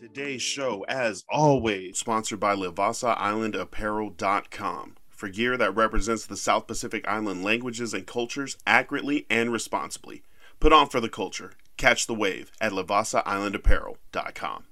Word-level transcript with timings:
Today's 0.00 0.42
show, 0.42 0.84
as 0.88 1.24
always, 1.28 1.98
sponsored 1.98 2.38
by 2.38 2.54
LevasaIslandApparel.com 2.54 4.94
for 5.08 5.28
gear 5.28 5.56
that 5.56 5.74
represents 5.74 6.24
the 6.24 6.36
South 6.36 6.68
Pacific 6.68 7.04
Island 7.08 7.42
languages 7.42 7.92
and 7.92 8.06
cultures 8.06 8.56
accurately 8.64 9.26
and 9.28 9.50
responsibly. 9.50 10.22
Put 10.60 10.72
on 10.72 10.88
for 10.88 11.00
the 11.00 11.08
culture. 11.08 11.54
Catch 11.76 12.06
the 12.06 12.14
wave 12.14 12.52
at 12.60 12.70
LevasaIslandApparel.com. 12.70 14.64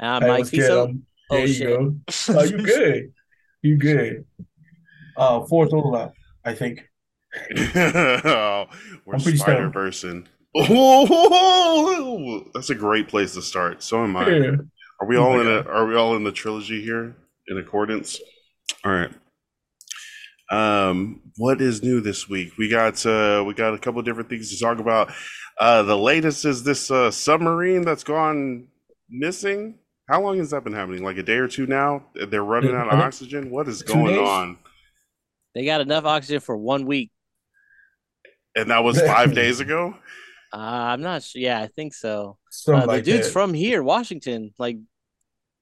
I'm 0.00 0.22
Hey, 0.22 0.28
Mike 0.28 0.38
what's 0.40 0.50
good? 0.50 0.60
Fiso. 0.70 0.84
Um, 0.90 1.02
Oh, 1.30 1.36
there 1.36 1.46
you 1.46 1.52
shit. 1.52 1.68
go. 1.68 1.94
Oh, 2.30 2.42
you 2.42 2.56
good. 2.64 3.12
You 3.60 3.76
good. 3.76 4.24
Uh, 5.14 5.44
fourth 5.44 5.74
overlap, 5.74 6.14
I 6.44 6.54
think. 6.54 6.88
oh, 7.76 8.66
we're 9.04 9.14
I'm 9.14 9.20
pretty 9.20 9.36
Spider 9.36 9.92
stoned. 9.92 10.30
Version. 10.58 10.76
Oh, 11.70 12.44
that's 12.54 12.70
a 12.70 12.74
great 12.74 13.08
place 13.08 13.34
to 13.34 13.42
start. 13.42 13.82
So 13.82 14.02
am 14.02 14.16
I. 14.16 14.28
Yeah. 14.28 14.50
Are 15.00 15.06
we 15.06 15.16
Oh 15.16 15.24
all 15.24 15.36
my 15.36 15.40
in 15.42 15.46
a? 15.46 15.60
Are 15.62 15.86
we 15.86 15.94
all 15.94 16.16
in 16.16 16.24
the 16.24 16.32
trilogy 16.32 16.82
here 16.82 17.16
in 17.48 17.58
accordance? 17.58 18.20
All 18.84 18.92
right. 18.92 19.10
Um, 20.50 21.20
what 21.36 21.60
is 21.60 21.82
new 21.82 22.00
this 22.00 22.28
week? 22.28 22.52
We 22.58 22.68
got 22.68 23.04
uh, 23.04 23.44
we 23.46 23.54
got 23.54 23.74
a 23.74 23.78
couple 23.78 24.00
different 24.02 24.28
things 24.28 24.50
to 24.50 24.58
talk 24.58 24.78
about. 24.78 25.12
Uh, 25.58 25.82
the 25.82 25.96
latest 25.96 26.44
is 26.44 26.62
this 26.62 26.90
uh, 26.90 27.10
submarine 27.10 27.82
that's 27.82 28.04
gone 28.04 28.68
missing. 29.10 29.78
How 30.08 30.22
long 30.22 30.38
has 30.38 30.50
that 30.50 30.64
been 30.64 30.72
happening? 30.72 31.02
Like 31.02 31.18
a 31.18 31.22
day 31.22 31.36
or 31.36 31.48
two 31.48 31.66
now? 31.66 32.04
They're 32.14 32.44
running 32.44 32.74
out 32.74 32.88
of 32.88 32.98
oxygen. 32.98 33.50
What 33.50 33.68
is 33.68 33.82
going 33.82 34.14
days. 34.14 34.28
on? 34.28 34.58
They 35.54 35.64
got 35.64 35.80
enough 35.80 36.04
oxygen 36.04 36.40
for 36.40 36.56
one 36.56 36.86
week. 36.86 37.10
And 38.56 38.70
that 38.70 38.82
was 38.82 39.00
five 39.02 39.34
days 39.34 39.60
ago. 39.60 39.94
Uh, 40.52 40.56
I'm 40.56 41.02
not 41.02 41.22
sure. 41.22 41.40
Yeah, 41.42 41.60
I 41.60 41.66
think 41.66 41.94
so. 41.94 42.38
Uh, 42.66 42.80
the 42.80 42.86
like 42.86 43.04
dude's 43.04 43.26
that. 43.26 43.32
from 43.32 43.52
here, 43.54 43.82
Washington. 43.82 44.52
Like 44.58 44.78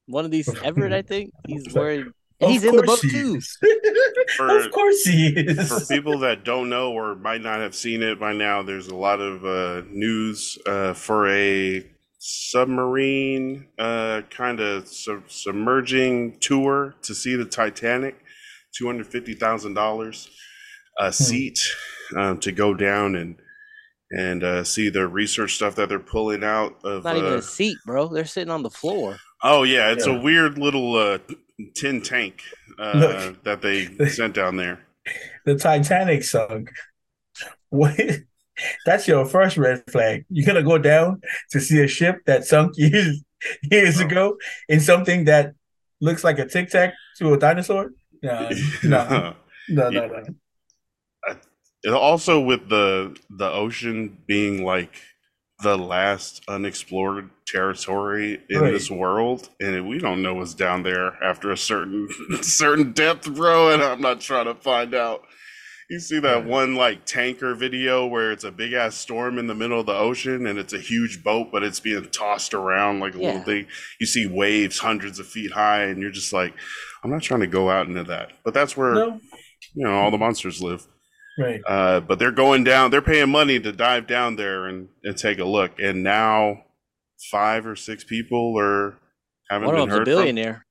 one 0.07 0.25
of 0.25 0.31
these 0.31 0.49
Everett, 0.63 0.93
I 0.93 1.03
think. 1.03 1.33
He's 1.47 1.73
where 1.75 2.07
Of 2.41 2.51
he's 2.51 2.65
in 2.65 2.77
the 2.77 2.83
boat 2.83 3.01
course 3.01 3.03
he 3.03 3.11
too. 3.11 3.41
For- 4.37 4.59
of 4.59 4.71
course 4.71 5.03
he 5.05 5.29
is. 5.29 5.69
for 5.69 5.81
people 5.95 6.19
that 6.19 6.45
don't 6.45 6.69
know 6.69 6.93
or 6.93 7.15
might 7.15 7.41
not 7.41 7.61
have 7.61 7.75
seen 7.75 8.03
it 8.03 8.21
by 8.21 8.33
now, 8.35 8.63
there's 8.63 8.89
a 8.89 8.95
lot 8.95 9.21
of 9.21 9.45
uh, 9.45 9.83
news 9.91 10.59
uh, 10.67 10.93
for 10.93 11.29
a 11.31 11.85
submarine 12.19 13.67
uh, 13.79 14.23
kind 14.31 14.61
of 14.61 14.87
sub- 14.89 15.31
submerging 15.31 16.39
tour 16.41 16.95
to 17.03 17.15
see 17.15 17.37
the 17.37 17.45
Titanic. 17.45 18.17
Two 18.77 18.87
hundred 18.87 19.07
fifty 19.07 19.33
thousand 19.35 19.73
dollars 19.75 20.29
a 20.99 21.11
seat 21.13 21.59
um, 22.17 22.39
to 22.41 22.53
go 22.53 22.75
down 22.75 23.17
and 23.17 23.37
and 24.11 24.45
uh, 24.45 24.63
see 24.65 24.89
the 24.89 25.07
research 25.09 25.55
stuff 25.55 25.75
that 25.77 25.89
they're 25.89 25.99
pulling 25.99 26.45
out 26.45 26.77
of. 26.85 27.05
Not 27.05 27.17
even 27.17 27.33
uh, 27.33 27.37
a 27.37 27.43
seat, 27.43 27.77
bro. 27.87 28.09
They're 28.09 28.25
sitting 28.25 28.51
on 28.51 28.63
the 28.63 28.71
floor. 28.71 29.17
oh 29.43 29.63
yeah, 29.65 29.91
it's 29.93 30.07
a 30.07 30.15
weird 30.15 30.59
little 30.59 30.95
uh, 30.97 31.19
tin 31.75 32.01
tank 32.03 32.43
uh, 32.79 32.93
Look. 32.95 33.45
that 33.45 33.63
they 33.63 33.87
sent 34.09 34.35
down 34.35 34.57
there. 34.57 34.81
the 35.45 35.57
Titanic 35.57 36.25
sunk. 36.25 36.71
What? 37.71 37.99
That's 38.87 39.07
your 39.07 39.27
first 39.27 39.57
red 39.59 39.83
flag. 39.91 40.25
You're 40.31 40.47
gonna 40.47 40.63
go 40.63 40.79
down 40.79 41.21
to 41.51 41.61
see 41.61 41.83
a 41.83 41.89
ship 41.89 42.21
that 42.27 42.45
sunk 42.47 42.73
years 42.77 43.23
years 43.71 44.01
Oh. 44.01 44.05
ago 44.07 44.37
in 44.69 44.81
something 44.81 45.25
that 45.27 45.53
looks 46.01 46.25
like 46.25 46.39
a 46.39 46.47
tic 46.47 46.71
tac 46.71 46.95
to 47.19 47.33
a 47.35 47.39
dinosaur. 47.39 47.91
No, 48.23 48.49
no, 48.83 49.35
no, 49.69 49.91
no, 49.91 50.07
no. 50.07 50.25
And 51.87 51.95
also 51.95 52.41
with 52.41 52.69
the 52.69 53.17
the 53.31 53.51
ocean 53.51 54.19
being 54.27 54.65
like 54.65 55.01
the 55.63 55.79
last 55.79 56.43
unexplored 56.49 57.31
territory 57.47 58.43
in 58.51 58.61
Right. 58.61 58.73
this 58.73 58.91
world 58.91 59.49
and 59.61 59.89
we 59.89 59.99
don't 59.99 60.21
know 60.21 60.35
what's 60.35 60.53
down 60.53 60.83
there 60.83 61.15
after 61.25 61.51
a 61.51 61.57
certain 61.57 62.09
certain 62.43 62.93
depth 62.93 63.33
bro 63.35 63.73
and 63.73 63.83
i'm 63.83 64.03
not 64.03 64.21
trying 64.21 64.45
to 64.45 64.55
find 64.55 64.95
out. 64.95 65.23
You 65.89 66.01
see 66.01 66.19
that 66.19 66.39
Right. 66.39 66.45
one 66.45 66.75
like 66.75 67.07
tanker 67.07 67.55
video 67.55 68.05
where 68.05 68.33
it's 68.33 68.43
a 68.45 68.51
big 68.51 68.73
ass 68.75 68.97
storm 68.97 69.39
in 69.39 69.47
the 69.47 69.55
middle 69.55 69.79
of 69.81 69.87
the 69.87 69.95
ocean 69.95 70.47
and 70.49 70.59
it's 70.59 70.73
a 70.75 70.81
huge 70.81 71.23
boat 71.25 71.51
but 71.53 71.63
it's 71.63 71.81
being 71.81 72.05
tossed 72.11 72.53
around 72.53 72.99
like 73.01 73.15
a 73.15 73.19
little 73.19 73.41
thing. 73.43 73.67
You 74.01 74.07
see 74.07 74.27
waves 74.27 74.81
hundreds 74.81 75.21
of 75.21 75.27
feet 75.29 75.53
high 75.53 75.85
and 75.85 76.03
you're 76.03 76.11
just 76.11 76.33
like 76.33 76.53
i'm 77.05 77.11
not 77.13 77.23
trying 77.23 77.41
to 77.41 77.47
go 77.47 77.71
out 77.71 77.87
into 77.87 78.03
that. 78.05 78.33
But 78.45 78.53
that's 78.55 78.77
where 78.77 78.95
No, 78.95 79.21
you 79.75 79.85
know 79.87 79.95
all 79.95 80.11
the 80.11 80.19
monsters 80.19 80.61
live 80.61 80.85
right. 81.39 81.61
uh, 81.67 82.01
but 82.01 82.19
they're 82.19 82.31
going 82.33 82.65
down. 82.65 82.91
They're 82.91 83.03
paying 83.03 83.31
money 83.31 83.59
to 83.61 83.73
dive 83.73 84.07
down 84.07 84.37
there 84.37 84.67
and, 84.67 84.89
and 85.05 85.17
take 85.17 85.39
a 85.39 85.45
look. 85.45 85.79
And 85.79 86.03
now, 86.03 86.65
five 87.31 87.67
or 87.67 87.77
six 87.77 88.05
people 88.05 88.59
are 88.59 88.97
haven't 89.51 89.67
One 89.69 89.75
been 89.77 89.83
of 89.83 89.89
them's 89.89 89.95
a 89.95 89.99
heard 89.99 90.07
from. 90.07 90.13
billionaire. 90.15 90.67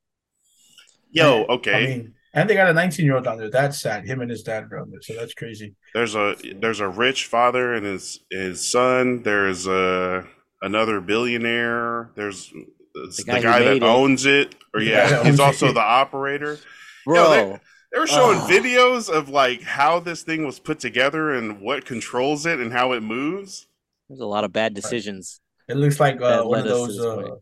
Yo, 1.11 1.43
I 1.43 1.53
okay. 1.53 1.87
mean, 1.87 2.13
and 2.33 2.49
they 2.49 2.55
got 2.55 2.69
a 2.69 2.73
19 2.73 3.05
year 3.05 3.15
old 3.15 3.23
down 3.23 3.37
there. 3.37 3.49
That's 3.49 3.79
sad. 3.81 4.05
Him 4.05 4.21
and 4.21 4.29
his 4.29 4.43
dad 4.43 4.65
are 4.71 4.79
on 4.79 4.91
there, 4.91 5.01
so 5.01 5.13
that's 5.15 5.33
crazy. 5.33 5.75
there's 5.93 6.15
a 6.15 6.35
there's 6.59 6.81
a 6.81 6.89
rich 6.89 7.25
father 7.25 7.73
and 7.73 7.85
his 7.85 8.19
his 8.29 8.69
son. 8.69 9.23
There's 9.23 9.65
a 9.67 10.27
another 10.61 10.99
billionaire. 10.99 12.11
There's 12.15 12.51
the 12.93 13.23
guy 13.25 13.41
guy, 13.41 13.59
that 13.59 13.77
it. 13.77 13.83
owns 13.83 14.25
it. 14.25 14.55
Or 14.73 14.81
yeah, 14.81 15.23
he's 15.23 15.39
also 15.39 15.67
it. 15.69 15.73
the 15.73 15.79
operator. 15.81 16.59
Bro, 17.05 17.29
they- 17.29 17.59
They 17.95 17.99
were 18.01 18.07
showing 18.07 18.39
videos 18.39 19.09
of 19.09 19.29
like 19.29 19.61
how 19.63 20.01
this 20.01 20.21
thing 20.21 20.45
was 20.45 20.59
put 20.59 20.79
together 20.79 21.31
and 21.33 21.61
what 21.61 21.85
controls 21.85 22.45
it 22.45 22.59
and 22.59 22.73
how 22.73 22.91
it 22.91 22.99
moves. 23.01 23.67
there's 24.09 24.19
a 24.19 24.25
lot 24.25 24.43
of 24.43 24.51
bad 24.51 24.73
decisions. 24.73 25.39
It 25.69 25.77
looks 25.77 25.97
like 25.97 26.21
uh, 26.21 26.43
one 26.43 26.59
of 26.59 26.65
led 26.65 26.73
us 26.73 26.87
to 26.97 27.01
those 27.01 27.29
uh, 27.31 27.35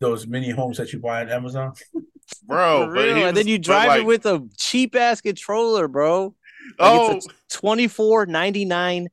those 0.00 0.26
mini 0.26 0.48
homes 0.48 0.78
that 0.78 0.94
you 0.94 0.98
buy 0.98 1.20
on 1.20 1.28
Amazon. 1.28 1.74
Bro, 2.46 2.86
For 2.88 2.94
but 2.94 3.04
he 3.08 3.12
real. 3.14 3.26
and 3.26 3.36
then 3.36 3.46
you 3.48 3.58
drive 3.58 3.88
like, 3.88 4.00
it 4.00 4.06
with 4.06 4.24
a 4.24 4.48
cheap 4.56 4.96
ass 4.96 5.20
controller, 5.20 5.88
bro. 5.88 6.24
Like 6.24 6.34
oh, 6.80 7.16
it's 7.16 7.26
a 7.26 7.30
twenty 7.50 7.86
four 7.86 8.24
ninety 8.24 8.64
nine 8.64 9.08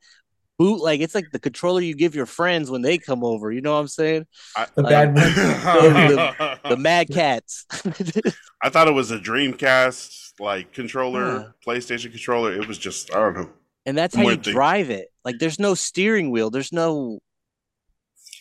boot. 0.57 0.81
Like 0.81 1.01
it's 1.01 1.13
like 1.13 1.25
the 1.33 1.39
controller 1.39 1.81
you 1.81 1.95
give 1.95 2.15
your 2.15 2.25
friends 2.25 2.71
when 2.71 2.81
they 2.81 2.97
come 2.99 3.23
over. 3.25 3.51
You 3.51 3.59
know 3.59 3.73
what 3.73 3.79
I'm 3.81 3.87
saying? 3.89 4.27
I- 4.55 4.67
The 4.75 4.81
Like, 4.81 4.89
bad 4.91 5.07
one. 5.15 6.15
the- 6.15 6.59
The 6.69 6.77
Mad 6.77 7.09
Catz. 7.09 7.65
I 8.63 8.69
thought 8.69 8.87
it 8.87 8.93
was 8.93 9.11
a 9.11 9.19
Dreamcast 9.19 10.24
like 10.39 10.73
controller, 10.73 11.25
Yeah. 11.37 11.47
PlayStation 11.65 12.11
controller. 12.11 12.53
It 12.53 12.67
was 12.67 12.77
just 12.77 13.13
I 13.15 13.19
don't 13.19 13.33
know. 13.35 13.49
and 13.85 13.97
that's 13.97 14.15
how 14.15 14.23
you 14.23 14.37
drive 14.37 14.89
it. 14.89 15.07
Like 15.23 15.37
there's 15.39 15.59
no 15.59 15.73
steering 15.75 16.31
wheel. 16.31 16.49
There's 16.49 16.71
no 16.73 17.19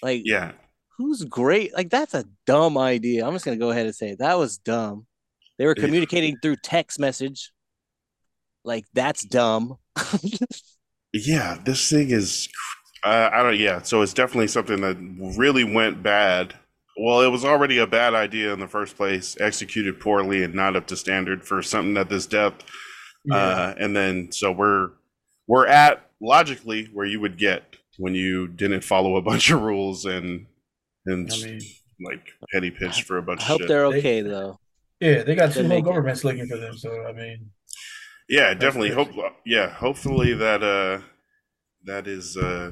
like 0.02 0.22
Yeah, 0.24 0.52
who's 0.98 1.22
great. 1.24 1.74
Like 1.74 1.90
that's 1.90 2.14
a 2.14 2.24
dumb 2.46 2.76
idea. 2.78 3.26
I'm 3.26 3.32
just 3.32 3.44
gonna 3.44 3.56
go 3.56 3.70
ahead 3.70 3.86
and 3.86 3.94
say 3.94 4.10
it. 4.10 4.18
that 4.18 4.38
was 4.38 4.58
dumb. 4.58 5.06
They 5.58 5.66
were 5.66 5.74
communicating 5.74 6.36
through 6.42 6.56
text 6.64 6.98
message. 6.98 7.52
Like 8.64 8.86
that's 8.92 9.24
dumb. 9.24 9.76
yeah. 11.12 11.58
This 11.64 11.88
thing 11.90 12.10
is, 12.10 12.48
uh, 13.04 13.30
I 13.32 13.42
don't. 13.42 13.56
Yeah, 13.58 13.82
so 13.82 14.02
it's 14.02 14.14
definitely 14.14 14.48
something 14.48 14.80
that 14.80 14.96
really 15.38 15.64
went 15.64 16.02
bad. 16.02 16.54
Well, 16.96 17.22
it 17.22 17.28
was 17.28 17.44
already 17.44 17.78
a 17.78 17.86
bad 17.86 18.14
idea 18.14 18.52
in 18.52 18.60
the 18.60 18.68
first 18.68 18.96
place, 18.96 19.36
executed 19.40 19.98
poorly 19.98 20.44
and 20.44 20.54
not 20.54 20.76
up 20.76 20.86
to 20.88 20.96
standard 20.96 21.44
for 21.44 21.60
something 21.62 21.96
at 21.96 22.08
this 22.08 22.26
depth. 22.26 22.64
Yeah. 23.24 23.36
Uh, 23.36 23.74
and 23.78 23.96
then 23.96 24.30
so 24.32 24.52
we're 24.52 24.90
we're 25.48 25.66
at 25.66 26.08
logically 26.20 26.84
where 26.92 27.06
you 27.06 27.20
would 27.20 27.36
get 27.38 27.76
when 27.98 28.14
you 28.14 28.46
didn't 28.48 28.82
follow 28.84 29.16
a 29.16 29.22
bunch 29.22 29.50
of 29.50 29.60
rules 29.62 30.04
and 30.04 30.46
and 31.06 31.30
I 31.32 31.36
mean, 31.44 31.60
like 32.04 32.28
penny 32.52 32.70
pitched 32.70 33.02
for 33.04 33.18
a 33.18 33.22
bunch 33.22 33.40
I 33.40 33.44
of 33.44 33.48
hope 33.48 33.60
shit. 33.60 33.68
they're 33.68 33.90
They- 33.90 33.98
okay 33.98 34.20
though. 34.20 34.58
yeah, 35.00 35.22
they 35.22 35.34
got 35.34 35.48
They 35.50 35.54
two 35.54 35.60
whole 35.60 35.68
make 35.68 35.84
it. 35.84 35.86
governments 35.86 36.22
looking 36.24 36.46
for 36.46 36.56
them. 36.58 36.76
So 36.76 37.04
I 37.08 37.12
mean, 37.12 37.50
Yeah, 38.28 38.54
definitely. 38.54 38.90
crazy. 38.92 39.12
Hope. 39.20 39.32
Yeah, 39.44 39.68
hopefully 39.70 40.32
that 40.34 40.62
uh 40.62 41.00
that 41.86 42.06
is 42.06 42.36
uh 42.36 42.68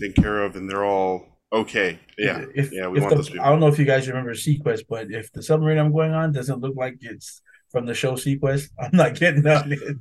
taken 0.00 0.22
care 0.22 0.42
of 0.42 0.54
and 0.56 0.70
they're 0.70 0.84
all 0.84 1.33
okay. 1.60 1.98
Yeah, 2.18 2.44
if, 2.54 2.72
yeah. 2.72 2.88
We 2.88 3.00
want 3.00 3.10
the, 3.10 3.16
those 3.16 3.30
people. 3.30 3.44
I 3.44 3.48
don't 3.48 3.60
know 3.60 3.68
if 3.68 3.78
you 3.78 3.84
guys 3.84 4.08
remember 4.08 4.32
seaQuest, 4.34 4.84
but 4.88 5.10
if 5.10 5.32
the 5.32 5.42
submarine 5.42 5.78
I'm 5.78 5.92
going 5.92 6.12
on 6.12 6.32
doesn't 6.32 6.60
look 6.60 6.76
like 6.76 6.98
it's 7.00 7.42
from 7.70 7.86
the 7.86 7.94
show 7.94 8.14
seaQuest, 8.14 8.70
I'm 8.78 8.90
not 8.92 9.14
getting 9.14 9.46
on 9.46 9.72
it. 9.72 9.96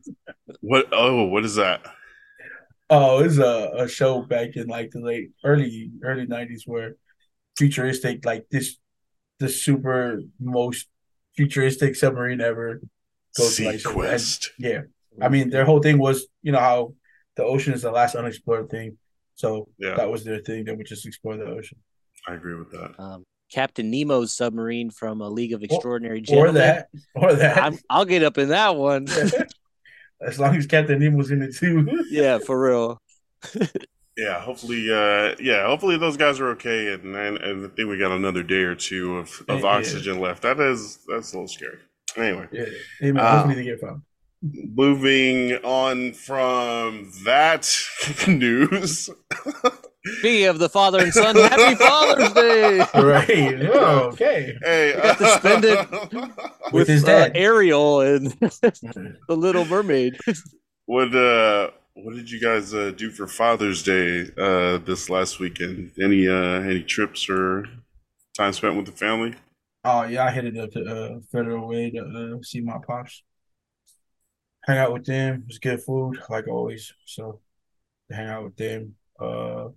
What? 0.61 0.88
Oh, 0.91 1.23
what 1.25 1.45
is 1.45 1.55
that? 1.55 1.81
Oh, 2.89 3.19
it's 3.23 3.38
a, 3.38 3.71
a 3.77 3.88
show 3.88 4.21
back 4.21 4.55
in 4.55 4.67
like 4.67 4.91
the 4.91 5.00
late 5.00 5.31
early 5.44 5.91
early 6.03 6.27
nineties 6.27 6.63
where 6.65 6.95
futuristic 7.57 8.25
like 8.25 8.45
this 8.51 8.77
the 9.39 9.50
super 9.50 10.21
most 10.39 10.88
futuristic 11.35 11.95
submarine 11.95 12.41
ever. 12.41 12.81
Goes 13.35 13.55
to, 13.57 13.65
like, 13.65 13.73
and- 13.75 13.83
seaQuest. 13.83 14.50
Yeah, 14.59 14.81
I 15.21 15.29
mean 15.29 15.50
their 15.50 15.65
whole 15.65 15.81
thing 15.81 15.97
was 15.97 16.27
you 16.41 16.51
know 16.51 16.59
how 16.59 16.94
the 17.35 17.44
ocean 17.44 17.73
is 17.73 17.81
the 17.81 17.91
last 17.91 18.15
unexplored 18.15 18.69
thing, 18.69 18.97
so 19.35 19.68
Yeah. 19.77 19.95
that 19.95 20.09
was 20.12 20.24
their 20.24 20.39
thing. 20.39 20.65
They 20.65 20.74
would 20.74 20.85
just 20.88 21.06
explore 21.06 21.38
the 21.38 21.45
ocean, 21.45 21.77
I 22.27 22.33
agree 22.35 22.56
with 22.56 22.71
that. 22.71 23.00
Um, 23.00 23.24
Captain 23.51 23.91
Nemo's 23.91 24.31
submarine 24.31 24.89
from 24.89 25.21
A 25.21 25.30
League 25.30 25.53
of 25.53 25.62
Extraordinary 25.63 26.19
or 26.19 26.21
Gentlemen. 26.21 26.56
that, 26.56 26.89
or 27.15 27.33
that. 27.33 27.62
I'm, 27.62 27.77
I'll 27.89 28.06
get 28.06 28.24
up 28.24 28.38
in 28.38 28.50
that 28.50 28.75
one. 28.75 29.07
as 30.21 30.39
long 30.39 30.56
as 30.56 30.65
Captain 30.65 31.00
Nemo's 31.00 31.31
in 31.31 31.41
it 31.44 31.56
too. 31.56 32.03
yeah, 32.09 32.39
for 32.39 32.59
real. 32.62 33.01
Yeah, 34.15 34.39
hopefully, 34.41 34.94
uh, 34.94 35.33
yeah, 35.39 35.65
hopefully 35.65 35.97
those 35.97 36.18
guys 36.18 36.39
are 36.39 36.50
okay, 36.50 36.94
and 36.94 37.15
and, 37.15 37.38
and 37.39 37.65
I 37.65 37.69
think 37.75 37.89
we 37.89 37.97
got 37.97 38.12
another 38.12 38.44
day 38.44 38.62
or 38.62 38.75
two 38.75 39.18
of, 39.18 39.41
of 39.50 39.62
Yeah. 39.62 39.65
oxygen 39.65 40.19
left. 40.19 40.44
That 40.44 40.59
is 40.59 41.00
that's 41.07 41.33
a 41.33 41.38
little 41.38 41.47
scary. 41.47 41.79
Anyway, 42.15 42.47
Yeah, 42.51 42.65
Amen. 43.01 43.24
Ah. 43.25 43.38
hopefully 43.38 43.56
they 43.56 43.63
get 43.63 43.79
found. 43.81 44.03
Moving 44.43 45.53
on 45.63 46.13
from 46.13 47.09
that 47.25 47.71
news. 48.27 49.09
Be 50.21 50.43
of 50.45 50.59
the 50.59 50.67
father 50.67 50.99
and 50.99 51.13
son, 51.13 51.35
happy 51.35 51.75
Father's 51.83 52.33
Day 52.33 52.79
Right. 52.93 53.69
Oh, 53.73 54.09
okay. 54.11 54.57
Hey, 54.61 54.93
got 55.01 55.17
to 55.17 55.27
spend 55.39 55.63
it 55.65 55.89
With 55.91 56.73
with 56.73 56.87
his 56.89 57.03
uh, 57.05 57.07
dad. 57.07 57.31
Ariel 57.35 58.01
and 58.01 58.27
the 58.31 59.15
Little 59.29 59.63
Mermaid. 59.65 60.17
what 60.87 61.15
uh, 61.15 61.69
what 61.93 62.15
did 62.15 62.29
you 62.29 62.41
guys 62.41 62.73
uh, 62.73 62.91
do 62.97 63.11
for 63.11 63.27
Father's 63.27 63.81
Day 63.81 64.27
uh, 64.37 64.79
this 64.79 65.09
last 65.09 65.39
weekend? 65.39 65.91
Any 66.01 66.27
uh, 66.27 66.59
any 66.61 66.83
trips 66.83 67.29
or 67.29 67.65
time 68.35 68.51
spent 68.51 68.75
with 68.75 68.87
the 68.87 68.91
family? 68.91 69.35
Oh 69.85 70.03
yeah, 70.03 70.25
I 70.25 70.31
headed 70.31 70.57
up 70.57 70.71
to 70.71 70.83
uh, 70.83 71.19
Federal 71.31 71.67
Way 71.69 71.91
to 71.91 71.99
uh, 72.39 72.43
see 72.43 72.59
my 72.59 72.77
pops. 72.85 73.23
Hang 74.65 74.77
out 74.77 74.94
with 74.94 75.06
them. 75.06 75.42
It 75.42 75.48
was 75.48 75.60
good 75.60 75.81
food, 75.83 76.19
like 76.30 76.48
always. 76.48 76.94
So, 77.06 77.42
hang 78.12 78.27
out 78.30 78.45
with 78.45 78.57
them. 78.57 78.95
Uh, 79.19 79.69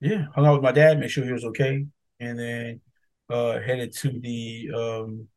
yeah, 0.00 0.26
hung 0.34 0.46
out 0.46 0.54
with 0.54 0.62
my 0.62 0.72
dad, 0.72 0.98
make 0.98 1.10
sure 1.10 1.24
he 1.24 1.32
was 1.32 1.44
okay, 1.44 1.86
and 2.20 2.38
then 2.38 2.80
uh, 3.28 3.60
headed 3.60 3.92
to 3.98 4.18
the 4.20 4.70
um, 4.74 5.28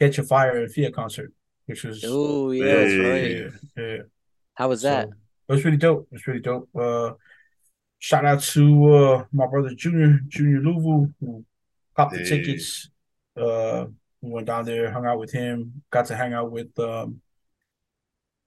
Catch 0.00 0.18
a 0.18 0.22
Fire 0.22 0.56
and 0.58 0.72
Fia 0.72 0.92
concert, 0.92 1.32
which 1.66 1.84
was 1.84 2.04
Oh 2.04 2.50
yeah, 2.52 2.74
that's 2.78 2.98
right. 2.98 3.38
yeah, 3.76 3.84
yeah. 3.84 3.96
How 4.54 4.68
was 4.68 4.82
that? 4.82 5.08
So, 5.08 5.12
it 5.48 5.52
was 5.52 5.62
pretty 5.62 5.76
dope. 5.76 6.02
It 6.10 6.12
was 6.14 6.22
pretty 6.22 6.40
dope. 6.40 6.68
Uh, 6.76 7.14
shout 7.98 8.24
out 8.24 8.42
to 8.42 8.94
uh, 8.94 9.24
my 9.32 9.46
brother 9.46 9.74
Junior, 9.74 10.20
Junior 10.28 10.60
Louvu, 10.60 11.14
who 11.20 11.44
copped 11.96 12.14
the 12.14 12.18
Hey. 12.18 12.28
tickets. 12.28 12.90
Uh, 13.36 13.86
we 14.20 14.30
went 14.30 14.46
down 14.46 14.64
there, 14.64 14.90
hung 14.90 15.06
out 15.06 15.18
with 15.18 15.32
him, 15.32 15.82
got 15.90 16.06
to 16.06 16.16
hang 16.16 16.32
out 16.32 16.50
with 16.50 16.78
um, 16.78 17.20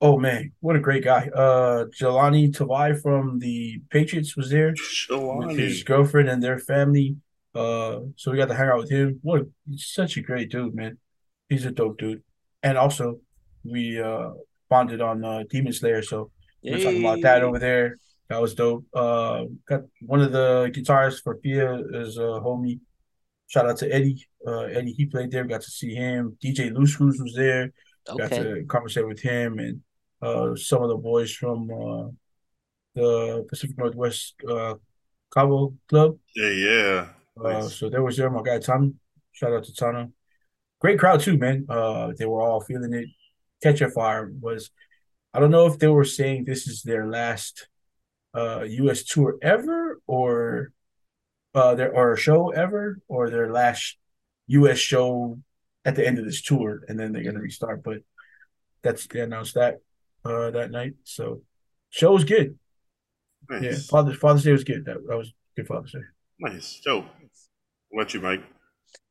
oh 0.02 0.18
man, 0.18 0.52
what 0.60 0.76
a 0.76 0.80
great 0.80 1.04
guy. 1.04 1.30
Uh, 1.34 1.86
Jahlani 1.86 2.52
Tavai 2.52 3.02
from 3.02 3.40
the 3.40 3.82
Patriots 3.90 4.36
was 4.36 4.50
there 4.50 4.74
with 5.10 5.58
his 5.58 5.84
girlfriend 5.84 6.30
and 6.30 6.42
their 6.42 6.60
family. 6.60 7.18
Uh, 7.54 8.00
so 8.16 8.32
we 8.32 8.38
got 8.38 8.48
to 8.48 8.56
hang 8.56 8.70
out 8.70 8.80
with 8.80 8.90
him. 8.90 9.20
What 9.22 9.44
such 9.76 10.18
a 10.18 10.22
great 10.22 10.50
dude, 10.50 10.74
man. 10.74 10.98
He's 11.50 11.66
a 11.66 11.72
dope 11.72 11.98
dude. 11.98 12.24
And 12.64 12.78
also, 12.78 13.20
we 13.64 14.02
uh 14.02 14.32
bonded 14.70 15.02
on 15.02 15.24
uh, 15.24 15.44
Demon 15.50 15.74
Slayer, 15.74 16.02
so 16.02 16.32
we're 16.64 16.82
talking 16.82 17.02
about 17.02 17.22
that 17.22 17.44
over 17.44 17.60
there. 17.60 17.98
That 18.30 18.42
was 18.42 18.56
dope. 18.56 18.86
Uh, 18.94 19.46
got 19.68 19.82
one 20.06 20.22
of 20.22 20.32
the 20.32 20.72
guitarists 20.74 21.22
for 21.22 21.38
Fia 21.44 21.76
is 21.94 22.18
a 22.18 22.40
homie. 22.40 22.80
Shout 23.51 23.69
out 23.69 23.75
to 23.80 23.94
Eddie. 23.94 24.25
Uh, 24.48 24.62
Eddie, 24.62 24.94
he 24.94 25.06
played 25.07 25.30
there. 25.30 25.44
Got 25.44 25.59
to 25.63 25.71
see 25.71 25.94
him. 25.94 26.38
DJ 26.42 26.74
Loose 26.74 26.94
Screws 26.94 27.19
was 27.21 27.36
there. 27.36 27.74
Got 28.18 28.31
to 28.31 28.63
conversate 28.69 29.06
with 29.06 29.19
him 29.19 29.59
and 29.59 29.81
uh, 30.21 30.56
some 30.56 30.81
of 30.81 30.88
the 30.88 30.95
boys 30.95 31.33
from 31.33 31.69
uh, 31.69 32.07
the 32.95 33.45
Pacific 33.50 33.77
Northwest 33.77 34.36
uh, 34.50 34.75
Cabo 35.33 35.74
Club. 35.89 36.18
Yeah, 36.33 36.48
yeah. 36.50 37.07
Uh, 37.38 37.50
Nice. 37.59 37.75
so 37.75 37.89
there 37.89 38.01
was 38.01 38.15
there 38.15 38.30
my 38.30 38.42
guy 38.42 38.59
Tana. 38.59 38.92
Shout 39.33 39.51
out 39.51 39.65
to 39.65 39.75
Tana. 39.75 40.07
Great 40.80 40.98
crowd 40.98 41.19
too, 41.19 41.38
man. 41.38 41.65
Uh, 41.68 42.13
they 42.18 42.25
were 42.25 42.42
all 42.42 42.62
feeling 42.62 42.94
it. 42.94 43.09
Catch 43.62 43.81
a 43.81 43.89
Fire 43.89 44.31
was. 44.39 44.71
I 45.33 45.42
don't 45.42 45.51
know 45.51 45.68
if 45.68 45.77
they 45.77 45.89
were 45.89 46.06
saying 46.06 46.45
this 46.45 46.68
is 46.68 46.83
their 46.83 47.06
last 47.06 47.68
uh 48.33 48.62
U.S. 48.62 49.03
tour 49.03 49.36
ever, 49.42 50.00
or 50.07 50.71
uh 51.53 51.75
their 51.75 51.94
or 51.94 52.15
show 52.18 52.50
ever, 52.51 53.00
or 53.07 53.30
their 53.30 53.51
last 53.51 53.98
U.S. 54.48 54.77
show 54.77 55.39
at 55.86 55.95
the 55.95 56.06
end 56.06 56.19
of 56.19 56.25
this 56.25 56.42
tour, 56.42 56.81
and 56.88 57.00
then 57.00 57.12
they're 57.13 57.24
gonna 57.24 57.39
restart. 57.39 57.83
But 57.83 58.00
that's 58.83 59.07
they 59.07 59.21
announced 59.21 59.56
that 59.56 59.80
uh 60.25 60.51
that 60.51 60.71
night. 60.71 60.94
So 61.03 61.42
show 61.89 62.13
was 62.13 62.24
good. 62.24 62.57
Yeah, 63.50 63.59
Nice. 63.59 63.88
Father's 63.88 64.18
Father's 64.18 64.44
Day 64.44 64.51
was 64.51 64.63
good. 64.63 64.86
That, 64.86 64.98
that 65.07 65.18
was 65.18 65.33
good 65.56 65.68
Father's 65.68 65.92
Day. 65.92 66.00
Nice. 66.39 66.80
Dope. 66.83 67.06
What 67.89 68.03
about 68.03 68.13
you, 68.13 68.21
Mike? 68.21 68.44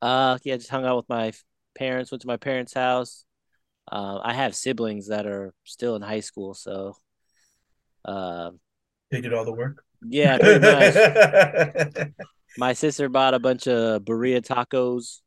Uh, 0.01 0.39
yeah, 0.45 0.57
just 0.57 0.71
hung 0.71 0.85
out 0.87 0.97
with 0.97 1.09
my 1.09 1.33
parents. 1.75 2.11
Went 2.11 2.23
to 2.23 2.27
my 2.29 2.39
parents' 2.39 2.73
house. 2.73 3.25
Uh, 3.91 4.19
I 4.23 4.33
have 4.35 4.55
siblings 4.55 5.09
that 5.09 5.27
are 5.27 5.53
still 5.65 5.97
in 5.97 6.03
high 6.03 6.21
school, 6.21 6.55
so 6.55 6.97
uh, 8.05 8.51
They 9.11 9.21
did 9.21 9.35
all 9.35 9.45
the 9.45 9.53
work. 9.53 9.85
Yeah, 10.03 10.39
pretty 10.39 10.61
much. 10.61 12.09
My 12.59 12.73
sister 12.73 13.09
bought 13.09 13.35
a 13.35 13.39
bunch 13.39 13.67
of 13.69 14.03
burrito 14.03 14.45
tacos 14.45 15.21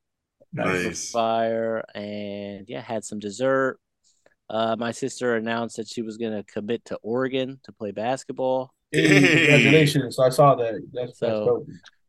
Nice. 0.52 0.86
Nice. 0.86 1.12
fire, 1.12 1.84
and 1.96 2.66
yeah, 2.68 2.82
had 2.82 3.04
some 3.04 3.18
dessert. 3.20 3.80
Uh, 4.50 4.76
my 4.78 4.92
sister 4.92 5.36
announced 5.36 5.78
that 5.78 5.88
she 5.88 6.02
was 6.04 6.18
gonna 6.18 6.44
commit 6.44 6.86
to 6.86 6.98
Oregon 7.02 7.60
to 7.64 7.72
play 7.72 7.92
basketball. 7.92 8.72
Hey, 8.92 9.08
Hey. 9.08 9.48
congratulations! 9.48 10.20
I 10.20 10.30
saw 10.30 10.54
that. 10.56 10.74
That's, 10.94 11.18
that's 11.18 11.20
So- 11.20 11.46
dope. 11.46 11.68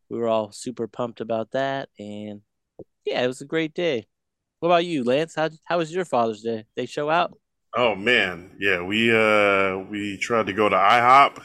We 0.09 0.19
were 0.19 0.27
all 0.27 0.51
super 0.51 0.87
pumped 0.87 1.21
about 1.21 1.51
that, 1.51 1.89
and 1.97 2.41
yeah, 3.05 3.23
it 3.23 3.27
was 3.27 3.41
a 3.41 3.45
great 3.45 3.73
day. 3.73 4.05
What 4.59 4.69
about 4.69 4.85
you, 4.85 5.03
Lance? 5.03 5.33
How 5.35 5.49
how 5.63 5.79
was 5.79 5.91
your 5.91 6.05
Father's 6.05 6.41
Day? 6.43 6.65
They 6.75 6.85
show 6.85 7.09
out? 7.09 7.33
Oh 7.75 7.95
man, 7.95 8.51
yeah, 8.59 8.83
we 8.83 9.11
uh 9.11 9.77
we 9.89 10.17
tried 10.17 10.45
to 10.45 10.53
go 10.53 10.69
to 10.69 10.75
IHOP. 10.75 11.41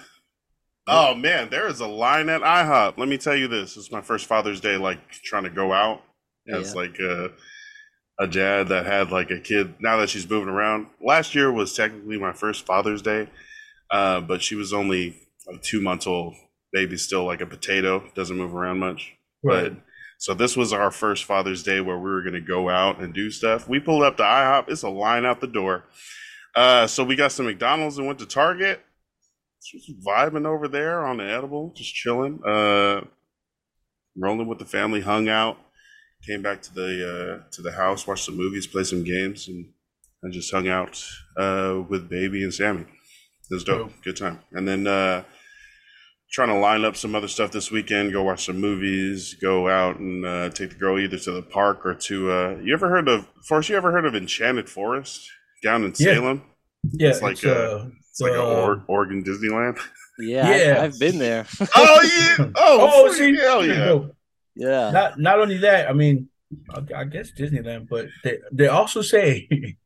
Oh 0.91 1.15
man, 1.15 1.49
there 1.51 1.69
is 1.69 1.81
a 1.81 1.87
line 1.87 2.29
at 2.29 2.41
IHOP. 2.43 2.99
Let 2.99 3.09
me 3.09 3.17
tell 3.19 3.37
you 3.37 3.49
this. 3.49 3.77
it's 3.77 3.93
my 3.93 4.01
first 4.03 4.27
Father's 4.27 4.61
Day 4.61 4.77
like 4.77 4.99
trying 5.11 5.45
to 5.45 5.51
go 5.51 5.73
out 5.73 6.03
as 6.53 6.71
Yeah. 6.75 6.81
like 6.81 6.99
a 6.99 7.31
a 8.19 8.27
dad 8.27 8.69
that 8.69 8.85
had 8.85 9.11
like 9.11 9.31
a 9.31 9.41
kid 9.41 9.75
now 9.81 9.97
that 9.99 10.11
she's 10.11 10.29
moving 10.29 10.49
around. 10.53 10.89
Last 11.01 11.35
year 11.35 11.51
was 11.51 11.75
technically 11.75 12.19
my 12.19 12.33
first 12.33 12.67
Father's 12.67 13.01
Day. 13.03 13.29
Uh, 13.91 14.21
but 14.21 14.43
she 14.43 14.55
was 14.55 14.73
only 14.73 15.17
like 15.47 15.63
two 15.63 15.81
months 15.81 16.07
old. 16.07 16.35
Baby 16.73 16.97
still 16.97 17.25
like 17.25 17.41
a 17.41 17.47
potato, 17.47 18.05
doesn't 18.15 18.37
move 18.37 18.55
around 18.55 18.79
much. 18.79 19.15
Right. 19.43 19.73
But 19.73 19.83
so 20.19 20.35
this 20.35 20.57
was 20.57 20.73
our 20.73 20.91
first 20.91 21.25
Father's 21.25 21.63
Day 21.63 21.81
where 21.81 21.97
we 21.99 22.11
were 22.11 22.23
gonna 22.23 22.41
go 22.43 22.69
out 22.69 23.01
and 23.01 23.15
do 23.15 23.31
stuff. 23.31 23.69
We 23.69 23.81
pulled 23.81 24.03
up 24.03 24.17
to 24.19 24.23
IHOP. 24.23 24.69
It's 24.69 24.83
a 24.83 24.89
line 24.91 25.25
out 25.25 25.41
the 25.41 25.47
door. 25.47 25.85
Uh, 26.55 26.87
so 26.87 27.03
we 27.05 27.17
got 27.17 27.33
some 27.33 27.47
McDonald's 27.47 27.97
and 27.97 28.07
went 28.07 28.19
to 28.19 28.27
Target. 28.27 28.81
Just 29.63 30.05
vibing 30.05 30.47
over 30.47 30.69
there 30.69 31.05
on 31.05 31.19
the 31.19 31.25
edible, 31.25 31.73
just 31.77 31.95
chilling. 31.95 32.41
Uh, 32.45 33.03
rolling 34.17 34.49
with 34.49 34.59
the 34.59 34.65
family, 34.65 35.01
hung 35.01 35.29
out. 35.29 35.59
Came 36.27 36.43
back 36.43 36.61
to 36.63 36.75
the 36.75 37.43
uh, 37.43 37.51
to 37.53 37.63
the 37.63 37.73
house, 37.73 38.07
watched 38.07 38.25
some 38.27 38.37
movies, 38.37 38.67
played 38.67 38.87
some 38.87 39.05
games, 39.05 39.49
and 39.49 39.67
I 40.25 40.29
just 40.31 40.53
hung 40.53 40.69
out 40.69 41.03
uh, 41.37 41.83
with 41.89 42.09
baby 42.11 42.43
and 42.43 42.53
Sammy. 42.53 42.83
It 42.83 43.55
was 43.55 43.65
dope, 43.65 43.93
good 44.05 44.17
time. 44.17 44.41
And 44.53 44.69
then 44.69 44.87
uh, 44.87 45.25
trying 46.31 46.49
to 46.49 46.59
line 46.59 46.85
up 46.85 46.97
some 46.97 47.15
other 47.15 47.29
stuff 47.29 47.53
this 47.53 47.71
weekend. 47.71 48.13
Go 48.13 48.23
watch 48.23 48.47
some 48.47 48.61
movies. 48.61 49.35
Go 49.41 49.69
out 49.69 49.99
and 49.99 50.25
uh, 50.25 50.51
take 50.51 50.71
the 50.71 50.77
girl 50.77 50.99
either 50.99 51.19
to 51.19 51.33
the 51.33 51.43
park 51.43 51.85
or 51.85 51.95
to. 51.95 52.31
Uh, 52.31 52.57
you 52.63 52.73
ever 52.75 52.89
heard 52.89 53.09
of? 53.09 53.27
Forrest, 53.49 53.71
you 53.71 53.77
ever 53.77 53.93
heard 53.93 54.05
of 54.05 54.15
Enchanted 54.15 54.69
Forest 54.69 55.29
down 55.63 55.85
in 55.85 55.95
Salem? 55.95 56.43
Yeah, 56.93 57.11
It's 57.11 57.23
like, 57.23 57.33
it's, 57.33 57.45
uh, 57.45 57.89
uh, 58.23 58.27
It's 58.27 58.37
like 58.37 58.41
uh, 58.41 58.43
a 58.43 58.63
or- 58.63 58.85
Oregon 58.89 59.23
Disneyland. 59.25 59.79
Yeah, 60.19 60.49
Yeah. 60.55 60.79
I, 60.79 60.83
have 60.83 60.99
been 60.99 61.19
there. 61.19 61.47
oh 61.77 62.01
yeah! 62.39 62.47
Oh, 62.55 62.91
oh, 63.09 63.13
see, 63.13 63.35
hell 63.37 63.65
yeah! 63.67 63.99
yeah, 64.55 64.91
Not 64.91 65.19
not 65.19 65.39
only 65.41 65.59
that, 65.59 65.89
I 65.89 65.93
mean, 65.95 66.29
I, 66.71 67.01
I 67.01 67.05
guess 67.05 67.31
Disneyland, 67.33 67.89
but 67.89 68.09
they 68.25 68.39
they 68.53 68.67
also 68.69 69.01
say 69.03 69.49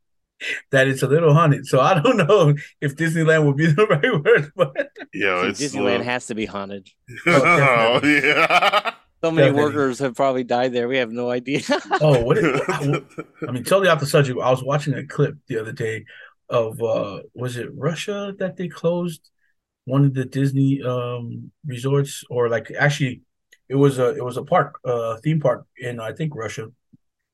that 0.73 0.88
it's 0.88 1.03
a 1.03 1.07
little 1.09 1.33
haunted. 1.35 1.67
So 1.67 1.81
I 1.81 2.00
don't 2.00 2.17
know 2.17 2.55
if 2.81 2.97
Disneyland 2.97 3.47
would 3.47 3.57
be 3.57 3.67
the 3.67 3.87
right 3.87 4.25
word, 4.25 4.50
but 4.57 4.88
Yeah, 5.12 5.43
See, 5.43 5.49
it's 5.50 5.61
Disneyland 5.75 5.85
little- 5.85 6.05
has 6.05 6.26
to 6.26 6.35
be 6.35 6.47
haunted. 6.47 6.88
oh 7.26 8.00
definitely. 8.00 8.29
yeah. 8.29 8.95
So 9.23 9.31
many 9.31 9.47
Definitely. 9.49 9.64
workers 9.76 9.99
have 10.00 10.14
probably 10.17 10.45
died 10.45 10.75
there. 10.75 10.87
We 10.87 10.99
have 10.99 11.11
no 11.11 11.31
idea. 11.31 11.62
oh, 12.03 12.21
what? 12.25 12.37
Is, 12.37 12.61
I, 12.69 13.00
I 13.49 13.53
mean, 13.53 13.64
totally 13.64 13.88
off 13.88 13.99
the 14.00 14.05
subject. 14.07 14.38
I 14.38 14.50
was 14.50 14.62
watching 14.62 14.93
a 14.93 15.07
clip 15.07 15.37
the 15.49 15.59
other 15.59 15.73
day 15.73 16.05
of 16.49 16.81
uh 16.83 17.21
was 17.35 17.57
it 17.57 17.69
Russia 17.75 18.35
that 18.39 18.57
they 18.57 18.69
closed 18.69 19.31
one 19.87 20.05
of 20.05 20.15
the 20.15 20.25
Disney 20.25 20.83
um 20.83 21.51
resorts 21.67 22.25
or 22.31 22.49
like 22.49 22.71
actually 22.79 23.23
it 23.69 23.77
was 23.77 23.99
a 23.99 24.11
it 24.11 24.25
was 24.25 24.37
a 24.37 24.45
park, 24.45 24.79
uh, 24.85 25.17
theme 25.23 25.41
park 25.41 25.67
in 25.79 26.01
I 26.01 26.13
think 26.13 26.35
Russia, 26.35 26.69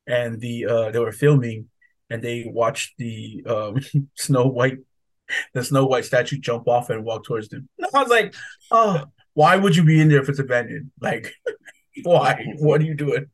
and 0.07 0.41
the 0.41 0.67
uh, 0.67 0.91
they 0.91 0.99
were 0.99 1.13
filming, 1.13 1.69
and 2.09 2.23
they 2.23 2.45
watched 2.47 2.95
the 2.99 3.43
um, 3.47 3.81
Snow 4.17 4.47
White, 4.47 4.79
the 5.55 5.65
Snow 5.65 5.87
White 5.87 6.05
statue 6.05 6.39
jump 6.39 6.69
off 6.69 6.89
and 6.91 7.05
walk 7.05 7.25
towards 7.25 7.49
them. 7.49 7.69
I 7.95 8.01
was 8.03 8.11
like, 8.11 8.35
oh, 8.71 9.07
why 9.35 9.57
would 9.57 9.75
you 9.77 9.85
be 9.85 10.01
in 10.01 10.09
there 10.09 10.23
if 10.23 10.29
it's 10.29 10.39
abandoned? 10.39 10.91
Like, 11.01 11.35
why? 12.05 12.45
What 12.59 12.81
are 12.81 12.85
you 12.85 12.95
doing? 12.95 13.27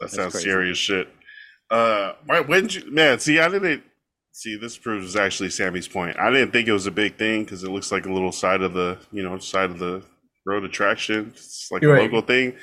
That 0.00 0.10
sounds 0.10 0.40
serious 0.40 0.78
shit. 0.78 1.08
Uh, 1.70 2.14
why- 2.24 2.40
when 2.40 2.62
did 2.62 2.74
you, 2.74 2.90
man? 2.90 3.18
See, 3.18 3.38
I 3.38 3.48
didn't 3.48 3.84
see. 4.32 4.56
This 4.56 4.76
proves 4.76 5.16
actually 5.16 5.50
Sammy's 5.50 5.88
point. 5.88 6.18
I 6.18 6.30
didn't 6.30 6.52
think 6.52 6.68
it 6.68 6.72
was 6.72 6.86
a 6.86 6.90
big 6.90 7.16
thing 7.16 7.44
because 7.44 7.64
it 7.64 7.70
looks 7.70 7.92
like 7.92 8.06
a 8.06 8.12
little 8.12 8.32
side 8.32 8.62
of 8.62 8.74
the, 8.74 8.98
you 9.12 9.22
know, 9.22 9.38
side 9.38 9.70
of 9.70 9.78
the 9.78 10.02
road 10.46 10.64
attraction. 10.64 11.28
It's 11.34 11.68
like 11.70 11.82
You're 11.82 11.92
a 11.92 11.94
right. 11.94 12.02
local 12.02 12.22
thing, 12.22 12.56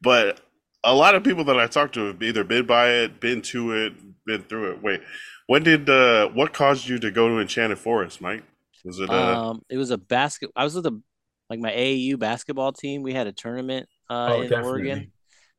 but 0.00 0.40
a 0.84 0.94
lot 0.94 1.14
of 1.14 1.24
people 1.24 1.44
that 1.44 1.58
I 1.58 1.66
talked 1.66 1.94
to 1.94 2.06
have 2.06 2.22
either 2.22 2.44
been 2.44 2.66
by 2.66 2.90
it, 2.90 3.20
been 3.20 3.42
to 3.42 3.72
it, 3.72 3.94
been 4.26 4.42
through 4.42 4.72
it. 4.72 4.82
Wait, 4.82 5.00
when 5.46 5.62
did 5.62 5.88
uh, 5.88 6.28
what 6.28 6.52
caused 6.52 6.88
you 6.88 6.98
to 6.98 7.10
go 7.10 7.28
to 7.28 7.40
Enchanted 7.40 7.78
Forest, 7.78 8.20
Mike? 8.20 8.44
Was 8.84 9.00
it 9.00 9.10
uh, 9.10 9.50
Um, 9.50 9.62
it 9.70 9.78
was 9.78 9.90
a 9.90 9.98
basket. 9.98 10.50
I 10.54 10.64
was 10.64 10.74
with 10.74 10.86
a 10.86 11.00
like 11.48 11.60
my 11.60 11.70
AAU 11.70 12.18
basketball 12.18 12.72
team. 12.72 13.02
We 13.02 13.14
had 13.14 13.26
a 13.26 13.32
tournament 13.32 13.88
uh, 14.10 14.34
Oh, 14.34 14.42
in 14.42 14.48
definitely. 14.48 14.70
Oregon, 14.70 15.12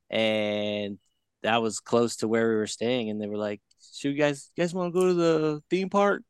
and 0.10 0.98
that 1.44 1.62
was 1.62 1.80
close 1.80 2.18
to 2.18 2.28
where 2.28 2.50
we 2.50 2.56
were 2.56 2.68
staying. 2.68 3.10
And 3.10 3.22
they 3.22 3.28
were 3.28 3.38
like, 3.38 3.62
"Should 3.94 4.12
you 4.12 4.18
guys, 4.18 4.50
you 4.56 4.64
guys 4.64 4.74
want 4.74 4.94
to 4.94 5.00
go 5.00 5.08
to 5.08 5.14
the 5.14 5.64
theme 5.70 5.90
park?" 5.90 6.24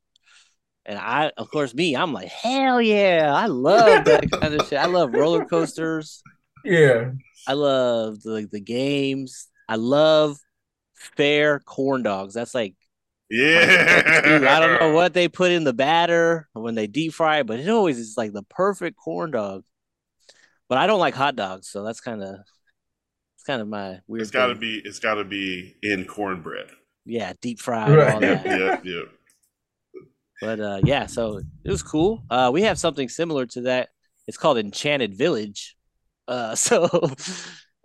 And 0.86 1.00
I, 1.00 1.32
of 1.38 1.50
course, 1.50 1.74
me, 1.74 1.96
I'm 1.96 2.14
like, 2.14 2.30
"Hell 2.30 2.82
yeah! 2.82 3.34
I 3.34 3.48
love 3.48 4.06
that 4.06 4.30
kind 4.40 4.54
of 4.54 4.68
shit. 4.68 4.80
I 4.80 4.86
love 4.86 5.14
roller 5.14 5.46
coasters. 5.46 6.22
Yeah, 6.64 7.12
I 7.48 7.54
love 7.54 8.22
the 8.22 8.48
the 8.52 8.62
games. 8.62 9.48
I 9.68 9.76
love 9.76 10.38
fair 10.94 11.60
corn 11.60 12.04
dogs. 12.04 12.34
That's 12.34 12.56
like 12.56 12.76
yeah? 13.30 14.22
Dude, 14.22 14.44
I 14.44 14.60
don't 14.60 14.80
know 14.80 14.94
what 14.94 15.14
they 15.14 15.28
put 15.28 15.52
in 15.52 15.64
the 15.64 15.74
batter 15.74 16.48
when 16.54 16.76
they 16.76 16.88
deep 16.88 17.14
fry 17.14 17.40
it, 17.40 17.48
but 17.48 17.60
it 17.60 17.70
always 17.70 17.98
is 17.98 18.16
like 18.18 18.34
the 18.34 18.44
perfect 18.44 18.98
corn 18.98 19.32
dog. 19.32 19.64
But 20.70 20.78
I 20.78 20.88
don't 20.88 21.00
like 21.00 21.16
hot 21.16 21.36
dogs, 21.36 21.70
so 21.70 21.84
that's 21.84 22.02
kind 22.02 22.24
of 22.24 22.36
it's 23.36 23.44
kind 23.46 23.62
of 23.62 23.68
my 23.68 24.00
weird. 24.08 24.22
It's 24.22 24.32
got 24.32 24.48
to 24.48 24.56
be. 24.56 24.82
It's 24.84 25.00
got 25.00 25.16
to 25.16 25.24
be 25.24 25.76
in 25.82 26.06
cornbread. 26.06 26.68
Yeah, 27.06 27.34
deep 27.42 27.60
fried 27.60 27.90
and 27.92 28.00
all 28.00 28.06
Right. 28.08 28.22
that. 28.22 28.46
yeah, 28.86 28.92
yeah. 28.94 29.02
But 30.42 30.60
uh, 30.60 30.80
yeah, 30.84 31.06
so 31.06 31.40
it 31.64 31.72
was 31.72 31.82
cool. 31.84 32.24
Uh, 32.30 32.50
we 32.54 32.64
have 32.64 32.78
something 32.78 33.08
similar 33.10 33.46
to 33.48 33.62
that. 33.62 33.90
It's 34.28 34.38
called 34.38 34.58
Enchanted 34.58 35.16
Village. 35.18 35.76
Uh, 36.28 36.56
so 36.68 36.84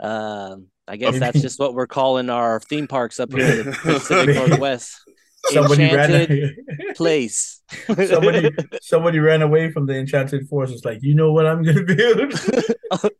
um, 0.00 0.66
I 0.88 0.96
guess 0.96 1.18
that's 1.18 1.40
just 1.40 1.58
what 1.58 1.74
we're 1.74 1.86
calling 1.86 2.30
our 2.30 2.60
theme 2.60 2.88
parks 2.88 3.20
up 3.20 3.32
here 3.32 3.60
in 3.60 3.66
the 3.66 3.72
Pacific 3.72 4.34
Northwest. 4.48 4.96
somebody 5.44 5.84
ran. 5.84 6.10
Enchanted 6.10 6.56
place. 6.96 7.60
somebody 8.08 8.50
somebody 8.82 9.18
ran 9.20 9.42
away 9.42 9.70
from 9.70 9.86
the 9.86 9.94
enchanted 9.96 10.48
forest. 10.48 10.72
It's 10.72 10.84
like, 10.84 10.98
you 11.02 11.14
know 11.14 11.32
what 11.32 11.46
I'm 11.46 11.62
gonna 11.62 11.82
build? 11.84 12.32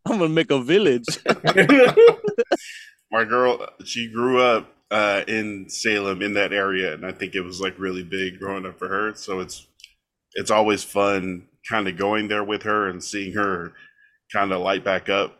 I'm 0.06 0.18
gonna 0.18 0.28
make 0.28 0.50
a 0.50 0.60
village. 0.60 1.06
my 3.12 3.24
girl 3.24 3.66
she 3.84 4.10
grew 4.10 4.40
up 4.40 4.74
uh, 4.90 5.22
in 5.28 5.68
salem 5.68 6.20
in 6.22 6.34
that 6.34 6.52
area 6.52 6.92
and 6.94 7.06
i 7.06 7.12
think 7.12 7.34
it 7.34 7.42
was 7.42 7.60
like 7.60 7.78
really 7.78 8.02
big 8.02 8.38
growing 8.38 8.66
up 8.66 8.78
for 8.78 8.88
her 8.88 9.14
so 9.14 9.38
it's 9.40 9.66
it's 10.34 10.50
always 10.50 10.82
fun 10.84 11.46
kind 11.68 11.86
of 11.88 11.96
going 11.96 12.28
there 12.28 12.42
with 12.44 12.62
her 12.62 12.88
and 12.88 13.02
seeing 13.02 13.32
her 13.34 13.72
kind 14.32 14.52
of 14.52 14.60
light 14.60 14.82
back 14.84 15.08
up 15.08 15.36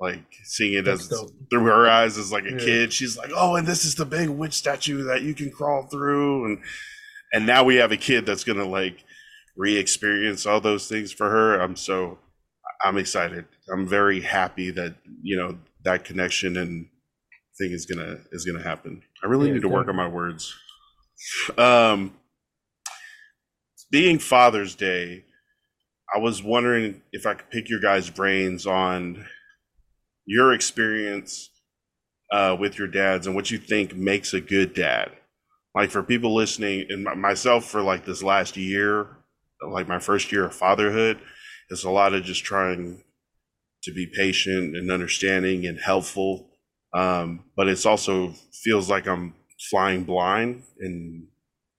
like 0.00 0.22
seeing 0.44 0.74
it 0.74 0.84
That's 0.84 1.02
as 1.02 1.08
dope. 1.08 1.30
through 1.50 1.64
her 1.64 1.88
eyes 1.88 2.16
as 2.18 2.32
like 2.32 2.44
a 2.44 2.52
Yeah. 2.52 2.58
kid 2.58 2.92
she's 2.92 3.16
like 3.16 3.30
oh 3.34 3.56
and 3.56 3.66
this 3.66 3.84
is 3.84 3.94
the 3.94 4.06
big 4.06 4.28
witch 4.28 4.54
statue 4.54 5.02
that 5.04 5.22
you 5.22 5.34
can 5.34 5.50
crawl 5.50 5.86
through 5.90 6.44
and 6.46 6.58
and 7.32 7.46
now 7.46 7.64
we 7.64 7.76
have 7.76 7.92
a 7.92 7.96
kid 7.96 8.26
that's 8.26 8.44
gonna 8.44 8.64
like 8.66 9.04
re-experience 9.56 10.46
all 10.46 10.60
those 10.60 10.88
things 10.88 11.12
for 11.12 11.28
her 11.30 11.60
i'm 11.60 11.76
so 11.76 12.18
i'm 12.82 12.96
excited 12.96 13.44
i'm 13.72 13.86
very 13.86 14.20
happy 14.20 14.70
that 14.70 14.94
you 15.22 15.36
know 15.36 15.58
that 15.84 16.04
connection 16.04 16.56
and 16.56 16.86
thing 17.60 17.72
is 17.72 17.86
gonna 17.86 18.18
is 18.32 18.46
gonna 18.46 18.64
happen. 18.64 19.02
I 19.24 19.28
really 19.28 19.48
Yeah, 19.48 19.54
need 19.54 19.62
to 19.62 19.68
work 19.70 19.88
on 19.88 19.96
my 19.96 20.08
words. 20.08 20.54
Um 21.58 22.16
being 23.90 24.18
father's 24.18 24.74
day 24.74 25.24
i 26.14 26.18
was 26.18 26.42
wondering 26.42 27.02
if 27.12 27.26
i 27.26 27.34
could 27.34 27.50
pick 27.50 27.68
your 27.68 27.80
guys 27.80 28.10
brains 28.10 28.66
on 28.66 29.26
your 30.26 30.52
experience 30.52 31.50
uh, 32.32 32.56
with 32.58 32.78
your 32.78 32.88
dads 32.88 33.26
and 33.26 33.36
what 33.36 33.50
you 33.50 33.58
think 33.58 33.94
makes 33.96 34.34
a 34.34 34.40
good 34.40 34.74
dad. 34.74 35.10
Like 35.74 35.90
for 35.90 36.02
people 36.02 36.34
listening 36.34 36.86
and 36.90 37.04
myself 37.20 37.64
for 37.66 37.82
like 37.82 38.04
this 38.04 38.22
last 38.22 38.56
year 38.56 39.08
like 39.62 39.88
my 39.88 39.98
first 40.00 40.32
year 40.32 40.46
of 40.46 40.54
fatherhood 40.54 41.20
it's 41.70 41.84
a 41.84 41.90
lot 41.90 42.14
of 42.14 42.24
just 42.24 42.44
trying 42.44 43.04
to 43.84 43.92
be 43.92 44.06
patient 44.06 44.76
and 44.76 44.90
understanding 44.90 45.66
and 45.66 45.80
helpful 45.80 46.49
um, 46.94 47.44
but 47.56 47.68
it's 47.68 47.86
also 47.86 48.32
feels 48.52 48.90
like 48.90 49.06
i'm 49.06 49.34
flying 49.70 50.04
blind 50.04 50.62
and 50.80 51.26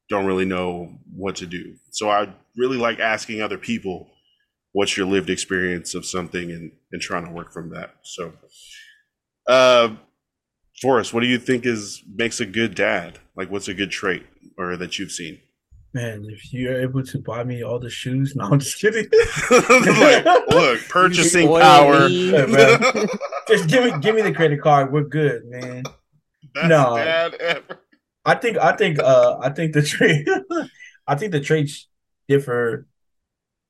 don't 0.10 0.26
really 0.26 0.46
know 0.46 0.92
what 1.16 1.36
to 1.36 1.46
do 1.46 1.76
so 1.92 2.10
i 2.10 2.28
really 2.58 2.78
like 2.78 3.00
asking 3.00 3.42
other 3.42 3.58
people 3.58 4.10
what's 4.74 4.96
your 4.98 5.08
lived 5.08 5.30
experience 5.30 5.96
of 5.96 6.06
something 6.06 6.52
and, 6.52 6.72
and 6.92 7.02
trying 7.02 7.26
to 7.26 7.32
work 7.32 7.52
from 7.52 7.70
that 7.70 7.96
so 8.04 8.34
uh 9.48 9.90
Forrest, 10.82 11.14
what 11.14 11.22
do 11.22 11.28
you 11.28 11.38
think 11.40 11.66
is 11.66 12.04
makes 12.16 12.40
a 12.40 12.46
good 12.46 12.76
dad? 12.76 13.20
Like, 13.36 13.52
what's 13.52 13.68
a 13.68 13.74
good 13.74 13.92
trait 13.92 14.26
or 14.58 14.78
that 14.78 15.00
you've 15.00 15.12
seen? 15.12 15.40
Man, 15.94 16.26
if 16.30 16.54
you're 16.54 16.82
able 16.82 17.04
to 17.04 17.20
buy 17.20 17.44
me 17.44 17.64
all 17.64 17.78
the 17.80 17.90
shoes, 17.90 18.34
no, 18.36 18.46
I'm 18.46 18.60
just 18.60 18.80
kidding. 18.80 19.08
like, 19.52 20.26
look, 20.50 20.80
purchasing 20.88 21.48
power. 21.50 22.08
me. 22.08 22.32
Yeah, 22.32 22.46
man. 22.46 22.80
just 23.48 23.68
give 23.68 23.84
me 23.84 24.00
give 24.00 24.16
me 24.16 24.22
the 24.22 24.32
credit 24.34 24.62
card. 24.62 24.94
We're 24.94 25.04
good, 25.04 25.46
man. 25.48 25.84
Best 26.54 26.68
No. 26.70 26.96
dad 26.96 27.34
ever. 27.36 27.80
I 28.24 28.36
think 28.36 28.58
I 28.58 28.74
think 28.76 29.00
uh 29.00 29.38
I 29.42 29.50
think 29.50 29.74
the 29.74 29.82
trade 29.82 30.28
I 31.08 31.16
think 31.16 31.32
the 31.34 31.42
traits 31.42 31.88
differ 32.30 32.88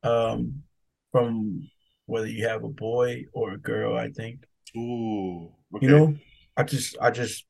um 0.03 0.63
from 1.11 1.69
whether 2.05 2.27
you 2.27 2.47
have 2.47 2.63
a 2.63 2.69
boy 2.69 3.25
or 3.33 3.53
a 3.53 3.57
girl, 3.57 3.97
I 3.97 4.09
think. 4.11 4.43
Ooh, 4.77 5.51
okay. 5.75 5.85
You 5.85 5.91
know, 5.91 6.15
I 6.55 6.63
just 6.63 6.97
I 7.01 7.09
just 7.11 7.45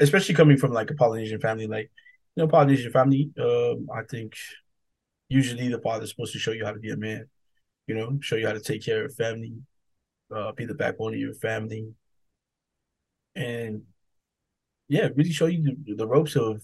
especially 0.00 0.34
coming 0.34 0.56
from 0.56 0.72
like 0.72 0.90
a 0.90 0.94
Polynesian 0.94 1.40
family, 1.40 1.66
like 1.68 1.90
you 2.36 2.42
know, 2.42 2.48
Polynesian 2.48 2.84
your 2.84 2.92
family, 2.92 3.30
um, 3.40 3.88
I 3.92 4.02
think 4.02 4.34
usually 5.28 5.68
the 5.68 5.80
father's 5.80 6.10
supposed 6.10 6.32
to 6.34 6.38
show 6.38 6.52
you 6.52 6.64
how 6.64 6.72
to 6.72 6.78
be 6.78 6.90
a 6.90 6.96
man, 6.96 7.26
you 7.86 7.94
know, 7.94 8.18
show 8.20 8.36
you 8.36 8.46
how 8.46 8.52
to 8.52 8.60
take 8.60 8.84
care 8.84 9.04
of 9.04 9.14
family, 9.14 9.54
uh, 10.34 10.52
be 10.52 10.66
the 10.66 10.74
backbone 10.74 11.14
of 11.14 11.20
your 11.20 11.34
family. 11.34 11.94
And 13.34 13.82
yeah, 14.88 15.08
really 15.14 15.32
show 15.32 15.46
you 15.46 15.76
the, 15.84 15.94
the 15.94 16.06
ropes 16.06 16.36
of 16.36 16.62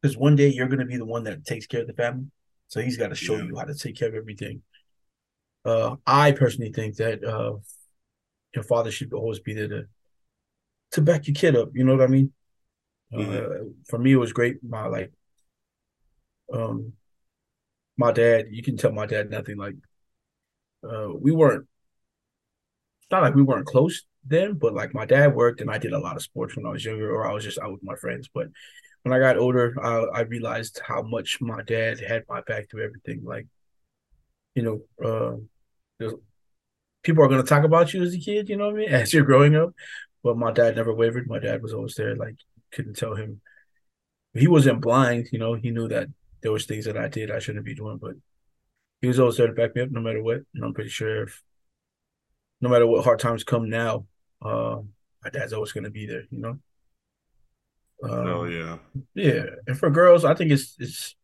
because 0.00 0.16
one 0.16 0.36
day 0.36 0.48
you're 0.48 0.68
gonna 0.68 0.84
be 0.84 0.96
the 0.96 1.06
one 1.06 1.24
that 1.24 1.44
takes 1.44 1.66
care 1.66 1.82
of 1.82 1.86
the 1.86 1.92
family. 1.94 2.26
So 2.68 2.80
he's 2.80 2.96
got 2.96 3.08
to 3.08 3.14
show 3.14 3.36
Yeah. 3.36 3.44
you 3.44 3.56
how 3.56 3.64
to 3.64 3.74
take 3.74 3.96
care 3.96 4.08
of 4.08 4.14
everything. 4.14 4.62
Uh, 5.64 5.96
I 6.06 6.32
personally 6.32 6.72
think 6.72 6.96
that 6.96 7.22
uh, 7.22 7.54
your 8.54 8.64
father 8.64 8.90
should 8.90 9.12
always 9.12 9.40
be 9.40 9.54
there 9.54 9.68
to 9.68 9.84
to 10.92 11.02
back 11.02 11.26
your 11.26 11.34
kid 11.34 11.56
up. 11.56 11.70
You 11.74 11.84
know 11.84 11.92
what 11.96 12.04
I 12.04 12.06
mean? 12.08 12.32
Uh, 13.14 13.64
for 13.88 13.98
me, 13.98 14.12
it 14.12 14.16
was 14.16 14.32
great. 14.32 14.62
My 14.62 14.86
like, 14.86 15.12
um, 16.52 16.94
my 17.96 18.12
dad. 18.12 18.46
You 18.50 18.62
can 18.62 18.76
tell 18.76 18.92
my 18.92 19.06
dad 19.06 19.30
nothing. 19.30 19.56
Like, 19.56 19.76
uh, 20.88 21.08
we 21.14 21.32
weren't. 21.32 21.66
Not 23.10 23.22
like 23.22 23.34
we 23.34 23.42
weren't 23.42 23.66
close 23.66 24.02
then, 24.24 24.54
but 24.54 24.74
like 24.74 24.94
my 24.94 25.04
dad 25.04 25.34
worked 25.34 25.60
and 25.60 25.70
I 25.70 25.78
did 25.78 25.92
a 25.92 25.98
lot 25.98 26.16
of 26.16 26.22
sports 26.22 26.56
when 26.56 26.64
I 26.64 26.70
was 26.70 26.84
younger, 26.84 27.10
or 27.14 27.28
I 27.28 27.34
was 27.34 27.44
just 27.44 27.58
out 27.58 27.72
with 27.72 27.82
my 27.82 27.96
friends. 27.96 28.28
But 28.32 28.48
when 29.02 29.12
I 29.12 29.18
got 29.18 29.36
older, 29.36 29.74
I, 29.82 30.20
I 30.20 30.20
realized 30.22 30.80
how 30.86 31.02
much 31.02 31.38
my 31.40 31.62
dad 31.62 32.00
had 32.00 32.24
my 32.28 32.40
back 32.42 32.70
through 32.70 32.84
everything. 32.84 33.22
Like, 33.24 33.46
you 34.54 34.62
know, 34.62 35.40
uh, 36.00 36.08
people 37.02 37.24
are 37.24 37.28
going 37.28 37.42
to 37.42 37.48
talk 37.48 37.64
about 37.64 37.92
you 37.92 38.02
as 38.02 38.14
a 38.14 38.18
kid, 38.18 38.48
you 38.48 38.56
know 38.56 38.66
what 38.66 38.74
I 38.74 38.78
mean, 38.78 38.88
as 38.90 39.12
you're 39.12 39.24
growing 39.24 39.56
up. 39.56 39.74
But 40.22 40.36
my 40.36 40.52
dad 40.52 40.76
never 40.76 40.94
wavered. 40.94 41.26
My 41.26 41.40
dad 41.40 41.62
was 41.62 41.74
always 41.74 41.94
there. 41.94 42.14
Like, 42.14 42.36
couldn't 42.72 42.96
tell 42.96 43.14
him. 43.14 43.40
He 44.34 44.48
wasn't 44.48 44.80
blind, 44.80 45.28
you 45.32 45.38
know. 45.38 45.54
He 45.54 45.70
knew 45.70 45.88
that 45.88 46.08
there 46.42 46.52
was 46.52 46.66
things 46.66 46.86
that 46.86 46.96
I 46.96 47.08
did 47.08 47.30
I 47.30 47.38
shouldn't 47.38 47.64
be 47.64 47.74
doing, 47.74 47.98
but 47.98 48.14
he 49.00 49.08
was 49.08 49.18
always 49.20 49.36
there 49.36 49.46
to 49.46 49.52
back 49.52 49.74
me 49.74 49.82
up 49.82 49.90
no 49.90 50.00
matter 50.00 50.22
what. 50.22 50.40
And 50.54 50.64
I'm 50.64 50.74
pretty 50.74 50.90
sure 50.90 51.24
if, 51.24 51.42
no 52.60 52.68
matter 52.68 52.86
what 52.86 53.04
hard 53.04 53.18
times 53.18 53.44
come 53.44 53.68
now, 53.68 54.06
uh, 54.40 54.80
my 55.22 55.30
dad's 55.30 55.52
always 55.52 55.72
going 55.72 55.84
to 55.84 55.90
be 55.90 56.06
there, 56.06 56.24
you 56.30 56.38
know. 56.38 56.58
Um, 58.02 58.26
Hell 58.26 58.48
yeah. 58.48 58.78
yeah, 59.14 59.44
and 59.66 59.78
for 59.78 59.88
girls, 59.90 60.24
I 60.24 60.34
think 60.34 60.50
it's 60.50 60.74
it's 60.78 61.14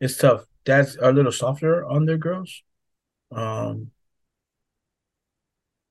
it's 0.00 0.16
tough. 0.16 0.44
Dads 0.64 0.96
are 0.96 1.10
a 1.10 1.12
little 1.12 1.30
softer 1.30 1.84
on 1.84 2.06
their 2.06 2.18
girls. 2.18 2.62
Um, 3.30 3.90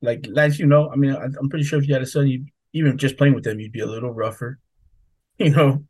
like 0.01 0.27
Lance, 0.29 0.59
you 0.59 0.65
know, 0.65 0.89
I 0.89 0.95
mean, 0.95 1.11
I, 1.11 1.25
I'm 1.39 1.49
pretty 1.49 1.63
sure 1.63 1.79
if 1.79 1.87
you 1.87 1.93
had 1.93 2.03
a 2.03 2.05
son, 2.05 2.27
you 2.27 2.45
even 2.73 2.97
just 2.97 3.17
playing 3.17 3.35
with 3.35 3.45
them, 3.45 3.59
you'd 3.59 3.71
be 3.71 3.79
a 3.79 3.85
little 3.87 4.11
rougher. 4.11 4.59
You 5.39 5.49
know. 5.49 5.83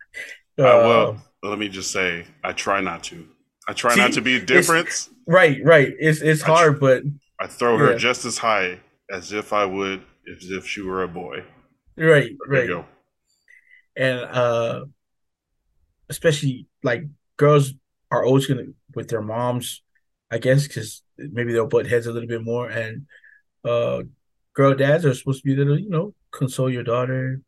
Uh, 0.57 0.63
well, 0.63 1.17
let 1.43 1.59
me 1.59 1.67
just 1.67 1.91
say, 1.91 2.25
I 2.43 2.53
try 2.53 2.79
not 2.81 3.03
to. 3.05 3.27
I 3.67 3.73
try 3.73 3.93
See, 3.93 3.99
not 3.99 4.13
to 4.13 4.21
be 4.21 4.37
a 4.37 4.39
different. 4.41 5.09
Right, 5.27 5.59
right. 5.63 5.93
It's 5.99 6.21
it's 6.21 6.41
I 6.43 6.45
tr- 6.45 6.51
hard, 6.51 6.79
but 6.79 7.03
I 7.39 7.47
throw 7.47 7.77
her 7.77 7.91
Yeah. 7.91 7.97
just 7.97 8.25
as 8.25 8.37
high 8.37 8.79
as 9.11 9.33
if 9.33 9.51
I 9.53 9.65
would 9.65 10.01
as 10.33 10.49
if 10.49 10.67
she 10.67 10.81
were 10.81 11.03
a 11.03 11.07
boy. 11.07 11.43
right, 11.97 12.31
There 12.49 12.65
right. 12.77 12.85
and 13.95 14.19
uh 14.19 14.85
especially 16.09 16.67
like 16.83 17.03
girls 17.37 17.73
are 18.11 18.25
always 18.25 18.47
gonna 18.47 18.65
with 18.95 19.07
their 19.09 19.21
moms 19.21 19.81
i 20.31 20.37
guess 20.37 20.67
because 20.67 21.01
maybe 21.17 21.53
they'll 21.53 21.67
butt 21.67 21.87
heads 21.87 22.07
a 22.07 22.11
little 22.11 22.27
bit 22.27 22.43
more 22.43 22.69
and 22.69 23.05
uh 23.65 24.01
girl 24.53 24.73
dads 24.75 25.05
are 25.05 25.13
supposed 25.13 25.41
to 25.41 25.45
be 25.49 25.55
there 25.55 25.65
to 25.65 25.81
you 25.81 25.89
know 25.89 26.13
console 26.31 26.69
your 26.69 26.83
daughter 26.83 27.41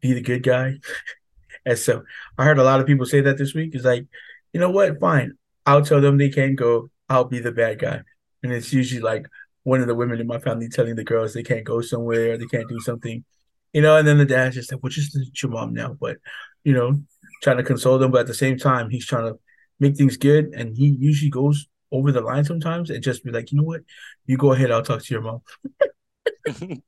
be 0.00 0.12
the 0.12 0.20
good 0.20 0.42
guy 0.42 0.74
and 1.66 1.78
so 1.78 2.02
i 2.38 2.44
heard 2.44 2.58
a 2.58 2.64
lot 2.64 2.80
of 2.80 2.86
people 2.86 3.06
say 3.06 3.20
that 3.20 3.38
this 3.38 3.54
week. 3.54 3.74
Is 3.74 3.84
like 3.84 4.06
you 4.52 4.60
know 4.60 4.70
what? 4.70 4.98
Fine. 5.00 5.34
I'll 5.66 5.84
tell 5.84 6.00
them 6.00 6.18
they 6.18 6.30
can't 6.30 6.56
go. 6.56 6.90
I'll 7.08 7.24
be 7.24 7.38
the 7.40 7.52
bad 7.52 7.78
guy. 7.78 8.02
And 8.42 8.52
it's 8.52 8.72
usually 8.72 9.00
like 9.00 9.26
one 9.62 9.80
of 9.80 9.86
the 9.86 9.94
women 9.94 10.20
in 10.20 10.26
my 10.26 10.38
family 10.38 10.68
telling 10.68 10.96
the 10.96 11.04
girls 11.04 11.34
they 11.34 11.42
can't 11.42 11.64
go 11.64 11.80
somewhere 11.82 12.38
they 12.38 12.46
can't 12.46 12.68
do 12.68 12.80
something 12.80 13.24
you 13.72 13.82
know, 13.82 13.96
and 13.96 14.06
then 14.06 14.18
the 14.18 14.24
dad's 14.24 14.56
just 14.56 14.72
like, 14.72 14.82
well, 14.82 14.90
just 14.90 15.16
your 15.42 15.52
mom 15.52 15.74
now, 15.74 15.96
but 16.00 16.18
you 16.64 16.72
know, 16.72 17.00
trying 17.42 17.56
to 17.56 17.62
console 17.62 17.98
them, 17.98 18.10
but 18.10 18.22
at 18.22 18.26
the 18.26 18.34
same 18.34 18.58
time, 18.58 18.90
he's 18.90 19.06
trying 19.06 19.32
to 19.32 19.38
make 19.78 19.96
things 19.96 20.16
good, 20.16 20.52
and 20.54 20.76
he 20.76 20.88
usually 20.98 21.30
goes 21.30 21.66
over 21.92 22.12
the 22.12 22.20
line 22.20 22.44
sometimes 22.44 22.90
and 22.90 23.02
just 23.02 23.24
be 23.24 23.30
like, 23.30 23.50
you 23.50 23.58
know 23.58 23.64
what, 23.64 23.80
you 24.26 24.36
go 24.36 24.52
ahead, 24.52 24.70
I'll 24.70 24.82
talk 24.82 25.02
to 25.02 25.14
your 25.14 25.22
mom. 25.22 25.40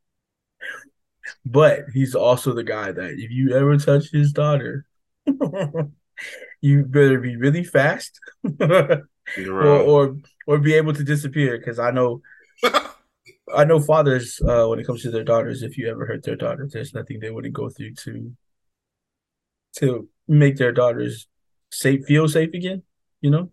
But 1.44 1.86
he's 1.92 2.14
also 2.14 2.54
the 2.54 2.64
guy 2.64 2.92
that 2.92 3.14
if 3.18 3.30
you 3.30 3.54
ever 3.54 3.76
touch 3.76 4.10
his 4.10 4.32
daughter, 4.32 4.86
you 6.60 6.84
better 6.84 7.20
be 7.20 7.36
really 7.36 7.64
fast, 7.64 8.18
or 8.60 9.06
or 9.48 10.16
or 10.46 10.58
be 10.58 10.74
able 10.74 10.92
to 10.94 11.04
disappear. 11.04 11.58
Because 11.58 11.78
I 11.78 11.90
know 11.90 12.22
I 13.54 13.64
know 13.64 13.80
fathers 13.80 14.40
uh, 14.46 14.66
when 14.66 14.78
it 14.78 14.86
comes 14.86 15.02
to 15.02 15.10
their 15.10 15.24
daughters. 15.24 15.62
If 15.62 15.76
you 15.76 15.90
ever 15.90 16.06
hurt 16.06 16.24
their 16.24 16.36
daughter, 16.36 16.68
there's 16.70 16.94
nothing 16.94 17.20
they 17.20 17.30
wouldn't 17.30 17.54
go 17.54 17.68
through 17.68 17.94
to 17.94 18.32
to 19.76 20.08
make 20.28 20.56
their 20.56 20.72
daughters 20.72 21.26
safe, 21.70 22.04
feel 22.06 22.28
safe 22.28 22.52
again. 22.54 22.82
You 23.20 23.30
know, 23.30 23.52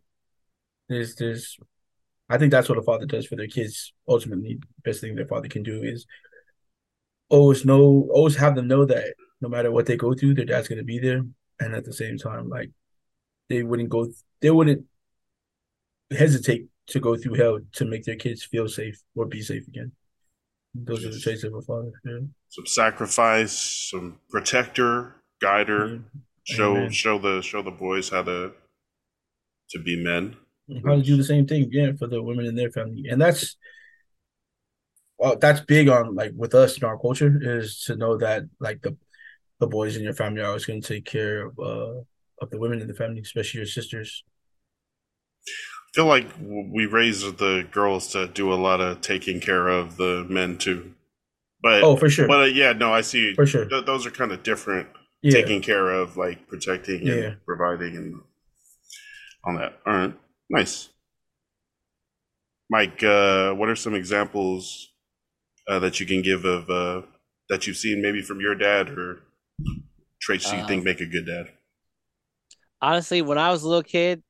there's 0.88 1.16
there's. 1.16 1.58
I 2.32 2.38
think 2.38 2.52
that's 2.52 2.70
what 2.70 2.78
a 2.78 2.84
father 2.84 3.08
does 3.08 3.26
for 3.26 3.36
their 3.36 3.48
kids. 3.48 3.94
Ultimately, 4.08 4.60
the 4.60 4.68
best 4.84 5.02
thing 5.02 5.16
their 5.16 5.26
father 5.26 5.48
can 5.48 5.64
do 5.64 5.82
is 5.82 6.06
always 7.30 7.66
know, 7.66 8.08
always 8.12 8.36
have 8.36 8.56
them 8.56 8.68
know 8.68 8.86
that 8.86 9.14
no 9.42 9.50
matter 9.50 9.72
what 9.72 9.86
they 9.86 9.96
go 9.96 10.14
through, 10.14 10.34
their 10.34 10.46
dad's 10.46 10.68
gonna 10.68 10.84
be 10.84 11.00
there, 11.00 11.24
and 11.60 11.76
at 11.76 11.86
the 11.86 11.94
same 11.94 12.18
time, 12.18 12.50
like 12.50 12.72
they 13.50 13.64
wouldn't 13.64 13.90
go, 13.90 14.08
they 14.42 14.52
wouldn't 14.52 14.86
hesitate 16.12 16.68
to 16.88 17.00
go 17.00 17.16
through 17.16 17.36
hell 17.36 17.60
to 17.74 17.86
make 17.86 18.04
their 18.04 18.16
kids 18.16 18.44
feel 18.44 18.68
safe 18.68 19.00
or 19.16 19.26
be 19.26 19.42
safe 19.42 19.68
again. 19.68 19.92
Those 20.74 21.06
are 21.06 21.12
the 21.12 21.20
traits 21.20 21.44
of 21.44 21.54
a 21.54 21.62
father. 21.62 21.92
Yeah. 22.06 22.20
some 22.50 22.66
sacrifice, 22.66 23.54
some 23.92 24.20
protector, 24.30 25.16
guider, 25.42 26.02
show 26.44 26.76
Amen. 26.76 26.92
show 26.92 27.18
the 27.20 27.42
show 27.42 27.62
the 27.62 27.72
boys 27.72 28.10
how 28.10 28.24
to 28.24 28.54
to 29.72 29.80
be 29.80 30.02
men. 30.04 30.36
How 30.86 30.96
to 30.96 31.02
do 31.02 31.18
the 31.18 31.24
same 31.24 31.48
thing, 31.48 31.70
yeah, 31.72 31.92
for 31.98 32.08
the 32.08 32.22
women 32.22 32.46
in 32.46 32.56
their 32.56 32.72
family, 32.72 33.06
and 33.10 33.20
that's 33.20 33.56
well, 35.20 35.36
that's 35.38 35.60
big 35.62 35.90
on 35.90 36.16
like 36.16 36.32
with 36.36 36.56
us 36.56 36.78
in 36.78 36.84
our 36.86 36.98
culture 36.98 37.38
is 37.42 37.84
to 37.86 37.96
know 37.96 38.18
that 38.18 38.44
like 38.60 38.82
the 38.82 38.96
the 39.60 39.68
boys 39.68 39.98
in 39.98 40.04
your 40.04 40.14
family 40.14 40.42
are 40.42 40.48
always 40.48 40.66
going 40.66 40.82
to 40.82 40.88
take 40.88 41.06
care 41.06 41.46
of 41.48 41.60
uh 41.60 42.02
of 42.42 42.50
the 42.50 42.58
women 42.58 42.80
in 42.82 42.88
the 42.88 42.94
family, 42.94 43.20
especially 43.22 43.60
your 43.60 43.68
sisters. 43.68 44.24
I 45.46 45.92
feel 45.96 46.06
like 46.06 46.28
we 46.42 46.86
raise 46.86 47.22
the 47.22 47.68
girls 47.72 48.08
to 48.10 48.28
do 48.28 48.54
a 48.54 48.56
lot 48.56 48.80
of 48.80 49.02
taking 49.02 49.40
care 49.42 49.68
of 49.68 49.98
the 49.98 50.26
men 50.30 50.58
too. 50.58 50.94
But 51.62 51.84
Oh, 51.84 51.98
for 51.98 52.10
sure, 52.10 52.28
but 52.28 52.40
uh, 52.42 52.46
yeah, 52.46 52.72
no, 52.72 52.94
I 52.94 53.02
see. 53.02 53.36
for 53.36 53.46
sure, 53.46 53.66
Th- 53.66 53.84
those 53.86 54.06
are 54.06 54.12
kind 54.12 54.32
of 54.32 54.44
different. 54.44 54.88
yeah. 55.22 55.32
Taking 55.34 55.62
care 55.62 55.90
of, 55.90 56.16
like 56.16 56.48
protecting 56.48 57.10
and 57.10 57.20
Yeah. 57.24 57.34
providing, 57.46 57.98
and 57.98 58.22
on 59.44 59.56
that. 59.56 59.80
All 59.86 59.94
right, 59.94 60.14
nice. 60.50 60.88
Mike, 62.70 63.04
uh, 63.04 63.52
what 63.54 63.68
are 63.68 63.76
some 63.76 63.96
examples 63.96 64.89
uh, 65.70 65.80
that 65.80 66.00
you 66.00 66.06
can 66.06 66.22
give 66.22 66.46
of 66.46 66.70
uh, 66.70 67.02
that 67.50 67.68
you've 67.68 67.78
seen 67.78 68.02
maybe 68.02 68.22
from 68.22 68.42
your 68.42 68.56
dad 68.56 68.90
or 68.90 69.22
traits 70.22 70.52
you 70.52 70.60
Um, 70.60 70.68
think 70.68 70.84
make 70.84 71.02
a 71.02 71.06
good 71.06 71.26
dad? 71.26 71.50
Honestly, 72.82 73.22
when 73.22 73.38
I 73.38 73.52
was 73.52 73.64
a 73.64 73.68
little 73.68 73.84
kid, 73.84 74.24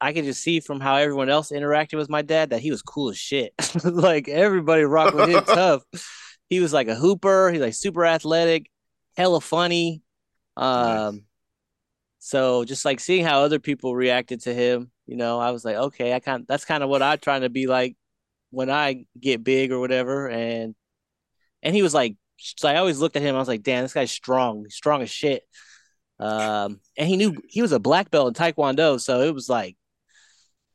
I 0.00 0.12
could 0.12 0.24
just 0.24 0.42
see 0.42 0.60
from 0.60 0.80
how 0.80 0.96
everyone 0.96 1.28
else 1.30 1.50
interacted 1.50 1.96
with 1.96 2.10
my 2.10 2.22
dad 2.22 2.50
that 2.50 2.60
he 2.60 2.70
was 2.70 2.82
cool 2.82 3.10
as 3.10 3.18
shit. 3.18 3.54
like 3.84 4.28
everybody 4.28 4.82
rocked 4.82 5.16
with 5.16 5.30
him 5.30 5.44
tough. 5.46 5.82
He 6.48 6.60
was 6.60 6.72
like 6.72 6.88
a 6.88 6.94
hooper. 6.94 7.50
He's 7.50 7.60
like 7.60 7.74
super 7.74 8.04
athletic, 8.04 8.70
hella 9.16 9.40
funny. 9.40 10.02
Um, 10.56 11.22
so 12.18 12.64
just 12.64 12.84
like 12.84 13.00
seeing 13.00 13.24
how 13.24 13.42
other 13.42 13.58
people 13.58 13.94
reacted 13.94 14.40
to 14.42 14.54
him, 14.54 14.90
you 15.06 15.16
know, 15.16 15.38
I 15.38 15.50
was 15.52 15.64
like, 15.64 15.76
okay, 15.76 16.12
I 16.14 16.20
kind 16.20 16.44
that's 16.48 16.64
kind 16.64 16.82
of 16.82 16.88
what 16.88 17.02
I'm 17.02 17.18
trying 17.18 17.42
to 17.42 17.50
be 17.50 17.66
like 17.66 17.96
when 18.54 18.70
I 18.70 19.06
get 19.18 19.44
big 19.44 19.72
or 19.72 19.80
whatever. 19.80 20.28
And 20.28 20.74
and 21.62 21.74
he 21.74 21.82
was 21.82 21.94
like, 21.94 22.16
so 22.38 22.68
I 22.68 22.76
always 22.76 22.98
looked 22.98 23.16
at 23.16 23.22
him. 23.22 23.34
I 23.34 23.38
was 23.38 23.48
like, 23.48 23.62
damn, 23.62 23.82
this 23.82 23.94
guy's 23.94 24.10
strong, 24.10 24.64
He's 24.64 24.74
strong 24.74 25.02
as 25.02 25.10
shit. 25.10 25.42
Um, 26.18 26.80
and 26.96 27.08
he 27.08 27.16
knew 27.16 27.34
he 27.48 27.62
was 27.62 27.72
a 27.72 27.80
black 27.80 28.10
belt 28.10 28.28
in 28.28 28.34
Taekwondo, 28.34 29.00
so 29.00 29.22
it 29.22 29.34
was 29.34 29.48
like 29.48 29.76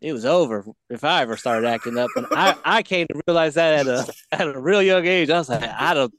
it 0.01 0.13
was 0.13 0.25
over 0.25 0.65
if 0.89 1.03
I 1.03 1.21
ever 1.21 1.37
started 1.37 1.67
acting 1.67 1.97
up. 1.97 2.09
And 2.15 2.27
I, 2.31 2.55
I 2.63 2.83
came 2.83 3.07
to 3.07 3.21
realize 3.27 3.55
that 3.55 3.85
at 3.85 3.87
a 3.87 4.13
at 4.31 4.47
a 4.47 4.59
real 4.59 4.81
young 4.81 5.05
age. 5.05 5.29
I 5.29 5.37
was 5.37 5.49
like, 5.49 5.63
I 5.63 5.93
don't, 5.93 6.13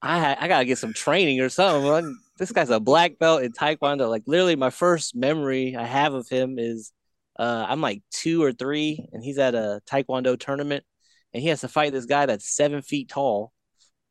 I 0.00 0.36
I 0.38 0.48
gotta 0.48 0.64
get 0.64 0.78
some 0.78 0.92
training 0.92 1.40
or 1.40 1.48
something. 1.48 2.16
This 2.38 2.52
guy's 2.52 2.70
a 2.70 2.80
black 2.80 3.18
belt 3.18 3.42
in 3.42 3.52
Taekwondo. 3.52 4.08
Like 4.08 4.22
literally, 4.26 4.56
my 4.56 4.70
first 4.70 5.14
memory 5.14 5.76
I 5.76 5.84
have 5.84 6.14
of 6.14 6.28
him 6.28 6.58
is 6.58 6.92
uh, 7.38 7.66
I'm 7.68 7.80
like 7.80 8.02
two 8.10 8.42
or 8.42 8.52
three, 8.52 9.08
and 9.12 9.22
he's 9.22 9.38
at 9.38 9.54
a 9.54 9.80
Taekwondo 9.90 10.38
tournament, 10.38 10.84
and 11.32 11.42
he 11.42 11.48
has 11.48 11.60
to 11.60 11.68
fight 11.68 11.92
this 11.92 12.06
guy 12.06 12.26
that's 12.26 12.54
seven 12.54 12.82
feet 12.82 13.08
tall. 13.08 13.52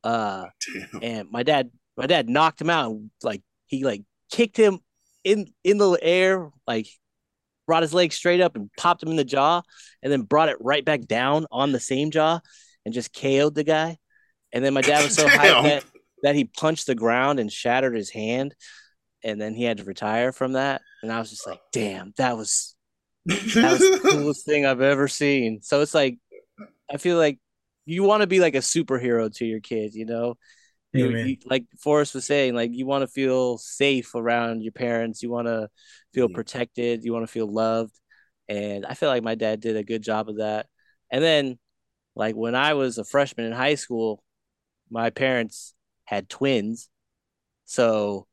Uh, 0.03 0.45
Damn. 0.73 0.99
and 1.01 1.31
my 1.31 1.43
dad 1.43 1.71
my 1.97 2.05
dad 2.05 2.29
knocked 2.29 2.61
him 2.61 2.69
out 2.69 2.91
and, 2.91 3.09
like 3.23 3.41
he 3.65 3.83
like 3.83 4.03
kicked 4.31 4.55
him 4.55 4.79
in 5.23 5.47
in 5.63 5.77
the 5.77 5.97
air 6.01 6.49
like 6.65 6.87
brought 7.65 7.81
his 7.81 7.93
leg 7.93 8.13
straight 8.13 8.39
up 8.39 8.55
and 8.55 8.69
popped 8.77 9.03
him 9.03 9.09
in 9.09 9.17
the 9.17 9.25
jaw 9.25 9.61
and 10.01 10.11
then 10.11 10.21
brought 10.21 10.49
it 10.49 10.57
right 10.61 10.85
back 10.85 11.01
down 11.01 11.45
on 11.51 11.71
the 11.71 11.79
same 11.79 12.11
jaw 12.11 12.39
and 12.85 12.93
just 12.93 13.13
KO'd 13.13 13.55
the 13.55 13.63
guy 13.63 13.97
and 14.53 14.63
then 14.63 14.73
my 14.73 14.81
dad 14.81 15.03
was 15.03 15.15
so 15.15 15.27
hyped 15.27 15.63
that, 15.63 15.83
that 16.23 16.35
he 16.35 16.45
punched 16.45 16.87
the 16.87 16.95
ground 16.95 17.39
and 17.39 17.51
shattered 17.51 17.95
his 17.95 18.09
hand 18.09 18.55
and 19.23 19.41
then 19.41 19.53
he 19.53 19.63
had 19.63 19.77
to 19.77 19.83
retire 19.83 20.31
from 20.31 20.53
that 20.53 20.81
and 21.03 21.11
I 21.11 21.19
was 21.19 21.31
just 21.31 21.47
like 21.47 21.59
damn 21.73 22.13
that 22.17 22.37
was 22.37 22.76
that 23.61 23.71
was 23.71 23.89
the 23.89 23.99
coolest 24.09 24.45
thing 24.45 24.65
I've 24.65 24.81
ever 24.81 25.07
seen 25.07 25.61
so 25.61 25.81
it's 25.81 25.93
like 25.93 26.17
I 26.91 26.97
feel 26.97 27.17
like 27.17 27.39
you 27.85 28.03
want 28.03 28.21
to 28.21 28.27
be 28.27 28.39
like 28.39 28.55
a 28.55 28.59
superhero 28.59 29.33
to 29.37 29.45
your 29.45 29.59
kids 29.61 29.95
you 29.95 30.05
know 30.05 30.37
you, 30.93 31.15
you- 31.21 31.37
like 31.45 31.65
Forrest 31.79 32.15
was 32.15 32.25
saying, 32.25 32.55
like 32.55 32.71
you 32.73 32.85
want 32.85 33.03
to 33.03 33.07
feel 33.07 33.57
safe 33.57 34.15
around 34.15 34.63
your 34.63 34.71
parents. 34.71 35.21
You 35.23 35.29
want 35.31 35.47
to 35.47 35.69
feel 36.13 36.29
protected. 36.29 37.03
You 37.03 37.13
want 37.13 37.25
to 37.25 37.31
feel 37.31 37.51
loved. 37.51 37.93
And 38.49 38.85
I 38.85 38.93
feel 38.95 39.09
like 39.09 39.23
my 39.23 39.35
dad 39.35 39.59
did 39.59 39.75
a 39.77 39.83
good 39.83 40.01
job 40.03 40.29
of 40.29 40.37
that. 40.37 40.67
And 41.11 41.23
then, 41.23 41.59
like 42.15 42.35
when 42.35 42.55
I 42.55 42.73
was 42.73 42.97
a 42.97 43.05
freshman 43.05 43.45
in 43.45 43.53
high 43.53 43.75
school, 43.75 44.23
my 44.89 45.09
parents 45.09 45.73
had 46.05 46.29
twins. 46.29 46.89
So, 47.65 48.27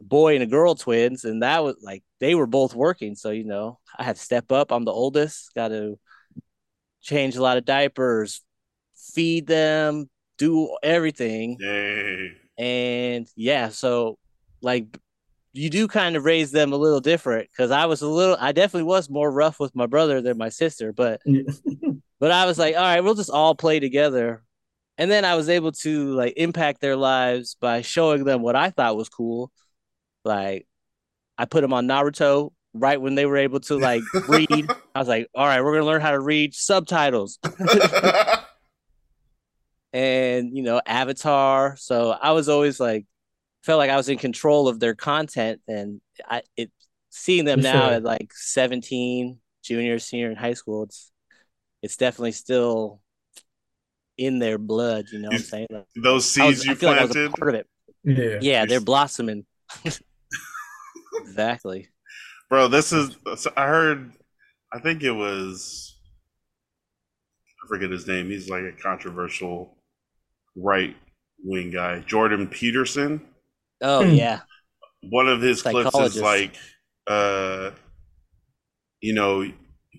a 0.00 0.04
boy 0.04 0.34
and 0.34 0.42
a 0.42 0.46
girl 0.46 0.74
twins. 0.74 1.24
And 1.24 1.42
that 1.42 1.64
was 1.64 1.76
like, 1.82 2.04
they 2.20 2.34
were 2.34 2.46
both 2.46 2.74
working. 2.74 3.14
So, 3.14 3.30
you 3.30 3.44
know, 3.44 3.78
I 3.96 4.04
had 4.04 4.16
to 4.16 4.22
step 4.22 4.50
up. 4.52 4.72
I'm 4.72 4.84
the 4.84 4.92
oldest, 4.92 5.54
got 5.54 5.68
to 5.68 5.98
change 7.00 7.36
a 7.36 7.42
lot 7.42 7.58
of 7.58 7.64
diapers, 7.64 8.42
feed 8.94 9.46
them, 9.46 10.08
do 10.38 10.74
everything 10.82 11.56
Yay. 11.60 12.32
and 12.56 13.28
yeah 13.36 13.68
so 13.68 14.16
like 14.62 14.86
you 15.52 15.68
do 15.68 15.88
kind 15.88 16.16
of 16.16 16.24
raise 16.24 16.52
them 16.52 16.72
a 16.72 16.76
little 16.76 17.00
different 17.00 17.50
because 17.50 17.70
i 17.70 17.84
was 17.86 18.00
a 18.00 18.08
little 18.08 18.36
i 18.40 18.52
definitely 18.52 18.84
was 18.84 19.10
more 19.10 19.30
rough 19.30 19.60
with 19.60 19.74
my 19.74 19.86
brother 19.86 20.22
than 20.22 20.38
my 20.38 20.48
sister 20.48 20.92
but 20.92 21.20
but 22.20 22.30
i 22.30 22.46
was 22.46 22.58
like 22.58 22.76
all 22.76 22.82
right 22.82 23.02
we'll 23.02 23.14
just 23.14 23.30
all 23.30 23.54
play 23.54 23.80
together 23.80 24.42
and 24.96 25.10
then 25.10 25.24
i 25.24 25.34
was 25.34 25.48
able 25.48 25.72
to 25.72 26.12
like 26.12 26.34
impact 26.36 26.80
their 26.80 26.96
lives 26.96 27.56
by 27.60 27.82
showing 27.82 28.24
them 28.24 28.40
what 28.40 28.54
i 28.56 28.70
thought 28.70 28.96
was 28.96 29.08
cool 29.08 29.50
like 30.24 30.66
i 31.38 31.44
put 31.44 31.62
them 31.62 31.72
on 31.72 31.86
naruto 31.86 32.50
right 32.74 33.00
when 33.00 33.14
they 33.14 33.24
were 33.26 33.38
able 33.38 33.60
to 33.60 33.78
like 33.78 34.02
read 34.28 34.70
i 34.94 34.98
was 34.98 35.08
like 35.08 35.26
all 35.34 35.46
right 35.46 35.62
we're 35.62 35.72
gonna 35.74 35.86
learn 35.86 36.00
how 36.02 36.10
to 36.10 36.20
read 36.20 36.54
subtitles 36.54 37.38
and 39.92 40.56
you 40.56 40.62
know 40.62 40.80
Avatar. 40.86 41.76
So 41.76 42.10
I 42.10 42.32
was 42.32 42.48
always 42.48 42.78
like 42.78 43.06
felt 43.62 43.78
like 43.78 43.90
I 43.90 43.96
was 43.96 44.08
in 44.08 44.18
control 44.18 44.68
of 44.68 44.80
their 44.80 44.94
content, 44.94 45.60
and 45.66 46.00
I 46.28 46.42
it 46.56 46.70
seeing 47.10 47.44
them 47.44 47.60
For 47.60 47.64
now 47.64 47.86
sure. 47.86 47.94
at 47.94 48.02
like 48.04 48.32
17, 48.34 49.38
junior, 49.62 49.98
senior 49.98 50.30
in 50.30 50.36
high 50.36 50.54
school. 50.54 50.84
It's 50.84 51.10
it's 51.82 51.96
definitely 51.96 52.32
still 52.32 53.00
in 54.16 54.38
their 54.38 54.58
blood. 54.58 55.06
You 55.12 55.20
know 55.20 55.28
what 55.28 55.36
I'm 55.36 55.42
saying? 55.42 55.66
Like, 55.70 55.86
Those 55.96 56.38
I, 56.38 56.46
was, 56.46 56.58
seeds 56.58 56.68
I 56.68 56.72
you 56.72 56.76
feel 56.76 56.90
like 56.90 57.00
I 57.00 57.02
was 57.04 57.10
a 57.12 57.14
planted. 57.14 57.34
part 57.38 57.48
of 57.48 57.54
it. 57.54 57.66
Yeah. 58.04 58.38
Yeah, 58.40 58.66
they're 58.66 58.80
blossoming. 58.80 59.46
exactly. 61.20 61.88
Bro, 62.50 62.68
this 62.68 62.92
is. 62.92 63.16
so 63.36 63.50
I 63.56 63.66
heard. 63.66 64.12
I 64.72 64.78
think 64.80 65.02
it 65.02 65.12
was. 65.12 65.96
I 67.64 67.68
forget 67.68 67.90
his 67.90 68.06
name. 68.06 68.30
He's 68.30 68.48
like 68.48 68.64
a 68.64 68.72
controversial 68.72 69.76
right 70.56 70.96
wing 71.42 71.70
guy. 71.70 72.00
Jordan 72.00 72.48
Peterson. 72.48 73.20
Oh 73.82 74.04
Hmm. 74.04 74.14
yeah. 74.14 74.40
One 75.02 75.28
of 75.28 75.40
his 75.40 75.62
clips 75.62 75.94
is 75.94 76.20
like, 76.20 76.56
uh, 77.06 77.70
you 79.00 79.14
know, 79.14 79.44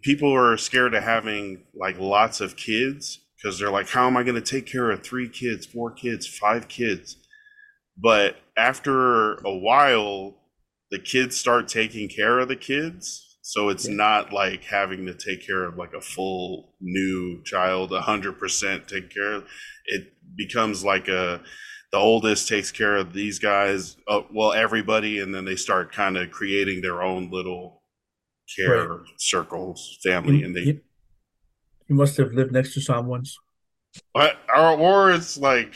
people 0.02 0.34
are 0.34 0.58
scared 0.58 0.94
of 0.94 1.04
having 1.04 1.64
like 1.74 1.98
lots 2.00 2.42
of 2.42 2.58
kids 2.58 3.20
because 3.38 3.58
they're 3.58 3.72
like, 3.72 3.88
how 3.90 4.08
am 4.08 4.18
I 4.18 4.24
going 4.24 4.36
to 4.36 4.42
take 4.42 4.66
care 4.66 4.92
of 4.92 5.02
three 5.04 5.30
kids, 5.30 5.66
four 5.66 5.92
kids, 5.92 6.28
five 6.28 6.68
kids? 6.68 7.16
But 7.98 8.38
after 8.58 9.36
a 9.36 9.56
while, 9.56 10.36
the 10.92 11.00
kids 11.00 11.38
start 11.38 11.68
taking 11.68 12.10
care 12.10 12.40
of 12.40 12.48
the 12.48 12.56
kids. 12.56 13.38
So 13.42 13.70
it's 13.70 13.88
Yeah. 13.88 13.96
not 13.96 14.34
like 14.34 14.64
having 14.64 15.06
to 15.08 15.14
take 15.14 15.46
care 15.46 15.64
of 15.64 15.78
like 15.78 15.94
a 15.94 16.02
full 16.02 16.76
new 16.82 17.42
child, 17.44 17.92
100% 17.92 18.88
take 18.88 19.10
care 19.10 19.34
of. 19.34 19.48
It 19.86 20.14
becomes 20.36 20.84
like 20.84 21.08
a, 21.08 21.42
the 21.92 21.98
oldest 21.98 22.48
takes 22.48 22.72
care 22.72 22.96
of 22.96 23.14
these 23.14 23.40
guys, 23.40 23.98
uh, 24.08 24.22
well, 24.32 24.54
everybody, 24.54 25.20
and 25.20 25.34
then 25.34 25.46
they 25.46 25.56
start 25.56 25.92
kind 25.92 26.18
of 26.18 26.30
creating 26.32 26.82
their 26.82 27.02
own 27.02 27.32
little 27.32 27.82
care 28.56 29.02
circles, 29.18 29.98
family, 30.04 30.40
You, 30.40 30.46
and 30.46 30.56
they 30.56 30.62
you- 30.62 30.82
you 31.88 31.96
must 31.96 32.18
have 32.18 32.34
lived 32.34 32.52
next 32.52 32.74
to 32.76 32.82
someone's. 32.82 33.36
But 34.14 34.38
or, 34.56 34.78
or 34.78 35.12
it's 35.12 35.38
like 35.38 35.74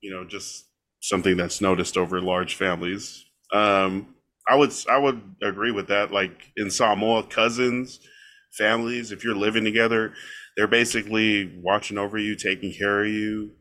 you 0.00 0.10
know 0.10 0.24
just 0.24 0.64
something 1.00 1.36
that's 1.36 1.60
noticed 1.60 1.96
over 1.96 2.20
large 2.20 2.56
families. 2.56 3.24
Um, 3.52 4.14
I 4.48 4.56
would 4.56 4.72
I 4.90 4.98
would 4.98 5.22
agree 5.42 5.70
with 5.72 5.88
that. 5.88 6.12
Like 6.12 6.52
in 6.56 6.70
Samoa, 6.70 7.22
cousins, 7.24 8.00
families, 8.52 9.10
if 9.12 9.24
you're 9.24 9.34
living 9.36 9.64
together, 9.64 10.14
they're 10.56 10.66
basically 10.68 11.58
watching 11.62 11.98
over 11.98 12.18
you, 12.18 12.36
taking 12.36 12.72
care 12.72 13.04
of 13.04 13.10
you 13.10 13.52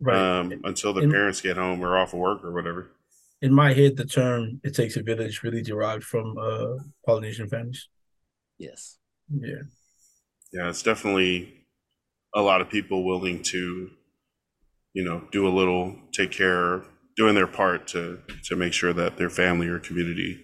Right. 0.00 0.16
um, 0.16 0.60
until 0.64 0.92
the 0.92 1.02
In- 1.02 1.10
parents 1.10 1.40
get 1.40 1.56
home 1.56 1.82
or 1.84 1.96
off 1.98 2.12
of 2.12 2.18
work 2.20 2.44
or 2.44 2.52
whatever. 2.52 2.90
In 3.42 3.52
my 3.52 3.72
head, 3.74 3.96
the 3.96 4.06
term 4.06 4.60
"it 4.64 4.74
takes 4.74 4.96
a 4.96 5.02
village" 5.02 5.42
really 5.42 5.62
derived 5.62 6.04
from 6.04 6.38
uh, 6.38 6.76
Polynesian 7.04 7.48
families. 7.48 7.88
Yes. 8.58 8.98
Yeah. 9.28 9.62
Yeah, 10.52 10.68
it's 10.68 10.82
definitely 10.82 11.66
a 12.34 12.42
lot 12.42 12.60
of 12.60 12.70
people 12.70 13.04
willing 13.04 13.42
to, 13.44 13.90
you 14.94 15.04
know, 15.04 15.22
do 15.32 15.46
a 15.48 15.50
little, 15.50 15.96
take 16.12 16.30
care, 16.30 16.84
doing 17.16 17.34
their 17.34 17.46
part 17.46 17.86
to 17.88 18.18
to 18.44 18.56
make 18.56 18.72
sure 18.72 18.92
that 18.92 19.16
their 19.16 19.30
family 19.30 19.68
or 19.68 19.78
community 19.78 20.42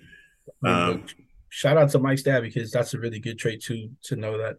Um, 0.64 1.04
shout 1.48 1.76
out 1.78 1.90
to 1.90 1.98
Mike's 1.98 2.22
dad 2.22 2.42
because 2.42 2.70
that's 2.70 2.94
a 2.94 2.98
really 3.00 3.20
good 3.20 3.38
trait 3.38 3.62
too 3.62 3.90
to 4.04 4.16
know 4.16 4.38
that 4.38 4.57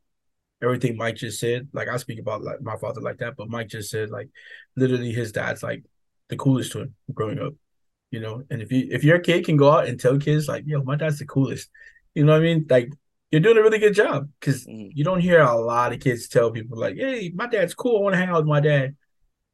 everything 0.64 0.98
Mike 0.98 1.16
just 1.16 1.40
said. 1.40 1.68
Like 1.74 1.88
I 1.88 1.98
speak 1.98 2.20
about 2.20 2.44
like 2.44 2.62
my 2.62 2.78
father 2.78 3.02
like 3.02 3.20
that, 3.20 3.36
but 3.38 3.50
Mike 3.50 3.70
just 3.70 3.92
said 3.92 4.10
like 4.10 4.30
literally 4.76 5.12
his 5.14 5.32
dad's 5.32 5.64
like 5.64 5.84
the 6.30 6.38
coolest 6.38 6.72
to 6.74 6.82
him 6.82 6.96
growing 7.14 7.40
up. 7.40 7.54
You 8.12 8.20
know, 8.22 8.44
and 8.50 8.62
if 8.62 8.72
you 8.72 8.88
if 8.92 9.04
your 9.04 9.20
kid 9.20 9.46
can 9.46 9.58
go 9.58 9.72
out 9.72 9.88
and 9.88 10.00
tell 10.00 10.18
kids 10.18 10.48
like, 10.48 10.64
yo, 10.66 10.84
my 10.84 10.96
dad's 10.96 11.20
the 11.20 11.26
coolest, 11.26 11.70
you 12.16 12.26
know 12.26 12.32
what 12.34 12.42
I 12.42 12.44
mean? 12.44 12.66
Like 12.70 12.90
you're 13.32 13.42
doing 13.42 13.58
a 13.58 13.62
really 13.62 13.78
good 13.80 13.94
job 13.94 14.30
because 14.40 14.68
Mhm. 14.68 14.92
you 14.96 15.04
don't 15.04 15.20
hear 15.22 15.42
a 15.42 15.56
lot 15.56 15.94
of 15.94 16.00
kids 16.00 16.28
tell 16.28 16.52
people 16.52 16.78
like, 16.80 16.96
hey, 16.98 17.32
my 17.36 17.48
dad's 17.48 17.76
cool. 17.76 17.98
I 17.98 18.02
want 18.02 18.14
to 18.14 18.18
hang 18.18 18.30
out 18.30 18.38
with 18.38 18.48
my 18.48 18.60
dad. 18.62 18.96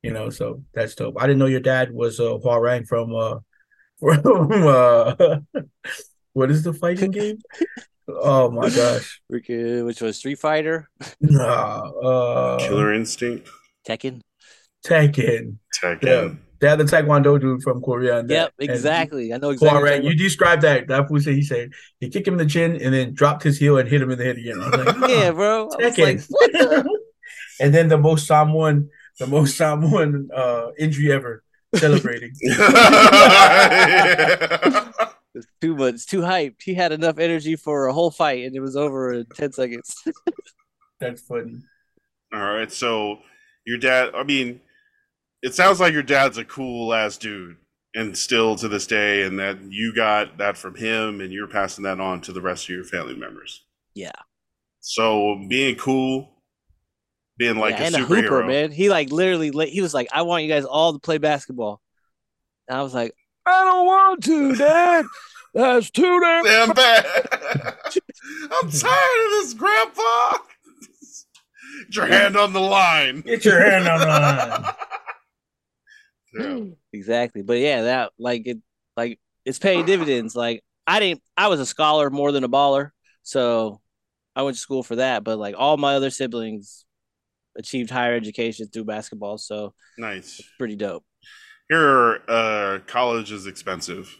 You 0.06 0.14
know, 0.14 0.30
so 0.30 0.62
that's 0.74 0.94
dope. 0.96 1.16
I 1.20 1.26
didn't 1.28 1.40
know 1.40 1.48
your 1.48 1.60
dad 1.62 1.92
was 1.92 2.20
uh 2.20 2.38
Hwoarang 2.44 2.88
from 2.88 3.14
uh 3.16 3.40
from 4.00 4.52
uh 4.52 5.16
what 6.34 6.52
is 6.52 6.64
the 6.64 6.74
fighting 6.74 7.12
game? 7.12 7.40
Oh 8.08 8.52
my 8.52 8.70
gosh. 8.70 9.20
Which 9.30 10.02
was 10.02 10.18
Street 10.18 10.40
Fighter, 10.40 10.88
Nah, 11.20 11.80
uh 12.10 12.60
Killer 12.60 12.94
Instinct, 12.94 13.50
Tekken. 13.88 14.22
Tekken. 14.86 15.58
Tekken. 15.82 16.04
Yeah. 16.04 16.30
They 16.62 16.70
had 16.70 16.80
the 16.80 16.84
Taekwondo 16.86 17.40
dude 17.42 17.64
from 17.64 17.82
Korea. 17.82 18.20
And 18.20 18.30
Yep, 18.30 18.54
that- 18.58 18.64
and 18.64 18.70
exactly. 18.70 19.34
I 19.34 19.38
know 19.38 19.50
exactly. 19.50 19.82
what 19.82 19.92
Hwoarang, 19.92 20.04
you're 20.04 20.14
described 20.14 20.62
that. 20.62 20.88
That 20.88 21.08
fool 21.08 21.20
said 21.20 21.34
he 21.34 21.42
said 21.42 21.72
he 22.00 22.10
kicked 22.10 22.28
him 22.28 22.36
in 22.36 22.38
the 22.38 22.46
chin 22.46 22.80
and 22.82 22.94
then 22.94 23.14
dropped 23.14 23.44
his 23.44 23.58
heel 23.58 23.78
and 23.78 23.90
hit 23.90 24.02
him 24.02 24.12
in 24.12 24.18
the 24.20 24.24
head 24.24 24.38
again. 24.38 24.62
I 24.62 24.66
was 24.70 24.72
like, 24.78 24.86
talking 24.86 24.98
about. 25.04 25.10
yeah, 25.10 25.32
bro. 25.32 25.62
I 25.64 25.66
was 25.66 25.76
like, 25.98 26.18
Tekken. 26.18 26.26
what 26.30 26.52
the? 26.54 27.00
and 27.60 27.74
then 27.74 27.88
the 27.90 27.98
most 27.98 28.28
Samoan, 28.28 28.90
the 29.20 29.28
most 29.28 29.58
Samoan 29.58 30.30
uh 30.36 30.68
injury 30.78 31.12
ever 31.12 31.44
celebrating. 31.76 32.34
It's 35.38 35.48
too 35.60 35.76
much. 35.76 35.96
It's 35.96 36.06
too 36.06 36.22
hyped. 36.22 36.64
He 36.64 36.74
had 36.74 36.94
enough 36.94 37.20
energy 37.20 37.58
for 37.58 37.88
a 37.88 37.94
whole 37.94 38.10
fight, 38.10 38.46
and 38.46 38.56
it 38.56 38.62
was 38.62 38.78
over 38.78 39.12
in 39.14 39.26
ten 39.36 39.52
seconds. 39.52 39.94
That's 41.02 41.20
funny. 41.22 41.58
All 42.34 42.40
right, 42.40 42.72
so 42.72 43.18
your 43.66 43.78
dad. 43.78 44.12
I 44.16 44.24
mean, 44.24 44.62
it 45.42 45.54
sounds 45.54 45.82
like 45.82 45.92
your 45.92 46.04
dad's 46.04 46.38
a 46.38 46.46
cool 46.46 46.94
ass 46.94 47.18
dude, 47.18 47.58
and 47.94 48.18
still 48.18 48.56
to 48.56 48.70
this 48.70 48.88
day, 48.88 49.24
and 49.24 49.38
that 49.40 49.58
you 49.70 49.94
got 49.94 50.38
that 50.38 50.56
from 50.56 50.76
him, 50.76 51.20
and 51.20 51.34
you're 51.34 51.48
passing 51.48 51.84
that 51.84 52.00
on 52.00 52.22
to 52.22 52.32
the 52.32 52.42
rest 52.42 52.64
of 52.66 52.70
your 52.70 52.86
family 52.86 53.16
members. 53.18 53.66
yeah, 53.94 54.14
So 54.80 55.46
being 55.50 55.76
cool, 55.76 56.32
being 57.38 57.58
like 57.58 57.78
yeah, 57.78 57.84
a 57.84 57.86
and 57.88 57.96
a 57.96 58.00
superhero. 58.00 58.22
hooper, 58.22 58.44
man. 58.46 58.72
He 58.72 58.90
like 58.90 59.12
literally, 59.12 59.52
he 59.70 59.82
was 59.82 59.94
like, 59.94 60.08
"I 60.12 60.22
want 60.24 60.44
you 60.44 60.50
guys 60.50 60.66
all 60.66 60.94
to 60.94 61.00
play 61.00 61.18
basketball," 61.18 61.82
and 62.68 62.78
I 62.78 62.82
was 62.82 62.94
like, 62.94 63.14
"I 63.46 63.64
don't 63.64 63.86
want 63.86 64.24
to, 64.24 64.56
Dad. 64.58 65.06
That's 65.54 65.90
too 65.92 66.20
damn." 66.20 66.44
Damn 66.44 66.74
bad. 66.74 67.06
I'm 68.52 68.70
tired 68.70 69.26
of 69.26 69.32
this, 69.32 69.54
Grandpa. 69.54 70.38
Get 71.88 71.96
your 71.96 72.06
hand 72.08 72.38
on 72.38 72.54
the 72.54 72.62
line. 72.62 73.22
Get 73.22 73.46
your 73.46 73.60
hand 73.60 73.88
on 73.88 74.00
the 74.00 74.06
line. 74.08 74.74
Yeah. 76.38 76.66
Exactly, 76.92 77.44
but 77.44 77.60
yeah, 77.60 77.84
that 77.84 78.12
like 78.20 78.46
it, 78.46 78.58
like 78.98 79.22
it's 79.46 79.58
paying 79.58 79.86
dividends. 79.86 80.36
Like 80.36 80.66
I 80.86 81.00
didn't, 81.00 81.22
I 81.38 81.48
was 81.48 81.62
a 81.62 81.66
scholar 81.66 82.10
more 82.10 82.34
than 82.34 82.44
a 82.44 82.50
baller, 82.50 82.90
so 83.24 83.80
I 84.36 84.42
went 84.42 84.58
to 84.58 84.62
school 84.62 84.84
for 84.84 84.98
that. 84.98 85.24
But 85.24 85.40
like 85.40 85.56
all 85.58 85.78
my 85.78 85.96
other 85.96 86.10
siblings 86.10 86.86
achieved 87.58 87.90
higher 87.90 88.16
education 88.16 88.68
through 88.68 88.86
basketball, 88.86 89.38
so 89.38 89.74
Nice. 89.98 90.42
pretty 90.58 90.76
dope. 90.76 91.04
Here, 91.70 92.22
uh, 92.28 92.80
college 92.86 93.32
is 93.32 93.48
expensive. 93.48 94.16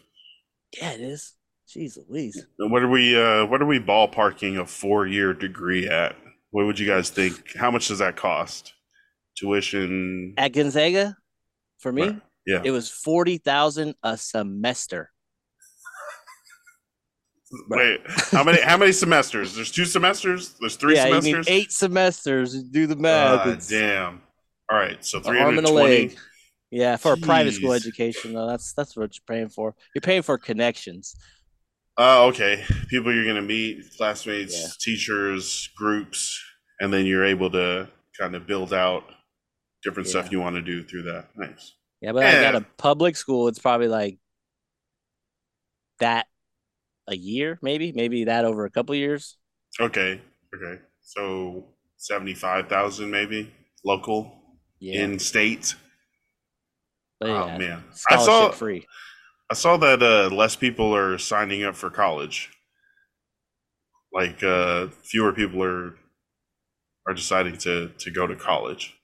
Yeah, 0.76 0.92
it 0.92 1.00
is. 1.00 1.32
Jeez 1.68 1.98
Louise. 2.08 2.46
What 2.58 2.82
are 2.82 2.88
we? 2.88 3.20
Uh, 3.20 3.44
what 3.46 3.60
are 3.60 3.66
we 3.66 3.78
ballparking 3.80 4.60
a 4.60 4.66
four-year 4.66 5.34
degree 5.34 5.88
at? 5.88 6.16
What 6.50 6.66
would 6.66 6.78
you 6.78 6.86
guys 6.86 7.10
think? 7.10 7.56
How 7.56 7.70
much 7.70 7.88
does 7.88 7.98
that 7.98 8.16
cost? 8.16 8.72
Tuition? 9.36 10.34
At 10.36 10.52
Gonzaga, 10.52 11.16
for 11.78 11.92
me, 11.92 12.02
Right. 12.02 12.20
Yeah. 12.46 12.62
it 12.64 12.70
was 12.70 12.88
forty 12.88 13.38
thousand 13.38 13.94
a 14.02 14.16
semester. 14.16 15.10
Wait, 17.68 18.00
how 18.32 18.42
many? 18.42 18.60
How 18.60 18.76
many 18.76 18.90
semesters? 18.92 19.54
There's 19.54 19.70
two 19.70 19.84
semesters. 19.84 20.54
There's 20.60 20.74
three 20.76 20.96
yeah, 20.96 21.06
you 21.06 21.20
semesters. 21.22 21.48
need 21.48 21.52
eight 21.54 21.72
semesters. 21.72 22.62
Do 22.64 22.86
the 22.88 22.96
math. 22.96 23.40
Ah, 23.46 23.50
It's 23.50 23.68
damn. 23.68 24.20
All 24.70 24.76
right, 24.76 25.04
so 25.04 25.18
an 25.18 25.24
three 25.24 25.40
and 25.40 25.66
twenty. 25.66 26.16
Yeah, 26.72 26.96
for 26.96 27.12
a 27.12 27.16
private 27.16 27.52
school 27.52 27.72
education, 27.72 28.32
though, 28.32 28.48
that's 28.48 28.72
that's 28.72 28.96
what 28.96 29.12
you're 29.16 29.36
paying 29.36 29.48
for. 29.48 29.76
You're 29.94 30.02
paying 30.02 30.22
for 30.22 30.36
connections. 30.38 31.14
Oh, 31.96 32.26
okay. 32.28 32.64
People 32.88 33.14
you're 33.14 33.24
gonna 33.24 33.40
meet, 33.42 33.84
classmates, 33.96 34.60
Yeah. 34.60 34.66
teachers, 34.80 35.70
groups, 35.76 36.38
and 36.80 36.92
then 36.92 37.06
you're 37.06 37.24
able 37.24 37.50
to 37.52 37.88
kind 38.18 38.34
of 38.34 38.46
build 38.48 38.74
out 38.74 39.04
different 39.84 40.08
stuff 40.08 40.32
you 40.32 40.40
want 40.40 40.56
to 40.56 40.62
do 40.62 40.82
through 40.82 41.04
that. 41.04 41.28
Nice. 41.36 41.74
Yeah, 42.00 42.10
but 42.12 42.24
I 42.24 42.42
got 42.42 42.56
a 42.56 42.66
public 42.76 43.16
school. 43.16 43.46
It's 43.46 43.60
probably 43.60 43.88
like 43.88 44.18
that 46.00 46.26
a 47.08 47.16
year, 47.16 47.58
maybe, 47.62 47.92
maybe 47.92 48.24
that 48.24 48.44
over 48.44 48.64
a 48.64 48.70
couple 48.70 48.94
years. 48.94 49.36
Okay. 49.80 50.20
Okay. 50.54 50.80
So 51.02 51.64
seventy-five 51.96 52.68
thousand, 52.68 53.10
maybe 53.10 53.52
local 53.84 54.32
Yeah, 54.78 55.10
in 55.10 55.18
state. 55.18 55.74
but 57.20 57.28
Oh 57.28 57.32
yeah, 57.36 57.58
man, 57.58 57.82
I 58.08 58.16
scholarship 58.16 58.16
saw. 58.16 58.54
free. 58.54 58.88
I 59.50 59.54
saw 59.54 59.76
that 59.78 60.02
uh, 60.02 60.34
less 60.34 60.56
people 60.56 60.94
are 60.94 61.18
signing 61.18 61.64
up 61.64 61.76
for 61.76 61.90
college. 61.90 62.50
Like 64.12 64.42
uh, 64.42 64.88
fewer 65.04 65.32
people 65.32 65.62
are 65.62 65.96
are 67.06 67.14
deciding 67.14 67.56
to 67.56 67.88
to 67.98 68.10
go 68.12 68.26
to 68.26 68.36
college. 68.36 68.94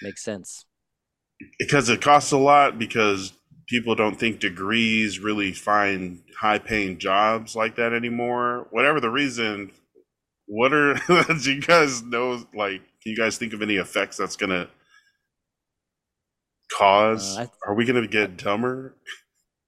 Makes 0.00 0.22
sense. 0.24 0.66
because 1.58 1.88
it 1.88 2.00
costs 2.00 2.32
a 2.32 2.36
lot 2.38 2.78
because 2.78 3.32
people 3.68 3.94
don't 3.94 4.18
think 4.18 4.40
degrees 4.40 5.18
really 5.20 5.52
find 5.52 6.22
high 6.38 6.58
paying 6.58 6.98
jobs 6.98 7.54
like 7.54 7.76
that 7.76 7.92
anymore 7.92 8.66
whatever 8.70 9.00
the 9.00 9.10
reason 9.10 9.70
what 10.46 10.72
are 10.72 10.94
do 11.42 11.52
you 11.54 11.60
guys 11.60 12.02
know 12.02 12.32
like 12.54 12.80
can 13.02 13.12
you 13.12 13.16
guys 13.16 13.36
think 13.38 13.52
of 13.52 13.60
any 13.62 13.76
effects 13.76 14.16
that's 14.16 14.36
gonna 14.36 14.68
cause 16.76 17.36
Uh, 17.38 17.42
I- 17.42 17.50
are 17.70 17.74
we 17.74 17.84
gonna 17.84 18.06
get 18.06 18.36
dumber 18.36 18.94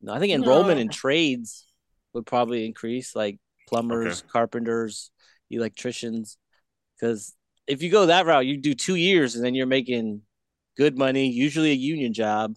No, 0.02 0.14
I 0.14 0.18
think 0.18 0.32
enrollment 0.32 0.76
No. 0.76 0.82
in 0.82 0.88
trades 0.88 1.66
would 2.14 2.24
probably 2.24 2.64
increase, 2.64 3.14
like 3.14 3.38
plumbers, 3.68 4.22
carpenters, 4.22 5.10
electricians. 5.50 6.38
Because 6.98 7.34
if 7.66 7.82
you 7.82 7.90
go 7.90 8.06
that 8.06 8.24
route, 8.26 8.46
you 8.46 8.56
do 8.56 8.74
two 8.74 8.94
years 8.94 9.34
and 9.36 9.44
then 9.44 9.54
you're 9.54 9.66
making 9.66 10.22
good 10.78 10.96
money, 10.96 11.28
usually 11.28 11.70
a 11.70 11.74
union 11.74 12.14
job. 12.14 12.56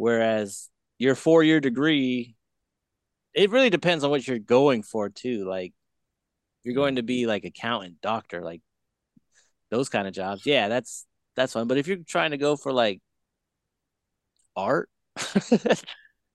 Whereas 0.00 0.70
your 0.98 1.14
four 1.14 1.42
year 1.42 1.60
degree, 1.60 2.34
it 3.34 3.50
really 3.50 3.68
depends 3.68 4.02
on 4.02 4.08
what 4.08 4.26
you're 4.26 4.38
going 4.38 4.82
for 4.82 5.10
too. 5.10 5.46
Like 5.46 5.74
you're 6.64 6.74
going 6.74 6.96
to 6.96 7.02
be 7.02 7.20
mm-hmm. 7.20 7.28
like 7.28 7.44
accountant, 7.44 8.00
doctor, 8.00 8.40
like 8.40 8.62
those 9.70 9.90
kind 9.90 10.08
of 10.08 10.14
jobs. 10.14 10.46
Yeah, 10.46 10.68
that's 10.68 11.04
that's 11.36 11.52
fun. 11.52 11.68
But 11.68 11.76
if 11.76 11.86
you're 11.86 11.98
trying 11.98 12.30
to 12.30 12.38
go 12.38 12.56
for 12.56 12.72
like 12.72 13.02
art, 14.56 14.88
yeah 15.18 15.68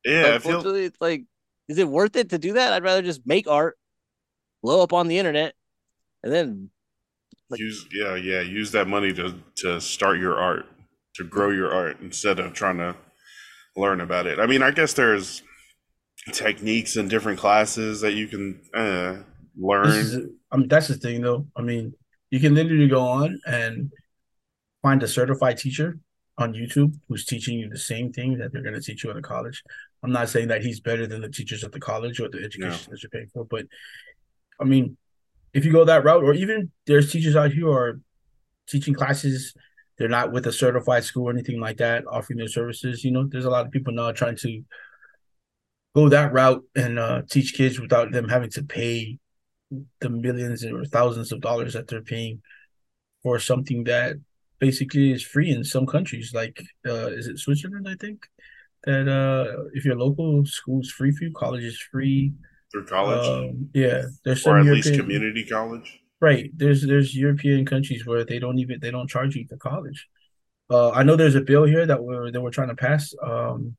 feel 0.06 0.36
Unfortunately, 0.36 0.86
it's 0.86 1.02
like, 1.02 1.24
is 1.68 1.80
it 1.80 1.88
worth 1.88 2.16
it 2.18 2.30
to 2.30 2.38
do 2.38 2.54
that? 2.54 2.72
I'd 2.72 2.84
rather 2.84 3.02
just 3.02 3.22
make 3.26 3.48
art, 3.48 3.80
blow 4.62 4.84
up 4.84 4.94
on 4.94 5.08
the 5.08 5.18
internet, 5.18 5.56
and 6.22 6.32
then 6.32 6.70
like- 7.50 7.60
use 7.60 7.88
yeah 7.92 8.16
yeah 8.16 8.42
use 8.42 8.72
that 8.74 8.88
money 8.88 9.12
to 9.14 9.34
to 9.58 9.82
start 9.82 10.20
your 10.20 10.38
art 10.38 10.68
to 11.16 11.24
grow 11.24 11.50
your 11.50 11.74
art 11.74 11.98
instead 12.02 12.38
of 12.38 12.54
trying 12.54 12.78
to 12.78 12.96
learn 13.76 14.02
about 14.02 14.28
it 14.28 14.40
i 14.40 14.46
mean 14.46 14.62
i 14.62 14.72
guess 14.72 14.94
there's 14.94 15.44
techniques 16.32 16.96
and 16.96 17.10
different 17.10 17.38
classes 17.40 18.02
that 18.02 18.14
you 18.14 18.28
can 18.28 18.60
uh, 18.74 19.18
learn 19.58 19.88
is, 19.88 20.18
I 20.52 20.58
mean, 20.58 20.68
that's 20.68 20.88
the 20.88 20.96
thing, 20.96 21.22
though. 21.22 21.48
I 21.56 21.62
mean, 21.62 21.94
you 22.32 22.40
can 22.40 22.56
literally 22.56 22.88
go 22.88 23.02
on 23.02 23.40
and 23.46 23.92
find 24.82 25.02
a 25.04 25.08
certified 25.08 25.58
teacher 25.58 26.00
on 26.38 26.54
YouTube 26.54 26.94
who's 27.08 27.26
teaching 27.26 27.60
you 27.60 27.70
the 27.70 27.78
same 27.78 28.12
thing 28.12 28.38
that 28.38 28.52
they're 28.52 28.62
going 28.62 28.74
to 28.74 28.82
teach 28.82 29.04
you 29.04 29.10
at 29.10 29.16
the 29.16 29.22
college. 29.22 29.64
I'm 30.04 30.12
not 30.12 30.30
saying 30.30 30.48
that 30.50 30.62
he's 30.64 30.80
better 30.80 31.08
than 31.08 31.22
the 31.22 31.30
teachers 31.30 31.64
at 31.64 31.72
the 31.72 31.80
college 31.80 32.20
or 32.20 32.30
the 32.30 32.44
education 32.44 32.92
that 32.92 33.02
you're 33.02 33.10
paying 33.10 33.30
for, 33.34 33.46
but 33.46 33.66
I 34.60 34.64
mean, 34.64 34.98
if 35.54 35.66
you 35.66 35.72
go 35.72 35.86
that 35.86 36.04
route, 36.04 36.24
or 36.24 36.34
even 36.34 36.72
there's 36.86 37.12
teachers 37.12 37.36
out 37.36 37.52
here 37.52 37.66
who 37.66 37.72
are 37.72 38.00
teaching 38.68 38.94
classes, 38.94 39.54
they're 39.98 40.10
not 40.10 40.32
with 40.32 40.46
a 40.48 40.52
certified 40.52 41.04
school 41.04 41.28
or 41.30 41.32
anything 41.32 41.60
like 41.60 41.78
that, 41.78 42.06
offering 42.08 42.38
their 42.38 42.48
services. 42.48 43.04
You 43.04 43.12
know, 43.12 43.28
there's 43.28 43.46
a 43.46 43.50
lot 43.50 43.66
of 43.66 43.72
people 43.72 43.94
now 43.94 44.12
trying 44.12 44.38
to 44.38 44.64
go 45.96 46.10
that 46.10 46.34
route 46.34 46.64
and 46.76 47.00
uh, 47.00 47.22
teach 47.30 47.54
kids 47.54 47.80
without 47.80 48.12
them 48.12 48.28
having 48.28 48.50
to 48.52 48.64
pay 48.64 49.18
the 50.02 50.10
millions 50.10 50.64
or 50.66 50.86
thousands 50.86 51.32
of 51.32 51.42
dollars 51.42 51.74
that 51.74 51.88
they're 51.88 52.02
paying 52.02 52.42
for 53.24 53.40
something 53.40 53.86
that 53.86 54.18
basically 54.60 55.12
is 55.12 55.24
free 55.24 55.50
in 55.50 55.64
some 55.64 55.86
countries. 55.86 56.34
Like, 56.34 56.62
uh, 56.86 57.08
is 57.08 57.28
it 57.28 57.40
Switzerland? 57.40 57.88
I 57.90 57.96
think 57.96 58.26
that 58.84 59.08
uh, 59.08 59.64
if 59.74 59.86
your 59.86 59.96
local 59.96 60.46
school's 60.46 60.92
free 60.92 61.12
for 61.12 61.24
you, 61.24 61.32
college 61.32 61.64
is 61.64 61.80
free. 61.92 62.34
through 62.72 62.86
college 62.86 63.26
Um, 63.26 63.70
yeah, 63.74 64.04
there's 64.24 64.44
some 64.44 64.54
or 64.54 64.60
at 64.60 64.66
least 64.66 64.94
community 64.94 65.46
college 65.46 66.02
Right. 66.22 66.50
There's 66.56 66.82
there's 66.86 67.16
European 67.16 67.66
countries 67.66 68.06
where 68.06 68.24
they 68.24 68.40
don't 68.40 68.58
even 68.60 68.80
they 68.80 68.92
don't 68.92 69.10
charge 69.10 69.36
you 69.36 69.46
for 69.48 69.58
college. 69.58 70.08
Uh, 70.70 70.92
I 70.92 71.04
know 71.04 71.16
there's 71.16 71.36
a 71.36 71.42
bill 71.42 71.66
here 71.66 71.86
that 71.86 72.04
we're 72.04 72.32
that 72.32 72.42
we're 72.42 72.52
trying 72.52 72.70
to 72.70 72.76
pass. 72.76 73.14
Um, 73.22 73.76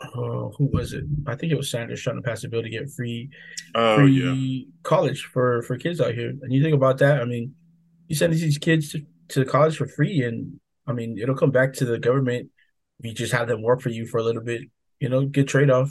uh, 0.00 0.50
who 0.58 0.68
was 0.72 0.92
it? 0.92 1.04
I 1.26 1.34
think 1.34 1.52
it 1.52 1.56
was 1.56 1.70
Sanders 1.70 2.02
trying 2.02 2.16
to 2.16 2.22
pass 2.22 2.44
a 2.44 2.48
bill 2.48 2.62
to 2.62 2.68
get 2.68 2.90
free 2.90 3.30
oh 3.74 3.96
free 3.96 4.12
yeah 4.12 4.64
college 4.82 5.24
for 5.24 5.62
for 5.62 5.78
kids 5.78 6.00
out 6.00 6.14
here. 6.14 6.32
And 6.42 6.52
you 6.52 6.62
think 6.62 6.74
about 6.74 6.98
that, 6.98 7.20
I 7.20 7.24
mean, 7.24 7.54
you 8.08 8.14
send 8.14 8.32
these 8.32 8.58
kids 8.58 8.92
to, 8.92 9.00
to 9.28 9.44
college 9.44 9.76
for 9.76 9.86
free, 9.88 10.22
and 10.22 10.60
I 10.86 10.92
mean, 10.92 11.18
it'll 11.18 11.34
come 11.34 11.50
back 11.50 11.72
to 11.74 11.84
the 11.84 11.98
government. 11.98 12.50
You 13.00 13.14
just 13.14 13.32
have 13.32 13.48
them 13.48 13.62
work 13.62 13.80
for 13.80 13.88
you 13.88 14.06
for 14.06 14.18
a 14.18 14.22
little 14.22 14.42
bit, 14.42 14.62
you 15.00 15.08
know, 15.08 15.24
get 15.26 15.48
trade 15.48 15.70
off, 15.70 15.90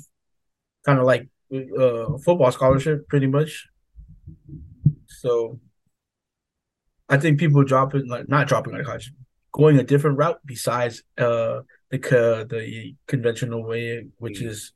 kind 0.86 1.00
of 1.00 1.06
like 1.06 1.28
uh 1.54 2.18
football 2.24 2.52
scholarship, 2.52 3.08
pretty 3.10 3.28
much. 3.28 3.68
So, 5.26 5.60
I 7.10 7.18
think 7.18 7.40
people 7.40 7.64
dropping 7.64 8.08
like 8.08 8.30
not 8.30 8.48
dropping 8.48 8.76
out 8.76 8.82
of 8.82 8.86
college, 8.86 9.12
going 9.52 9.80
a 9.80 9.84
different 9.84 10.18
route 10.20 10.40
besides 10.46 11.02
uh 11.18 11.62
the 11.90 11.98
the 12.50 12.96
conventional 13.08 13.64
way, 13.64 14.08
which 14.18 14.40
Mm. 14.40 14.48
is 14.48 14.74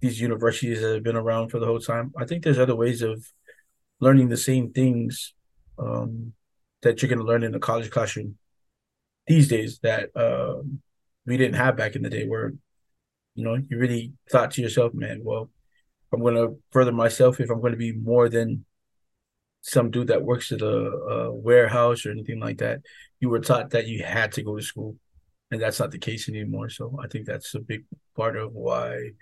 these 0.00 0.20
universities 0.20 0.80
that 0.82 0.94
have 0.94 1.02
been 1.02 1.16
around 1.16 1.48
for 1.48 1.58
the 1.58 1.66
whole 1.66 1.78
time. 1.78 2.12
I 2.18 2.24
think 2.26 2.42
there's 2.42 2.58
other 2.58 2.76
ways 2.76 3.00
of 3.02 3.24
learning 4.00 4.28
the 4.28 4.36
same 4.36 4.72
things 4.72 5.32
um, 5.78 6.32
that 6.82 7.00
you're 7.00 7.08
going 7.08 7.20
to 7.20 7.24
learn 7.24 7.44
in 7.44 7.54
a 7.54 7.60
college 7.60 7.90
classroom 7.90 8.36
these 9.26 9.48
days 9.48 9.78
that 9.84 10.10
um, 10.16 10.82
we 11.24 11.36
didn't 11.36 11.54
have 11.54 11.76
back 11.76 11.94
in 11.96 12.02
the 12.02 12.10
day, 12.10 12.26
where 12.26 12.52
you 13.36 13.44
know 13.44 13.54
you 13.54 13.78
really 13.78 14.12
thought 14.30 14.50
to 14.52 14.62
yourself, 14.62 14.92
man, 14.92 15.20
well, 15.22 15.48
I'm 16.12 16.20
going 16.20 16.34
to 16.34 16.58
further 16.72 16.92
myself 16.92 17.40
if 17.40 17.48
I'm 17.48 17.60
going 17.60 17.72
to 17.72 17.78
be 17.78 17.92
more 17.92 18.28
than 18.28 18.66
some 19.62 19.90
dude 19.90 20.08
that 20.08 20.22
works 20.22 20.52
at 20.52 20.60
a, 20.62 20.76
a 20.76 21.32
warehouse 21.34 22.04
or 22.04 22.10
anything 22.12 22.40
like 22.40 22.58
that. 22.58 22.80
You 23.20 23.30
were 23.30 23.40
taught 23.40 23.70
that 23.70 23.86
you 23.86 24.02
had 24.04 24.32
to 24.32 24.42
go 24.42 24.56
to 24.56 24.62
school, 24.62 24.96
and 25.50 25.60
that's 25.62 25.80
not 25.80 25.90
the 25.92 25.98
case 25.98 26.28
anymore. 26.28 26.68
So 26.68 26.98
I 27.02 27.08
think 27.08 27.26
that's 27.26 27.54
a 27.54 27.60
big 27.60 27.84
part 28.16 28.36
of 28.36 28.52
why 28.52 29.12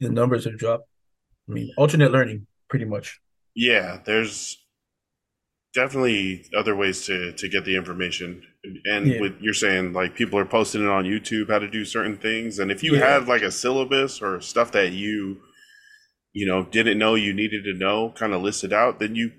the 0.00 0.08
numbers 0.10 0.44
have 0.46 0.58
dropped. 0.58 0.88
I 1.48 1.52
mean, 1.52 1.70
alternate 1.76 2.12
learning, 2.12 2.46
pretty 2.70 2.86
much. 2.86 3.20
yeah 3.56 4.00
there's 4.04 4.56
definitely 5.74 6.44
other 6.56 6.74
ways 6.76 7.04
to 7.06 7.32
to 7.32 7.48
get 7.48 7.64
the 7.64 7.76
information 7.76 8.42
and 8.86 9.06
Yeah. 9.06 9.20
with 9.20 9.34
you're 9.40 9.54
saying 9.54 9.92
like 9.92 10.14
people 10.14 10.38
are 10.38 10.44
posting 10.44 10.82
it 10.82 10.88
on 10.88 11.04
youtube 11.04 11.48
how 11.50 11.58
to 11.58 11.68
do 11.68 11.84
certain 11.84 12.16
things 12.16 12.58
and 12.60 12.70
if 12.70 12.82
you 12.82 12.94
Yeah. 12.96 13.06
had 13.14 13.28
like 13.28 13.42
a 13.42 13.50
syllabus 13.50 14.22
or 14.22 14.40
stuff 14.40 14.70
that 14.72 14.92
you 14.92 15.40
you 16.34 16.44
know 16.46 16.64
didn't 16.64 16.98
know 16.98 17.14
you 17.14 17.32
needed 17.32 17.64
to 17.64 17.72
know 17.72 18.12
kind 18.16 18.34
of 18.34 18.42
listed 18.42 18.72
out 18.72 18.98
then 19.00 19.14
you 19.14 19.32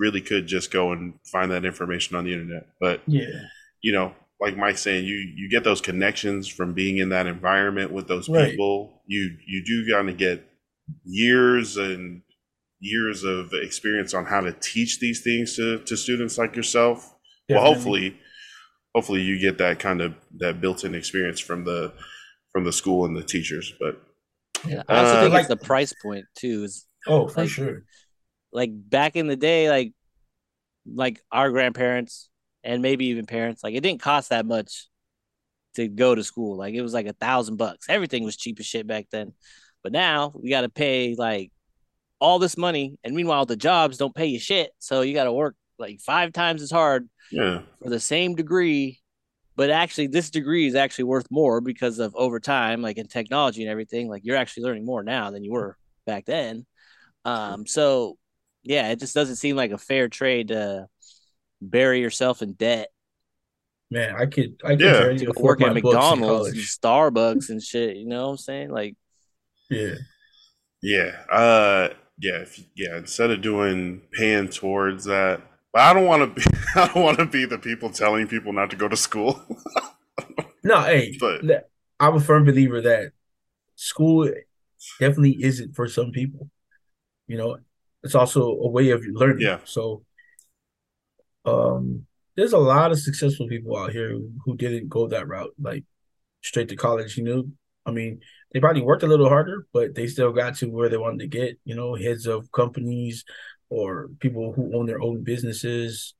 really 0.00 0.20
could 0.20 0.46
just 0.46 0.70
go 0.72 0.92
and 0.92 1.14
find 1.24 1.50
that 1.52 1.64
information 1.64 2.16
on 2.16 2.24
the 2.24 2.32
internet. 2.32 2.66
But 2.80 3.02
Yeah, 3.06 3.26
you 3.82 3.92
know 3.92 4.14
like 4.40 4.56
mike's 4.56 4.80
saying 4.82 5.04
you 5.04 5.16
you 5.36 5.48
get 5.50 5.62
those 5.64 5.80
connections 5.80 6.48
from 6.48 6.72
being 6.74 6.98
in 6.98 7.08
that 7.10 7.26
environment 7.26 7.92
with 7.92 8.08
those 8.08 8.28
Right. 8.28 8.50
people. 8.50 9.02
You 9.06 9.36
you 9.46 9.64
do 9.64 9.92
kind 9.92 10.08
of 10.08 10.16
get 10.16 10.44
years 11.04 11.76
and 11.76 12.22
years 12.80 13.24
of 13.24 13.52
experience 13.52 14.14
on 14.14 14.24
how 14.24 14.40
to 14.40 14.52
teach 14.52 15.00
these 15.00 15.20
things 15.22 15.56
to, 15.56 15.78
to 15.80 15.96
students 15.96 16.38
like 16.38 16.54
yourself. 16.56 17.14
Well 17.48 17.60
hopefully 17.62 18.16
hopefully 18.94 19.22
you 19.22 19.38
get 19.40 19.58
that 19.58 19.78
kind 19.78 20.00
of 20.00 20.14
that 20.38 20.60
built-in 20.60 20.94
experience 20.94 21.40
from 21.40 21.64
the 21.64 21.92
from 22.52 22.64
the 22.64 22.72
school 22.72 23.04
and 23.04 23.16
the 23.16 23.22
teachers 23.22 23.72
but 23.80 24.00
Yeah, 24.66 24.82
I 24.88 24.96
also 24.98 25.16
Uh, 25.16 25.20
think 25.22 25.32
like- 25.34 25.40
it's 25.42 25.48
the 25.48 25.56
price 25.56 25.92
point 26.02 26.24
too. 26.36 26.64
Is 26.64 26.86
Oh, 27.06 27.28
for 27.28 27.42
like- 27.42 27.50
sure. 27.50 27.84
like 28.52 28.70
back 28.72 29.16
in 29.16 29.26
the 29.26 29.36
day, 29.36 29.68
like 29.70 29.92
like 30.90 31.20
our 31.30 31.50
grandparents 31.50 32.30
and 32.64 32.80
maybe 32.82 33.06
even 33.06 33.26
parents, 33.26 33.62
like 33.62 33.74
it 33.74 33.80
didn't 33.82 34.00
cost 34.00 34.30
that 34.30 34.46
much 34.46 34.86
to 35.74 35.86
go 35.86 36.14
to 36.14 36.24
school. 36.24 36.56
Like 36.56 36.74
it 36.74 36.80
was 36.82 36.94
like 36.94 37.06
a 37.06 37.12
thousand 37.12 37.56
bucks. 37.56 37.86
Everything 37.88 38.24
was 38.24 38.36
cheap 38.36 38.58
as 38.58 38.66
shit 38.66 38.86
back 38.86 39.06
then. 39.10 39.34
But 39.82 39.92
now 39.92 40.32
we 40.34 40.48
got 40.50 40.62
to 40.62 40.68
pay 40.68 41.14
like 41.16 41.52
all 42.20 42.38
this 42.38 42.56
money, 42.56 42.98
and 43.04 43.14
meanwhile 43.14 43.46
the 43.46 43.56
jobs 43.56 43.96
don't 43.98 44.14
pay 44.14 44.26
you 44.26 44.38
shit. 44.40 44.70
So 44.78 45.02
you 45.02 45.14
got 45.14 45.24
to 45.24 45.32
work 45.32 45.54
like 45.78 46.00
five 46.00 46.32
times 46.32 46.62
as 46.62 46.70
hard 46.70 47.08
yeah 47.30 47.62
for 47.82 47.90
the 47.90 48.00
same 48.00 48.34
degree. 48.34 49.00
But 49.58 49.70
actually, 49.70 50.06
this 50.06 50.30
degree 50.30 50.68
is 50.68 50.76
actually 50.76 51.04
worth 51.04 51.26
more 51.32 51.60
because 51.60 51.98
of 51.98 52.14
over 52.14 52.38
time, 52.38 52.80
like 52.80 52.96
in 52.96 53.08
technology 53.08 53.62
and 53.62 53.70
everything. 53.70 54.08
Like 54.08 54.24
you're 54.24 54.36
actually 54.36 54.62
learning 54.62 54.86
more 54.86 55.02
now 55.02 55.32
than 55.32 55.42
you 55.42 55.50
were 55.50 55.76
back 56.06 56.26
then. 56.26 56.64
Um, 57.24 57.66
so 57.66 58.16
yeah, 58.62 58.90
it 58.92 59.00
just 59.00 59.16
doesn't 59.16 59.34
seem 59.34 59.56
like 59.56 59.72
a 59.72 59.78
fair 59.78 60.08
trade 60.08 60.48
to 60.48 60.86
bury 61.60 62.00
yourself 62.00 62.40
in 62.40 62.52
debt 62.52 62.88
Man, 63.90 64.14
I 64.14 64.26
could, 64.26 64.60
I 64.64 64.76
could 64.76 64.80
Yeah. 64.80 65.12
to 65.16 65.30
afford 65.30 65.60
work 65.60 65.62
at 65.62 65.74
my 65.74 65.80
books 65.80 66.12
in 66.12 66.20
McDonald's 66.20 66.48
and. 66.50 66.58
Starbucks 66.58 67.48
and 67.48 67.62
shit. 67.62 67.96
You 67.96 68.06
know 68.06 68.26
what 68.26 68.30
I'm 68.32 68.36
saying? 68.36 68.70
Like, 68.70 68.96
Yeah, 69.70 69.94
yeah 70.82 71.24
uh 71.32 71.88
yeah 72.20 72.42
if, 72.42 72.62
yeah 72.76 72.96
instead 72.96 73.32
of 73.32 73.42
doing 73.42 74.02
paying 74.12 74.48
towards 74.48 75.06
that 75.06 75.42
but 75.72 75.82
i 75.82 75.92
don't 75.92 76.06
want 76.06 76.22
to 76.22 76.40
be 76.40 76.46
i 76.76 76.86
don't 76.88 77.02
want 77.02 77.18
to 77.18 77.26
be 77.26 77.44
the 77.44 77.58
people 77.58 77.90
telling 77.90 78.26
people 78.26 78.52
not 78.52 78.70
to 78.70 78.76
go 78.76 78.88
to 78.88 78.96
school 78.96 79.40
no, 80.64 80.82
hey, 80.82 81.16
But- 81.18 81.70
I'm 82.00 82.14
a 82.14 82.20
firm 82.20 82.44
believer 82.44 82.80
that 82.82 83.12
school 83.74 84.30
definitely 85.00 85.42
isn't 85.42 85.74
for 85.74 85.88
some 85.88 86.12
people. 86.12 86.48
You 87.26 87.38
know, 87.38 87.58
it's 88.04 88.14
also 88.14 88.42
a 88.50 88.68
way 88.68 88.90
of 88.90 89.02
learning. 89.04 89.40
Yeah. 89.44 89.58
So, 89.64 90.04
um, 91.44 92.06
there's 92.36 92.52
a 92.52 92.58
lot 92.58 92.92
of 92.92 93.00
successful 93.00 93.48
people 93.48 93.76
out 93.76 93.90
here 93.90 94.10
who, 94.10 94.30
who 94.44 94.56
didn't 94.56 94.88
go 94.88 95.08
that 95.08 95.26
route, 95.26 95.54
like 95.60 95.84
straight 96.42 96.68
to 96.68 96.76
college. 96.76 97.16
You 97.16 97.24
know, 97.24 97.44
I 97.84 97.90
mean, 97.90 98.20
they 98.52 98.60
probably 98.60 98.82
worked 98.82 99.02
a 99.02 99.08
little 99.08 99.28
harder, 99.28 99.66
but 99.72 99.94
they 99.96 100.06
still 100.06 100.32
got 100.32 100.56
to 100.58 100.66
where 100.66 100.88
they 100.88 100.98
wanted 100.98 101.20
to 101.20 101.26
get. 101.26 101.58
You 101.64 101.74
know, 101.74 101.96
heads 101.96 102.26
of 102.26 102.52
companies 102.52 103.24
or 103.70 104.08
people 104.20 104.52
who 104.52 104.76
own 104.76 104.86
their 104.86 105.00
own 105.00 105.22
businesses. 105.24 106.14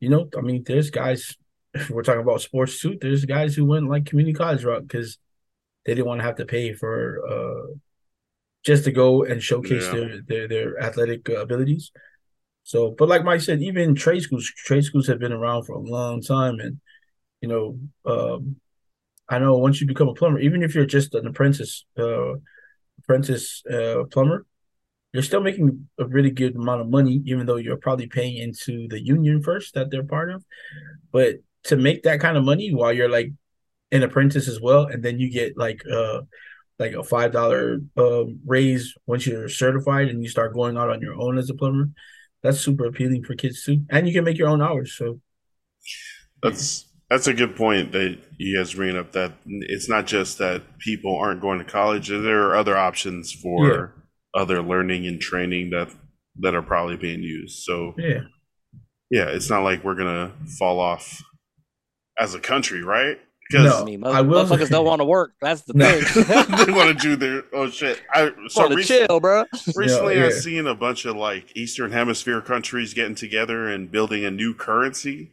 You 0.00 0.10
know, 0.10 0.28
I 0.36 0.40
mean, 0.42 0.64
there's 0.66 0.90
guys. 0.90 1.36
If 1.74 1.90
we're 1.90 2.02
talking 2.04 2.22
about 2.22 2.40
sports 2.40 2.80
too, 2.80 2.96
there's 2.98 3.26
guys 3.26 3.54
who 3.54 3.66
went 3.66 3.90
like 3.90 4.06
community 4.06 4.32
college 4.32 4.64
route 4.64 4.88
because 4.88 5.18
they 5.84 5.94
didn't 5.94 6.06
want 6.06 6.20
to 6.20 6.24
have 6.24 6.36
to 6.36 6.46
pay 6.46 6.72
for 6.72 7.20
uh 7.28 7.74
just 8.64 8.84
to 8.84 8.92
go 8.92 9.24
and 9.24 9.42
showcase 9.42 9.84
Yeah. 9.92 10.00
their, 10.00 10.22
their 10.26 10.48
their 10.48 10.82
athletic 10.82 11.28
uh, 11.28 11.36
abilities. 11.42 11.92
So, 12.64 12.90
but 12.98 13.08
like 13.08 13.24
Mike 13.24 13.42
said, 13.42 13.62
even 13.62 13.94
trade 13.94 14.22
schools, 14.22 14.46
trade 14.56 14.84
schools 14.84 15.06
have 15.06 15.18
been 15.20 15.32
around 15.32 15.64
for 15.64 15.74
a 15.74 15.80
long 15.80 16.20
time, 16.22 16.58
and 16.58 16.80
you 17.40 17.48
know, 17.48 17.78
um, 18.04 18.56
I 19.28 19.38
know 19.38 19.56
once 19.58 19.80
you 19.80 19.86
become 19.86 20.08
a 20.08 20.14
plumber, 20.14 20.40
even 20.40 20.62
if 20.62 20.74
you're 20.74 20.86
just 20.86 21.14
an 21.14 21.26
apprentice, 21.26 21.84
uh, 21.98 22.34
apprentice 22.98 23.62
uh, 23.66 24.04
plumber, 24.10 24.46
you're 25.16 25.22
still 25.22 25.40
making 25.40 25.88
a 25.98 26.04
really 26.04 26.30
good 26.30 26.56
amount 26.56 26.82
of 26.82 26.88
money, 26.90 27.22
even 27.24 27.46
though 27.46 27.56
you're 27.56 27.78
probably 27.78 28.06
paying 28.06 28.36
into 28.36 28.86
the 28.88 29.00
union 29.02 29.42
first 29.42 29.74
that 29.74 29.90
they're 29.90 30.04
part 30.04 30.30
of. 30.30 30.44
But 31.10 31.36
to 31.64 31.76
make 31.76 32.02
that 32.02 32.20
kind 32.20 32.36
of 32.36 32.44
money 32.44 32.74
while 32.74 32.92
you're 32.92 33.08
like 33.08 33.32
an 33.92 34.02
apprentice 34.02 34.46
as 34.46 34.60
well, 34.60 34.84
and 34.84 35.02
then 35.02 35.18
you 35.18 35.30
get 35.30 35.56
like 35.56 35.80
uh 35.90 36.20
like 36.78 36.92
a 36.92 37.02
five 37.02 37.32
dollar 37.32 37.78
um, 37.96 38.40
raise 38.46 38.94
once 39.06 39.26
you're 39.26 39.48
certified 39.48 40.08
and 40.08 40.22
you 40.22 40.28
start 40.28 40.54
going 40.54 40.76
out 40.76 40.90
on 40.90 41.00
your 41.00 41.14
own 41.14 41.38
as 41.38 41.48
a 41.48 41.54
plumber. 41.54 41.88
That's 42.42 42.60
super 42.60 42.84
appealing 42.84 43.24
for 43.24 43.34
kids 43.34 43.64
too, 43.64 43.84
and 43.90 44.06
you 44.06 44.12
can 44.14 44.24
make 44.24 44.38
your 44.38 44.48
own 44.48 44.62
hours. 44.62 44.94
So 44.96 45.20
That's 46.42 46.86
that's 47.08 47.28
a 47.28 47.34
good 47.34 47.56
point 47.56 47.92
that 47.92 48.18
you 48.36 48.58
guys 48.58 48.74
bring 48.74 48.96
up. 48.96 49.12
That 49.12 49.32
it's 49.46 49.88
not 49.88 50.06
just 50.06 50.38
that 50.38 50.78
people 50.78 51.16
aren't 51.16 51.40
going 51.40 51.58
to 51.58 51.64
college; 51.64 52.08
there 52.08 52.42
are 52.42 52.56
other 52.56 52.76
options 52.76 53.32
for 53.32 53.94
other 54.36 54.62
learning 54.62 55.06
and 55.06 55.20
training 55.20 55.70
that 55.70 55.88
that 56.40 56.54
are 56.54 56.62
probably 56.62 56.96
being 56.96 57.22
used. 57.22 57.62
So 57.64 57.94
yeah, 57.98 58.20
yeah, 59.10 59.26
it's 59.28 59.48
not 59.50 59.62
like 59.62 59.82
we're 59.84 59.94
gonna 59.94 60.32
fall 60.58 60.78
off 60.80 61.22
as 62.18 62.34
a 62.34 62.40
country, 62.40 62.82
right? 62.82 63.18
I 63.54 63.62
No. 63.62 63.84
mean, 63.84 64.04
I 64.04 64.22
will- 64.22 64.44
motherfuckers 64.44 64.70
don't 64.70 64.84
want 64.84 65.00
to 65.00 65.04
work. 65.04 65.34
That's 65.40 65.62
the 65.62 65.74
No. 65.74 65.88
thing. 65.88 66.24
they 66.66 66.72
want 66.72 66.98
to 66.98 67.00
do 67.00 67.14
their 67.16 67.44
oh 67.52 67.70
shit. 67.70 68.02
I 68.12 68.30
so 68.48 68.62
want 68.62 68.72
to 68.72 68.76
rec- 68.76 68.86
chill, 68.86 69.20
bro. 69.20 69.44
recently 69.76 70.16
Yeah, 70.16 70.24
I've 70.26 70.32
yeah. 70.32 70.38
seen 70.40 70.66
a 70.66 70.74
bunch 70.74 71.04
of 71.04 71.14
like 71.16 71.56
Eastern 71.56 71.92
Hemisphere 71.92 72.40
countries 72.40 72.92
getting 72.92 73.14
together 73.14 73.68
and 73.68 73.90
building 73.90 74.24
a 74.24 74.30
new 74.32 74.52
currency 74.52 75.30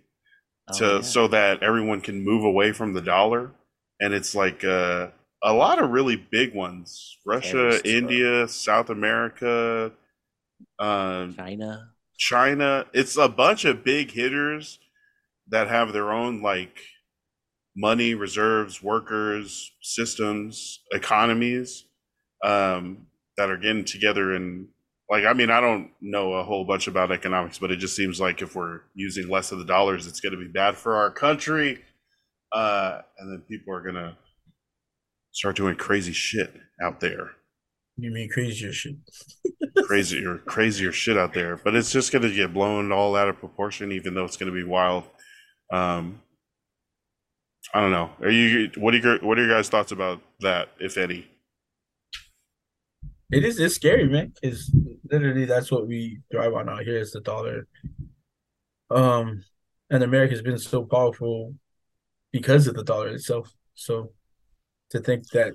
to 0.75 0.85
Oh, 0.85 0.95
yeah. 0.97 1.01
so 1.01 1.27
that 1.29 1.63
everyone 1.63 2.01
can 2.01 2.21
move 2.23 2.43
away 2.45 2.71
from 2.71 2.93
the 2.93 3.01
dollar 3.01 3.51
and 3.99 4.13
it's 4.13 4.35
like 4.35 4.63
uh, 4.63 5.07
a 5.43 5.53
lot 5.53 5.81
of 5.81 5.89
really 5.91 6.15
big 6.15 6.53
ones. 6.53 7.17
Russia 7.25 7.79
india 7.87 8.47
south 8.47 8.89
america 8.89 9.91
um, 10.79 11.35
China. 11.35 11.89
china. 12.17 12.85
It's 12.93 13.17
a 13.17 13.29
bunch 13.29 13.65
of 13.65 13.83
big 13.83 14.11
hitters 14.11 14.79
that 15.49 15.67
have 15.67 15.93
their 15.93 16.11
own 16.11 16.41
like 16.41 16.79
money 17.75 18.13
reserves 18.13 18.83
workers 18.83 19.71
systems 19.81 20.79
economies 20.91 21.85
um, 22.43 23.07
that 23.37 23.49
are 23.49 23.57
getting 23.57 23.83
together 23.83 24.33
and 24.33 24.67
like 25.09 25.25
i 25.25 25.33
mean 25.33 25.49
i 25.49 25.59
don't 25.59 25.89
know 26.01 26.33
a 26.33 26.43
whole 26.43 26.65
bunch 26.65 26.87
about 26.87 27.11
economics 27.11 27.57
but 27.57 27.71
it 27.71 27.77
just 27.77 27.95
seems 27.95 28.19
like 28.19 28.41
if 28.41 28.55
we're 28.55 28.81
using 28.93 29.27
less 29.27 29.51
of 29.51 29.57
the 29.57 29.65
dollars 29.65 30.05
it's 30.07 30.19
going 30.19 30.33
to 30.33 30.39
be 30.39 30.47
bad 30.51 30.75
for 30.75 30.95
our 30.95 31.11
country. 31.11 31.81
Uh, 32.51 33.01
and 33.17 33.31
then 33.31 33.41
people 33.49 33.73
are 33.73 33.81
going 33.81 33.95
to 33.95 34.15
start 35.33 35.57
doing 35.57 35.75
crazy 35.75 36.13
shit 36.13 36.53
out 36.81 37.01
there 37.01 37.31
you 37.97 38.09
mean 38.09 38.29
crazier 38.29 38.71
shit. 38.71 38.95
crazier 39.85 40.37
crazier 40.45 40.91
shit 40.91 41.17
out 41.17 41.33
there 41.33 41.57
but 41.57 41.75
it's 41.75 41.91
just 41.91 42.11
going 42.11 42.21
to 42.21 42.33
get 42.33 42.53
blown 42.53 42.91
all 42.91 43.15
out 43.15 43.27
of 43.27 43.37
proportion 43.37 43.91
even 43.91 44.13
though 44.13 44.23
it's 44.23 44.37
going 44.37 44.51
to 44.51 44.55
be 44.55 44.63
wild 44.63 45.03
um 45.73 46.21
i 47.73 47.81
don't 47.81 47.91
know 47.91 48.09
are 48.21 48.31
you 48.31 48.71
what 48.77 48.93
are 48.93 48.97
your 48.97 49.19
what 49.19 49.37
are 49.37 49.45
your 49.45 49.55
guys 49.55 49.67
thoughts 49.69 49.91
about 49.91 50.21
that 50.39 50.69
if 50.79 50.97
any 50.97 51.27
It 53.31 53.43
is 53.43 53.59
it's 53.59 53.75
scary, 53.75 54.07
man, 54.07 54.31
because 54.39 54.69
literally 55.09 55.45
that's 55.45 55.71
what 55.71 55.87
we 55.87 56.21
thrive 56.31 56.53
on 56.53 56.69
out 56.69 56.83
here 56.83 56.99
is 56.99 57.13
the 57.13 57.21
dollar. 57.21 57.65
Um, 58.91 59.43
and 59.89 60.03
America's 60.03 60.43
been 60.43 60.59
so 60.59 60.83
powerful 60.85 61.55
because 62.31 62.67
of 62.67 62.75
the 62.75 62.83
dollar 62.83 63.07
itself. 63.07 63.51
So 63.73 64.11
to 64.93 64.99
think 64.99 65.27
that, 65.29 65.53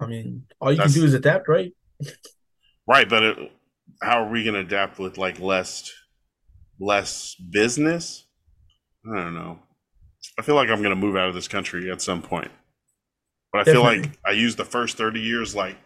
I 0.00 0.06
mean, 0.06 0.46
all 0.60 0.72
you 0.72 0.78
That's- 0.78 0.94
can 0.94 1.02
do 1.02 1.06
is 1.06 1.14
adapt, 1.14 1.48
right? 1.48 1.72
Right, 2.88 3.08
but 3.08 3.22
it, 3.22 3.52
how 4.02 4.24
are 4.24 4.28
we 4.30 4.42
going 4.42 4.54
to 4.54 4.60
adapt 4.60 4.98
with 4.98 5.16
like 5.16 5.38
less 5.38 5.92
less 6.80 7.36
business? 7.36 8.26
I 9.06 9.16
don't 9.16 9.34
know. 9.34 9.60
I 10.38 10.42
feel 10.42 10.54
like 10.54 10.70
I'm 10.70 10.82
going 10.82 10.94
to 10.94 10.96
move 10.96 11.16
out 11.16 11.28
of 11.28 11.34
this 11.34 11.48
country 11.48 11.90
at 11.90 12.02
some 12.02 12.22
point. 12.22 12.50
But 13.52 13.68
I 13.68 13.72
feel 13.72 13.82
like 13.82 14.18
I 14.26 14.30
used 14.30 14.56
the 14.56 14.64
first 14.64 14.96
30 14.96 15.20
years 15.20 15.54
like 15.54 15.76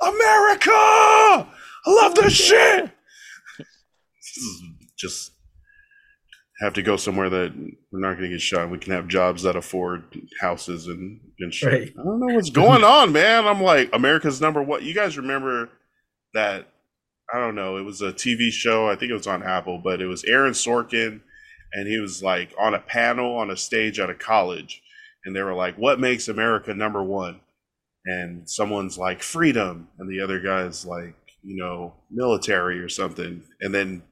America! 0.00 0.70
I 0.70 1.46
love 1.86 2.14
this 2.14 2.26
oh, 2.26 2.28
shit. 2.28 2.90
This 3.58 4.36
is 4.36 4.62
just 4.96 5.32
have 6.62 6.74
to 6.74 6.82
go 6.82 6.96
somewhere 6.96 7.28
that 7.28 7.52
we're 7.90 8.00
not 8.00 8.16
going 8.16 8.30
to 8.30 8.36
get 8.36 8.40
shot. 8.40 8.70
We 8.70 8.78
can 8.78 8.92
have 8.92 9.08
jobs 9.08 9.42
that 9.42 9.56
afford 9.56 10.04
houses 10.40 10.86
and, 10.86 11.20
and 11.40 11.52
shit. 11.52 11.72
Right. 11.72 11.92
I 11.98 12.02
don't 12.04 12.20
know 12.20 12.34
what's 12.34 12.50
going 12.50 12.84
on, 12.84 13.12
man. 13.12 13.46
I'm 13.46 13.62
like, 13.62 13.90
America's 13.92 14.40
number 14.40 14.62
one. 14.62 14.84
You 14.84 14.94
guys 14.94 15.16
remember 15.16 15.70
that? 16.34 16.68
I 17.34 17.40
don't 17.40 17.56
know. 17.56 17.78
It 17.78 17.82
was 17.82 18.00
a 18.00 18.12
TV 18.12 18.50
show. 18.50 18.88
I 18.88 18.94
think 18.94 19.10
it 19.10 19.14
was 19.14 19.26
on 19.26 19.42
Apple, 19.42 19.78
but 19.78 20.00
it 20.00 20.06
was 20.06 20.22
Aaron 20.24 20.52
Sorkin, 20.52 21.20
and 21.72 21.88
he 21.88 21.98
was 21.98 22.22
like 22.22 22.54
on 22.58 22.74
a 22.74 22.78
panel 22.78 23.36
on 23.36 23.50
a 23.50 23.56
stage 23.56 23.98
at 23.98 24.10
a 24.10 24.14
college, 24.14 24.82
and 25.24 25.34
they 25.34 25.42
were 25.42 25.54
like, 25.54 25.76
"What 25.76 25.98
makes 25.98 26.28
America 26.28 26.74
number 26.74 27.02
one?" 27.02 27.40
And 28.04 28.48
someone's 28.48 28.98
like, 28.98 29.22
"Freedom," 29.22 29.88
and 29.98 30.10
the 30.10 30.20
other 30.20 30.40
guy's 30.40 30.84
like, 30.84 31.14
"You 31.42 31.56
know, 31.56 31.94
military 32.10 32.80
or 32.80 32.88
something." 32.90 33.42
And 33.62 33.74
then 33.74 34.02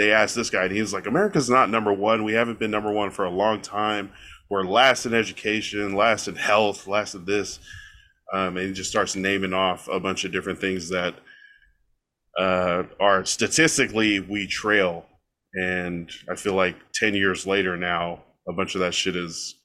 they 0.00 0.12
asked 0.12 0.34
this 0.34 0.48
guy, 0.48 0.64
and 0.64 0.72
he 0.72 0.80
was 0.80 0.94
like, 0.94 1.06
"America's 1.06 1.50
not 1.50 1.68
number 1.68 1.92
one. 1.92 2.24
We 2.24 2.32
haven't 2.32 2.58
been 2.58 2.70
number 2.70 2.90
one 2.90 3.10
for 3.10 3.26
a 3.26 3.30
long 3.30 3.60
time. 3.60 4.12
We're 4.48 4.64
last 4.64 5.04
in 5.04 5.12
education, 5.12 5.94
last 5.94 6.26
in 6.26 6.36
health, 6.36 6.86
last 6.86 7.14
in 7.14 7.26
this." 7.26 7.60
Um, 8.32 8.56
and 8.56 8.68
he 8.68 8.72
just 8.72 8.90
starts 8.90 9.14
naming 9.14 9.52
off 9.52 9.88
a 9.88 10.00
bunch 10.00 10.24
of 10.24 10.32
different 10.32 10.58
things 10.58 10.88
that 10.88 11.16
uh, 12.38 12.84
are 12.98 13.24
statistically 13.26 14.20
we 14.20 14.46
trail. 14.46 15.04
And 15.52 16.10
I 16.30 16.36
feel 16.36 16.54
like 16.54 16.76
10 16.94 17.14
years 17.14 17.46
later 17.46 17.76
now, 17.76 18.22
a 18.48 18.52
bunch 18.52 18.74
of 18.74 18.80
that 18.80 18.94
shit 18.94 19.16
is 19.16 19.56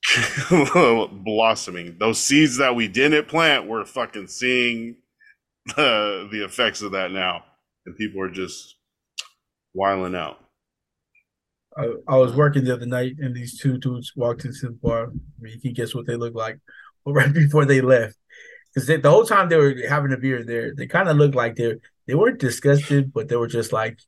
blossoming. 1.24 1.96
Those 2.00 2.20
seeds 2.20 2.58
that 2.58 2.76
we 2.76 2.88
didn't 2.88 3.28
plant, 3.28 3.68
we're 3.68 3.86
fucking 3.86 4.28
seeing 4.28 4.98
uh, 5.72 6.28
the 6.32 6.44
effects 6.44 6.82
of 6.82 6.92
that 6.92 7.12
now. 7.12 7.44
And 7.86 7.96
people 7.96 8.22
are 8.22 8.32
just 8.32 8.75
wiling 9.76 10.16
out. 10.16 10.40
I, 11.78 11.94
I 12.08 12.16
was 12.18 12.34
working 12.34 12.64
the 12.64 12.74
other 12.74 12.86
night 12.86 13.16
and 13.20 13.36
these 13.36 13.60
two 13.60 13.78
dudes 13.78 14.14
walked 14.16 14.46
into 14.46 14.68
the 14.68 14.72
bar. 14.72 15.08
I 15.08 15.42
mean, 15.42 15.54
you 15.54 15.62
can 15.62 15.74
guess 15.74 15.94
what 15.94 16.08
they 16.08 16.16
look 16.16 16.34
like. 16.34 16.60
But 17.06 17.14
right 17.14 17.32
before 17.32 17.66
they 17.66 17.82
left, 17.82 18.18
because 18.74 18.88
the 18.88 19.12
whole 19.12 19.26
time 19.26 19.48
they 19.48 19.58
were 19.58 19.76
having 19.88 20.12
a 20.12 20.18
beer 20.18 20.44
there, 20.44 20.74
they 20.74 20.88
kind 20.88 21.08
of 21.08 21.18
looked 21.18 21.36
like 21.36 21.56
they 21.56 21.76
they 22.08 22.16
weren't 22.16 22.40
disgusted, 22.40 23.14
but 23.14 23.30
they 23.30 23.36
were 23.36 23.48
just 23.48 23.72
like 23.72 24.00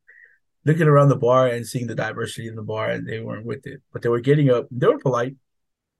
looking 0.65 0.87
around 0.87 1.09
the 1.09 1.15
bar 1.15 1.47
and 1.47 1.65
seeing 1.65 1.85
the 1.85 1.93
diversity 1.93 2.47
in 2.47 2.55
the 2.55 2.63
bar, 2.63 2.89
and 2.89 3.07
they 3.07 3.19
weren't 3.19 3.45
with 3.45 3.67
it. 3.67 3.81
But 3.93 4.01
they 4.01 4.09
were 4.09 4.19
getting 4.19 4.49
up. 4.49 4.65
They 4.71 4.87
were 4.87 4.97
polite. 4.97 5.35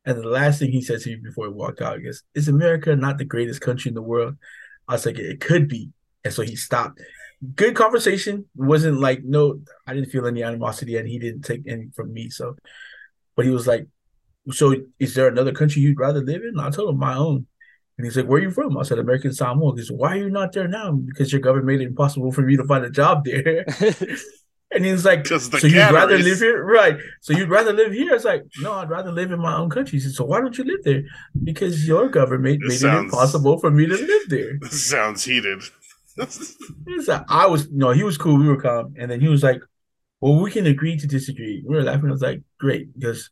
And 0.05 0.17
the 0.17 0.27
last 0.27 0.59
thing 0.59 0.71
he 0.71 0.81
said 0.81 1.01
to 1.01 1.09
me 1.09 1.17
before 1.17 1.45
he 1.45 1.53
walked 1.53 1.81
out 1.81 1.99
is, 2.01 2.23
"Is 2.33 2.47
America 2.47 2.95
not 2.95 3.19
the 3.19 3.25
greatest 3.25 3.61
country 3.61 3.89
in 3.89 3.95
the 3.95 4.01
world?" 4.01 4.37
I 4.87 4.93
was 4.93 5.05
like, 5.05 5.19
"It 5.19 5.39
could 5.39 5.67
be." 5.67 5.91
And 6.23 6.33
so 6.33 6.41
he 6.41 6.55
stopped. 6.55 6.99
Good 7.55 7.75
conversation. 7.75 8.45
Wasn't 8.55 8.99
like 8.99 9.23
no, 9.23 9.59
I 9.85 9.93
didn't 9.93 10.09
feel 10.09 10.25
any 10.25 10.41
animosity, 10.43 10.97
and 10.97 11.07
he 11.07 11.19
didn't 11.19 11.43
take 11.43 11.63
any 11.67 11.89
from 11.95 12.11
me. 12.11 12.29
So, 12.29 12.55
but 13.35 13.45
he 13.45 13.51
was 13.51 13.67
like, 13.67 13.87
"So, 14.51 14.73
is 14.99 15.13
there 15.13 15.27
another 15.27 15.51
country 15.51 15.81
you'd 15.83 15.99
rather 15.99 16.21
live 16.21 16.41
in?" 16.43 16.59
I 16.59 16.69
told 16.71 16.89
him 16.89 16.97
my 16.99 17.15
own, 17.15 17.45
and 17.97 18.05
he's 18.05 18.17
like, 18.17 18.25
"Where 18.25 18.39
are 18.39 18.43
you 18.43 18.51
from?" 18.51 18.75
I 18.77 18.83
said, 18.83 18.97
"American 18.99 19.33
Samoa." 19.33 19.75
He 19.75 19.83
said, 19.83 19.97
"Why 19.97 20.13
are 20.13 20.17
you 20.23 20.29
not 20.31 20.51
there 20.53 20.67
now?" 20.67 20.91
Because 20.93 21.31
your 21.31 21.41
government 21.41 21.67
made 21.67 21.81
it 21.81 21.87
impossible 21.87 22.31
for 22.31 22.41
me 22.41 22.57
to 22.57 22.63
find 22.63 22.83
a 22.83 22.89
job 22.89 23.23
there. 23.25 23.65
and 24.71 24.83
he's 24.83 25.05
like, 25.05 25.19
like, 25.19 25.25
'Cause 25.29 25.49
the 25.51 25.59
"So 25.59 25.67
you'd 25.67 25.91
rather 25.91 26.17
live 26.17 26.39
here, 26.39 26.63
right? 26.63 26.97
So 27.21 27.33
you'd 27.37 27.49
rather 27.49 27.71
live 27.71 27.91
here?" 27.93 28.09
I 28.11 28.13
was 28.15 28.25
like, 28.25 28.43
"No, 28.61 28.73
I'd 28.73 28.89
rather 28.89 29.11
live 29.11 29.31
in 29.31 29.39
my 29.39 29.55
own 29.57 29.69
country." 29.69 29.99
He 29.99 30.03
said, 30.03 30.13
"So 30.13 30.25
why 30.25 30.41
don't 30.41 30.57
you 30.57 30.63
live 30.63 30.83
there?" 30.83 31.03
Because 31.43 31.87
your 31.87 32.09
government 32.09 32.61
This 32.63 32.69
made 32.81 32.87
it 32.87 32.91
sounds- 32.91 33.05
impossible 33.13 33.59
for 33.59 33.69
me 33.69 33.85
to 33.85 33.93
live 33.95 34.25
there. 34.29 34.57
This 34.61 34.83
sounds 34.83 35.23
heated. 35.23 35.61
He 36.85 36.93
was 36.93 37.07
like, 37.07 37.23
I 37.29 37.47
was 37.47 37.69
no, 37.71 37.91
he 37.91 38.03
was 38.03 38.17
cool. 38.17 38.37
We 38.37 38.47
were 38.47 38.61
calm, 38.61 38.95
and 38.97 39.09
then 39.09 39.21
he 39.21 39.27
was 39.27 39.43
like, 39.43 39.61
well, 40.19 40.41
we 40.41 40.51
can 40.51 40.65
agree 40.65 40.97
to 40.97 41.07
disagree. 41.07 41.63
We 41.65 41.75
were 41.75 41.83
laughing. 41.83 42.09
I 42.09 42.11
was 42.11 42.21
like, 42.21 42.41
great, 42.59 42.93
because 42.97 43.29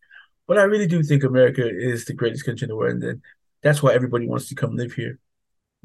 but 0.47 0.59
I 0.59 0.63
really 0.63 0.87
do 0.87 1.01
think 1.01 1.23
America 1.23 1.67
is 1.67 2.05
the 2.05 2.13
greatest 2.13 2.45
country 2.45 2.65
in 2.65 2.69
the 2.69 2.75
world, 2.75 2.93
and 2.93 3.03
then 3.03 3.21
that's 3.63 3.81
why 3.81 3.93
everybody 3.93 4.27
wants 4.27 4.49
to 4.49 4.55
come 4.55 4.75
live 4.75 4.93
here. 4.93 5.19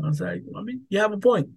I 0.03 0.09
was 0.09 0.21
like, 0.21 0.43
I 0.57 0.63
mean, 0.63 0.83
you 0.89 0.99
have 0.99 1.13
a 1.13 1.19
point, 1.19 1.51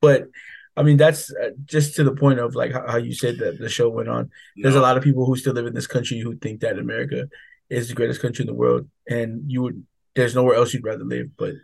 but 0.00 0.28
I 0.76 0.82
mean, 0.82 0.96
that's 0.96 1.32
uh, 1.32 1.50
just 1.64 1.94
to 1.96 2.04
the 2.04 2.14
point 2.14 2.40
of 2.40 2.54
like 2.54 2.72
how, 2.72 2.86
how 2.86 2.96
you 2.96 3.14
said 3.14 3.38
that 3.38 3.58
the 3.58 3.68
show 3.68 3.88
went 3.88 4.08
on. 4.08 4.30
There's 4.56 4.74
a 4.74 4.80
lot 4.80 4.96
of 4.96 5.04
people 5.04 5.24
who 5.24 5.36
still 5.36 5.52
live 5.52 5.66
in 5.66 5.74
this 5.74 5.86
country 5.86 6.18
who 6.18 6.36
think 6.36 6.60
that 6.60 6.78
America 6.78 7.28
is 7.70 7.88
the 7.88 7.94
greatest 7.94 8.20
country 8.20 8.42
in 8.42 8.46
the 8.46 8.54
world, 8.54 8.88
and 9.08 9.50
you 9.50 9.62
would 9.62 9.84
there's 10.14 10.34
nowhere 10.34 10.56
else 10.56 10.74
you'd 10.74 10.84
rather 10.84 11.04
live. 11.04 11.28
But 11.36 11.54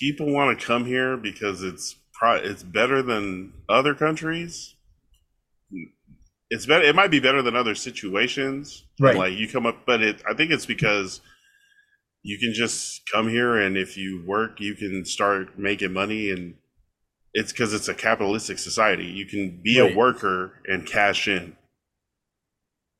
people 0.00 0.32
want 0.32 0.58
to 0.58 0.66
come 0.66 0.84
here 0.84 1.16
because 1.16 1.62
it's 1.62 1.96
pro- 2.12 2.36
it's 2.36 2.62
better 2.62 3.02
than 3.02 3.52
other 3.68 3.94
countries. 3.94 4.74
It's 6.50 6.66
better. 6.66 6.84
It 6.84 6.94
might 6.94 7.10
be 7.10 7.20
better 7.20 7.42
than 7.42 7.56
other 7.56 7.74
situations. 7.74 8.84
Right. 9.00 9.16
Like 9.16 9.32
you 9.34 9.48
come 9.48 9.66
up, 9.66 9.84
but 9.86 10.00
it. 10.02 10.22
I 10.28 10.34
think 10.34 10.50
it's 10.52 10.66
because 10.66 11.20
you 12.22 12.38
can 12.38 12.52
just 12.52 13.02
come 13.12 13.28
here 13.28 13.56
and 13.56 13.76
if 13.76 13.96
you 13.96 14.22
work, 14.26 14.60
you 14.60 14.74
can 14.74 15.04
start 15.04 15.58
making 15.58 15.92
money, 15.92 16.30
and 16.30 16.54
it's 17.34 17.52
because 17.52 17.74
it's 17.74 17.88
a 17.88 17.94
capitalistic 17.94 18.58
society. 18.58 19.04
You 19.06 19.26
can 19.26 19.60
be 19.62 19.80
Right. 19.80 19.92
a 19.92 19.96
worker 19.96 20.60
and 20.66 20.86
cash 20.86 21.28
in. 21.28 21.56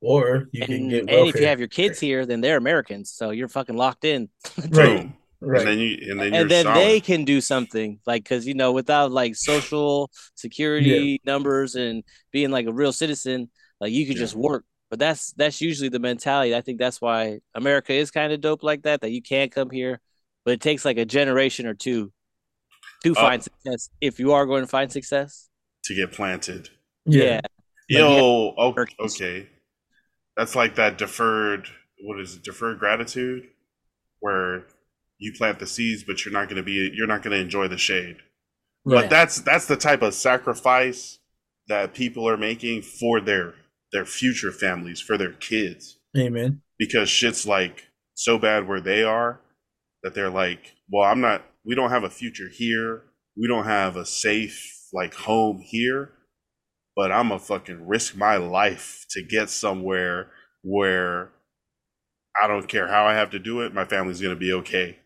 or 0.03 0.49
you 0.53 0.61
And, 0.63 0.69
can 0.69 0.89
get 0.89 1.01
and 1.01 1.09
welfare. 1.11 1.29
if 1.35 1.41
you 1.41 1.47
have 1.47 1.59
your 1.59 1.69
kids 1.69 1.99
here, 1.99 2.27
then 2.27 2.41
they're 2.41 2.59
Americans, 2.59 3.11
so 3.11 3.31
you're 3.31 3.49
fucking 3.49 3.77
locked 3.77 4.05
in. 4.05 4.29
Right. 4.71 5.11
Boom. 5.41 5.51
right, 5.51 5.61
And 5.61 5.67
then 5.69 5.79
you 5.79 5.99
and 6.11 6.21
then 6.21 6.35
you're 6.35 6.43
and 6.43 6.51
then 6.51 6.73
they 6.73 7.01
can 7.01 7.25
do 7.25 7.41
something 7.41 8.01
like 8.07 8.25
because 8.25 8.47
you 8.47 8.55
know 8.55 8.73
without 8.73 9.13
like 9.13 9.37
social 9.37 10.11
security 10.35 11.21
numbers 11.25 11.75
and 11.75 12.03
being 12.33 12.51
like 12.51 12.67
a 12.67 12.73
real 12.73 12.93
citizen 12.93 13.51
like 13.81 13.93
you 13.93 14.07
could 14.07 14.17
Yeah. 14.17 14.21
just 14.21 14.35
work 14.35 14.65
but 14.91 14.99
that's 14.99 15.33
that's 15.35 15.61
usually 15.61 15.89
the 15.91 15.99
mentality 15.99 16.55
i 16.55 16.61
think 16.63 16.79
that's 16.79 17.01
why 17.01 17.41
america 17.55 17.93
is 17.93 18.11
kind 18.11 18.33
of 18.33 18.41
dope 18.41 18.63
like 18.63 18.83
that 18.83 19.01
that 19.03 19.11
you 19.13 19.23
can 19.23 19.49
come 19.51 19.71
here 19.71 20.01
but 20.45 20.53
it 20.53 20.61
takes 20.61 20.85
like 20.85 20.97
a 20.99 21.05
generation 21.05 21.67
or 21.67 21.75
two 21.75 22.13
to 23.05 23.15
Uh, 23.15 23.15
find 23.15 23.43
success 23.43 23.91
if 24.01 24.19
you 24.19 24.33
are 24.33 24.47
going 24.47 24.63
to 24.63 24.67
find 24.69 24.91
success 24.93 25.49
to 25.85 25.95
get 25.95 26.13
planted. 26.13 26.71
yeah, 27.05 27.41
yeah, 27.89 27.99
Yo, 28.01 28.55
oh, 28.59 28.71
Americans. 28.73 29.15
okay. 29.15 29.49
That's 30.37 30.55
like 30.57 30.75
that 30.77 30.99
deferred. 30.99 31.69
What 32.03 32.21
is 32.21 32.37
it? 32.37 32.43
Deferred 32.45 32.79
gratitude, 32.79 33.49
where 34.21 34.67
you 35.19 35.33
plant 35.33 35.59
the 35.59 35.67
seeds, 35.67 36.05
but 36.05 36.25
you're 36.25 36.33
not 36.33 36.49
going 36.49 36.57
to 36.57 36.63
be. 36.63 36.91
You're 36.95 37.07
not 37.07 37.23
going 37.23 37.37
to 37.37 37.43
enjoy 37.43 37.69
the 37.69 37.79
shade. 37.79 38.17
right. 38.85 39.03
But 39.03 39.11
that's 39.11 39.41
that's 39.41 39.67
the 39.67 39.77
type 39.77 40.03
of 40.03 40.15
sacrifice 40.15 41.19
that 41.69 41.95
people 41.95 42.29
are 42.29 42.37
making 42.37 42.83
for 42.83 43.21
their 43.21 43.55
their 43.93 44.05
future 44.05 44.53
families, 44.53 45.01
for 45.01 45.17
their 45.17 45.33
kids, 45.33 45.99
Amen. 46.17 46.63
because 46.79 47.09
shit's 47.09 47.47
like 47.47 47.89
so 48.15 48.39
bad 48.39 48.69
where 48.69 48.81
they 48.81 49.03
are 49.03 49.41
that 50.03 50.15
they're 50.15 50.31
like, 50.31 50.77
well, 50.91 51.05
I'm 51.05 51.21
not. 51.21 51.43
We 51.65 51.75
don't 51.75 51.91
have 51.91 52.05
a 52.05 52.11
future 52.11 52.49
here. 52.49 53.03
We 53.37 53.49
don't 53.49 53.65
have 53.65 53.97
a 53.97 54.07
safe 54.07 54.73
like 54.93 55.15
home 55.15 55.61
here 55.61 56.13
but 56.97 57.13
I'm 57.13 57.29
gonna 57.29 57.39
fucking 57.39 57.87
risk 57.87 58.17
my 58.17 58.39
life 58.39 59.05
to 59.11 59.23
get 59.23 59.51
somewhere 59.51 60.31
where 60.63 61.31
I 62.43 62.49
don't 62.49 62.67
care 62.67 62.89
how 62.89 63.05
I 63.05 63.15
have 63.15 63.31
to 63.31 63.39
do 63.39 63.61
it. 63.61 63.75
My 63.75 63.85
family's 63.85 64.21
gonna 64.21 64.35
be 64.35 64.53
okay. 64.55 64.99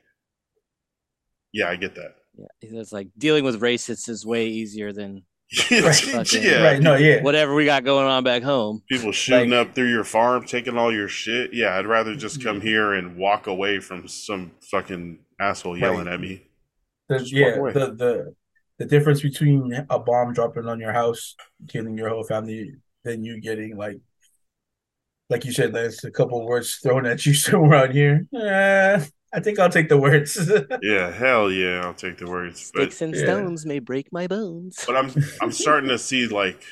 Yeah, 1.52 1.68
I 1.68 1.76
get 1.76 1.94
that. 1.96 2.14
yeah 2.36 2.46
it's 2.62 2.92
like 2.92 3.08
dealing 3.18 3.44
with 3.44 3.60
racists 3.60 4.08
is 4.08 4.24
way 4.24 4.46
easier 4.46 4.92
than 4.92 5.22
Right. 5.70 6.32
yeah, 6.32 6.62
right. 6.62 6.80
No, 6.80 6.94
yeah. 6.94 7.22
whatever 7.22 7.54
we 7.54 7.64
got 7.64 7.82
going 7.84 8.06
on 8.06 8.22
back 8.22 8.42
home 8.44 8.82
people 8.88 9.10
shooting 9.10 9.50
Like- 9.50 9.68
up 9.68 9.74
through 9.74 9.90
your 9.90 10.04
farm, 10.04 10.44
taking 10.46 10.76
all 10.78 10.92
your 10.92 11.08
shit. 11.08 11.52
Yeah, 11.52 11.76
I'd 11.76 11.86
rather 11.86 12.14
just 12.14 12.42
come 12.42 12.60
here 12.60 12.92
and 12.94 13.16
walk 13.16 13.46
away 13.48 13.80
from 13.80 14.06
some 14.06 14.52
fucking 14.70 15.18
asshole 15.40 15.76
yelling 15.76 16.06
at 16.06 16.20
me. 16.20 16.46
The, 17.08 17.18
yeah, 17.26 17.56
the 17.72 17.86
the 18.02 18.34
the 18.78 18.84
difference 18.86 19.20
between 19.22 19.74
a 19.90 19.98
bomb 19.98 20.32
dropping 20.32 20.66
on 20.68 20.78
your 20.78 20.92
house, 20.92 21.34
killing 21.68 21.98
your 21.98 22.10
whole 22.10 22.22
family, 22.24 22.76
than 23.02 23.24
you 23.24 23.40
getting 23.40 23.76
like, 23.76 23.98
like 25.28 25.44
you 25.44 25.52
said, 25.52 25.74
Lance, 25.74 26.04
a 26.04 26.10
couple 26.12 26.46
words 26.46 26.76
thrown 26.76 27.06
at 27.06 27.26
you 27.26 27.34
somewhere 27.46 27.74
out 27.74 27.90
here. 27.92 28.26
Eh, 28.34 29.04
I 29.32 29.40
think 29.40 29.58
I'll 29.58 29.70
take 29.70 29.88
the 29.88 29.98
words. 29.98 30.50
Yeah, 30.82 31.10
hell 31.10 31.50
yeah, 31.50 31.82
I'll 31.84 31.94
take 31.94 32.18
the 32.18 32.28
words. 32.28 32.70
But 32.74 32.92
sticks 32.92 33.02
and 33.02 33.14
yeah. 33.14 33.22
stones 33.22 33.64
may 33.66 33.78
break 33.78 34.12
my 34.12 34.26
bones 34.26 34.82
but 34.86 34.96
I'm 34.96 35.12
I'm 35.40 35.52
starting 35.52 35.88
to 35.90 35.98
see 35.98 36.26
like 36.26 36.62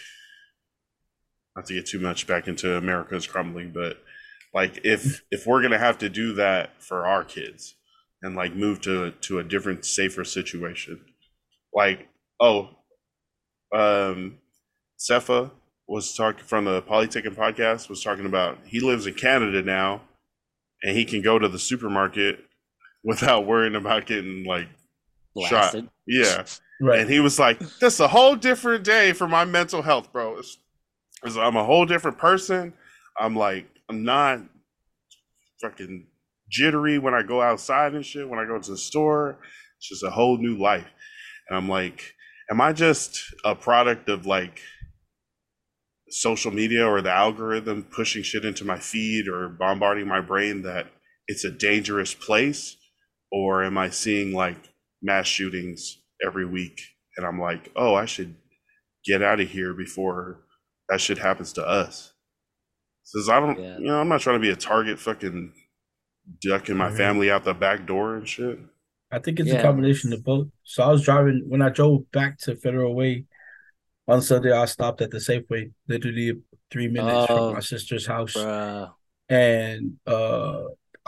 not 1.56 1.66
to 1.66 1.74
get 1.74 1.86
too 1.86 1.98
much 1.98 2.26
back 2.26 2.48
into 2.48 2.76
America's 2.76 3.26
crumbling, 3.26 3.72
but 3.72 3.98
like 4.54 4.80
if 4.84 5.22
if 5.30 5.46
we're 5.46 5.62
gonna 5.62 5.78
have 5.78 5.98
to 5.98 6.08
do 6.08 6.34
that 6.34 6.70
for 6.82 7.06
our 7.06 7.24
kids 7.24 7.74
and 8.22 8.34
like 8.34 8.54
move 8.54 8.80
to 8.82 9.10
to 9.10 9.38
a 9.38 9.44
different 9.44 9.84
safer 9.84 10.24
situation, 10.24 11.00
like 11.74 12.08
oh, 12.40 12.70
um, 13.74 14.38
Cefa 14.98 15.50
was 15.86 16.14
talking 16.14 16.44
from 16.44 16.64
the 16.64 16.82
Polyticking 16.82 17.34
podcast 17.34 17.88
was 17.88 18.02
talking 18.02 18.26
about 18.26 18.58
he 18.64 18.80
lives 18.80 19.06
in 19.06 19.14
Canada 19.14 19.62
now, 19.62 20.02
and 20.82 20.96
he 20.96 21.04
can 21.04 21.22
go 21.22 21.38
to 21.38 21.48
the 21.48 21.58
supermarket 21.58 22.44
without 23.08 23.46
worrying 23.46 23.74
about 23.74 24.04
getting 24.06 24.44
like 24.44 24.68
shot. 25.48 25.72
Yeah. 26.06 26.44
right. 26.80 27.00
And 27.00 27.10
he 27.10 27.20
was 27.20 27.38
like, 27.38 27.58
"That's 27.80 28.00
a 28.00 28.08
whole 28.08 28.36
different 28.36 28.84
day 28.84 29.12
for 29.12 29.26
my 29.26 29.44
mental 29.44 29.82
health, 29.82 30.12
bro. 30.12 30.38
It's, 30.38 30.58
it's- 31.24 31.36
I'm 31.36 31.56
a 31.56 31.64
whole 31.64 31.86
different 31.86 32.18
person. 32.18 32.72
I'm 33.18 33.34
like, 33.34 33.66
I'm 33.88 34.04
not 34.04 34.40
fucking 35.60 36.06
jittery 36.50 36.98
when 36.98 37.14
I 37.14 37.22
go 37.22 37.40
outside 37.42 37.94
and 37.94 38.04
shit. 38.06 38.28
When 38.28 38.38
I 38.38 38.44
go 38.46 38.58
to 38.58 38.70
the 38.70 38.76
store, 38.78 39.38
it's 39.78 39.88
just 39.88 40.04
a 40.04 40.10
whole 40.10 40.38
new 40.38 40.56
life. 40.56 40.86
And 41.48 41.56
I'm 41.56 41.68
like, 41.68 42.14
am 42.50 42.60
I 42.60 42.72
just 42.72 43.22
a 43.44 43.54
product 43.54 44.08
of 44.08 44.26
like 44.26 44.60
social 46.10 46.50
media 46.50 46.86
or 46.86 47.00
the 47.02 47.12
algorithm 47.12 47.82
pushing 47.84 48.22
shit 48.22 48.44
into 48.44 48.64
my 48.64 48.78
feed 48.78 49.28
or 49.28 49.48
bombarding 49.48 50.06
my 50.08 50.20
brain 50.20 50.62
that 50.62 50.86
it's 51.26 51.44
a 51.44 51.50
dangerous 51.50 52.14
place? 52.14 52.76
Or 53.30 53.62
am 53.64 53.76
I 53.78 53.90
seeing 53.90 54.32
like 54.32 54.56
mass 55.02 55.26
shootings 55.26 55.98
every 56.24 56.46
week 56.46 56.80
and 57.16 57.26
I'm 57.26 57.40
like, 57.40 57.70
oh, 57.76 57.94
I 57.94 58.04
should 58.06 58.34
get 59.04 59.22
out 59.22 59.40
of 59.40 59.48
here 59.48 59.74
before 59.74 60.40
that 60.88 61.00
shit 61.00 61.18
happens 61.18 61.52
to 61.54 61.66
us. 61.66 62.12
Says 63.04 63.28
I 63.28 63.40
don't, 63.40 63.58
Yeah. 63.58 63.78
you 63.78 63.86
know, 63.86 64.00
I'm 64.00 64.08
not 64.08 64.20
trying 64.20 64.36
to 64.36 64.40
be 64.46 64.50
a 64.50 64.56
target, 64.56 64.98
fucking 64.98 65.52
ducking 66.42 66.76
my 66.76 66.90
family 66.90 67.30
out 67.30 67.44
the 67.44 67.54
back 67.54 67.86
door 67.86 68.16
and 68.16 68.28
shit. 68.28 68.58
I 69.10 69.18
think 69.18 69.40
it's 69.40 69.48
Yeah. 69.48 69.60
a 69.60 69.62
combination 69.62 70.12
of 70.12 70.22
both. 70.24 70.48
So 70.64 70.82
I 70.82 70.88
was 70.88 71.02
driving 71.02 71.44
when 71.48 71.62
I 71.62 71.70
drove 71.70 72.10
back 72.12 72.38
to 72.40 72.56
Federal 72.56 72.94
Way 72.94 73.24
on 74.06 74.20
Sunday. 74.20 74.52
I 74.52 74.66
stopped 74.66 75.00
at 75.00 75.10
the 75.10 75.18
Safeway, 75.18 75.72
literally 75.88 76.34
three 76.70 76.88
minutes 76.88 77.26
Oh, 77.30 77.34
from 77.36 77.52
my 77.54 77.60
sister's 77.60 78.06
house. 78.06 78.34
bruh. 78.34 78.92
and 79.30 79.98
uh 80.06 80.62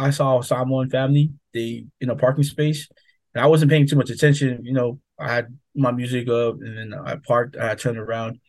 I 0.06 0.10
saw 0.10 0.38
a 0.38 0.44
Samoan 0.44 0.90
family 0.90 1.32
they 1.54 1.86
in 2.00 2.10
a 2.10 2.16
parking 2.16 2.44
space 2.44 2.88
and 3.34 3.42
I 3.44 3.46
wasn't 3.46 3.70
paying 3.70 3.86
too 3.86 3.96
much 3.96 4.10
attention 4.10 4.64
you 4.64 4.72
know. 4.72 5.00
I 5.18 5.30
had 5.30 5.58
my 5.74 5.92
music 5.92 6.28
up 6.30 6.54
and 6.62 6.78
then 6.78 6.94
I 6.94 7.16
parked 7.16 7.56
I 7.56 7.74
turned 7.74 7.98
around 7.98 8.40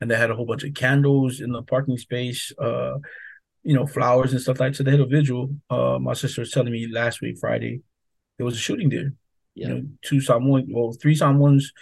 and 0.00 0.10
they 0.10 0.16
had 0.16 0.30
a 0.30 0.34
whole 0.34 0.46
bunch 0.46 0.64
of 0.64 0.74
candles 0.74 1.40
in 1.40 1.52
the 1.52 1.62
parking 1.62 1.96
space 1.98 2.52
uh 2.58 2.94
you 3.62 3.74
know 3.74 3.86
flowers 3.86 4.32
and 4.32 4.40
stuff 4.40 4.60
like 4.60 4.72
that. 4.72 4.76
So 4.76 4.82
they 4.84 4.90
had 4.92 5.00
a 5.00 5.06
vigil 5.06 5.50
uh 5.70 5.98
my 6.00 6.14
sister 6.14 6.40
was 6.40 6.50
telling 6.50 6.72
me 6.72 6.88
last 6.90 7.20
week 7.20 7.36
Friday 7.40 7.82
there 8.36 8.44
was 8.44 8.56
a 8.56 8.58
shooting 8.58 8.88
there. 8.90 9.12
Yeah. 9.54 9.68
you 9.68 9.74
know 9.74 9.82
two 10.02 10.20
Samoan 10.20 10.66
well 10.68 10.92
three 11.00 11.14
Samoans 11.14 11.72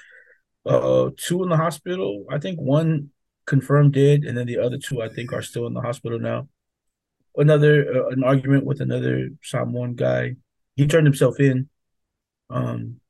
uh 0.66 1.10
two 1.16 1.42
in 1.42 1.48
the 1.48 1.56
hospital 1.56 2.26
I 2.30 2.38
think 2.38 2.60
one 2.60 3.10
confirmed 3.46 3.94
dead 3.94 4.24
and 4.24 4.36
then 4.36 4.46
the 4.46 4.58
other 4.58 4.78
two 4.78 5.02
I 5.02 5.08
think 5.08 5.32
are 5.32 5.42
still 5.42 5.66
in 5.66 5.74
the 5.74 5.80
hospital 5.80 6.18
now 6.18 6.48
another 7.36 8.04
uh, 8.04 8.08
an 8.08 8.24
argument 8.24 8.64
with 8.64 8.80
another 8.80 9.28
Samoan 9.42 9.94
guy. 9.94 10.36
He 10.76 10.86
turned 10.86 11.06
himself 11.06 11.38
in. 11.40 11.68
Um, 12.50 13.00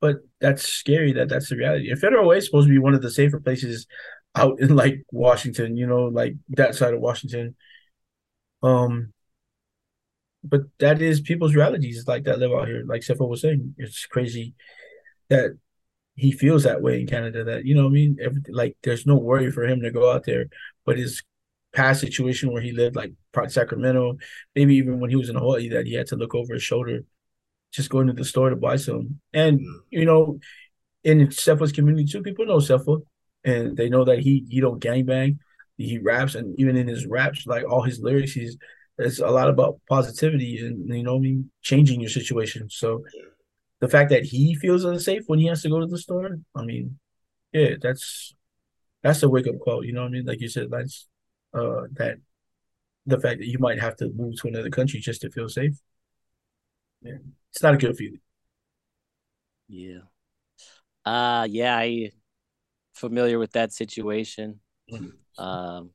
but 0.00 0.16
that's 0.40 0.68
scary. 0.68 1.12
That 1.12 1.28
that's 1.28 1.48
the 1.48 1.56
reality. 1.56 1.90
And 1.90 1.98
Federal 1.98 2.28
Way 2.28 2.38
is 2.38 2.46
supposed 2.46 2.66
to 2.68 2.72
be 2.72 2.78
one 2.78 2.94
of 2.94 3.02
the 3.02 3.10
safer 3.10 3.40
places 3.40 3.86
out 4.34 4.60
in 4.60 4.76
like 4.76 5.02
Washington. 5.10 5.76
You 5.76 5.86
know, 5.86 6.04
like 6.04 6.34
that 6.50 6.74
side 6.74 6.94
of 6.94 7.00
Washington. 7.00 7.56
Um, 8.62 9.12
but 10.42 10.62
that 10.78 11.00
is 11.00 11.20
people's 11.20 11.54
realities 11.54 12.04
like 12.06 12.24
that 12.24 12.38
live 12.38 12.52
out 12.52 12.68
here. 12.68 12.84
Like 12.86 13.00
Cepho 13.00 13.28
was 13.28 13.40
saying, 13.40 13.74
it's 13.78 14.04
crazy 14.06 14.54
that 15.30 15.56
he 16.16 16.32
feels 16.32 16.64
that 16.64 16.82
way 16.82 17.00
in 17.00 17.06
Canada. 17.06 17.44
That 17.44 17.64
you 17.64 17.74
know, 17.74 17.86
I 17.86 17.90
mean, 17.90 18.18
Every, 18.20 18.42
like 18.50 18.76
there's 18.82 19.06
no 19.06 19.16
worry 19.16 19.50
for 19.50 19.64
him 19.64 19.80
to 19.80 19.90
go 19.90 20.12
out 20.12 20.24
there, 20.24 20.46
but 20.84 20.98
his 20.98 21.22
past 21.72 22.00
situation 22.00 22.52
where 22.52 22.62
he 22.62 22.72
lived, 22.72 22.94
like 22.94 23.12
Sacramento, 23.48 24.18
maybe 24.54 24.76
even 24.76 25.00
when 25.00 25.10
he 25.10 25.16
was 25.16 25.28
in 25.28 25.36
Hawaii, 25.36 25.68
that 25.70 25.86
he 25.86 25.94
had 25.94 26.06
to 26.08 26.16
look 26.16 26.34
over 26.34 26.54
his 26.54 26.62
shoulder, 26.62 27.00
just 27.72 27.90
going 27.90 28.06
to 28.06 28.12
the 28.12 28.24
store 28.24 28.50
to 28.50 28.56
buy 28.56 28.76
some. 28.76 29.20
And 29.32 29.60
you 29.90 30.04
know, 30.04 30.38
in 31.04 31.28
Cepha's 31.28 31.72
community 31.72 32.06
too, 32.06 32.22
people 32.22 32.46
know 32.46 32.58
Cepha. 32.58 33.02
and 33.44 33.76
they 33.76 33.88
know 33.88 34.04
that 34.04 34.20
he 34.20 34.46
he 34.48 34.60
don't 34.60 34.82
gangbang. 34.82 35.38
He 35.76 35.98
raps, 35.98 36.34
and 36.34 36.58
even 36.58 36.76
in 36.76 36.86
his 36.88 37.06
raps, 37.06 37.46
like 37.46 37.64
all 37.68 37.82
his 37.82 38.00
lyrics, 38.00 38.32
he's 38.32 38.56
it's 38.98 39.18
a 39.18 39.28
lot 39.28 39.50
about 39.50 39.80
positivity 39.88 40.58
and 40.64 40.88
you 40.94 41.02
know 41.02 41.16
I 41.16 41.20
mean, 41.20 41.50
changing 41.62 42.00
your 42.00 42.10
situation. 42.10 42.68
So 42.70 43.04
the 43.80 43.88
fact 43.88 44.10
that 44.10 44.24
he 44.24 44.54
feels 44.54 44.84
unsafe 44.84 45.24
when 45.26 45.38
he 45.38 45.46
has 45.46 45.62
to 45.62 45.68
go 45.68 45.80
to 45.80 45.86
the 45.86 45.98
store, 45.98 46.38
I 46.54 46.64
mean, 46.64 46.98
yeah, 47.52 47.74
that's 47.80 48.34
that's 49.02 49.22
a 49.22 49.28
wake 49.28 49.46
up 49.48 49.56
call. 49.64 49.84
You 49.84 49.92
know 49.92 50.02
what 50.02 50.08
I 50.08 50.12
mean? 50.12 50.26
Like 50.26 50.40
you 50.40 50.48
said, 50.48 50.68
that's 50.70 51.08
uh 51.54 51.82
that 51.92 52.18
the 53.06 53.20
fact 53.20 53.38
that 53.40 53.46
you 53.48 53.58
might 53.58 53.80
have 53.80 53.96
to 53.96 54.10
move 54.10 54.34
to 54.40 54.48
another 54.48 54.70
country 54.70 55.00
just 55.00 55.20
to 55.22 55.30
feel 55.30 55.48
safe. 55.48 55.74
Yeah, 57.02 57.18
it's 57.52 57.62
not 57.62 57.74
a 57.74 57.78
good 57.78 57.96
feeling. 57.96 58.20
Yeah. 59.68 60.00
Uh 61.04 61.46
yeah, 61.48 61.76
I 61.76 62.12
familiar 62.94 63.38
with 63.38 63.52
that 63.52 63.72
situation. 63.72 64.60
Mhm. 64.90 65.12
Um 65.38 65.90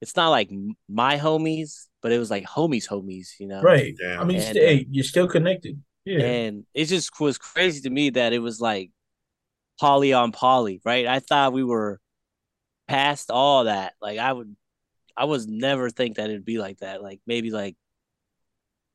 it's 0.00 0.16
not 0.16 0.30
like 0.30 0.50
my 0.88 1.18
homies, 1.18 1.86
but 2.02 2.12
it 2.12 2.18
was 2.18 2.30
like 2.30 2.44
homies 2.44 2.88
homies, 2.88 3.30
you 3.40 3.48
know. 3.48 3.62
Right. 3.62 3.94
Damn. 4.00 4.20
I 4.20 4.24
mean, 4.24 4.38
And, 4.38 4.56
st- 4.56 4.56
hey, 4.58 4.86
you're 4.90 5.04
still 5.04 5.28
connected. 5.28 5.82
Yeah. 6.04 6.20
And 6.20 6.66
it 6.74 6.86
just 6.86 7.18
was 7.20 7.38
crazy 7.38 7.82
to 7.82 7.90
me 7.90 8.10
that 8.10 8.32
it 8.32 8.38
was 8.40 8.60
like 8.60 8.90
poly 9.80 10.12
on 10.12 10.32
poly, 10.32 10.80
right? 10.84 11.06
I 11.06 11.20
thought 11.20 11.52
we 11.52 11.64
were 11.64 12.00
past 12.88 13.30
all 13.30 13.64
that. 13.64 13.94
Like 14.00 14.18
I 14.18 14.32
would 14.32 14.56
I 15.20 15.24
was 15.24 15.46
never 15.46 15.90
think 15.90 16.16
that 16.16 16.30
it'd 16.30 16.44
be 16.44 16.58
like 16.58 16.78
that. 16.78 17.02
Like 17.02 17.20
maybe 17.26 17.50
like 17.50 17.76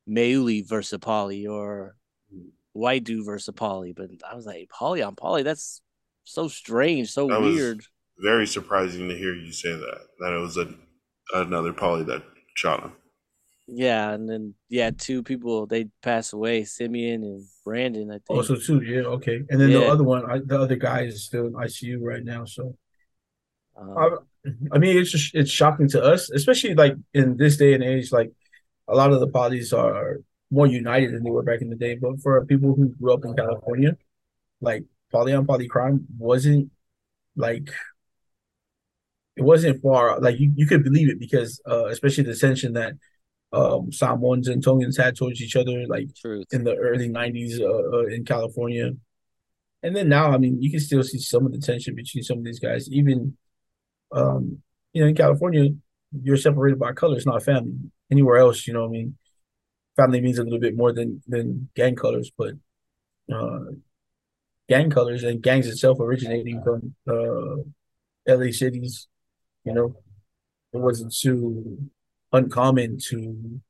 Mayuli 0.10 0.68
versus 0.68 0.98
Poly 1.00 1.46
or 1.48 1.96
White 2.74 3.04
Dude 3.04 3.26
versus 3.26 3.54
Poly. 3.56 3.94
But 3.94 4.10
I 4.30 4.36
was 4.36 4.46
like, 4.46 4.70
Polly 4.70 5.02
on 5.04 5.16
Polly. 5.16 5.44
that's 5.44 5.82
so 6.24 6.48
strange, 6.48 7.12
so 7.12 7.28
That 7.28 7.42
was- 7.42 7.56
weird. 7.56 7.82
Very 8.18 8.48
surprising 8.48 9.10
to 9.10 9.16
hear 9.18 9.34
you 9.36 9.52
say 9.52 9.74
that. 9.74 10.00
That 10.22 10.34
it 10.34 10.40
was 10.40 10.56
a 10.58 10.74
another 11.34 11.74
Polly 11.74 12.04
that 12.06 12.24
shot 12.56 12.82
him. 12.82 12.94
Yeah, 13.68 14.14
and 14.14 14.30
then 14.30 14.54
yeah, 14.70 14.92
two 14.98 15.22
people 15.22 15.66
they 15.68 15.90
passed 16.02 16.32
away, 16.32 16.64
Simeon 16.64 17.24
and 17.24 17.46
Brandon, 17.66 18.10
I 18.12 18.20
think. 18.20 18.30
also, 18.30 18.56
too, 18.56 18.82
yeah, 18.84 19.02
okay. 19.18 19.42
And 19.50 19.60
then 19.60 19.70
the 19.70 19.86
other 19.86 20.04
one, 20.06 20.24
I, 20.32 20.40
the 20.40 20.58
other 20.62 20.78
guy 20.78 21.02
is 21.02 21.26
still 21.26 21.48
in 21.48 21.54
ICU 21.54 21.98
right 22.02 22.24
now. 22.24 22.46
So, 22.46 22.78
Um, 23.76 24.20
I, 24.72 24.78
mean, 24.78 24.98
it's 24.98 25.12
just 25.12 25.34
it's 25.36 25.52
shocking 25.52 25.90
to 25.90 26.04
us, 26.04 26.30
especially 26.30 26.76
like 26.76 26.96
in 27.14 27.38
this 27.38 27.58
day 27.58 27.74
and 27.74 27.84
age. 27.84 28.12
Like 28.12 28.32
a 28.88 28.96
lot 28.96 29.12
of 29.12 29.20
the 29.20 29.28
parties 29.28 29.74
are 29.74 30.18
more 30.52 30.68
united 30.68 31.14
than 31.14 31.24
they 31.24 31.32
were 31.32 31.44
back 31.44 31.62
in 31.62 31.70
the 31.70 31.76
day. 31.76 31.96
But 31.96 32.22
for 32.22 32.46
people 32.46 32.76
who 32.76 32.90
grew 32.90 33.14
up 33.14 33.26
in 33.26 33.36
California, 33.36 33.98
like 34.62 34.84
poly 35.12 35.34
on 35.34 35.46
poly 35.46 35.68
crime 35.68 36.06
wasn't 36.18 36.72
like 37.36 37.70
it 39.36 39.44
wasn't 39.44 39.82
far. 39.82 40.20
Like 40.20 40.40
you, 40.40 40.52
you 40.56 40.68
could 40.68 40.84
believe 40.84 41.10
it 41.10 41.20
because 41.20 41.62
uh, 41.70 41.88
especially 41.88 42.24
the 42.26 42.36
tension 42.36 42.74
that 42.74 42.94
um 43.54 43.92
Samoans 43.92 44.48
and 44.48 44.64
Tongans 44.64 44.98
had 44.98 45.16
towards 45.16 45.42
each 45.42 45.56
other, 45.56 45.86
like 45.88 46.08
truth. 46.16 46.48
in 46.52 46.64
the 46.64 46.76
early 46.76 47.10
'90s 47.10 47.60
uh, 47.60 47.98
uh, 47.98 48.06
in 48.06 48.26
California, 48.26 48.92
and 49.86 49.96
then 49.96 50.10
now, 50.10 50.32
I 50.32 50.40
mean, 50.40 50.60
you 50.60 50.72
can 50.72 50.80
still 50.80 51.04
see 51.04 51.20
some 51.20 51.46
of 51.46 51.52
the 51.52 51.60
tension 51.60 51.94
between 51.94 52.24
some 52.24 52.40
of 52.40 52.44
these 52.44 52.60
guys. 52.60 52.92
Even, 52.92 53.38
um, 54.12 54.62
you 54.94 55.02
know, 55.02 55.08
in 55.08 55.16
California, 55.16 55.70
you're 56.22 56.38
separated 56.38 56.80
by 56.80 56.94
color. 56.94 57.18
It's 57.18 57.26
not 57.26 57.44
family. 57.44 57.74
Anywhere 58.12 58.38
else, 58.38 58.68
you 58.68 58.74
know, 58.74 58.86
I 58.86 58.90
mean, 58.90 59.18
family 59.96 60.22
means 60.22 60.38
a 60.38 60.44
little 60.44 60.60
bit 60.60 60.76
more 60.76 60.94
than 60.94 61.22
than 61.28 61.70
gang 61.76 61.96
colors, 61.96 62.32
but 62.38 62.54
uh, 63.34 63.72
gang 64.70 64.90
colors 64.90 65.24
and 65.24 65.42
gangs 65.42 65.68
itself 65.68 66.00
originating 66.00 66.62
from 66.64 66.96
uh, 67.08 67.64
LA 68.28 68.52
cities, 68.52 69.08
you 69.64 69.74
know, 69.74 69.96
it 70.74 70.78
wasn't 70.78 71.14
too 71.14 71.90
uncommon 72.32 72.98
to 73.10 73.62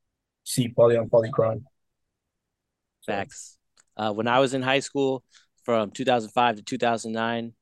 see 0.43 0.69
poly 0.69 0.97
on 0.97 1.09
poly 1.09 1.31
crime. 1.31 1.65
Facts. 3.05 3.57
Uh, 3.97 4.11
when 4.11 4.27
I 4.27 4.39
was 4.39 4.53
in 4.53 4.61
high 4.61 4.79
school 4.79 5.23
from 5.63 5.91
2005 5.91 6.57
to 6.57 6.61
2009, 6.63 7.53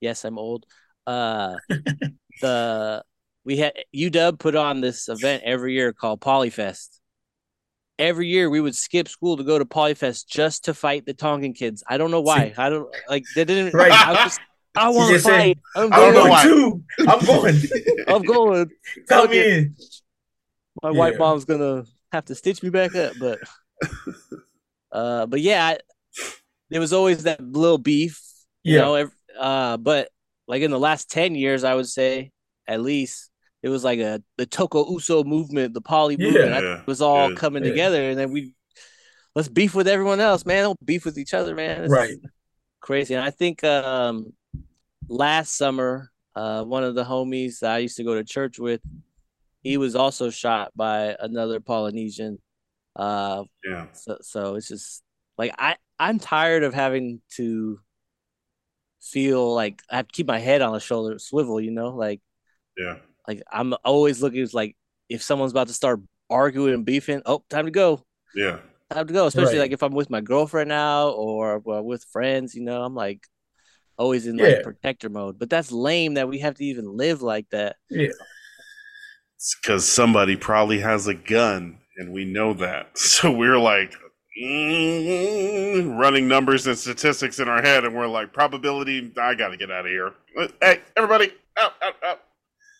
yes, 0.00 0.24
I'm 0.24 0.38
old. 0.38 0.66
Uh, 1.06 1.54
the 2.40 3.02
we 3.44 3.56
had 3.56 3.72
UW 3.94 4.38
put 4.38 4.54
on 4.54 4.80
this 4.80 5.08
event 5.08 5.42
every 5.44 5.74
year 5.74 5.92
called 5.92 6.20
Polyfest. 6.20 6.88
Every 7.98 8.28
year 8.28 8.48
we 8.50 8.60
would 8.60 8.74
skip 8.74 9.08
school 9.08 9.36
to 9.36 9.44
go 9.44 9.58
to 9.58 9.64
Polyfest 9.64 10.26
just 10.26 10.64
to 10.64 10.74
fight 10.74 11.06
the 11.06 11.14
Tongan 11.14 11.52
kids. 11.52 11.82
I 11.88 11.98
don't 11.98 12.10
know 12.10 12.20
why. 12.20 12.54
I 12.56 12.70
don't 12.70 12.88
like 13.08 13.24
they 13.34 13.44
didn't. 13.44 13.74
Right. 13.74 13.92
I, 13.92 14.24
was, 14.24 14.38
I 14.76 14.88
want 14.88 15.14
to 15.14 15.20
fight. 15.20 15.58
I'm 15.76 15.92
I 15.92 15.96
don't 15.96 16.12
going. 16.14 16.24
know 16.24 16.30
why. 16.30 16.42
too. 16.44 16.82
I'm 17.08 17.24
going. 17.24 17.56
I'm 18.08 18.22
going. 18.22 18.70
Come 19.08 19.26
Fuck 19.26 19.34
it. 19.34 19.46
in. 19.46 19.76
my 20.82 20.90
white 20.90 21.18
mom's 21.18 21.44
gonna 21.44 21.84
have 22.12 22.24
to 22.26 22.34
stitch 22.34 22.62
me 22.62 22.68
back 22.70 22.94
up 22.94 23.12
but 23.18 23.38
uh 24.92 25.26
but 25.26 25.40
yeah 25.40 25.66
I, 25.66 25.78
there 26.70 26.80
was 26.80 26.92
always 26.92 27.22
that 27.24 27.40
little 27.42 27.78
beef 27.78 28.20
you 28.62 28.74
Yeah. 28.76 28.80
know 28.82 28.94
ev- 28.96 29.14
uh 29.38 29.76
but 29.78 30.08
like 30.46 30.62
in 30.62 30.70
the 30.70 30.78
last 30.78 31.10
10 31.10 31.34
years 31.34 31.64
i 31.64 31.74
would 31.74 31.88
say 31.88 32.30
at 32.66 32.80
least 32.80 33.30
it 33.62 33.68
was 33.68 33.84
like 33.84 33.98
a 34.00 34.22
the 34.36 34.46
toko 34.46 34.90
uso 34.92 35.22
movement 35.24 35.74
the 35.74 35.80
poly 35.80 36.16
Yeah. 36.18 36.26
movement 36.28 36.52
I- 36.54 36.60
Yeah, 36.62 36.80
it 36.80 36.86
was 36.86 37.00
all 37.02 37.30
yeah, 37.30 37.34
coming 37.36 37.62
together 37.62 38.10
and 38.10 38.18
then 38.18 38.32
we 38.32 38.54
let's 39.34 39.48
beef 39.48 39.74
with 39.74 39.88
everyone 39.88 40.20
else 40.20 40.44
man 40.44 40.64
don't 40.64 40.84
beef 40.84 41.04
with 41.04 41.18
each 41.18 41.34
other 41.34 41.54
man 41.54 41.84
It's 41.84 41.92
Right. 41.92 42.16
crazy 42.80 43.14
and 43.14 43.24
i 43.24 43.30
think 43.30 43.62
um 43.64 44.32
last 45.08 45.56
summer 45.56 46.10
uh 46.34 46.64
one 46.64 46.84
of 46.84 46.94
the 46.94 47.04
homies 47.04 47.60
that 47.60 47.72
i 47.72 47.78
used 47.78 47.96
to 47.96 48.04
go 48.04 48.14
to 48.14 48.24
church 48.24 48.58
with 48.58 48.80
he 49.62 49.76
was 49.76 49.94
also 49.94 50.30
shot 50.30 50.72
by 50.74 51.16
another 51.20 51.60
polynesian 51.60 52.38
uh 52.96 53.44
Yeah. 53.64 53.86
so, 53.92 54.18
so 54.22 54.54
it's 54.56 54.68
just 54.68 55.02
like 55.38 55.54
i 55.58 55.76
i'm 55.98 56.18
tired 56.18 56.62
of 56.64 56.74
having 56.74 57.20
to 57.36 57.78
feel 59.02 59.54
like 59.54 59.82
i 59.90 59.96
have 59.96 60.08
to 60.08 60.12
keep 60.12 60.26
my 60.26 60.38
head 60.38 60.62
on 60.62 60.72
the 60.72 60.80
shoulder 60.80 61.18
swivel 61.18 61.60
you 61.60 61.70
know 61.70 61.90
like 61.90 62.20
Yeah. 62.76 62.96
like 63.28 63.42
i'm 63.52 63.74
always 63.84 64.22
looking 64.22 64.46
like 64.52 64.76
if 65.08 65.22
someone's 65.22 65.52
about 65.52 65.68
to 65.68 65.74
start 65.74 66.00
arguing 66.30 66.74
and 66.74 66.84
beefing 66.84 67.22
oh 67.26 67.44
time 67.50 67.66
to 67.66 67.70
go 67.70 68.04
Yeah. 68.34 68.58
time 68.90 69.06
to 69.06 69.12
go 69.12 69.26
especially 69.26 69.54
Right. 69.58 69.64
like 69.64 69.72
if 69.72 69.82
i'm 69.82 69.92
with 69.92 70.10
my 70.10 70.20
girlfriend 70.20 70.68
now 70.68 71.08
or 71.10 71.58
well, 71.58 71.82
with 71.82 72.04
friends 72.12 72.54
you 72.54 72.62
know 72.62 72.82
i'm 72.82 72.94
like 72.94 73.26
always 73.98 74.26
in 74.26 74.38
Yeah. 74.38 74.44
like 74.46 74.62
protector 74.62 75.08
mode 75.10 75.38
but 75.38 75.50
that's 75.50 75.72
lame 75.72 76.14
that 76.14 76.28
we 76.28 76.38
have 76.38 76.54
to 76.56 76.64
even 76.64 76.96
live 76.96 77.22
like 77.22 77.48
that 77.50 77.76
Yeah. 77.90 78.08
It's 79.36 79.56
because 79.60 79.84
somebody 79.84 80.36
probably 80.36 80.78
has 80.80 81.08
a 81.08 81.14
gun, 81.14 81.78
and 81.96 82.12
we 82.12 82.24
know 82.24 82.54
that. 82.54 82.90
So 82.96 83.32
we're 83.32 83.58
like 83.58 83.92
mm, 84.40 85.98
running 85.98 86.28
numbers 86.28 86.66
and 86.66 86.76
statistics 86.78 87.38
in 87.38 87.48
our 87.48 87.62
head, 87.62 87.84
and 87.84 87.94
we're 87.94 88.06
like, 88.06 88.32
probability. 88.32 89.12
I 89.20 89.34
got 89.34 89.48
to 89.48 89.56
get 89.56 89.70
out 89.70 89.86
of 89.86 89.90
here. 89.90 90.12
Hey, 90.60 90.80
everybody, 90.96 91.32
out, 91.58 91.72
out, 91.82 91.94
out. 92.04 92.20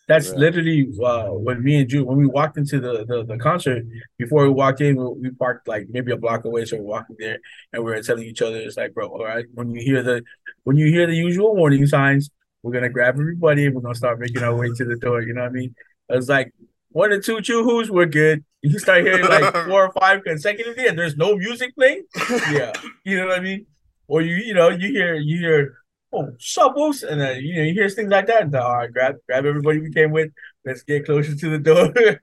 That's 0.07 0.29
Right. 0.31 0.39
literally 0.39 0.91
uh, 1.01 1.27
when 1.29 1.63
me 1.63 1.79
and 1.79 1.87
Drew, 1.89 2.03
when 2.03 2.17
we 2.17 2.25
walked 2.25 2.57
into 2.57 2.79
the, 2.81 3.05
the, 3.05 3.23
the 3.23 3.37
concert, 3.37 3.85
before 4.17 4.43
we 4.43 4.49
walked 4.49 4.81
in, 4.81 4.97
we, 4.97 5.29
we 5.29 5.29
parked 5.31 5.67
like 5.67 5.87
maybe 5.89 6.11
a 6.11 6.17
block 6.17 6.43
away, 6.43 6.65
so 6.65 6.75
we're 6.77 6.83
walking 6.83 7.15
there, 7.19 7.37
and 7.71 7.83
we 7.83 7.89
were 7.91 8.01
telling 8.01 8.23
each 8.23 8.41
other, 8.41 8.57
it's 8.57 8.75
like, 8.75 8.93
bro, 8.93 9.07
all 9.07 9.23
right, 9.23 9.45
when 9.53 9.71
you 9.71 9.81
hear 9.81 10.03
the 10.03 10.21
when 10.65 10.75
you 10.75 10.87
hear 10.87 11.07
the 11.07 11.15
usual 11.15 11.55
warning 11.55 11.85
signs, 11.87 12.29
we're 12.63 12.73
gonna 12.73 12.89
grab 12.89 13.15
everybody 13.17 13.65
and 13.65 13.75
we're 13.75 13.81
gonna 13.81 13.95
start 13.95 14.19
making 14.19 14.43
our 14.43 14.55
way 14.55 14.69
to 14.75 14.83
the 14.85 14.97
door. 14.97 15.21
You 15.21 15.33
know 15.35 15.41
what 15.41 15.51
I 15.51 15.53
mean? 15.53 15.75
It's 16.09 16.27
like 16.27 16.51
one 16.89 17.11
or 17.13 17.21
two 17.21 17.39
choo-hoos, 17.41 17.89
we're 17.89 18.05
good. 18.05 18.43
You 18.63 18.79
start 18.79 19.03
hearing 19.03 19.25
like 19.27 19.53
four 19.67 19.85
or 19.87 19.91
five 19.91 20.23
consecutively, 20.23 20.87
and 20.87 20.97
there's 20.97 21.17
no 21.17 21.35
music 21.35 21.75
playing. 21.75 22.03
Yeah, 22.51 22.71
you 23.03 23.17
know 23.17 23.27
what 23.27 23.37
I 23.39 23.41
mean? 23.41 23.65
Or 24.07 24.21
you 24.21 24.35
you 24.35 24.53
know 24.53 24.69
you 24.69 24.87
hear 24.89 25.15
you 25.15 25.37
hear 25.39 25.75
oh 26.13 26.29
shovels 26.39 27.03
and 27.03 27.19
then 27.19 27.41
you 27.41 27.55
know 27.57 27.63
you 27.63 27.73
hear 27.73 27.89
things 27.89 28.09
like 28.09 28.27
that. 28.27 28.43
And, 28.43 28.55
all 28.55 28.77
right, 28.77 28.91
grab 28.91 29.15
grab 29.27 29.45
everybody 29.45 29.79
we 29.79 29.91
came 29.91 30.11
with. 30.11 30.31
Let's 30.65 30.83
get 30.83 31.05
closer 31.05 31.35
to 31.35 31.49
the 31.49 31.59
door. 31.59 31.93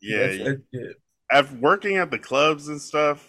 Yeah, 0.00 0.18
That's- 0.18 0.38
that- 0.46 0.62
yeah. 0.72 0.90
at 1.32 1.52
working 1.54 1.96
at 1.96 2.10
the 2.10 2.18
clubs 2.18 2.68
and 2.68 2.80
stuff, 2.80 3.26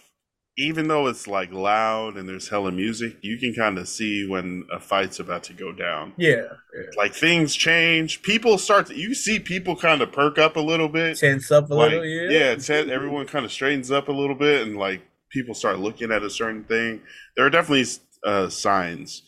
even 0.59 0.89
though 0.89 1.07
it's 1.07 1.25
like 1.25 1.53
loud 1.53 2.17
and 2.17 2.27
there's 2.27 2.49
hella 2.49 2.69
music, 2.69 3.15
you 3.21 3.37
can 3.37 3.53
kind 3.53 3.77
of 3.77 3.87
see 3.87 4.27
when 4.27 4.67
a 4.73 4.79
fight's 4.79 5.17
about 5.17 5.41
to 5.41 5.53
go 5.53 5.71
down. 5.71 6.11
yeah, 6.17 6.35
yeah. 6.75 6.81
Like 6.97 7.15
things 7.15 7.55
change, 7.55 8.21
people 8.23 8.57
start 8.57 8.87
to, 8.87 8.95
you 8.95 9.13
see 9.13 9.39
people 9.39 9.77
kind 9.77 10.01
of 10.01 10.11
perk 10.11 10.37
up 10.37 10.57
a 10.57 10.59
little 10.59 10.89
bit. 10.89 11.17
Tense 11.17 11.49
up 11.49 11.71
a 11.71 11.73
like, 11.73 11.91
little. 11.91 12.05
Yeah, 12.05 12.57
yeah, 12.59 12.93
everyone 12.93 13.25
kind 13.25 13.45
of 13.45 13.53
straightens 13.53 13.89
up 13.89 14.09
a 14.09 14.11
little 14.11 14.35
bit, 14.35 14.67
and 14.67 14.77
like 14.77 15.01
people 15.31 15.55
start 15.55 15.79
looking 15.79 16.11
at 16.11 16.23
a 16.23 16.29
certain 16.29 16.65
thing. 16.65 17.01
There 17.37 17.45
are 17.45 17.49
definitely 17.49 17.85
uh, 18.25 18.49
signs 18.49 19.23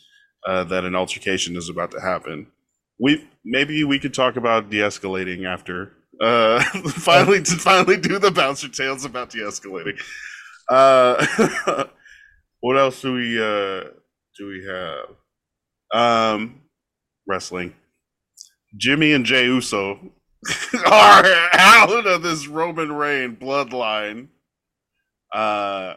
uh, 0.46 0.66
that 0.66 0.84
an 0.84 0.96
altercation 0.96 1.56
is 1.56 1.70
about 1.70 1.92
to 1.92 2.02
happen. 2.02 2.48
We 3.00 3.26
maybe 3.46 3.86
we 3.86 4.00
could 4.00 4.14
talk 4.14 4.36
about 4.36 4.70
de-escalating 4.70 5.46
after. 5.46 5.94
Uh, 6.20 6.62
finally, 6.90 7.42
to 7.42 7.56
finally 7.56 7.98
do 7.98 8.20
the 8.20 8.32
bouncer 8.32 8.68
tales 8.68 9.06
about 9.06 9.30
de-escalating. 9.30 9.98
Uh, 10.72 11.86
what 12.62 12.78
else 12.78 13.02
do 13.02 13.14
we 13.14 13.38
uh, 13.38 13.84
do 14.38 14.48
we 14.48 14.66
have? 14.66 15.06
Um, 15.94 16.62
wrestling. 17.28 17.76
Jimmy 18.78 19.12
and 19.12 19.26
Jay 19.26 19.46
Uso 19.46 20.00
are 20.86 21.26
out 21.54 22.08
of 22.08 22.24
this 22.24 22.48
Roman 22.48 22.94
Reign 22.94 23.36
bloodline. 23.36 24.30
Uh, 25.34 25.96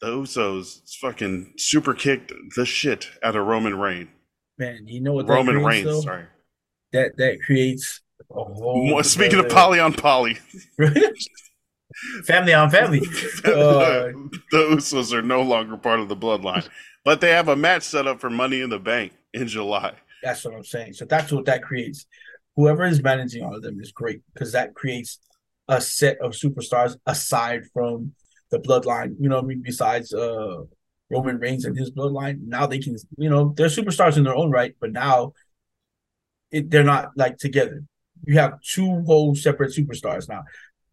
the 0.00 0.08
Usos 0.08 0.80
fucking 1.00 1.54
super 1.58 1.94
kicked 1.94 2.32
the 2.54 2.64
shit 2.64 3.08
out 3.24 3.34
of 3.34 3.44
Roman 3.44 3.76
Reign. 3.76 4.10
Man, 4.58 4.86
you 4.86 5.00
know 5.00 5.14
what 5.14 5.26
that 5.26 5.32
Roman 5.32 5.64
Reigns, 5.64 6.04
sorry. 6.04 6.26
That 6.92 7.16
that 7.16 7.40
creates 7.44 8.00
a 8.30 8.44
whole. 8.44 9.02
Speaking 9.02 9.40
of 9.40 9.48
poly 9.48 9.80
on 9.80 9.92
poly, 9.92 10.38
family 12.24 12.54
on 12.54 12.70
family. 12.70 13.00
Uh, 13.44 14.12
the 14.50 14.68
Usos 14.76 15.12
are 15.12 15.22
no 15.22 15.42
longer 15.42 15.76
part 15.76 16.00
of 16.00 16.08
the 16.08 16.16
bloodline, 16.16 16.68
but 17.04 17.20
they 17.20 17.30
have 17.30 17.48
a 17.48 17.56
match 17.56 17.82
set 17.82 18.06
up 18.06 18.20
for 18.20 18.30
Money 18.30 18.60
in 18.60 18.70
the 18.70 18.78
Bank 18.78 19.12
in 19.32 19.46
July. 19.46 19.94
That's 20.22 20.44
what 20.44 20.54
I'm 20.54 20.64
saying. 20.64 20.94
So 20.94 21.04
that's 21.04 21.32
what 21.32 21.44
that 21.46 21.62
creates. 21.62 22.06
Whoever 22.56 22.84
is 22.84 23.02
managing 23.02 23.44
all 23.44 23.56
of 23.56 23.62
them 23.62 23.80
is 23.80 23.92
great 23.92 24.20
because 24.32 24.52
that 24.52 24.74
creates 24.74 25.18
a 25.68 25.80
set 25.80 26.18
of 26.20 26.32
superstars 26.32 26.96
aside 27.06 27.62
from 27.72 28.12
the 28.50 28.58
bloodline. 28.58 29.16
You 29.18 29.28
know, 29.28 29.38
I 29.38 29.42
mean, 29.42 29.62
besides 29.64 30.12
uh 30.12 30.62
Roman 31.10 31.38
Reigns 31.38 31.64
and 31.64 31.76
his 31.76 31.90
bloodline, 31.90 32.46
now 32.46 32.66
they 32.66 32.78
can, 32.78 32.96
you 33.18 33.28
know, 33.28 33.52
they're 33.56 33.66
superstars 33.66 34.16
in 34.16 34.24
their 34.24 34.34
own 34.34 34.50
right, 34.50 34.74
but 34.80 34.92
now 34.92 35.32
it, 36.50 36.70
they're 36.70 36.84
not 36.84 37.10
like 37.16 37.38
together. 37.38 37.82
You 38.24 38.38
have 38.38 38.60
two 38.62 39.02
whole 39.04 39.34
separate 39.34 39.72
superstars 39.72 40.28
now. 40.28 40.44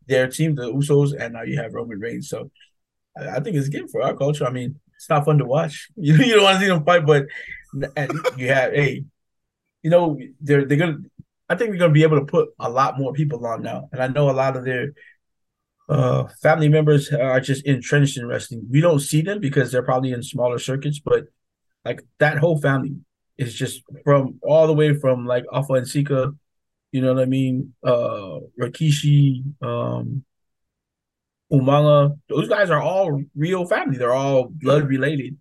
Their 0.10 0.28
team, 0.28 0.56
the 0.56 0.72
Usos, 0.74 1.14
and 1.18 1.34
now 1.34 1.44
you 1.44 1.58
have 1.58 1.74
Roman 1.74 2.00
Reigns. 2.00 2.30
So 2.30 2.52
I, 3.18 3.38
I 3.38 3.40
think 3.40 3.56
it's 3.56 3.70
good 3.70 3.90
for 3.90 4.02
our 4.02 4.16
culture. 4.16 4.46
I 4.46 4.52
mean, 4.52 4.80
it's 4.96 5.10
not 5.10 5.26
fun 5.26 5.38
to 5.38 5.46
watch. 5.46 5.90
You 5.98 6.16
you 6.16 6.36
don't 6.36 6.44
want 6.44 6.56
to 6.60 6.62
see 6.62 6.68
them 6.68 6.84
fight, 6.84 7.06
but 7.06 7.26
and 7.96 8.12
you 8.38 8.50
have 8.50 8.74
hey, 8.74 9.06
you 9.84 9.90
know 9.90 10.20
they're 10.42 10.66
they're 10.66 10.78
gonna. 10.78 10.98
I 11.48 11.56
think 11.56 11.72
we're 11.72 11.78
gonna 11.78 11.94
be 11.94 12.04
able 12.04 12.20
to 12.20 12.26
put 12.26 12.50
a 12.60 12.70
lot 12.70 13.00
more 13.00 13.14
people 13.14 13.46
on 13.46 13.64
now, 13.64 13.90
and 13.92 14.02
I 14.02 14.08
know 14.08 14.30
a 14.30 14.40
lot 14.44 14.58
of 14.58 14.66
their 14.66 14.94
uh 15.88 16.28
family 16.42 16.70
members 16.70 17.12
are 17.12 17.40
just 17.40 17.66
entrenched 17.66 18.18
in 18.18 18.28
wrestling. 18.28 18.68
We 18.70 18.82
don't 18.82 19.00
see 19.00 19.22
them 19.22 19.40
because 19.40 19.72
they're 19.72 19.90
probably 19.92 20.12
in 20.12 20.24
smaller 20.24 20.60
circuits, 20.60 21.00
but 21.00 21.26
like 21.86 22.04
that 22.20 22.38
whole 22.38 22.60
family 22.60 22.98
is 23.38 23.54
just 23.54 23.84
from 24.04 24.40
all 24.44 24.68
the 24.68 24.74
way 24.74 24.94
from 24.94 25.26
like 25.26 25.46
Afa 25.52 25.74
and 25.74 25.88
Sika, 25.88 26.34
you 26.92 27.02
know 27.02 27.14
what 27.14 27.24
I 27.24 27.26
mean? 27.26 27.74
Uh 27.84 28.40
Rikishi, 28.60 29.44
um 29.62 30.24
Umaga, 31.52 32.16
those 32.30 32.48
guys 32.48 32.70
are 32.70 32.82
all 32.82 33.24
real 33.36 33.66
family. 33.66 33.98
They're 33.98 34.14
all 34.14 34.50
blood 34.50 34.88
related. 34.88 35.38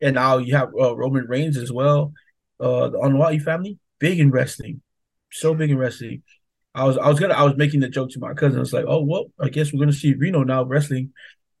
And 0.00 0.14
now 0.14 0.38
you 0.38 0.54
have 0.54 0.68
uh, 0.80 0.96
Roman 0.96 1.26
Reigns 1.26 1.56
as 1.56 1.72
well. 1.72 2.12
Uh 2.60 2.88
the 2.90 2.98
Anoa'i 2.98 3.42
family, 3.42 3.78
big 3.98 4.20
in 4.20 4.30
wrestling. 4.30 4.82
So 5.32 5.54
big 5.54 5.70
in 5.70 5.78
wrestling. 5.78 6.22
I 6.74 6.84
was 6.84 6.96
I 6.98 7.08
was 7.08 7.18
gonna 7.18 7.34
I 7.34 7.42
was 7.42 7.56
making 7.56 7.80
the 7.80 7.88
joke 7.88 8.10
to 8.10 8.20
my 8.20 8.34
cousin. 8.34 8.58
I 8.58 8.60
was 8.60 8.72
like, 8.72 8.84
oh 8.86 9.02
well, 9.04 9.26
I 9.40 9.48
guess 9.48 9.72
we're 9.72 9.80
gonna 9.80 9.92
see 9.92 10.14
Reno 10.14 10.44
now 10.44 10.64
wrestling. 10.64 11.12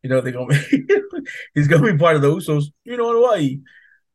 You 0.02 0.10
know, 0.10 0.20
they're 0.20 0.32
gonna 0.32 0.54
he's 1.54 1.66
gonna 1.68 1.92
be 1.92 1.98
part 1.98 2.16
of 2.16 2.22
the 2.22 2.30
Usos, 2.30 2.66
you 2.84 2.96
know, 2.96 3.10
in 3.10 3.16
Hawaii. 3.16 3.58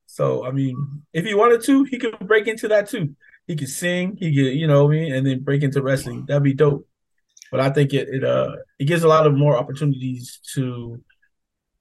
So 0.05 0.45
I 0.45 0.51
mean, 0.51 1.03
if 1.11 1.25
he 1.25 1.33
wanted 1.33 1.63
to, 1.63 1.83
he 1.83 1.97
could 1.99 2.17
break 2.19 2.47
into 2.47 2.69
that 2.69 2.89
too. 2.89 3.15
He 3.47 3.55
could 3.55 3.69
sing, 3.69 4.15
he 4.19 4.33
could, 4.33 4.53
you 4.57 4.67
know 4.67 4.85
what 4.85 4.95
I 4.95 4.99
mean, 4.99 5.13
and 5.13 5.27
then 5.27 5.43
break 5.43 5.63
into 5.63 5.81
wrestling. 5.81 6.25
That'd 6.27 6.43
be 6.43 6.53
dope. 6.53 6.87
But 7.51 7.59
I 7.59 7.69
think 7.69 7.93
it 7.93 8.07
it 8.09 8.23
uh 8.23 8.55
it 8.79 8.85
gives 8.85 9.03
a 9.03 9.07
lot 9.07 9.27
of 9.27 9.33
more 9.35 9.57
opportunities 9.57 10.39
to 10.55 11.01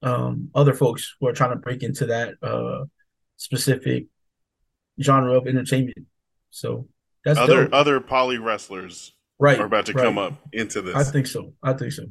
um 0.03 0.51
other 0.55 0.75
folks 0.75 1.15
who 1.21 1.29
are 1.29 1.33
trying 1.33 1.51
to 1.51 1.57
break 1.57 1.83
into 1.83 2.07
that 2.07 2.35
uh 2.43 2.85
specific 3.37 4.07
genre 5.01 5.35
of 5.39 5.47
entertainment. 5.47 6.07
So 6.51 6.89
that's 7.25 7.39
Other 7.39 7.65
dope. 7.65 7.75
other 7.75 8.01
poly 8.01 8.39
wrestlers 8.39 9.13
right. 9.39 9.59
are 9.59 9.65
about 9.67 9.87
to 9.87 9.93
right. 9.93 10.05
come 10.05 10.19
up 10.19 10.35
into 10.53 10.83
this. 10.83 10.95
I 10.97 11.05
think 11.05 11.27
so. 11.27 11.55
I 11.63 11.73
think 11.73 11.93
so. 11.93 12.05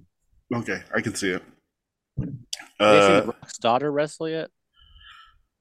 okay, 0.56 0.82
I 0.96 1.02
can 1.02 1.14
see 1.14 1.32
it. 1.32 1.44
Have 2.18 2.28
you 2.30 2.36
Uh, 2.80 3.20
seen 3.22 3.28
Rock's 3.28 3.58
daughter 3.58 3.92
wrestle 3.92 4.30
yet? 4.30 4.50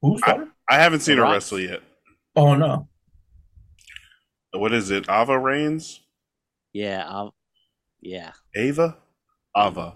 Who's 0.01 0.21
I- 0.23 0.45
I 0.69 0.75
haven't 0.79 1.01
seen 1.01 1.17
The 1.17 1.21
her 1.21 1.25
Rock? 1.25 1.33
wrestle 1.33 1.59
yet. 1.59 1.81
Oh 2.35 2.55
no. 2.55 2.87
What 4.53 4.73
is 4.73 4.91
it? 4.91 5.09
Ava 5.09 5.37
Reigns? 5.39 6.01
Yeah, 6.73 7.05
I'll, 7.07 7.33
yeah. 8.01 8.31
Ava? 8.55 8.97
Ava. 9.55 9.95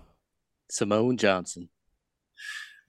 Simone 0.69 1.17
Johnson. 1.17 1.69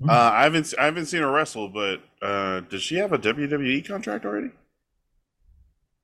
Hmm. 0.00 0.10
Uh, 0.10 0.30
I 0.32 0.42
haven't 0.44 0.74
I 0.78 0.84
haven't 0.84 1.06
seen 1.06 1.22
her 1.22 1.30
wrestle, 1.30 1.68
but 1.68 2.00
uh, 2.22 2.60
does 2.60 2.82
she 2.82 2.96
have 2.96 3.12
a 3.12 3.18
WWE 3.18 3.86
contract 3.86 4.24
already? 4.26 4.50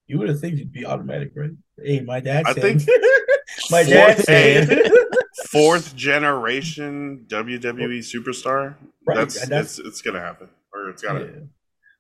You 0.07 0.19
would 0.19 0.29
have 0.29 0.41
think 0.41 0.55
it'd 0.55 0.73
be 0.73 0.85
automatic, 0.87 1.33
right? 1.35 1.51
Hey, 1.83 2.01
my 2.01 2.21
dad 2.21 2.45
I 2.47 2.53
said. 2.55 2.63
think- 2.63 2.83
my 3.71 3.83
dad 3.83 4.15
Fourth- 4.17 4.25
said. 4.27 4.91
Fourth 5.51 5.97
generation 5.97 7.25
WWE 7.29 7.99
superstar. 8.01 8.75
Right, 9.07 9.17
That's, 9.17 9.41
that's- 9.49 9.79
it's 9.79 9.87
it's 9.89 10.03
gonna 10.03 10.21
happen, 10.21 10.49
or 10.75 10.89
it's 10.91 11.03
gotta. 11.03 11.21
Yeah. 11.25 11.41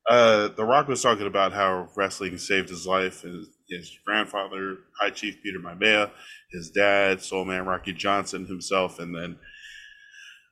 Uh, 0.09 0.48
the 0.48 0.64
Rock 0.64 0.88
was 0.88 1.03
talking 1.03 1.26
about 1.26 1.53
how 1.53 1.88
wrestling 1.94 2.36
saved 2.36 2.68
his 2.68 2.86
life. 2.86 3.22
His, 3.22 3.48
his 3.68 3.98
grandfather, 4.05 4.78
High 5.00 5.11
Chief 5.11 5.42
Peter 5.42 5.59
Maivia, 5.61 6.11
his 6.50 6.70
dad, 6.70 7.22
Soul 7.22 7.44
Man 7.44 7.66
Rocky 7.66 7.92
Johnson 7.92 8.46
himself, 8.46 8.98
and 8.98 9.14
then 9.14 9.38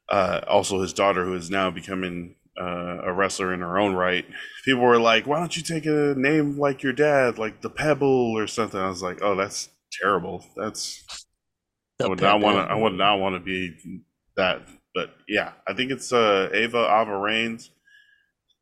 uh, 0.08 0.40
also 0.46 0.80
his 0.80 0.92
daughter, 0.92 1.24
who 1.24 1.34
is 1.34 1.50
now 1.50 1.70
becoming 1.70 2.36
uh, 2.60 2.98
a 3.04 3.12
wrestler 3.12 3.52
in 3.52 3.60
her 3.60 3.78
own 3.78 3.94
right. 3.94 4.24
People 4.64 4.82
were 4.82 5.00
like, 5.00 5.26
"Why 5.26 5.38
don't 5.38 5.56
you 5.56 5.62
take 5.62 5.86
a 5.86 6.14
name 6.16 6.58
like 6.58 6.82
your 6.82 6.92
dad, 6.92 7.38
like 7.38 7.60
the 7.60 7.70
Pebble 7.70 8.36
or 8.36 8.46
something?" 8.46 8.80
I 8.80 8.88
was 8.88 9.02
like, 9.02 9.20
"Oh, 9.22 9.34
that's 9.34 9.68
terrible. 10.00 10.44
That's 10.56 11.04
I 12.02 12.08
would 12.08 12.20
not 12.20 12.40
want 12.40 12.56
to. 12.56 12.72
I 12.72 12.74
would 12.74 12.94
not 12.94 13.18
want 13.18 13.34
to 13.34 13.40
be 13.40 13.76
that." 14.36 14.62
But 14.94 15.14
yeah, 15.28 15.52
I 15.68 15.74
think 15.74 15.90
it's 15.90 16.12
uh, 16.12 16.50
Ava 16.52 16.88
Ava 16.90 17.16
Reigns. 17.16 17.70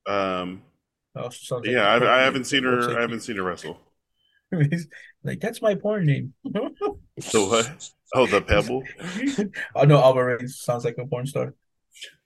Um, 0.07 0.63
Also 1.19 1.39
sounds 1.57 1.67
like 1.67 1.75
yeah, 1.75 1.87
I, 1.89 2.19
I 2.19 2.23
haven't 2.23 2.45
seen 2.45 2.65
her. 2.65 2.83
like 2.83 2.97
I 2.97 3.01
haven't 3.01 3.21
seen 3.21 3.37
her 3.37 3.43
wrestle. 3.43 3.79
like 5.25 5.41
that's 5.41 5.61
my 5.63 5.75
porn 5.75 6.07
name. 6.07 6.35
The 7.33 7.45
what? 7.45 7.91
Oh, 8.15 8.27
the 8.27 8.41
Pebble. 8.41 8.83
I 9.77 9.85
know 9.85 9.99
Alvarez 10.01 10.59
sounds 10.61 10.85
like 10.85 10.97
a 10.99 11.05
porn 11.07 11.27
star. 11.27 11.55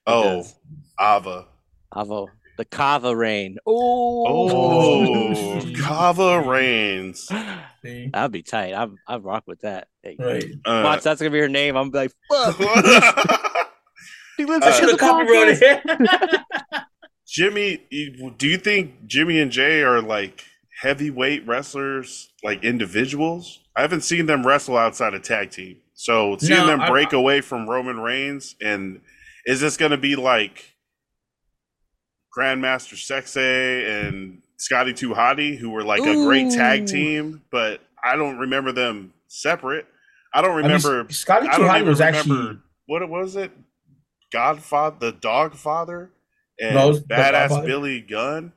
Oh, 0.06 0.22
does. 0.42 0.54
Ava. 1.00 1.46
Avo. 1.94 2.28
The 2.58 2.64
Kava 2.66 3.16
Rain. 3.16 3.56
Oh, 3.66 4.26
Oh, 4.28 5.62
Kava 5.80 6.42
Reigns. 6.46 7.26
See? 7.82 8.10
That'd 8.12 8.30
be 8.32 8.42
tight. 8.42 8.74
I 8.74 8.88
I 9.08 9.16
rock 9.16 9.44
with 9.46 9.62
that. 9.62 9.88
Hey, 10.02 10.16
Right. 10.18 10.44
Uh, 10.64 10.82
Watch, 10.84 11.02
that's 11.02 11.20
gonna 11.20 11.30
be 11.30 11.38
her 11.40 11.48
name. 11.48 11.76
I'm 11.76 11.90
like, 11.90 12.12
fuck. 12.30 12.56
She 14.36 14.44
lives 14.44 14.64
Uh, 14.66 14.68
in 14.68 14.72
have 14.74 14.90
the 14.90 14.96
copyrighted 14.98 15.58
podcast. 15.60 16.50
it. 16.72 16.81
Jimmy, 17.32 17.78
do 18.36 18.46
you 18.46 18.58
think 18.58 19.06
Jimmy 19.06 19.40
and 19.40 19.50
Jay 19.50 19.82
are 19.82 20.02
like 20.02 20.44
heavyweight 20.82 21.46
wrestlers, 21.46 22.30
like 22.44 22.62
individuals? 22.62 23.60
I 23.74 23.80
haven't 23.80 24.02
seen 24.02 24.26
them 24.26 24.46
wrestle 24.46 24.76
outside 24.76 25.14
of 25.14 25.22
tag 25.22 25.50
team. 25.50 25.78
So 25.94 26.36
seeing 26.36 26.60
No, 26.60 26.66
them 26.66 26.82
I- 26.82 26.90
break 26.90 27.14
away 27.14 27.40
from 27.40 27.66
Roman 27.70 28.00
Reigns, 28.00 28.54
and 28.60 29.00
is 29.46 29.60
this 29.62 29.78
going 29.78 29.92
to 29.92 29.96
be 29.96 30.14
like 30.14 30.74
Grandmaster 32.36 32.96
Sexay 32.96 34.06
and 34.06 34.42
Scotty 34.58 34.92
2 34.92 35.14
Hotty, 35.14 35.56
who 35.56 35.70
were 35.70 35.84
like 35.84 36.02
a 36.02 36.14
great 36.26 36.50
tag 36.52 36.86
team, 36.86 37.40
but 37.50 37.80
I 38.04 38.14
don't 38.16 38.38
remember 38.38 38.72
them 38.72 39.14
separate. 39.28 39.86
I 40.34 40.42
don't 40.42 40.50
I 40.52 40.56
mean, 40.56 40.64
remember. 40.64 41.06
Scotty 41.10 41.48
I 41.48 41.56
don't 41.56 41.86
was 41.86 41.98
remember 42.00 42.18
actually 42.18 42.58
what 42.86 43.00
it 43.00 43.08
was. 43.08 43.36
It 43.36 43.52
Godfather, 44.30 44.96
the 44.98 45.12
Dog 45.12 45.54
Father, 45.54 46.10
and 46.60 46.74
No, 46.74 46.84
it 46.84 46.88
was 46.88 47.02
the 47.02 47.14
Badass 47.14 47.64
Billy 47.66 48.00
Gunn. 48.00 48.52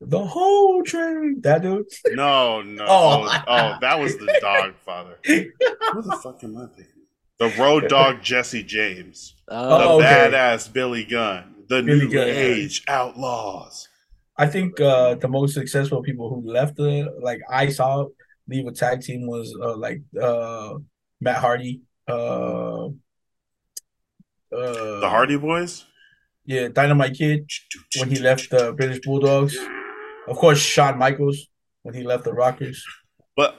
the 0.00 0.24
whole 0.24 0.82
train. 0.82 1.40
That 1.42 1.62
dude. 1.62 1.86
No, 2.12 2.62
no. 2.62 2.84
Oh. 2.88 3.28
Oh, 3.28 3.44
oh, 3.48 3.76
that 3.80 3.98
was 3.98 4.16
the 4.16 4.38
Dog 4.40 4.74
Father. 4.84 5.18
Who 5.24 5.42
the 6.02 6.18
fuck 6.22 6.42
am 6.44 6.56
I 6.56 6.66
thinking? 6.66 6.94
The 7.38 7.48
Road 7.60 7.88
Dog 7.88 8.22
Jesse 8.22 8.62
James, 8.64 9.34
the 9.46 9.54
Oh, 9.54 9.94
Oh, 9.94 9.96
okay. 9.98 10.30
Badass 10.32 10.72
Billy 10.72 11.04
Gunn, 11.04 11.54
the 11.68 11.82
Billy 11.82 12.06
New 12.06 12.10
Gunn. 12.12 12.28
Age 12.28 12.84
Outlaws. 12.88 13.88
I 14.36 14.46
think 14.46 14.80
uh, 14.80 15.14
the 15.16 15.26
most 15.28 15.54
successful 15.54 16.00
people 16.02 16.28
who 16.30 16.48
left 16.50 16.76
the 16.76 17.12
like 17.20 17.40
I 17.50 17.68
saw 17.70 18.06
leave 18.48 18.66
a 18.68 18.72
tag 18.72 19.02
team 19.02 19.26
was 19.26 19.52
uh, 19.60 19.76
like 19.76 20.00
uh, 20.20 20.74
Matt 21.20 21.36
Hardy, 21.38 21.82
uh, 22.08 22.86
uh, 22.86 22.90
The 24.50 25.08
Hardy 25.08 25.36
Boys. 25.36 25.84
Yeah, 26.48 26.68
Dynamite 26.68 27.14
Kid 27.14 27.48
when 27.98 28.08
he 28.10 28.18
left 28.18 28.50
the 28.50 28.72
British 28.72 29.00
Bulldogs. 29.04 29.56
Of 30.26 30.36
course, 30.36 30.58
Shawn 30.58 30.98
Michaels 30.98 31.38
when 31.82 31.94
he 31.94 32.02
left 32.02 32.24
the 32.24 32.32
Rockers. 32.32 32.82
But 33.36 33.54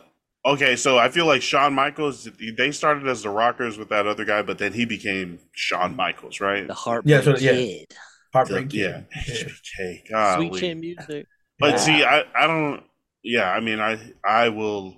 okay, 0.45 0.75
so 0.75 0.97
I 0.97 1.09
feel 1.09 1.25
like 1.27 1.41
Shawn 1.41 1.73
Michaels. 1.73 2.27
They 2.57 2.71
started 2.71 3.07
as 3.07 3.21
the 3.23 3.29
Rockers 3.29 3.77
with 3.77 3.89
that 3.89 4.05
other 4.07 4.25
guy, 4.25 4.41
but 4.41 4.57
then 4.57 4.73
he 4.73 4.85
became 4.85 5.39
Shawn 5.53 5.95
Michaels, 5.95 6.39
right? 6.41 6.67
the 6.67 6.73
heart. 6.73 7.03
Yeah, 7.05 7.21
so- 7.21 7.37
yeah. 7.37 7.51
Kid. 7.53 7.85
Heartbreak 8.33 8.69
The- 8.69 8.77
yeah. 8.77 9.01
Kid. 9.25 9.47
Yeah. 9.47 9.53
Okay, 9.79 10.03
golly. 10.09 10.49
Sweet 10.49 10.59
chin 10.59 10.79
music. 10.79 11.25
But 11.59 11.71
Yeah. 11.71 11.77
see, 11.77 12.03
I, 12.03 12.23
I 12.35 12.47
don't. 12.47 12.83
Yeah, 13.23 13.51
I 13.51 13.59
mean, 13.59 13.79
I 13.79 13.99
I 14.25 14.49
will 14.49 14.95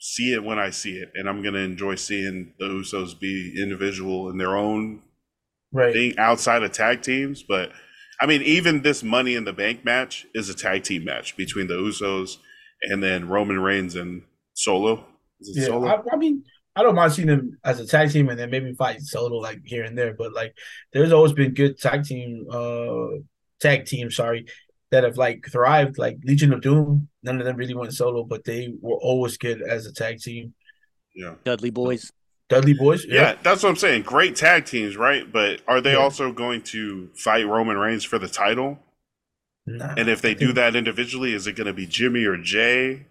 see 0.00 0.32
it 0.34 0.42
when 0.44 0.58
I 0.58 0.70
see 0.70 0.94
it, 1.02 1.10
and 1.14 1.28
I'm 1.28 1.42
gonna 1.42 1.58
enjoy 1.72 1.94
seeing 1.96 2.52
the 2.58 2.66
Usos 2.66 3.18
be 3.18 3.54
individual 3.62 4.30
in 4.30 4.38
their 4.38 4.54
own 4.56 5.02
right. 5.72 5.92
thing 5.92 6.18
outside 6.18 6.62
of 6.62 6.72
tag 6.72 7.02
teams. 7.02 7.42
But 7.42 7.70
I 8.20 8.26
mean, 8.26 8.42
even 8.42 8.82
this 8.82 9.02
Money 9.02 9.34
in 9.34 9.44
the 9.44 9.52
Bank 9.52 9.84
match 9.84 10.26
is 10.34 10.48
a 10.48 10.54
tag 10.54 10.84
team 10.84 11.04
match 11.04 11.36
between 11.36 11.66
the 11.68 11.74
Usos 11.74 12.38
and 12.82 13.02
then 13.02 13.28
Roman 13.28 13.60
Reigns 13.60 13.94
and 13.94 14.22
Solo. 14.54 15.04
Is 15.40 15.56
it 15.56 15.60
Yeah, 15.60 15.66
Solo? 15.66 15.86
I, 15.88 16.00
I 16.12 16.16
mean, 16.16 16.44
I 16.74 16.82
don't 16.82 16.94
mind 16.94 17.12
seeing 17.12 17.28
them 17.28 17.58
as 17.64 17.80
a 17.80 17.86
tag 17.86 18.10
team 18.10 18.28
and 18.28 18.38
then 18.38 18.50
maybe 18.50 18.72
fight 18.74 19.00
solo 19.02 19.38
like 19.38 19.60
here 19.64 19.84
and 19.84 19.98
there. 19.98 20.14
But 20.14 20.32
like, 20.32 20.56
there's 20.92 21.12
always 21.12 21.32
been 21.32 21.54
good 21.54 21.78
tag 21.78 22.04
team, 22.04 22.46
uh, 22.50 23.18
tag 23.60 23.86
team, 23.86 24.10
sorry, 24.10 24.46
that 24.90 25.04
have 25.04 25.16
like 25.16 25.44
thrived. 25.50 25.98
Like 25.98 26.18
Legion 26.24 26.52
of 26.52 26.60
Doom, 26.60 27.08
none 27.22 27.40
of 27.40 27.46
them 27.46 27.56
really 27.56 27.74
went 27.74 27.94
solo, 27.94 28.22
but 28.24 28.44
they 28.44 28.72
were 28.80 28.96
always 28.96 29.36
good 29.36 29.60
as 29.60 29.86
a 29.86 29.92
tag 29.92 30.20
team. 30.20 30.54
yeah. 31.14 31.34
Dudley 31.44 31.70
Boys. 31.70 32.12
Dudley 32.48 32.72
Boys, 32.74 33.04
Yeah, 33.06 33.34
that's 33.42 33.62
what 33.62 33.68
I'm 33.68 33.76
saying. 33.76 34.02
Great 34.02 34.34
tag 34.36 34.64
teams, 34.64 34.96
right? 34.96 35.30
But 35.30 35.60
are 35.68 35.80
they 35.80 35.92
Yeah. 35.92 35.98
also 35.98 36.32
going 36.32 36.62
to 36.62 37.08
fight 37.14 37.46
Roman 37.46 37.76
Reigns 37.76 38.04
for 38.04 38.18
the 38.18 38.28
title? 38.28 38.78
Nah, 39.66 39.94
And 39.98 40.08
if 40.08 40.22
they 40.22 40.30
I 40.30 40.34
do 40.34 40.52
that 40.54 40.74
individually, 40.74 41.34
is 41.34 41.46
it 41.46 41.52
going 41.56 41.66
to 41.66 41.74
be 41.74 41.86
Jimmy 41.86 42.24
or 42.24 42.38
Jay? 42.38 43.06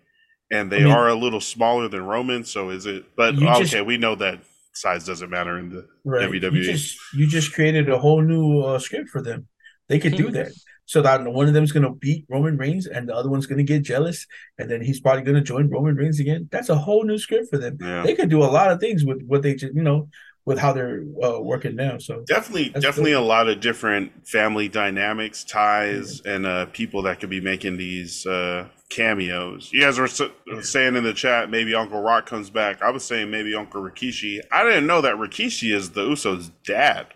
And 0.50 0.72
they 0.72 0.78
I 0.78 0.84
mean- 0.86 0.92
are 0.94 1.08
a 1.10 1.14
little 1.16 1.42
smaller 1.42 1.88
than 1.88 2.04
Roman, 2.04 2.44
so 2.46 2.70
is 2.72 2.86
it? 2.86 3.16
But 3.16 3.36
You 3.36 3.48
okay, 3.50 3.64
just- 3.66 3.86
we 3.86 3.98
know 3.98 4.16
that 4.16 4.40
size 4.74 5.06
doesn't 5.06 5.30
matter 5.30 5.58
in 5.60 5.70
the 5.70 5.88
right. 6.06 6.24
WWE. 6.30 6.56
You 6.66 6.72
just 6.72 6.98
you 7.14 7.28
just 7.28 7.54
created 7.54 7.90
a 7.90 7.98
whole 8.00 8.22
new 8.22 8.62
uh, 8.62 8.80
script 8.80 9.10
for 9.10 9.22
them. 9.22 9.48
They 9.90 10.00
could 10.00 10.16
do 10.16 10.32
that. 10.32 10.52
So 10.88 11.02
that 11.04 11.24
one 11.24 11.48
of 11.48 11.54
them 11.54 11.64
is 11.66 11.72
going 11.74 11.84
to 11.84 11.92
beat 11.92 12.26
Roman 12.30 12.58
Reigns, 12.58 12.88
and 12.88 13.08
the 13.08 13.14
other 13.16 13.30
one's 13.30 13.46
going 13.46 13.58
to 13.60 13.64
get 13.64 13.84
jealous, 13.84 14.26
and 14.58 14.72
then 14.72 14.82
he's 14.82 15.00
probably 15.02 15.22
going 15.22 15.36
to 15.36 15.42
join 15.42 15.70
Roman 15.70 15.96
Reigns 15.96 16.20
again. 16.20 16.48
That's 16.52 16.70
a 16.70 16.76
whole 16.78 17.04
new 17.04 17.20
script 17.20 17.50
for 17.52 17.58
them. 17.58 17.78
yeah. 17.82 18.04
they 18.04 18.16
could 18.16 18.30
do 18.30 18.42
a 18.42 18.46
lot 18.58 18.72
of 18.72 18.80
things 18.80 19.06
with 19.06 19.22
what 19.24 19.42
they 19.44 19.54
ju- 19.56 19.72
you 19.76 19.84
know 19.84 20.10
with 20.46 20.58
how 20.58 20.72
they're 20.72 21.04
uh, 21.22 21.42
working 21.42 21.76
now. 21.76 21.98
So 21.98 22.24
Definitely, 22.26 22.70
definitely 22.70 23.12
dope. 23.12 23.24
a 23.24 23.28
lot 23.28 23.50
of 23.50 23.60
different 23.60 24.26
family 24.26 24.70
dynamics, 24.70 25.44
ties, 25.44 26.22
and 26.22 26.46
uh, 26.46 26.68
people 26.68 27.02
that 27.02 27.20
could 27.20 27.30
be 27.30 27.42
making 27.42 27.76
these 27.76 28.26
uh, 28.26 28.70
cameos. 28.90 29.70
You 29.74 29.82
guys 29.82 30.00
were 30.00 30.06
s- 30.06 30.22
saying 30.62 30.96
in 30.96 31.04
the 31.04 31.14
chat 31.14 31.50
maybe 31.50 31.76
Uncle 31.76 32.02
Rock 32.02 32.28
comes 32.28 32.50
back. 32.50 32.82
I 32.82 32.92
was 32.92 33.04
saying 33.04 33.30
maybe 33.30 33.54
Uncle 33.56 33.82
Rikishi. 33.82 34.40
I 34.50 34.64
didn't 34.64 34.88
know 34.88 35.02
that 35.02 35.16
Rikishi 35.16 35.76
is 35.76 35.90
the 35.90 36.04
Usos' 36.06 36.50
dad. 36.66 37.08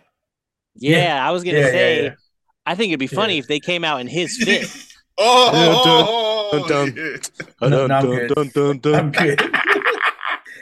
Yeah, 0.75 0.97
Yeah. 1.03 1.27
I 1.27 1.31
was 1.31 1.45
gonna 1.45 1.57
Yeah, 1.59 1.65
yeah, 1.67 1.71
say. 1.71 2.13
Yeah. 2.71 2.73
I 2.73 2.75
think 2.75 2.89
it'd 2.91 2.99
be 2.99 3.07
funny 3.07 3.33
Yeah. 3.35 3.39
if 3.39 3.47
they 3.47 3.59
came 3.59 3.83
out 3.83 4.01
in 4.01 4.07
his 4.07 4.37
fit. 4.43 4.67
oh, 5.17 6.65
Dun, 6.67 6.93
dun, 6.93 6.95
yeah. 6.95 7.69
No, 7.69 7.87
no, 7.87 8.93
I'm 8.95 9.11
good. 9.11 9.41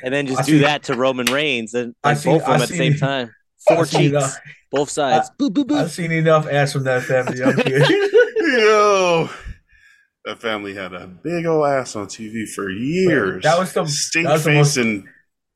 And 0.03 0.13
then 0.13 0.25
I 0.27 0.29
just 0.29 0.45
see- 0.45 0.51
do 0.53 0.59
that 0.59 0.83
to 0.83 0.95
Roman 0.95 1.25
Reigns 1.27 1.73
and 1.73 1.93
I 2.03 2.13
see- 2.13 2.29
both 2.29 2.43
of 2.43 2.49
I 2.49 2.53
them 2.53 2.61
at 2.63 2.69
the 2.69 2.77
same 2.77 2.93
see- 2.95 2.99
time. 2.99 3.33
Four 3.67 3.85
seen 3.85 4.01
cheeks, 4.01 4.11
enough- 4.11 4.37
both 4.71 4.89
sides. 4.89 5.29
boop, 5.37 5.49
boop, 5.49 5.65
boop. 5.65 5.79
I've 5.81 5.91
seen 5.91 6.11
enough 6.11 6.47
ass 6.47 6.73
from 6.73 6.83
that 6.85 7.03
family. 7.03 7.43
I'm 7.43 7.55
good. 7.55 7.89
Yo, 8.37 9.29
that 10.25 10.39
family 10.39 10.73
had 10.73 10.93
a 10.93 11.07
big 11.07 11.45
old 11.45 11.65
ass 11.67 11.95
on 11.95 12.07
TV 12.07 12.47
for 12.47 12.69
years. 12.69 13.43
That 13.43 13.59
was 13.59 13.73
the- 13.73 13.85
stink 13.87 14.27
that 14.27 14.33
was 14.33 14.43
the 14.45 14.51
most- 14.53 14.75
facing 14.75 15.07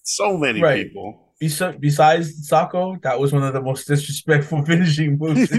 so 0.03 0.37
many 0.37 0.61
Right. 0.61 0.87
people. 0.87 1.19
Besides 1.39 2.47
Sako, 2.47 2.97
that 3.03 3.19
was 3.19 3.33
one 3.33 3.43
of 3.43 3.53
the 3.53 3.61
most 3.61 3.85
disrespectful 3.87 4.63
finishing 4.65 5.17
moves. 5.17 5.49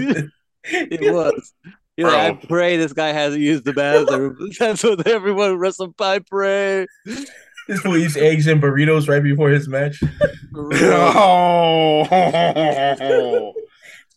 It 0.71 1.13
was. 1.13 1.53
You're 1.97 2.11
like, 2.11 2.43
I 2.43 2.47
pray 2.47 2.75
this 2.77 2.91
guy 2.93 3.13
hasn't 3.13 3.41
used 3.41 3.63
the 3.65 3.71
bathroom. 3.73 4.37
That's 4.59 4.83
what 4.83 5.07
everyone 5.07 5.57
wrestling. 5.57 5.93
by 5.97 6.19
pray. 6.19 6.87
This 7.05 7.79
fool 7.79 7.95
eats 7.97 8.17
eggs 8.17 8.47
and 8.47 8.61
burritos 8.61 9.07
right 9.07 9.23
before 9.23 9.49
his 9.49 9.67
match. 9.67 10.01
Oh. 10.57 12.07
oh, 12.09 13.53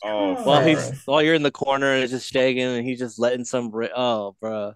oh, 0.05 0.45
While 0.45 0.61
Oh. 0.61 0.65
he's 0.65 1.03
while 1.05 1.23
you're 1.23 1.35
in 1.35 1.43
the 1.43 1.51
corner 1.51 1.93
and 1.93 2.03
it's 2.05 2.13
just 2.13 2.33
shaking 2.33 2.63
and 2.63 2.87
he's 2.87 2.99
just 2.99 3.19
letting 3.19 3.45
some. 3.45 3.71
Ra- 3.71 3.89
oh, 3.97 4.37
bro, 4.41 4.75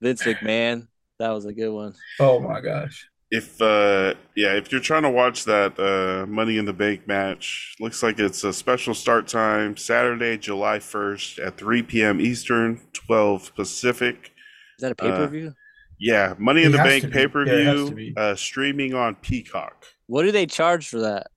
Vince 0.00 0.22
McMahon. 0.22 0.88
That 1.18 1.30
was 1.30 1.44
a 1.46 1.52
good 1.52 1.70
one. 1.70 1.94
Oh 2.20 2.40
my 2.40 2.60
gosh. 2.60 3.08
If 3.34 3.60
uh 3.62 4.12
yeah 4.36 4.52
if 4.54 4.70
you're 4.70 4.80
trying 4.80 5.02
to 5.02 5.10
watch 5.10 5.44
that 5.46 5.72
uh 5.80 6.26
money 6.26 6.58
in 6.58 6.66
the 6.66 6.72
bank 6.72 7.08
match 7.08 7.74
looks 7.80 8.02
like 8.02 8.18
it's 8.18 8.44
a 8.44 8.52
special 8.52 8.92
start 8.94 9.26
time 9.26 9.74
saturday 9.76 10.36
july 10.36 10.78
1st 10.78 11.46
at 11.46 11.56
3 11.56 11.82
p.m 11.82 12.20
eastern 12.20 12.78
12 12.92 13.54
pacific 13.54 14.32
Is 14.78 14.82
that 14.82 14.92
a 14.92 14.94
pay 14.94 15.10
per 15.10 15.26
view? 15.28 15.54
yeah 15.98 16.34
money 16.38 16.62
in 16.64 16.74
It 16.74 16.76
the 16.76 16.84
bank 16.84 17.04
be. 17.04 17.08
Yeah, 17.10 17.16
it 17.22 17.66
has 17.66 17.88
to 17.88 17.94
pay-per-view 17.94 17.94
be. 17.96 18.14
uh 18.16 18.34
streaming 18.34 18.92
on 18.94 19.14
peacock 19.16 19.86
what 20.08 20.24
do 20.24 20.30
they 20.32 20.44
charge 20.46 20.88
for 20.88 21.00
that? 21.00 21.28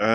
um 0.00 0.08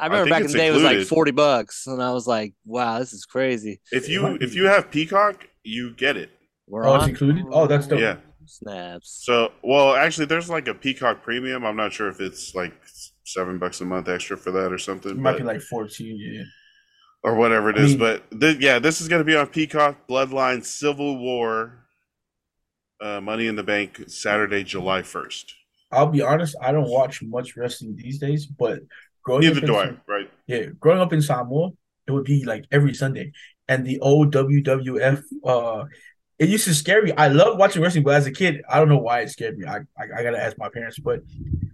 I 0.00 0.06
remember 0.06 0.24
think 0.24 0.30
back 0.30 0.38
in 0.40 0.44
it's 0.46 0.52
the 0.54 0.58
day 0.58 0.66
it 0.66 0.72
was 0.72 0.82
like 0.82 1.06
forty 1.06 1.30
bucks, 1.30 1.86
and 1.86 2.02
I 2.02 2.12
was 2.12 2.26
like, 2.26 2.54
"Wow, 2.64 2.98
this 2.98 3.12
is 3.12 3.24
crazy." 3.24 3.80
if 3.92 4.08
you 4.08 4.26
if 4.40 4.54
you 4.56 4.64
have 4.66 4.90
peacock 4.90 5.46
you 5.62 5.92
get 5.94 6.16
it 6.16 6.30
We're 6.66 6.88
Oh, 6.88 6.96
it's 6.96 7.04
on. 7.04 7.10
included? 7.10 7.44
Oh, 7.52 7.66
that's 7.68 7.86
dope. 7.86 8.00
yeah 8.00 8.16
Snaps. 8.50 9.22
so 9.24 9.52
well 9.62 9.94
actually 9.94 10.26
there's 10.26 10.50
like 10.50 10.68
a 10.68 10.74
peacock 10.74 11.22
premium 11.22 11.64
i'm 11.64 11.76
not 11.76 11.92
sure 11.92 12.08
if 12.08 12.20
it's 12.20 12.54
like 12.54 12.72
seven 13.24 13.58
bucks 13.58 13.80
a 13.80 13.84
month 13.84 14.08
extra 14.08 14.36
for 14.36 14.50
that 14.50 14.72
or 14.72 14.78
something 14.78 15.12
It 15.12 15.16
might 15.18 15.32
but- 15.32 15.38
be 15.38 15.44
like 15.44 15.60
14, 15.62 16.16
yeah. 16.20 16.42
or 17.22 17.34
whatever 17.36 17.70
it 17.70 17.78
I 17.78 17.82
is. 17.82 17.90
mean- 17.90 17.98
but 17.98 18.40
th- 18.40 18.58
yeah, 18.58 18.78
this 18.80 19.00
is 19.00 19.06
going 19.08 19.20
to 19.20 19.24
be 19.24 19.36
on 19.36 19.46
Peacock, 19.46 20.08
Bloodline, 20.08 20.64
Civil 20.64 21.18
War, 21.18 21.86
uh, 23.00 23.20
Money 23.20 23.46
in 23.46 23.56
the 23.56 23.62
Bank, 23.62 24.02
Saturday, 24.08 24.64
July 24.64 25.02
first. 25.02 25.54
I'll 25.92 26.06
be 26.08 26.22
honest, 26.22 26.56
I 26.60 26.72
don't 26.72 26.88
watch 26.88 27.22
much 27.22 27.56
wrestling 27.56 27.94
these 27.96 28.18
days, 28.18 28.46
but 28.46 28.80
growing 29.24 29.42
Neither 29.42 29.58
up 29.58 29.88
in 29.88 29.96
I. 30.08 30.12
Right? 30.12 30.30
yeah, 30.46 30.64
growing 30.78 31.00
up 31.00 31.12
in 31.12 31.22
Samoa, 31.22 31.70
it 32.06 32.12
would 32.12 32.24
be 32.24 32.44
like 32.44 32.64
every 32.72 32.94
Sunday. 32.94 33.32
And 33.68 33.86
the 33.86 34.00
old 34.00 34.32
WWF, 34.34 35.22
uh, 35.44 35.84
it 36.40 36.48
used 36.48 36.64
to 36.64 36.74
scare 36.74 37.02
me. 37.02 37.12
I 37.12 37.28
love 37.28 37.58
watching 37.58 37.82
wrestling, 37.82 38.02
but 38.02 38.14
as 38.14 38.26
a 38.26 38.32
kid, 38.32 38.62
I 38.66 38.78
don't 38.78 38.88
know 38.88 38.96
why 38.96 39.20
it 39.20 39.28
scared 39.28 39.58
me. 39.58 39.66
I, 39.66 39.80
I, 39.96 40.04
I 40.16 40.22
gotta 40.22 40.42
ask 40.42 40.56
my 40.56 40.70
parents, 40.70 40.98
but 40.98 41.20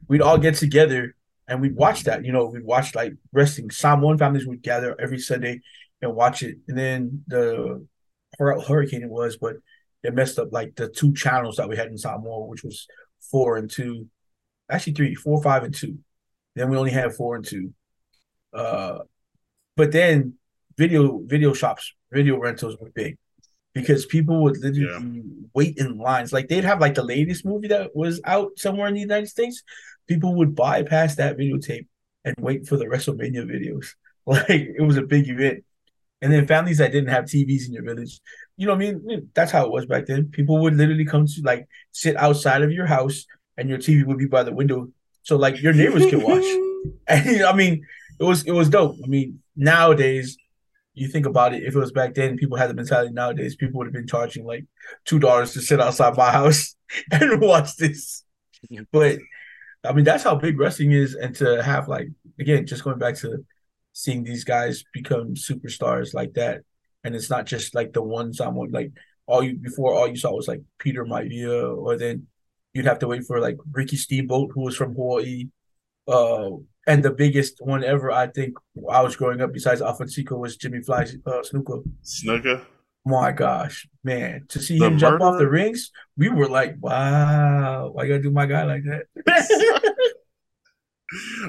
we'd 0.09 0.21
all 0.21 0.39
get 0.39 0.57
together 0.57 1.15
and 1.47 1.61
we'd 1.61 1.77
watch 1.77 2.03
that. 2.05 2.25
You 2.25 2.33
know, 2.33 2.47
we'd 2.47 2.65
watch 2.65 2.93
like 2.97 3.15
wrestling. 3.33 3.71
Samoan 3.71 4.19
families 4.19 4.45
would 4.45 4.63
gather 4.63 5.01
every 5.01 5.21
Sunday 5.21 5.61
and 6.03 6.17
watch 6.17 6.43
it. 6.43 6.57
And 6.67 6.77
then 6.77 7.23
the 7.29 7.87
hurricane 8.41 9.05
it 9.05 9.09
was, 9.09 9.37
but 9.37 9.55
it 10.03 10.15
messed 10.15 10.41
up 10.41 10.49
like 10.53 10.75
the 10.75 10.89
two 10.89 11.15
channels 11.15 11.57
that 11.57 11.69
we 11.69 11.77
had 11.77 11.87
in 11.87 11.97
Samoa, 11.97 12.47
which 12.47 12.65
was 12.65 12.89
four 13.31 13.59
and 13.59 13.71
two, 13.71 14.09
actually 14.69 14.95
three, 14.95 15.15
four, 15.15 15.41
five, 15.45 15.63
and 15.63 15.73
two. 15.73 15.99
Then 16.57 16.71
we 16.71 16.77
only 16.77 16.91
had 16.91 17.15
four 17.15 17.37
and 17.37 17.45
two. 17.45 17.73
Uh, 18.53 18.99
but 19.77 19.93
then 19.93 20.35
video 20.77 21.21
video 21.25 21.53
shops, 21.53 21.95
video 22.11 22.37
rentals 22.37 22.77
were 22.81 22.91
big 22.91 23.17
because 23.77 24.07
people 24.07 24.43
would 24.43 24.57
literally 24.57 25.23
wait 25.53 25.77
in 25.77 25.99
lines. 25.99 26.33
Like 26.33 26.49
they'd 26.49 26.65
have 26.65 26.81
like 26.81 26.95
the 26.95 27.05
latest 27.05 27.45
movie 27.45 27.69
that 27.69 27.95
was 27.95 28.23
out 28.25 28.53
somewhere 28.57 28.89
in 28.89 28.95
the 28.95 29.01
United 29.01 29.29
States. 29.29 29.63
People 30.09 30.35
would 30.37 30.55
bypass 30.55 31.17
that 31.17 31.37
videotape 31.37 31.87
and 32.25 32.35
wait 32.39 32.67
for 32.67 32.79
the 32.79 32.87
WrestleMania 32.87 33.45
videos. 33.45 33.89
Like 34.29 34.49
it 34.51 34.83
was 34.83 34.97
a 34.97 35.03
big 35.03 35.29
event. 35.29 35.63
And 36.21 36.33
then 36.33 36.49
families 36.49 36.79
that 36.79 36.91
didn't 36.91 37.11
have 37.11 37.27
TVs 37.27 37.69
in 37.69 37.75
your 37.75 37.85
village, 37.85 38.19
you 38.57 38.67
know 38.67 38.75
what 38.75 38.85
I 38.85 38.93
mean? 38.93 39.31
That's 39.35 39.53
how 39.53 39.65
it 39.67 39.71
was 39.71 39.87
back 39.87 40.07
then. 40.07 40.31
People 40.33 40.59
would 40.63 40.75
literally 40.75 41.05
come 41.05 41.27
to 41.27 41.43
like 41.45 41.69
sit 41.93 42.17
outside 42.17 42.63
of 42.63 42.73
your 42.73 42.87
house 42.87 43.25
and 43.57 43.69
your 43.69 43.79
TV 43.79 44.05
would 44.05 44.19
be 44.19 44.27
by 44.27 44.43
the 44.43 44.53
window. 44.53 44.89
So 45.23 45.37
like 45.37 45.63
your 45.63 45.75
neighbors 45.75 46.07
could 46.07 46.25
watch. 46.25 46.45
And 47.09 47.43
I 47.43 47.53
mean, 47.53 47.87
it 48.19 48.25
was 48.25 48.43
it 48.45 48.53
was 48.53 48.69
dope. 48.69 48.97
I 49.05 49.07
mean, 49.07 49.43
nowadays, 49.55 50.37
you 50.97 51.09
think 51.09 51.27
about 51.27 51.55
it, 51.55 51.63
if 51.63 51.75
it 51.75 51.79
was 51.79 51.93
back 51.93 52.15
then, 52.15 52.37
people 52.37 52.57
had 52.57 52.71
the 52.71 52.75
mentality 52.75 53.13
nowadays, 53.13 53.55
people 53.55 53.79
would 53.79 53.87
have 53.87 53.95
been 53.95 54.07
charging 54.07 54.47
like 54.47 54.65
two 55.05 55.19
dollars 55.19 55.53
to 55.53 55.61
sit 55.61 55.81
outside 55.81 56.17
my 56.17 56.31
house 56.31 56.75
and 57.11 57.41
watch 57.41 57.77
this. 57.77 58.25
But 58.91 59.19
I 59.85 59.93
mean, 59.93 60.05
that's 60.05 60.25
how 60.25 60.35
big 60.35 60.59
wrestling 60.59 60.93
is, 60.93 61.15
and 61.15 61.35
to 61.37 61.63
have 61.63 61.89
like 61.89 62.09
again, 62.41 62.67
just 62.67 62.83
going 62.83 62.99
back 62.99 63.17
to 63.19 63.45
seeing 63.93 64.25
these 64.25 64.45
guys 64.45 64.83
become 64.93 65.35
superstars 65.35 66.15
like 66.15 66.35
that, 66.35 66.63
and 67.05 67.15
it's 67.15 67.31
not 67.31 67.47
just 67.47 67.75
like 67.75 67.93
the 67.93 68.03
one 68.03 68.33
someone 68.33 68.73
like 68.73 68.93
all 69.27 69.43
you 69.43 69.57
before 69.57 69.95
all 69.95 70.09
you 70.09 70.17
saw 70.17 70.35
was 70.35 70.49
like 70.49 70.63
Peter 70.79 71.05
Maivia, 71.05 71.77
or 71.77 71.97
then 71.97 72.27
you'd 72.73 72.87
have 72.87 72.99
to 73.01 73.07
wait 73.07 73.25
for 73.25 73.41
like 73.41 73.59
Ricky 73.73 73.97
Steamboat, 73.97 74.51
who 74.55 74.63
was 74.63 74.77
from 74.77 74.95
Hawaii. 74.95 75.49
Uh, 76.09 76.51
and 76.87 77.03
the 77.03 77.11
biggest 77.11 77.57
one 77.61 77.83
ever, 77.83 78.11
I 78.11 78.29
think, 78.29 78.57
I 78.91 79.03
was 79.03 79.17
growing 79.17 79.41
up, 79.41 79.53
besides 79.53 79.83
Alfonsico, 79.83 80.37
was 80.37 80.57
Jimmy 80.57 80.81
Fly 80.83 81.03
uh, 81.27 81.43
Snuka. 81.43 81.83
Snooker. 82.03 82.63
My 83.05 83.31
gosh, 83.33 83.87
man, 84.03 84.47
to 84.49 84.61
see 84.61 84.79
The 84.79 84.87
him 84.87 84.99
jump 84.99 85.21
off 85.21 85.39
the 85.39 85.49
rings, 85.49 85.91
we 86.17 86.29
were 86.29 86.49
like, 86.49 86.75
wow, 86.81 87.91
why 87.93 88.05
you 88.05 88.09
gotta 88.11 88.23
do 88.23 88.31
my 88.31 88.47
guy 88.47 88.65
like 88.65 88.83
that? 88.85 89.95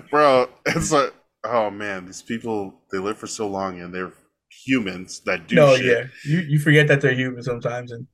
Bro, 0.11 0.49
it's 0.67 0.91
like, 0.91 1.13
oh 1.43 1.71
man, 1.71 2.05
these 2.05 2.21
people, 2.21 2.75
they 2.91 2.99
live 2.99 3.17
for 3.17 3.25
so 3.25 3.47
long 3.47 3.81
and 3.81 3.93
they're 3.93 4.13
humans 4.49 5.21
that 5.25 5.47
do 5.47 5.55
no, 5.55 5.75
shit. 5.75 5.85
yeah, 5.85 6.03
you 6.25 6.39
you 6.41 6.59
forget 6.59 6.88
that 6.88 7.01
they're 7.01 7.13
human 7.13 7.41
sometimes, 7.41 7.91
and 7.91 8.07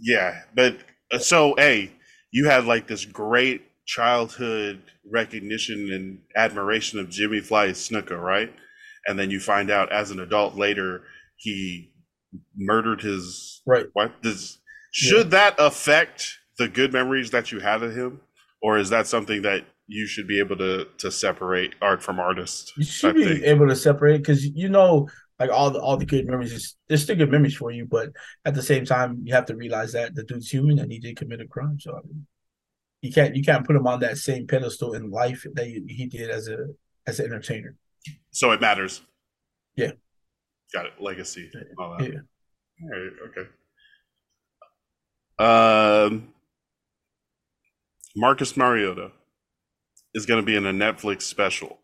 Yeah, 0.00 0.42
but 0.54 0.76
uh, 1.12 1.18
so 1.18 1.54
hey, 1.56 1.92
you 2.30 2.46
had 2.46 2.66
like 2.66 2.86
this 2.86 3.04
great 3.04 3.62
childhood 3.86 4.82
recognition 5.10 5.92
and 5.92 6.18
admiration 6.36 6.98
of 6.98 7.08
Jimmy 7.10 7.40
Fly 7.40 7.68
Snuka, 7.68 8.20
right? 8.20 8.52
And 9.06 9.18
then 9.18 9.30
you 9.30 9.40
find 9.40 9.70
out 9.70 9.92
as 9.92 10.10
an 10.10 10.20
adult 10.20 10.56
later 10.56 11.02
he 11.36 11.92
murdered 12.56 13.00
his 13.02 13.62
right. 13.66 13.86
what 13.92 14.20
does 14.22 14.58
should 14.92 15.30
that 15.32 15.54
affect 15.58 16.38
the 16.58 16.68
good 16.68 16.92
memories 16.92 17.30
that 17.30 17.52
you 17.52 17.60
had 17.60 17.82
of 17.82 17.94
him 17.94 18.20
or 18.62 18.78
is 18.78 18.90
that 18.90 19.06
something 19.06 19.42
that 19.42 19.64
you 19.86 20.06
should 20.06 20.26
be 20.26 20.38
able 20.38 20.56
to 20.56 20.86
to 20.98 21.10
separate 21.10 21.74
art 21.82 22.02
from 22.02 22.18
artist 22.18 22.72
You 22.76 22.84
should 22.84 23.14
be 23.14 23.24
thing? 23.24 23.44
able 23.44 23.68
to 23.68 23.76
separate 23.76 24.18
because 24.18 24.44
you 24.44 24.68
know, 24.68 25.08
like 25.38 25.50
all 25.50 25.70
the 25.70 25.80
all 25.80 25.96
the 25.96 26.06
good 26.06 26.26
memories, 26.26 26.52
is 26.52 26.76
there's 26.88 27.02
still 27.02 27.16
good 27.16 27.30
memories 27.30 27.56
for 27.56 27.70
you, 27.70 27.86
but 27.86 28.10
at 28.44 28.54
the 28.54 28.62
same 28.62 28.84
time, 28.84 29.20
you 29.24 29.34
have 29.34 29.46
to 29.46 29.56
realize 29.56 29.92
that 29.92 30.14
the 30.14 30.24
dude's 30.24 30.50
human 30.50 30.78
and 30.78 30.90
he 30.90 30.98
did 30.98 31.16
commit 31.16 31.40
a 31.40 31.46
crime. 31.46 31.78
So 31.78 31.92
I 31.92 32.00
mean, 32.06 32.26
you 33.04 33.12
can't 33.12 33.36
you 33.36 33.42
can't 33.42 33.66
put 33.66 33.76
him 33.76 33.86
on 33.86 34.00
that 34.00 34.16
same 34.16 34.46
pedestal 34.46 34.94
in 34.94 35.10
life 35.10 35.44
that 35.54 35.66
he, 35.66 35.82
he 35.88 36.06
did 36.06 36.30
as 36.30 36.48
a 36.48 36.58
as 37.06 37.20
an 37.20 37.26
entertainer. 37.26 37.76
so 38.30 38.50
it 38.52 38.60
matters 38.60 39.02
Yeah. 39.76 39.92
got 40.72 40.86
it 40.86 40.92
legacy 41.00 41.50
all 41.78 41.96
that. 41.98 42.08
Yeah. 42.12 42.20
All 42.82 42.90
right, 42.90 43.12
okay. 43.28 43.46
Um, 45.38 46.28
Marcus 48.16 48.56
Mariota 48.56 49.10
is 50.14 50.26
going 50.26 50.40
to 50.40 50.46
be 50.46 50.56
in 50.56 50.66
a 50.66 50.72
Netflix 50.72 51.22
special 51.22 51.80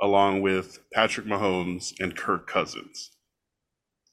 along 0.00 0.42
with 0.42 0.78
Patrick 0.92 1.26
Mahomes 1.26 1.92
and 2.00 2.16
Kirk 2.16 2.46
Cousins. 2.46 3.12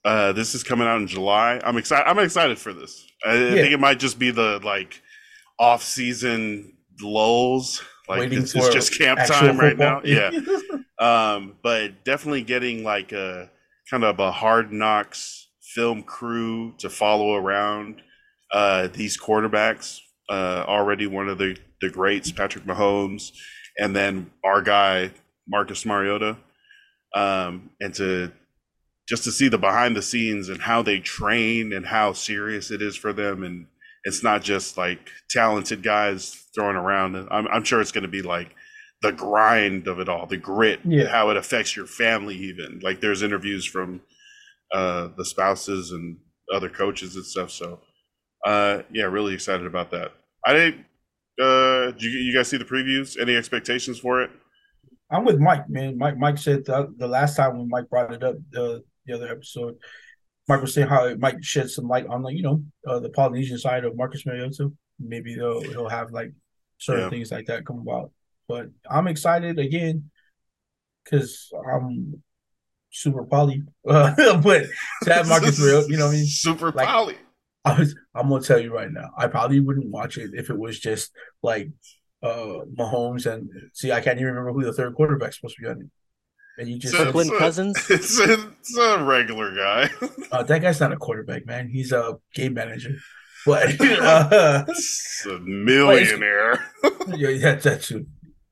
Uh, 0.05 0.31
this 0.33 0.55
is 0.55 0.63
coming 0.63 0.87
out 0.87 0.99
in 0.99 1.07
July. 1.07 1.59
I'm 1.63 1.77
excited. 1.77 2.09
I'm 2.09 2.19
excited 2.19 2.57
for 2.59 2.73
this. 2.73 3.05
I, 3.25 3.31
I 3.35 3.51
think 3.53 3.73
it 3.73 3.79
might 3.79 3.99
just 3.99 4.17
be 4.19 4.31
the 4.31 4.59
like 4.63 5.01
off-season 5.59 6.73
lulls. 7.01 7.83
Like 8.07 8.19
Waiting 8.19 8.39
it's, 8.39 8.53
it's 8.53 8.67
for 8.67 8.71
just 8.71 8.97
camp 8.97 9.19
time 9.25 9.57
right 9.57 9.77
football. 9.77 10.01
now. 10.03 10.31
Yeah 10.31 10.31
um, 10.99 11.55
but 11.61 12.03
definitely 12.03 12.43
getting 12.43 12.83
like 12.83 13.11
a 13.11 13.49
kind 13.89 14.03
of 14.03 14.19
a 14.19 14.31
hard 14.31 14.71
knocks 14.71 15.47
film 15.61 16.03
crew 16.03 16.73
to 16.77 16.89
follow 16.89 17.35
around 17.35 18.01
uh, 18.53 18.87
these 18.93 19.19
quarterbacks. 19.19 19.99
Uh, 20.29 20.63
already 20.67 21.05
one 21.05 21.27
of 21.27 21.37
the 21.37 21.57
the 21.81 21.89
greats, 21.89 22.31
Patrick 22.31 22.63
Mahomes, 22.63 23.33
and 23.77 23.93
then 23.95 24.31
our 24.43 24.61
guy 24.61 25.11
Marcus 25.47 25.85
Mariota, 25.85 26.37
um, 27.13 27.71
and 27.81 27.93
to 27.95 28.31
just 29.07 29.25
to 29.25 29.31
see 29.31 29.49
the 29.49 29.57
behind 29.57 29.97
the 29.97 30.01
scenes 30.01 30.47
and 30.47 30.61
how 30.61 30.81
they 30.81 30.99
train 30.99 31.73
and 31.73 31.87
how 31.87 32.13
serious 32.13 32.71
it 32.71 32.81
is 32.81 32.95
for 32.95 33.11
them 33.11 33.43
and 33.43 33.67
it's 34.05 34.23
not 34.23 34.41
just 34.43 34.77
like 34.77 35.09
talented 35.29 35.81
guys 35.83 36.45
throwing 36.55 36.75
around 36.75 37.15
i'm, 37.31 37.47
I'm 37.47 37.63
sure 37.63 37.81
it's 37.81 37.91
going 37.91 38.03
to 38.03 38.07
be 38.07 38.21
like 38.21 38.55
the 39.01 39.11
grind 39.11 39.87
of 39.87 39.99
it 39.99 40.07
all, 40.07 40.25
the 40.27 40.37
grit, 40.37 40.79
Yeah. 40.85 41.07
how 41.09 41.29
it 41.29 41.35
affects 41.35 41.75
your 41.75 41.85
family, 41.87 42.35
even. 42.35 42.79
Like 42.81 43.01
there's 43.01 43.21
interviews 43.21 43.65
from 43.65 43.99
uh, 44.73 45.09
the 45.17 45.25
spouses 45.25 45.91
and 45.91 46.15
other 46.53 46.69
coaches 46.69 47.17
and 47.17 47.25
stuff. 47.25 47.51
So, 47.51 47.81
uh, 48.45 48.83
yeah, 48.93 49.03
really 49.03 49.33
excited 49.33 49.67
about 49.67 49.91
that. 49.91 50.13
I 50.45 50.53
didn't. 50.53 50.85
Uh, 51.37 51.91
did 51.91 52.03
you, 52.03 52.11
you 52.11 52.33
guys 52.33 52.47
see 52.47 52.55
the 52.55 52.63
previews? 52.63 53.19
Any 53.21 53.35
expectations 53.35 53.99
for 53.99 54.21
it? 54.21 54.31
I'm 55.11 55.25
with 55.25 55.37
Mike, 55.37 55.67
man. 55.69 55.97
Mike 55.97 56.17
Mike 56.17 56.37
said 56.37 56.63
the, 56.63 56.93
the 56.97 57.07
last 57.07 57.35
time 57.35 57.57
when 57.57 57.67
Mike 57.67 57.89
brought 57.89 58.13
it 58.13 58.23
up 58.23 58.35
the 58.51 58.85
the 59.05 59.15
other 59.15 59.27
episode, 59.27 59.75
Mike 60.47 60.61
was 60.61 60.73
saying 60.73 60.87
how 60.87 61.05
it 61.05 61.19
might 61.19 61.43
shed 61.43 61.69
some 61.69 61.87
light 61.87 62.05
on 62.07 62.21
like 62.21 62.35
you 62.35 62.43
know 62.43 62.63
uh, 62.87 62.99
the 62.99 63.09
Polynesian 63.09 63.57
side 63.57 63.85
of 63.85 63.95
Marcus 63.95 64.25
Mariota. 64.25 64.71
Maybe 64.99 65.35
they'll 65.35 65.61
he'll 65.61 65.89
have 65.89 66.11
like 66.11 66.33
certain 66.77 67.03
Yeah. 67.05 67.09
things 67.09 67.31
like 67.31 67.45
that 67.47 67.65
come 67.65 67.79
about. 67.79 68.11
But 68.47 68.67
I'm 68.89 69.07
excited 69.07 69.57
again 69.59 70.09
because 71.03 71.49
I'm 71.73 72.21
super 72.91 73.23
poly. 73.25 73.63
Uh, 73.87 74.13
but 74.41 74.65
to 75.03 75.13
have 75.13 75.27
Marcus 75.27 75.59
Mariota, 75.59 75.87
you 75.89 75.97
know 75.97 76.05
what 76.07 76.11
I 76.13 76.17
mean. 76.17 76.25
Super 76.25 76.71
Like- 76.71 76.87
poly. 76.87 77.15
I 77.65 77.79
was, 77.79 77.95
I'm 78.13 78.27
gonna 78.27 78.43
tell 78.43 78.59
you 78.59 78.73
right 78.75 78.91
now, 78.91 79.11
I 79.17 79.27
probably 79.27 79.61
wouldn't 79.61 79.89
watch 79.89 80.17
it 80.17 80.31
if 80.33 80.49
it 80.49 80.57
was 80.59 80.77
just 80.77 81.13
like 81.41 81.69
uh 82.21 82.59
Mahomes 82.77 83.25
and 83.25 83.49
see, 83.73 83.89
I 83.93 84.01
can't 84.01 84.17
even 84.19 84.33
remember 84.33 84.51
who 84.51 84.65
the 84.65 84.73
third 84.73 84.93
quarterback's 84.95 85.37
supposed 85.37 85.55
to 85.55 85.61
be 85.61 85.69
on 85.69 85.79
it. 85.79 85.87
And 86.57 86.67
you 86.69 86.77
just 86.77 86.93
So- 86.95 87.05
said, 87.05 87.11
Quinn 87.11 87.27
so- 87.27 87.37
Cousins? 87.37 87.77
It's 87.89 88.19
a, 88.19 88.33
it's 88.59 88.77
a 88.77 89.03
regular 89.03 89.55
guy. 89.55 89.89
uh, 90.31 90.43
that 90.43 90.61
guy's 90.61 90.79
not 90.79 90.93
a 90.93 90.97
quarterback, 90.97 91.45
man. 91.45 91.69
He's 91.69 91.91
a 91.91 92.17
game 92.33 92.53
manager. 92.53 92.95
But 93.45 93.79
uh, 93.81 94.63
a 95.29 95.39
millionaire. 95.39 96.65
yeah, 97.15 97.37
that's 97.39 97.63
that 97.65 97.81
too. 97.81 98.05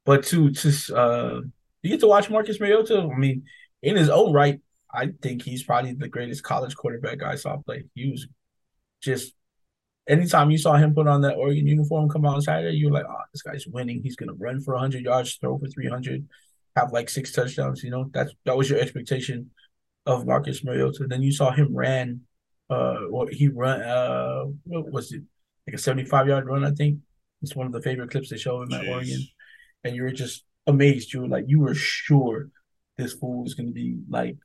But 0.06 0.24
to 0.26 0.50
just 0.50 0.92
uh, 0.92 1.42
you 1.82 1.92
get 1.92 2.00
to 2.02 2.08
watch 2.08 2.30
Marcus 2.30 2.60
Mariota. 2.60 3.08
I 3.14 3.18
mean, 3.18 3.44
in 3.82 3.96
his 3.96 4.10
own 4.10 4.34
right, 4.34 4.60
I 4.94 5.12
think 5.22 5.44
he's 5.44 5.64
probably 5.64 5.94
the 5.94 6.10
greatest 6.10 6.44
college 6.44 6.76
quarterback 6.76 7.24
I 7.24 7.36
saw 7.36 7.58
play. 7.58 7.86
He 7.96 8.12
was 8.12 8.28
just 9.02 9.34
anytime 10.10 10.52
you 10.52 10.58
saw 10.58 10.76
him 10.76 10.94
put 10.94 11.08
on 11.08 11.22
that 11.22 11.36
Oregon 11.38 11.68
uniform 11.68 12.10
come 12.10 12.26
out 12.26 12.36
on 12.36 12.42
Saturday, 12.42 12.76
you 12.76 12.88
were 12.88 12.94
like, 12.94 13.06
oh, 13.08 13.16
this 13.32 13.44
guy's 13.44 13.66
winning. 13.68 14.02
He's 14.04 14.18
gonna 14.18 14.34
run 14.34 14.60
for 14.60 14.74
100 14.74 15.04
yards, 15.04 15.36
throw 15.36 15.58
for 15.58 15.68
300, 15.68 16.28
have 16.76 16.92
like 16.92 17.10
six 17.10 17.32
touchdowns. 17.32 17.84
You 17.84 17.92
know, 17.92 18.10
that's 18.14 18.34
that 18.46 18.58
was 18.58 18.70
your 18.70 18.80
expectation 18.80 19.52
of 20.06 20.26
Marcus 20.26 20.64
Mariota. 20.64 21.06
Then 21.08 21.22
you 21.22 21.32
saw 21.32 21.52
him 21.52 21.76
ran, 21.76 22.22
uh, 22.70 23.02
what 23.10 23.34
he 23.34 23.48
run, 23.48 23.82
uh, 23.82 24.44
what 24.64 24.92
was 24.92 25.12
it, 25.12 25.22
like 25.68 25.76
a 25.76 25.78
75 25.78 26.28
yard 26.28 26.48
run? 26.48 26.66
I 26.66 26.72
think 26.72 27.00
it's 27.42 27.56
one 27.56 27.68
of 27.68 27.74
the 27.74 27.82
favorite 27.82 28.12
clips 28.12 28.30
they 28.30 28.38
show 28.38 28.62
him 28.62 28.74
at 28.74 28.82
Jeez. 28.82 28.90
Oregon, 28.90 29.28
and 29.84 29.96
you 29.96 30.04
were 30.04 30.12
just 30.12 30.44
amazed. 30.68 31.14
You 31.14 31.22
were 31.22 31.28
like, 31.28 31.46
you 31.48 31.60
were 31.60 31.76
sure 31.76 32.50
this 32.98 33.14
fool 33.14 33.44
was 33.44 33.54
gonna 33.54 33.72
be 33.72 34.00
like 34.10 34.38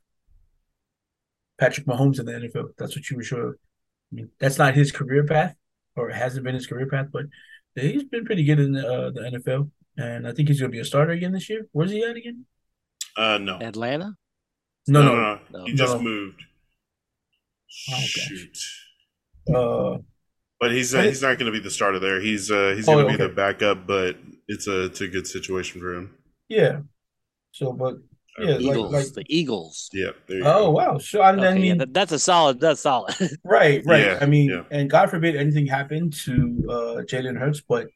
Patrick 1.59 1.87
Mahomes 1.87 2.19
in 2.19 2.25
the 2.25 2.33
NFL. 2.33 2.69
That's 2.77 2.95
what 2.95 3.09
you 3.09 3.17
were 3.17 3.23
sure. 3.23 3.49
of. 3.49 3.55
I 4.11 4.15
mean, 4.15 4.29
that's 4.39 4.57
not 4.57 4.75
his 4.75 4.91
career 4.91 5.25
path, 5.25 5.55
or 5.95 6.09
it 6.09 6.15
hasn't 6.15 6.45
been 6.45 6.55
his 6.55 6.67
career 6.67 6.87
path, 6.87 7.07
but 7.11 7.25
he's 7.75 8.03
been 8.05 8.25
pretty 8.25 8.43
good 8.43 8.59
in 8.59 8.73
the, 8.73 8.87
uh, 8.87 9.11
the 9.11 9.21
NFL, 9.21 9.69
and 9.97 10.27
I 10.27 10.31
think 10.33 10.47
he's 10.49 10.59
going 10.59 10.71
to 10.71 10.75
be 10.75 10.81
a 10.81 10.85
starter 10.85 11.11
again 11.11 11.31
this 11.31 11.49
year. 11.49 11.67
Where's 11.71 11.91
he 11.91 12.03
at 12.03 12.15
again? 12.15 12.45
Uh, 13.15 13.37
no. 13.39 13.57
Atlanta? 13.59 14.13
No, 14.87 15.01
no, 15.03 15.15
no, 15.15 15.21
no, 15.21 15.39
no. 15.59 15.65
He 15.65 15.73
just 15.73 15.95
No. 15.95 16.01
moved. 16.01 16.41
Oh. 17.91 17.99
Shoot. 17.99 18.57
Uh, 19.53 19.97
But 20.59 20.71
he's 20.71 20.93
uh, 20.95 21.01
he's 21.03 21.21
not 21.21 21.37
going 21.37 21.51
to 21.51 21.57
be 21.57 21.63
the 21.63 21.69
starter 21.69 21.99
there. 21.99 22.19
He's 22.19 22.49
uh, 22.49 22.73
he's 22.75 22.87
Oh, 22.87 22.93
going 22.93 23.05
to 23.07 23.17
be 23.17 23.23
okay. 23.23 23.27
the 23.29 23.35
backup, 23.35 23.85
but 23.85 24.17
it's 24.47 24.67
a 24.67 24.85
it's 24.85 25.01
a 25.01 25.07
good 25.07 25.27
situation 25.27 25.79
for 25.81 25.93
him. 25.95 26.15
yeah. 26.49 26.79
So, 27.51 27.73
but 27.73 27.95
yeah, 28.39 28.57
Eagles. 28.59 28.91
like 28.93 29.13
the 29.13 29.23
Eagles. 29.29 29.89
Yeah. 29.93 30.11
Oh 30.29 30.65
go. 30.65 30.69
wow, 30.71 30.97
so 30.99 31.21
I, 31.21 31.29
I 31.31 31.33
Okay, 31.33 31.41
yeah, 31.43 31.53
mean, 31.59 31.77
that, 31.79 31.93
that's 31.93 32.11
a 32.11 32.19
solid. 32.19 32.59
That's 32.59 32.81
solid. 32.81 33.15
right, 33.43 33.81
right. 33.85 34.01
Yeah, 34.05 34.19
I 34.21 34.25
mean, 34.27 34.49
yeah. 34.49 34.63
and 34.69 34.89
God 34.89 35.09
forbid 35.09 35.35
anything 35.35 35.65
happened 35.65 36.13
to 36.25 36.33
uh 36.69 36.95
Jalen 37.09 37.37
Hurts, 37.39 37.61
but 37.61 37.87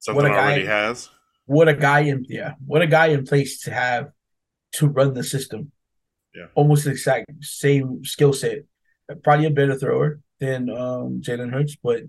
Something 0.00 0.22
what 0.24 0.30
a 0.30 0.34
guy- 0.34 0.44
already 0.52 0.66
has. 0.66 1.08
What 1.46 1.68
a 1.68 1.74
guy 1.74 2.00
in 2.00 2.24
yeah, 2.28 2.54
what 2.64 2.82
a 2.82 2.86
guy 2.86 3.06
in 3.06 3.24
place 3.24 3.60
to 3.62 3.72
have 3.72 4.10
to 4.72 4.88
run 4.88 5.14
the 5.14 5.24
system. 5.24 5.72
Yeah. 6.34 6.46
Almost 6.54 6.84
the 6.84 6.90
exact 6.90 7.26
same 7.40 8.04
skill 8.04 8.32
set. 8.32 8.58
Probably 9.22 9.46
a 9.46 9.50
better 9.50 9.76
thrower 9.76 10.20
than 10.40 10.68
um 10.70 11.22
Jalen 11.22 11.52
Hurts, 11.52 11.76
but 11.82 12.02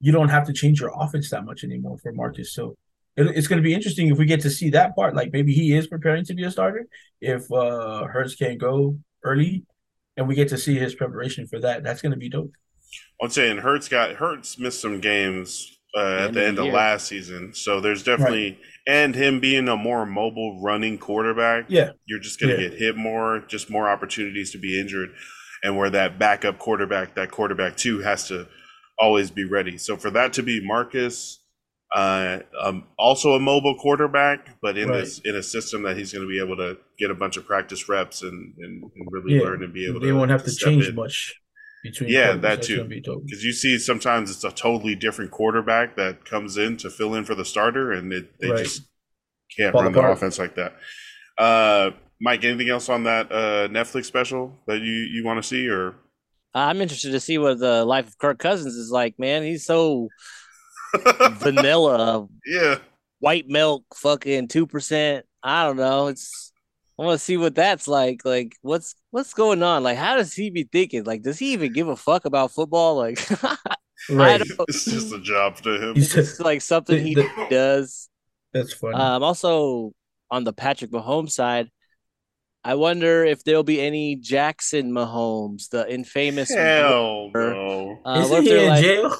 you 0.00 0.10
don't 0.10 0.30
have 0.30 0.46
to 0.46 0.52
change 0.52 0.80
your 0.80 0.92
offense 0.94 1.30
that 1.30 1.44
much 1.44 1.62
anymore 1.62 1.98
for 1.98 2.12
Marcus. 2.12 2.52
So 2.52 2.76
it, 3.16 3.26
it's 3.36 3.46
going 3.46 3.62
to 3.62 3.62
be 3.62 3.74
interesting 3.74 4.08
if 4.08 4.18
we 4.18 4.24
get 4.26 4.40
to 4.40 4.50
see 4.50 4.70
that 4.70 4.96
part. 4.96 5.14
Like 5.14 5.32
maybe 5.32 5.52
he 5.52 5.74
is 5.74 5.86
preparing 5.86 6.24
to 6.24 6.34
be 6.34 6.44
a 6.44 6.50
starter 6.50 6.86
if 7.20 7.50
uh 7.52 8.04
Hurts 8.04 8.34
can't 8.34 8.58
go 8.58 8.98
early, 9.22 9.64
and 10.16 10.26
we 10.26 10.34
get 10.34 10.48
to 10.48 10.58
see 10.58 10.76
his 10.76 10.94
preparation 10.94 11.46
for 11.46 11.60
that. 11.60 11.84
That's 11.84 12.02
going 12.02 12.12
to 12.12 12.18
be 12.18 12.30
dope. 12.30 12.52
I'm 13.20 13.30
saying 13.30 13.58
Hurts 13.58 13.88
got 13.88 14.12
Hurts 14.12 14.58
missed 14.58 14.80
some 14.80 15.00
games 15.00 15.78
uh, 15.96 16.00
at 16.00 16.20
End 16.28 16.34
the 16.34 16.40
of 16.40 16.46
end 16.48 16.58
the 16.58 16.66
of 16.68 16.72
last 16.72 17.06
season, 17.08 17.52
so 17.54 17.80
there's 17.80 18.02
definitely 18.02 18.58
and 18.86 19.14
him 19.14 19.38
being 19.40 19.68
a 19.68 19.76
more 19.76 20.04
mobile 20.06 20.60
running 20.62 20.98
quarterback. 20.98 21.66
Yeah. 21.68 21.90
you're 22.06 22.18
just 22.20 22.40
going 22.40 22.56
to 22.56 22.62
Yeah. 22.62 22.68
get 22.70 22.78
hit 22.78 22.96
more, 22.96 23.40
just 23.46 23.70
more 23.70 23.88
opportunities 23.88 24.50
to 24.52 24.58
be 24.58 24.80
injured, 24.80 25.10
and 25.62 25.76
where 25.76 25.90
that 25.90 26.18
backup 26.18 26.58
quarterback, 26.58 27.14
that 27.14 27.30
quarterback 27.30 27.76
two, 27.76 28.00
has 28.00 28.26
to 28.28 28.48
always 28.98 29.30
be 29.30 29.44
ready. 29.44 29.78
So 29.78 29.96
for 29.96 30.10
that 30.10 30.32
to 30.34 30.42
be 30.42 30.60
Marcus. 30.66 31.38
Uh, 31.94 32.38
um, 32.58 32.84
also 32.98 33.32
a 33.34 33.38
mobile 33.38 33.74
quarterback, 33.78 34.56
but 34.62 34.78
in 34.78 34.88
Right. 34.88 35.00
this 35.00 35.18
in 35.26 35.36
a 35.36 35.42
system 35.42 35.82
that 35.82 35.94
he's 35.98 36.10
going 36.10 36.26
to 36.26 36.28
be 36.28 36.40
able 36.40 36.56
to 36.56 36.78
get 36.98 37.10
a 37.10 37.14
bunch 37.14 37.36
of 37.36 37.44
practice 37.46 37.86
reps 37.86 38.22
and, 38.22 38.54
and, 38.56 38.82
and 38.82 39.08
really 39.10 39.34
Yeah. 39.34 39.42
learn 39.42 39.62
and 39.62 39.74
be 39.74 39.86
able 39.86 40.00
They 40.00 40.06
to. 40.06 40.14
won't 40.14 40.30
have 40.30 40.42
to 40.44 40.50
step 40.50 40.70
change 40.70 40.88
in. 40.88 40.94
much 40.94 41.34
between. 41.82 42.10
Yeah, 42.10 42.32
quarters. 42.32 42.42
that 42.42 42.62
too. 42.62 42.76
gonna 42.78 42.88
be 42.88 43.00
dope. 43.00 43.24
Because 43.24 43.42
you 43.44 43.52
see, 43.52 43.78
sometimes 43.78 44.30
it's 44.30 44.44
a 44.44 44.50
totally 44.52 44.94
different 44.94 45.30
quarterback 45.30 45.96
that 45.96 46.24
comes 46.24 46.56
in 46.56 46.76
to 46.78 46.90
fill 46.90 47.14
in 47.14 47.24
for 47.24 47.34
the 47.34 47.44
starter, 47.44 47.92
and 47.92 48.12
it, 48.12 48.38
they 48.40 48.50
Right. 48.50 48.64
just 48.64 48.82
can't 49.56 49.72
Fall 49.72 49.82
run 49.82 49.92
the 49.92 50.00
offense 50.02 50.38
like 50.38 50.54
that. 50.56 50.74
Uh, 51.38 51.90
Mike, 52.20 52.44
anything 52.44 52.68
else 52.70 52.88
on 52.88 53.04
that 53.04 53.30
uh, 53.32 53.68
Netflix 53.68 54.04
special 54.06 54.56
that 54.66 54.78
you 54.80 54.92
you 54.92 55.24
want 55.24 55.42
to 55.42 55.48
see 55.48 55.68
or? 55.68 55.96
I'm 56.54 56.80
interested 56.82 57.12
to 57.12 57.20
see 57.20 57.38
what 57.38 57.58
the 57.58 57.84
life 57.84 58.06
of 58.08 58.18
Kirk 58.18 58.38
Cousins 58.38 58.74
is 58.74 58.90
like. 58.90 59.18
Man, 59.18 59.42
he's 59.42 59.64
so 59.64 60.08
vanilla, 61.32 62.28
yeah. 62.46 62.76
white 63.20 63.46
milk, 63.48 63.84
fucking 63.94 64.48
two 64.48 64.66
percent. 64.66 65.24
I 65.42 65.64
don't 65.64 65.76
know. 65.76 66.08
It's 66.08 66.51
I 67.02 67.04
want 67.04 67.18
to 67.18 67.24
see 67.24 67.36
what 67.36 67.56
that's 67.56 67.88
like. 67.88 68.24
Like, 68.24 68.54
what's 68.62 68.94
what's 69.10 69.34
going 69.34 69.60
on? 69.62 69.82
Like, 69.82 69.98
how 69.98 70.14
does 70.16 70.32
he 70.34 70.50
be 70.50 70.68
thinking? 70.70 71.02
Like, 71.02 71.22
does 71.22 71.36
he 71.36 71.52
even 71.52 71.72
give 71.72 71.88
a 71.88 71.96
fuck 71.96 72.26
about 72.26 72.52
football? 72.52 72.94
Like, 72.96 73.18
I 73.44 73.56
Right. 74.10 74.38
don't. 74.40 74.68
It's 74.68 74.84
just 74.84 75.12
a 75.12 75.20
job 75.20 75.56
to 75.62 75.70
him. 75.88 75.94
He's- 75.96 76.14
It's 76.16 76.38
like 76.38 76.60
something 76.60 77.04
he 77.04 77.14
The- 77.16 77.28
does. 77.50 78.08
That's 78.52 78.72
funny. 78.72 78.94
Um, 78.94 79.22
also 79.24 79.92
on 80.30 80.44
the 80.44 80.52
Patrick 80.52 80.92
Mahomes 80.92 81.32
side, 81.32 81.70
I 82.62 82.76
wonder 82.76 83.24
if 83.24 83.42
there'll 83.42 83.64
be 83.64 83.80
any 83.80 84.14
Jackson 84.14 84.92
Mahomes, 84.92 85.70
the 85.70 85.92
infamous. 85.92 86.50
Hell 86.54 87.30
no. 87.34 87.98
Uh, 88.04 88.20
Isn't 88.20 88.30
what 88.30 88.44
if 88.44 88.44
he 88.44 88.62
in 88.62 88.68
like, 88.68 88.82
jail? 88.84 89.16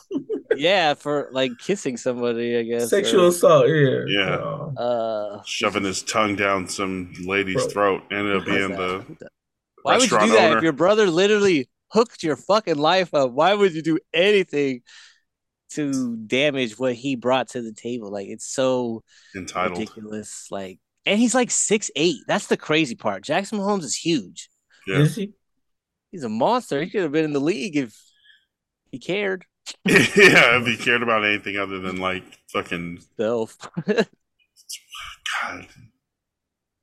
Yeah, 0.57 0.95
for 0.95 1.29
like 1.33 1.53
kissing 1.59 1.97
somebody, 1.97 2.57
I 2.57 2.63
guess. 2.63 2.91
Sexual 2.91 3.25
or, 3.25 3.29
assault. 3.29 3.69
Yeah. 3.69 4.05
Yeah. 4.07 4.37
Uh, 4.83 5.43
Shoving 5.45 5.85
his 5.85 6.03
tongue 6.03 6.37
down 6.37 6.69
some 6.69 7.13
lady's 7.25 7.63
Bro. 7.65 7.69
throat 7.69 8.03
and 8.11 8.29
it'll 8.29 8.45
be 8.45 8.63
in 8.63 8.71
that? 8.71 8.79
the 9.19 9.29
Why 9.83 9.99
would 9.99 10.11
you 10.11 10.19
do 10.21 10.29
that 10.29 10.51
owner. 10.51 10.57
if 10.59 10.63
your 10.63 10.73
brother 10.73 11.07
literally 11.07 11.69
hooked 11.91 12.23
your 12.23 12.37
fucking 12.37 12.77
life 12.79 13.15
up? 13.15 13.33
Why 13.33 13.55
would 13.55 13.73
you 13.75 13.83
do 13.83 13.99
anything 14.13 14.83
to 15.71 16.17
damage 16.17 16.79
what 16.79 16.95
he 16.95 17.17
brought 17.17 17.49
to 17.51 17.63
the 17.63 17.73
table? 17.73 18.11
Like 18.11 18.29
it's 18.29 18.47
so 18.47 19.03
entitled. 19.37 19.79
ridiculous. 19.79 20.49
Like, 20.51 20.79
and 21.05 21.19
he's 21.19 21.35
like 21.35 21.51
six 21.51 21.91
eight. 21.97 22.19
That's 22.27 22.47
the 22.47 22.57
crazy 22.57 22.95
part. 22.95 23.25
Jackson 23.25 23.59
Mahomes 23.59 23.83
is 23.85 23.97
huge. 23.97 24.49
Yeah. 24.87 24.99
Is 24.99 25.17
he? 25.17 25.33
He's 26.11 26.25
a 26.25 26.29
monster. 26.29 26.83
He 26.83 26.91
could 26.91 27.03
have 27.03 27.13
been 27.13 27.25
in 27.25 27.33
the 27.33 27.41
league 27.41 27.77
if 27.77 27.97
he 28.91 28.99
cared. 28.99 29.47
yeah, 29.85 30.05
if 30.61 30.67
he 30.67 30.77
cared 30.77 31.03
about 31.03 31.25
anything 31.25 31.57
other 31.59 31.79
than 31.81 31.97
like 31.97 32.25
fucking 32.49 33.01
Self. 33.17 33.57
God. 33.87 34.07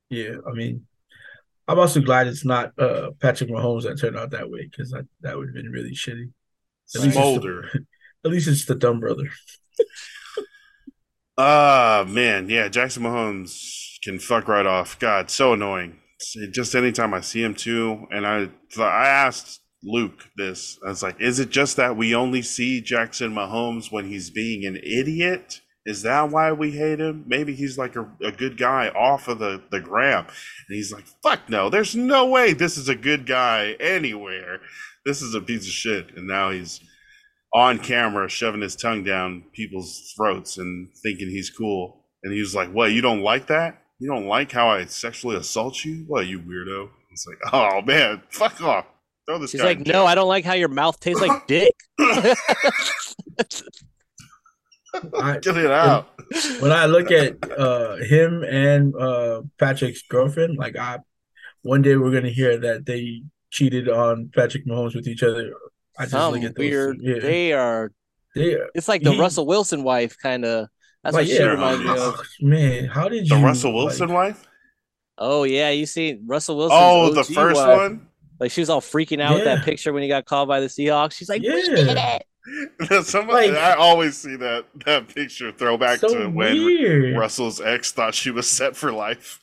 Yeah. 0.10 0.36
I 0.48 0.52
mean, 0.54 0.86
I'm 1.68 1.80
also 1.80 2.02
glad 2.02 2.28
it's 2.28 2.46
not 2.46 2.74
uh, 2.80 3.12
Patrick 3.20 3.50
Mahomes 3.50 3.84
that 3.84 4.00
turned 4.00 4.18
out 4.18 4.32
that 4.32 4.50
way 4.50 4.68
because 4.70 4.92
that, 4.92 5.06
that 5.22 5.38
would 5.38 5.50
have 5.50 5.56
been 5.56 5.72
really 5.72 5.92
shitty. 5.94 6.32
At 6.96 7.02
least 7.02 7.06
it's 7.06 7.06
the- 7.06 7.12
Smolder. 7.12 7.70
At 8.26 8.32
least 8.32 8.48
it's 8.48 8.66
the 8.66 8.76
dumb 8.76 9.00
brother. 9.00 9.30
Ah 11.38 12.04
man, 12.08 12.50
yeah, 12.50 12.68
Jackson 12.68 13.04
Mahomes 13.04 13.98
can 14.04 14.20
fuck 14.20 14.48
right 14.48 14.66
off. 14.66 15.00
God, 15.00 15.30
so 15.32 15.54
annoying. 15.54 16.00
It's- 16.20 16.50
Just 16.52 16.76
anytime 16.76 17.14
I 17.14 17.22
see 17.22 17.42
him 17.42 17.54
too, 17.54 18.08
and 18.12 18.28
I 18.28 18.50
I 18.78 19.08
asked 19.08 19.62
Luke 19.84 20.30
this. 20.36 20.78
I 20.86 20.90
was 20.90 21.04
like, 21.04 21.20
is 21.22 21.40
it 21.40 21.50
just 21.50 21.78
that 21.78 21.96
we 21.96 22.14
only 22.14 22.42
see 22.42 22.82
Jackson 22.82 23.34
Mahomes 23.34 23.92
when 23.92 24.06
he's 24.06 24.30
being 24.30 24.66
an 24.66 24.78
idiot? 24.78 25.62
Is 25.86 26.02
that 26.04 26.30
why 26.30 26.52
we 26.52 26.72
hate 26.72 27.00
him? 27.00 27.24
Maybe 27.26 27.56
he's 27.56 27.78
like 27.78 27.96
a, 27.96 28.08
a 28.22 28.32
good 28.32 28.58
guy 28.58 28.90
off 28.90 29.28
of 29.28 29.40
the, 29.40 29.62
the 29.72 29.80
gram. 29.80 30.26
And 30.26 30.76
he's 30.76 30.92
like, 30.92 31.06
fuck 31.24 31.50
no, 31.50 31.70
there's 31.70 31.96
no 31.96 32.28
way 32.28 32.54
this 32.54 32.78
is 32.78 32.90
a 32.90 32.96
good 32.96 33.26
guy 33.26 33.76
anywhere. 33.80 34.60
This 35.06 35.22
is 35.22 35.34
a 35.34 35.42
piece 35.42 35.66
of 35.66 35.72
shit. 35.72 36.16
And 36.16 36.28
now 36.28 36.52
he's 36.52 36.82
on 37.54 37.80
camera 37.80 38.30
shoving 38.30 38.62
his 38.62 38.76
tongue 38.76 39.04
down 39.04 39.46
people's 39.54 40.14
throats 40.16 40.58
and 40.58 40.90
thinking 41.02 41.30
he's 41.30 41.50
cool. 41.50 42.06
And 42.24 42.34
he 42.34 42.40
was 42.42 42.54
like, 42.54 42.70
What, 42.72 42.92
you 42.92 43.02
don't 43.02 43.22
like 43.22 43.48
that? 43.48 43.82
You 44.00 44.10
don't 44.10 44.28
like 44.28 44.52
how 44.52 44.70
I 44.70 44.86
sexually 44.86 45.38
assault 45.38 45.84
you? 45.86 46.04
What, 46.08 46.28
you 46.28 46.40
weirdo? 46.40 46.90
It's 47.12 47.26
like, 47.26 47.54
Oh 47.54 47.82
man, 47.82 48.22
fuck 48.30 48.62
off. 48.62 48.86
Throw 49.30 49.38
this 49.38 49.52
She's 49.52 49.62
guy 49.62 49.68
like, 49.68 49.86
no. 49.86 50.08
I 50.08 50.16
don't 50.16 50.28
like 50.28 50.44
how 50.44 50.54
your 50.54 50.70
mouth 50.70 51.00
tastes 51.00 51.22
like 51.22 51.46
dick. 51.46 51.76
I, 52.00 52.34
Get 55.40 55.56
it 55.56 55.70
out. 55.70 56.10
when 56.62 56.72
I 56.72 56.88
look 56.88 57.12
at 57.12 57.38
uh, 57.52 57.98
him 57.98 58.44
and 58.44 58.96
uh, 58.96 59.44
Patrick's 59.60 60.02
girlfriend, 60.02 60.58
like 60.58 60.76
I, 60.76 60.98
one 61.62 61.84
day 61.84 61.96
we're 61.96 62.10
gonna 62.12 62.32
hear 62.32 62.58
that 62.58 62.88
they 62.88 63.22
cheated 63.52 63.88
on 63.88 64.32
Patrick 64.34 64.66
Mahomes 64.66 64.96
with 64.96 65.08
each 65.08 65.22
other. 65.22 65.54
I 66.00 66.06
just 66.06 66.14
Some 66.14 66.34
look 66.34 66.42
at 66.44 66.56
those. 66.56 66.64
weird. 66.64 66.98
Yeah, 67.00 67.14
they, 67.14 67.20
They 67.20 67.54
are. 67.54 67.84
are. 67.84 68.70
It's 68.74 68.88
like 68.88 69.04
the 69.04 69.12
He- 69.12 69.20
Russell 69.20 69.46
Wilson 69.46 69.84
wife, 69.84 70.18
kind 70.20 70.44
of. 70.44 70.70
That's 71.04 71.14
Like, 71.14 71.28
what 71.28 71.30
she 71.30 71.36
yeah, 71.40 71.50
reminds 71.50 71.84
me 71.84 71.92
oh, 71.92 72.10
of. 72.10 72.26
man, 72.42 72.86
how 72.86 73.08
did 73.10 73.30
you? 73.30 73.38
The 73.38 73.44
Russell 73.44 73.76
Wilson 73.76 74.08
like, 74.10 74.16
wife? 74.16 74.48
Oh 75.20 75.44
yeah, 75.44 75.70
you 75.70 75.86
see 75.86 76.20
Russell 76.26 76.58
Wilson. 76.58 76.78
Oh, 76.82 77.14
the 77.14 77.24
first 77.24 77.62
one? 77.62 78.09
Like 78.40 78.52
she 78.52 78.62
was 78.62 78.70
all 78.70 78.82
freaking 78.82 79.22
out 79.22 79.36
with 79.36 79.44
that 79.46 79.66
picture 79.66 79.92
when 79.94 80.02
he 80.04 80.10
got 80.10 80.26
called 80.26 80.48
by 80.48 80.60
the 80.60 80.68
Seahawks. 80.68 81.14
She's 81.14 81.30
like, 81.30 81.42
"We 81.42 81.48
did 81.50 81.98
it." 81.98 83.06
Somebody, 83.06 83.50
Like- 83.50 83.58
I 83.58 83.74
always 83.74 84.18
see 84.18 84.36
that 84.38 84.66
that 84.86 85.08
picture 85.14 85.52
throwback 85.52 86.00
so 86.00 86.08
to 86.08 86.28
when 86.30 86.56
weird. 86.66 87.18
Russell's 87.18 87.60
ex 87.62 87.92
thought 87.92 88.16
she 88.16 88.32
was 88.32 88.50
set 88.50 88.76
for 88.76 88.92
life. 88.92 89.40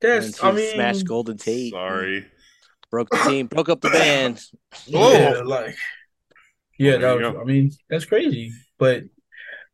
That's 0.00 0.42
I 0.42 0.52
mean, 0.52 0.74
smashed 0.74 1.06
Golden 1.06 1.36
Tate. 1.38 1.72
Sorry. 1.72 2.26
Broke 2.90 3.08
the 3.10 3.16
team. 3.18 3.46
Broke 3.46 3.68
up 3.68 3.80
the 3.80 3.90
band. 3.90 4.40
Oh. 4.94 5.12
Yeah, 5.12 5.34
Oh. 5.38 5.42
like 5.44 5.76
yeah, 6.78 6.96
There 6.98 7.18
that 7.18 7.32
was. 7.34 7.40
I 7.40 7.44
mean, 7.44 7.70
that's 7.88 8.04
crazy. 8.04 8.50
But 8.78 9.04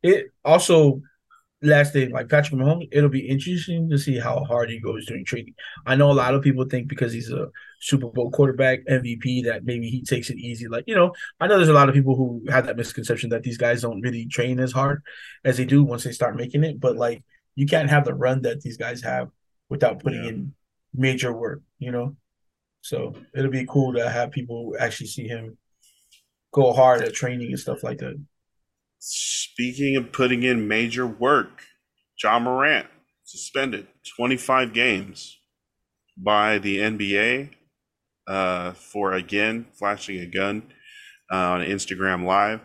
it 0.03 0.27
also 0.45 1.01
last 1.61 1.93
thing, 1.93 2.11
like 2.11 2.29
Patrick 2.29 2.59
Mahomes, 2.59 2.87
it'll 2.91 3.09
be 3.09 3.27
interesting 3.27 3.89
to 3.89 3.97
see 3.97 4.17
how 4.17 4.43
hard 4.45 4.69
he 4.69 4.79
goes 4.79 5.05
during 5.05 5.25
training. 5.25 5.53
I 5.85 5.95
know 5.95 6.11
a 6.11 6.13
lot 6.13 6.33
of 6.33 6.41
people 6.41 6.65
think 6.65 6.87
because 6.87 7.13
he's 7.13 7.31
a 7.31 7.49
Super 7.79 8.07
Bowl 8.07 8.31
quarterback, 8.31 8.79
MVP, 8.89 9.43
that 9.45 9.63
maybe 9.63 9.89
he 9.89 10.03
takes 10.03 10.29
it 10.29 10.37
easy. 10.37 10.67
Like, 10.67 10.85
you 10.87 10.95
know, 10.95 11.13
I 11.39 11.47
know 11.47 11.57
there's 11.57 11.69
a 11.69 11.73
lot 11.73 11.89
of 11.89 11.95
people 11.95 12.15
who 12.15 12.43
have 12.49 12.65
that 12.65 12.77
misconception 12.77 13.29
that 13.29 13.43
these 13.43 13.57
guys 13.57 13.81
don't 13.81 14.01
really 14.01 14.25
train 14.27 14.59
as 14.59 14.71
hard 14.71 15.03
as 15.45 15.57
they 15.57 15.65
do 15.65 15.83
once 15.83 16.03
they 16.03 16.11
start 16.11 16.35
making 16.35 16.63
it. 16.63 16.79
But 16.79 16.95
like 16.97 17.23
you 17.55 17.65
can't 17.65 17.89
have 17.89 18.05
the 18.05 18.13
run 18.13 18.41
that 18.43 18.61
these 18.61 18.77
guys 18.77 19.01
have 19.03 19.29
without 19.69 19.99
putting 20.01 20.23
Yeah. 20.23 20.29
in 20.29 20.53
major 20.93 21.31
work, 21.33 21.61
you 21.79 21.91
know? 21.91 22.15
So 22.81 23.13
it'll 23.35 23.51
be 23.51 23.65
cool 23.67 23.93
to 23.93 24.09
have 24.09 24.31
people 24.31 24.75
actually 24.79 25.07
see 25.07 25.27
him 25.27 25.57
go 26.51 26.73
hard 26.73 27.01
at 27.01 27.13
training 27.13 27.49
and 27.49 27.59
stuff 27.59 27.83
like 27.83 27.99
that. 27.99 28.19
Speaking 29.03 29.95
of 29.95 30.11
putting 30.11 30.43
in 30.43 30.67
major 30.67 31.07
work, 31.07 31.63
Ja 32.23 32.37
Morant 32.37 32.85
suspended 33.23 33.87
25 34.15 34.73
games 34.73 35.39
by 36.15 36.59
the 36.59 36.77
NBA 36.77 37.49
uh, 38.27 38.73
for 38.73 39.13
again 39.13 39.65
flashing 39.73 40.19
a 40.19 40.27
gun 40.27 40.71
uh, 41.31 41.35
on 41.35 41.61
Instagram 41.61 42.25
Live, 42.25 42.61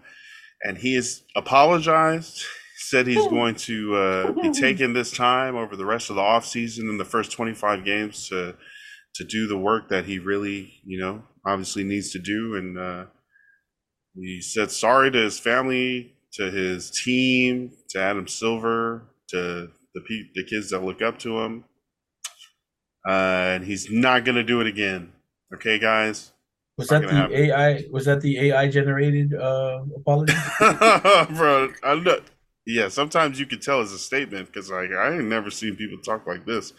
and 0.63 0.77
he 0.77 0.95
has 0.95 1.23
apologized. 1.35 2.45
Said 2.79 3.07
he's 3.07 3.27
going 3.29 3.55
to 3.55 3.97
uh, 3.97 4.33
be 4.33 4.51
taking 4.53 4.93
this 4.93 5.11
time 5.11 5.57
over 5.57 5.75
the 5.75 5.87
rest 5.87 6.11
of 6.11 6.17
the 6.17 6.23
offseason 6.23 6.91
in 6.91 6.99
the 6.99 7.07
first 7.07 7.33
25 7.33 7.85
games 7.85 8.29
to 8.29 8.55
to 9.15 9.25
do 9.25 9.49
the 9.49 9.57
work 9.57 9.89
that 9.89 10.05
he 10.05 10.19
really, 10.19 10.75
you 10.85 11.01
know, 11.01 11.23
obviously 11.47 11.83
needs 11.83 12.11
to 12.11 12.19
do, 12.19 12.55
and 12.55 12.79
uh, 12.79 13.07
he 14.15 14.43
said 14.43 14.71
sorry 14.71 15.11
to 15.11 15.19
his 15.19 15.41
family, 15.41 16.16
to 16.37 16.51
his 16.51 16.91
team, 16.91 17.73
to 17.91 17.99
Adam 17.99 18.29
Silver, 18.29 19.03
to 19.29 19.71
the 19.95 20.01
pe- 20.03 20.31
the 20.35 20.45
kids 20.45 20.71
that 20.71 20.83
look 20.83 21.03
up 21.03 21.19
to 21.21 21.41
him. 21.41 21.65
Uh, 23.07 23.55
and 23.55 23.65
he's 23.65 23.91
not 23.91 24.25
gonna 24.25 24.43
do 24.43 24.61
it 24.61 24.67
again. 24.67 25.13
Okay, 25.55 25.79
guys. 25.79 26.33
Was 26.77 26.89
that 26.89 27.03
the 27.03 27.37
AI? 27.37 27.85
Was 27.91 28.05
that 28.05 28.21
the 28.21 28.39
AI 28.39 28.69
generated 28.69 29.33
uh, 29.35 29.83
apology? 29.97 30.35
Bro, 31.35 31.73
I'm 31.83 32.05
not. 32.05 32.21
Yeah, 32.67 32.89
sometimes 32.89 33.39
you 33.41 33.47
can 33.47 33.61
tell 33.61 33.81
it's 33.81 33.93
a 33.93 33.99
statement 33.99 34.49
because 34.49 34.71
like 34.71 34.91
I 34.91 35.15
ain't 35.15 35.25
never 35.25 35.51
seen 35.51 35.77
people 35.77 35.99
talk 35.99 36.27
like 36.27 36.45
this. 36.45 36.73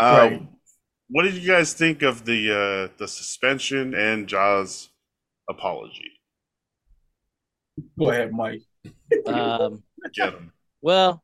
Um, 0.00 0.16
Right. 0.16 0.42
What 1.08 1.24
did 1.24 1.34
you 1.34 1.46
guys 1.46 1.74
think 1.74 2.00
of 2.02 2.24
the 2.24 2.50
uh, 2.50 2.94
the 2.96 3.06
suspension 3.06 3.94
and 3.94 4.26
Ja's 4.26 4.88
apology? 5.48 6.10
Go 7.98 8.10
ahead, 8.10 8.32
Mike. 8.32 8.62
Um, 9.26 9.82
well, 10.82 11.22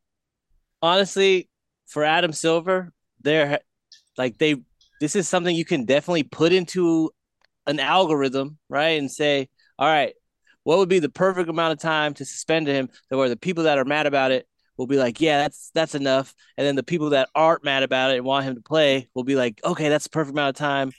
honestly, 0.83 1.49
for 1.87 2.05
Adam 2.05 2.33
Silver, 2.33 2.93
they're 3.23 3.61
like 4.17 4.39
they. 4.39 4.57
This 5.01 5.15
is 5.15 5.29
something 5.29 5.55
you 5.55 5.65
can 5.65 5.85
definitely 5.85 6.25
put 6.25 6.53
into 6.53 7.11
an 7.69 7.79
algorithm, 7.79 8.59
right? 8.69 8.99
And 8.99 9.09
say, 9.09 9.49
all 9.79 9.87
right, 9.87 10.13
what 10.65 10.79
would 10.79 10.89
be 10.89 10.99
the 10.99 11.09
perfect 11.09 11.49
amount 11.49 11.73
of 11.73 11.79
time 11.79 12.15
to 12.15 12.25
suspend 12.25 12.67
him? 12.67 12.89
That 13.09 13.17
where 13.17 13.29
the 13.29 13.37
people 13.37 13.65
that 13.65 13.79
are 13.79 13.85
mad 13.85 14.07
about 14.07 14.33
it 14.33 14.47
will 14.77 14.87
be 14.87 14.97
like, 14.97 15.21
yeah, 15.21 15.39
that's 15.39 15.71
that's 15.75 15.95
enough, 15.95 16.35
and 16.57 16.67
then 16.67 16.77
the 16.77 16.83
people 16.83 17.11
that 17.11 17.29
aren't 17.35 17.65
mad 17.65 17.83
about 17.83 18.11
it 18.11 18.17
and 18.17 18.25
want 18.25 18.45
him 18.45 18.55
to 18.55 18.61
play 18.61 19.09
will 19.15 19.25
be 19.25 19.37
like, 19.37 19.61
okay, 19.65 19.89
that's 19.89 20.05
the 20.05 20.11
perfect 20.11 20.35
amount 20.35 20.51
of 20.51 20.57
time. 20.57 20.93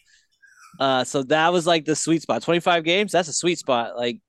Uh, 0.80 1.04
so 1.04 1.24
that 1.24 1.52
was 1.52 1.68
like 1.68 1.86
the 1.86 1.96
sweet 1.96 2.22
spot. 2.22 2.42
Twenty 2.42 2.60
five 2.60 2.84
games, 2.84 3.12
that's 3.12 3.30
a 3.30 3.34
sweet 3.34 3.60
spot. 3.60 3.98
Like 3.98 4.22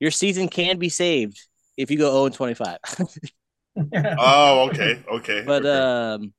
your 0.00 0.10
season 0.10 0.48
can 0.48 0.78
be 0.78 0.88
saved 0.88 1.38
if 1.76 1.90
you 1.90 1.98
go 1.98 2.10
zero 2.10 2.26
and 2.26 2.34
twenty 2.34 2.54
five. 2.54 2.78
Oh, 3.94 4.68
okay, 4.68 5.02
okay. 5.10 5.42
but 5.46 5.64
okay. 5.64 5.78
um, 5.78 6.34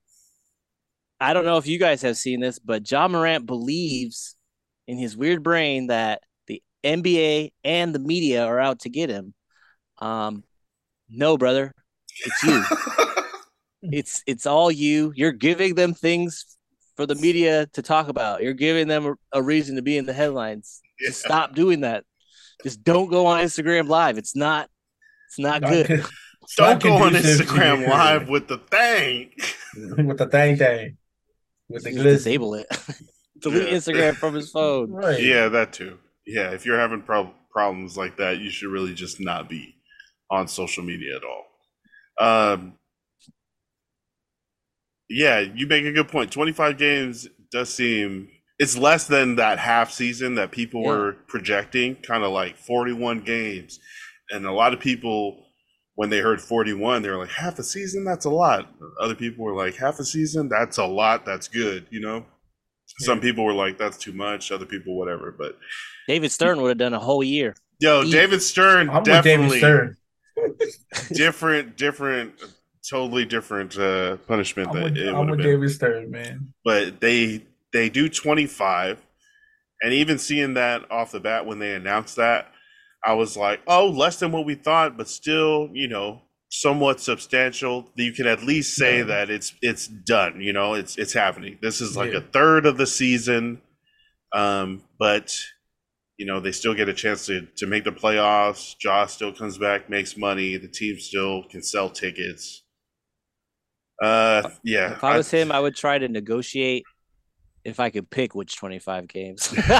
I 1.20 1.34
don't 1.34 1.46
know 1.46 1.58
if 1.58 1.66
you 1.66 1.80
guys 1.80 2.04
have 2.04 2.16
seen 2.16 2.40
this, 2.40 2.60
but 2.60 2.90
Ja 2.90 3.08
Morant 3.08 3.48
believes 3.48 4.36
in 4.88 4.98
his 5.00 5.18
weird 5.18 5.42
brain 5.42 5.88
that 5.88 6.22
the 6.46 6.62
NBA 6.84 7.52
and 7.64 7.96
the 7.96 8.00
media 8.00 8.46
are 8.46 8.60
out 8.60 8.82
to 8.82 8.90
get 8.90 9.10
him. 9.10 9.34
Um, 10.00 10.44
no, 11.10 11.38
brother, 11.38 11.74
it's 12.24 12.44
you. 12.44 12.64
it's 13.82 14.22
it's 14.28 14.46
all 14.46 14.72
you. 14.72 15.12
You're 15.16 15.32
giving 15.32 15.76
them 15.76 15.94
things 15.96 16.46
for 16.96 17.06
the 17.08 17.16
media 17.16 17.66
to 17.74 17.82
talk 17.82 18.10
about. 18.10 18.44
You're 18.44 18.54
giving 18.54 18.88
them 18.88 19.06
a, 19.08 19.40
a 19.40 19.42
reason 19.42 19.78
to 19.78 19.82
be 19.82 19.98
in 19.98 20.06
the 20.06 20.14
headlines. 20.14 20.82
Just 21.00 21.24
Yeah. 21.24 21.28
stop 21.30 21.56
doing 21.56 21.82
that. 21.82 22.04
Just 22.62 22.84
don't 22.84 23.10
go 23.10 23.26
on 23.26 23.44
Instagram 23.44 23.88
live. 23.88 24.18
It's 24.20 24.36
not. 24.36 24.70
It's 25.34 25.40
not 25.40 25.62
good. 25.64 26.06
It's 26.44 26.56
Don't 26.56 26.84
go 26.84 26.96
on 26.98 27.14
Instagram 27.14 27.88
live 27.88 28.28
with 28.28 28.50
the 28.50 28.58
thing. 28.58 29.32
with 30.08 30.18
the 30.18 30.28
thing 30.28 30.58
thing. 30.58 30.98
With 31.70 31.84
the 31.86 31.92
Just 31.92 32.02
glitz. 32.02 32.04
disable 32.04 32.56
it. 32.56 32.68
Delete 33.40 33.70
Yeah. 33.70 33.74
Instagram 33.78 34.16
from 34.16 34.34
his 34.36 34.52
phone. 34.52 34.92
Right. 34.92 35.24
Yeah, 35.24 35.48
that 35.48 35.72
too. 35.72 36.00
Yeah, 36.28 36.52
if 36.52 36.66
you're 36.66 36.78
having 36.78 37.02
prob- 37.02 37.32
problems 37.50 37.96
like 37.96 38.18
that, 38.18 38.40
you 38.40 38.50
should 38.50 38.70
really 38.72 38.94
just 38.94 39.22
not 39.22 39.48
be 39.48 39.74
on 40.30 40.50
social 40.50 40.84
media 40.84 41.16
at 41.16 41.22
all. 41.24 42.52
Um, 42.52 42.74
yeah, 45.10 45.40
you 45.40 45.66
make 45.66 45.86
a 45.86 45.94
good 45.94 46.10
point. 46.10 46.30
25 46.30 46.78
games 46.78 47.26
does 47.54 47.74
seem 47.74 48.28
it's 48.60 48.78
less 48.78 49.08
than 49.08 49.38
that 49.38 49.60
half 49.60 49.92
season 49.92 50.36
that 50.36 50.52
people 50.52 50.82
Yeah. 50.82 50.90
were 50.90 51.14
projecting, 51.28 51.96
kind 51.96 52.24
of 52.26 52.32
like 52.34 52.58
41 52.58 53.22
games. 53.22 53.80
And 54.32 54.46
a 54.46 54.52
lot 54.52 54.74
of 54.74 54.80
people 54.80 55.44
when 55.96 56.10
they 56.10 56.20
heard 56.20 56.42
41, 56.42 57.02
they 57.02 57.10
were 57.10 57.18
like, 57.18 57.30
half 57.30 57.60
a 57.60 57.64
season, 57.64 58.04
that's 58.04 58.26
a 58.26 58.30
lot. 58.30 58.68
Other 59.00 59.16
people 59.16 59.46
were 59.46 59.56
like, 59.56 59.76
half 59.76 60.00
a 60.00 60.04
season, 60.04 60.50
that's 60.50 60.78
a 60.78 60.86
lot, 60.86 61.26
that's 61.26 61.48
good, 61.48 61.86
you 61.92 62.00
know? 62.00 62.26
Some 63.00 63.20
people 63.20 63.46
were 63.46 63.54
like, 63.54 63.78
that's 63.78 63.98
too 63.98 64.12
much. 64.14 64.52
Other 64.52 64.66
people, 64.66 64.98
whatever. 64.98 65.34
But 65.38 65.58
David 66.08 66.32
Stern 66.32 66.62
would 66.62 66.70
have 66.70 66.78
done 66.78 66.94
a 66.94 67.00
whole 67.00 67.24
year. 67.24 67.56
yo, 67.80 68.04
Eat. 68.04 68.12
David 68.12 68.42
Stern, 68.42 68.90
I'm 68.90 68.98
with 68.98 69.06
David 69.06 69.24
definitely 69.24 69.58
Stern. 69.60 69.98
different, 71.14 71.78
different, 71.78 72.34
totally 72.88 73.26
different 73.26 73.78
uh, 73.78 74.18
punishment. 74.18 74.70
I'm 74.70 74.76
that 74.76 74.84
with, 74.84 74.98
it 74.98 75.08
I'm 75.10 75.16
would 75.16 75.28
have 75.28 75.30
with 75.30 75.40
been. 75.40 75.48
David 75.48 75.72
Stern, 75.72 76.12
man. 76.12 76.54
But 76.64 77.00
they 77.00 77.46
they 77.72 77.90
do 77.90 78.10
25, 78.10 79.02
and 79.82 79.94
even 79.94 80.20
seeing 80.20 80.54
that 80.56 80.92
off 80.92 81.12
the 81.12 81.20
bat 81.20 81.46
when 81.46 81.60
they 81.60 81.74
announced 81.74 82.18
that, 82.18 82.53
I 83.06 83.14
was 83.14 83.36
like, 83.36 83.62
oh, 83.68 83.89
less 83.89 84.20
than 84.20 84.32
what 84.32 84.45
we 84.45 84.56
thought, 84.56 84.97
but 84.97 85.08
still, 85.10 85.70
you 85.74 85.88
know, 85.88 86.22
somewhat 86.49 86.99
substantial. 87.01 87.89
You 87.95 88.14
can 88.14 88.28
at 88.28 88.43
least 88.43 88.76
say 88.76 88.99
Yeah. 88.99 89.04
that 89.06 89.30
it's 89.30 89.54
it's 89.62 89.88
done. 89.88 90.39
You 90.41 90.54
know, 90.54 90.74
it's 90.76 90.97
it's 90.97 91.14
happening. 91.14 91.58
This 91.62 91.82
is 91.82 91.97
like 91.97 92.12
Yeah. 92.14 92.20
a 92.20 92.22
third 92.22 92.66
of 92.66 92.78
the 92.78 92.88
season, 92.88 93.62
um, 94.34 94.84
but 94.99 95.36
you 96.18 96.26
know 96.28 96.39
they 96.39 96.51
still 96.51 96.74
get 96.76 96.88
a 96.89 96.93
chance 96.93 97.26
to 97.26 97.47
to 97.58 97.66
make 97.68 97.84
the 97.86 97.91
playoffs. 97.91 98.78
Josh 98.78 99.14
still 99.14 99.34
comes 99.34 99.58
back, 99.58 99.89
makes 99.89 100.16
money. 100.16 100.58
The 100.58 100.68
team 100.68 100.99
still 100.99 101.43
can 101.49 101.64
sell 101.64 101.89
tickets. 101.89 102.62
Uh, 104.01 104.49
yeah. 104.64 104.93
If 104.93 105.04
I 105.04 105.18
was 105.18 105.30
him, 105.32 105.51
I 105.51 105.60
would 105.60 105.76
try 105.76 105.97
to 105.97 106.08
negotiate 106.08 106.84
if 107.66 107.80
I 107.80 107.89
could 107.89 108.09
pick 108.09 108.36
which 108.36 108.57
25 108.57 109.07
games. 109.07 109.47
He's 109.49 109.61
like, 109.64 109.72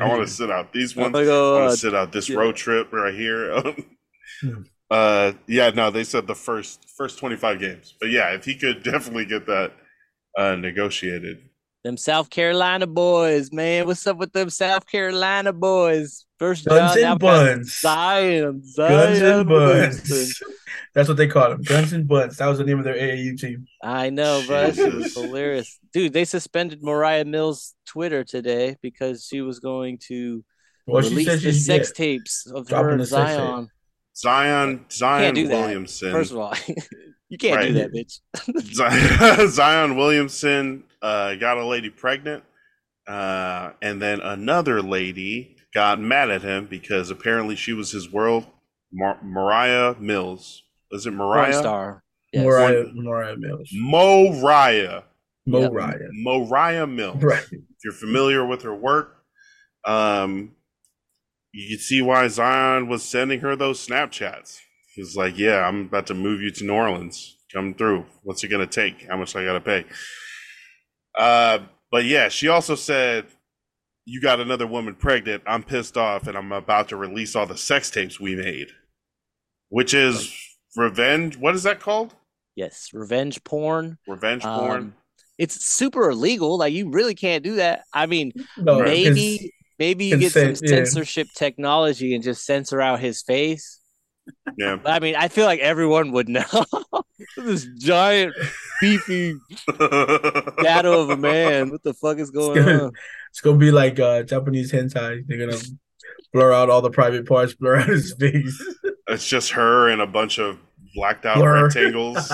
I 0.00 0.08
want 0.08 0.22
to 0.22 0.28
sit 0.28 0.50
out 0.50 0.72
these 0.72 0.94
ones. 0.94 1.12
gonna 1.12 1.24
I 1.24 1.26
go, 1.26 1.58
want 1.58 1.66
uh, 1.66 1.70
to 1.70 1.76
sit 1.76 1.94
out 1.94 2.12
this 2.12 2.28
yeah. 2.28 2.36
road 2.36 2.56
trip 2.56 2.92
right 2.92 3.14
here. 3.14 3.62
Hmm. 4.40 4.62
uh, 4.90 5.32
yeah, 5.46 5.70
no, 5.70 5.90
they 5.90 6.02
said 6.02 6.26
the 6.26 6.34
first 6.34 6.88
first 6.88 7.20
twenty 7.20 7.36
five 7.36 7.60
games, 7.60 7.94
but 8.00 8.10
yeah, 8.10 8.34
if 8.34 8.44
he 8.44 8.56
could 8.56 8.82
definitely 8.82 9.26
get 9.26 9.46
that 9.46 9.72
uh, 10.36 10.56
negotiated. 10.56 11.38
them 11.84 11.96
South 11.96 12.30
Carolina 12.30 12.88
boys, 12.88 13.52
man. 13.52 13.86
What's 13.86 14.04
up 14.08 14.16
with 14.16 14.32
them 14.32 14.50
South 14.50 14.86
Carolina 14.88 15.52
boys? 15.52 16.26
First 16.38 16.64
Guns 16.64 16.94
John, 16.94 17.12
and 17.12 17.20
buns. 17.20 17.80
Zion, 17.80 18.62
Zion. 18.64 18.90
Guns 18.90 19.20
and 19.20 19.48
buns. 19.48 20.42
That's 20.94 21.08
what 21.08 21.16
they 21.16 21.26
call 21.26 21.50
them. 21.50 21.62
Guns 21.62 21.92
and 21.92 22.06
buns. 22.06 22.36
That 22.36 22.46
was 22.46 22.58
the 22.58 22.64
name 22.64 22.78
of 22.78 22.84
their 22.84 22.94
AAU 22.94 23.38
team. 23.38 23.66
I 23.82 24.10
know, 24.10 24.42
bro. 24.46 24.70
That 24.70 24.94
was 24.94 25.14
hilarious. 25.14 25.78
Dude, 25.92 26.12
they 26.12 26.24
suspended 26.24 26.82
Mariah 26.82 27.24
Mills' 27.24 27.74
Twitter 27.86 28.24
today 28.24 28.76
because 28.82 29.26
she 29.26 29.40
was 29.40 29.58
going 29.60 29.98
to 30.08 30.44
Well, 30.86 31.02
she 31.02 31.10
release 31.10 31.26
said 31.26 31.40
the 31.40 31.52
sex 31.52 31.90
yeah, 31.90 32.04
tapes 32.04 32.46
of 32.46 32.68
her 32.68 32.70
dropping 32.70 32.90
and 32.92 33.00
the. 33.00 33.06
Zion. 33.06 33.70
Zion 34.16 34.84
Zion 34.90 35.34
do 35.34 35.48
that. 35.48 35.60
Williamson. 35.60 36.12
First 36.12 36.30
of 36.30 36.38
all, 36.38 36.54
you 37.28 37.38
can't 37.38 37.62
do 37.62 37.72
that, 37.74 37.92
bitch. 37.92 38.20
Zion, 38.74 39.50
Zion 39.50 39.96
Williamson 39.96 40.84
uh, 41.02 41.34
got 41.34 41.58
a 41.58 41.66
lady 41.66 41.90
pregnant, 41.90 42.44
uh, 43.08 43.70
and 43.82 44.00
then 44.00 44.20
another 44.20 44.82
lady 44.82 45.53
got 45.74 46.00
mad 46.00 46.30
at 46.30 46.42
him 46.42 46.66
because 46.66 47.10
apparently 47.10 47.56
she 47.56 47.72
was 47.72 47.90
his 47.90 48.10
world. 48.10 48.46
Mar- 48.92 49.18
Mariah 49.22 49.96
Mills. 49.98 50.62
Is 50.92 51.06
it 51.06 51.10
Porn 51.10 51.18
Mariah? 51.18 51.52
star. 51.54 52.04
Yes. 52.32 52.44
Mariah, 52.44 52.84
Mariah 52.94 53.36
Mills. 53.36 53.68
Moriah. 53.72 55.04
Mo 55.46 55.60
Yep. 55.62 55.72
Ryan. 55.72 56.10
Moriah 56.12 56.86
Mills. 56.86 57.22
Right. 57.22 57.44
If 57.50 57.60
you're 57.84 57.92
familiar 57.92 58.46
with 58.46 58.62
her 58.62 58.74
work, 58.74 59.16
um, 59.84 60.52
you 61.52 61.68
can 61.76 61.78
see 61.78 62.00
why 62.02 62.26
Zion 62.28 62.88
was 62.88 63.02
sending 63.02 63.40
her 63.40 63.54
those 63.54 63.84
Snapchats. 63.86 64.58
He's 64.94 65.16
like, 65.16 65.36
"Yeah, 65.38 65.66
I'm 65.66 65.82
about 65.82 66.06
to 66.06 66.14
move 66.14 66.40
you 66.40 66.50
to 66.52 66.64
New 66.64 66.72
Orleans. 66.72 67.36
Come 67.52 67.74
through. 67.74 68.06
What's 68.22 68.42
it 68.42 68.48
gonna 68.48 68.66
take? 68.66 69.06
How 69.08 69.16
much 69.16 69.36
I 69.36 69.44
gotta 69.44 69.60
pay?" 69.60 69.84
Uh, 71.16 71.58
but 71.90 72.04
yeah, 72.04 72.28
she 72.28 72.48
also 72.48 72.74
said, 72.74 73.26
"You 74.04 74.20
got 74.20 74.40
another 74.40 74.66
woman 74.66 74.94
pregnant. 74.94 75.42
I'm 75.46 75.62
pissed 75.62 75.96
off, 75.96 76.26
and 76.26 76.36
I'm 76.36 76.52
about 76.52 76.88
to 76.90 76.96
release 76.96 77.34
all 77.36 77.46
the 77.46 77.56
sex 77.56 77.90
tapes 77.90 78.18
we 78.20 78.34
made, 78.36 78.68
which 79.68 79.94
is 79.94 80.34
revenge. 80.76 81.36
What 81.36 81.54
is 81.54 81.62
that 81.64 81.80
called? 81.80 82.14
Yes, 82.56 82.90
revenge 82.92 83.42
porn. 83.44 83.98
Revenge 84.06 84.42
porn." 84.42 84.76
Um, 84.78 84.94
it's 85.38 85.64
super 85.64 86.10
illegal. 86.10 86.58
Like 86.58 86.72
you 86.72 86.90
really 86.90 87.14
can't 87.14 87.42
do 87.42 87.56
that. 87.56 87.82
I 87.92 88.06
mean, 88.06 88.32
No, 88.56 88.80
Right. 88.80 88.86
maybe 89.06 89.52
maybe 89.78 90.04
you 90.06 90.18
get 90.18 90.32
some 90.32 90.44
consent, 90.46 90.70
yeah. 90.70 90.76
censorship 90.76 91.26
technology 91.34 92.14
and 92.14 92.22
just 92.22 92.44
censor 92.46 92.80
out 92.80 93.00
his 93.00 93.22
face. 93.22 93.80
Yeah. 94.56 94.78
I 94.86 95.00
mean, 95.00 95.16
I 95.16 95.28
feel 95.28 95.44
like 95.46 95.60
everyone 95.60 96.12
would 96.12 96.28
know 96.28 96.44
this 97.36 97.66
giant, 97.78 98.34
beefy 98.80 99.34
shadow 100.62 101.00
of 101.00 101.10
a 101.10 101.16
man. 101.16 101.70
What 101.70 101.82
the 101.82 101.94
fuck 101.94 102.18
is 102.18 102.30
going 102.30 102.58
on? 102.68 102.92
It's 103.34 103.40
gonna 103.40 103.58
be 103.58 103.72
like 103.72 103.98
uh, 103.98 104.22
Japanese 104.22 104.70
hentai. 104.70 105.26
They're 105.26 105.44
gonna 105.44 105.60
blur 106.32 106.52
out 106.52 106.70
all 106.70 106.80
the 106.82 106.90
private 106.90 107.26
parts, 107.26 107.52
blur 107.58 107.78
out 107.78 107.88
his 107.88 108.14
face. 108.14 108.62
It's 109.08 109.26
just 109.28 109.50
her 109.50 109.88
and 109.88 110.00
a 110.00 110.06
bunch 110.06 110.38
of 110.38 110.56
blacked 110.94 111.26
out 111.26 111.38
Blur. 111.38 111.64
rectangles. 111.64 112.30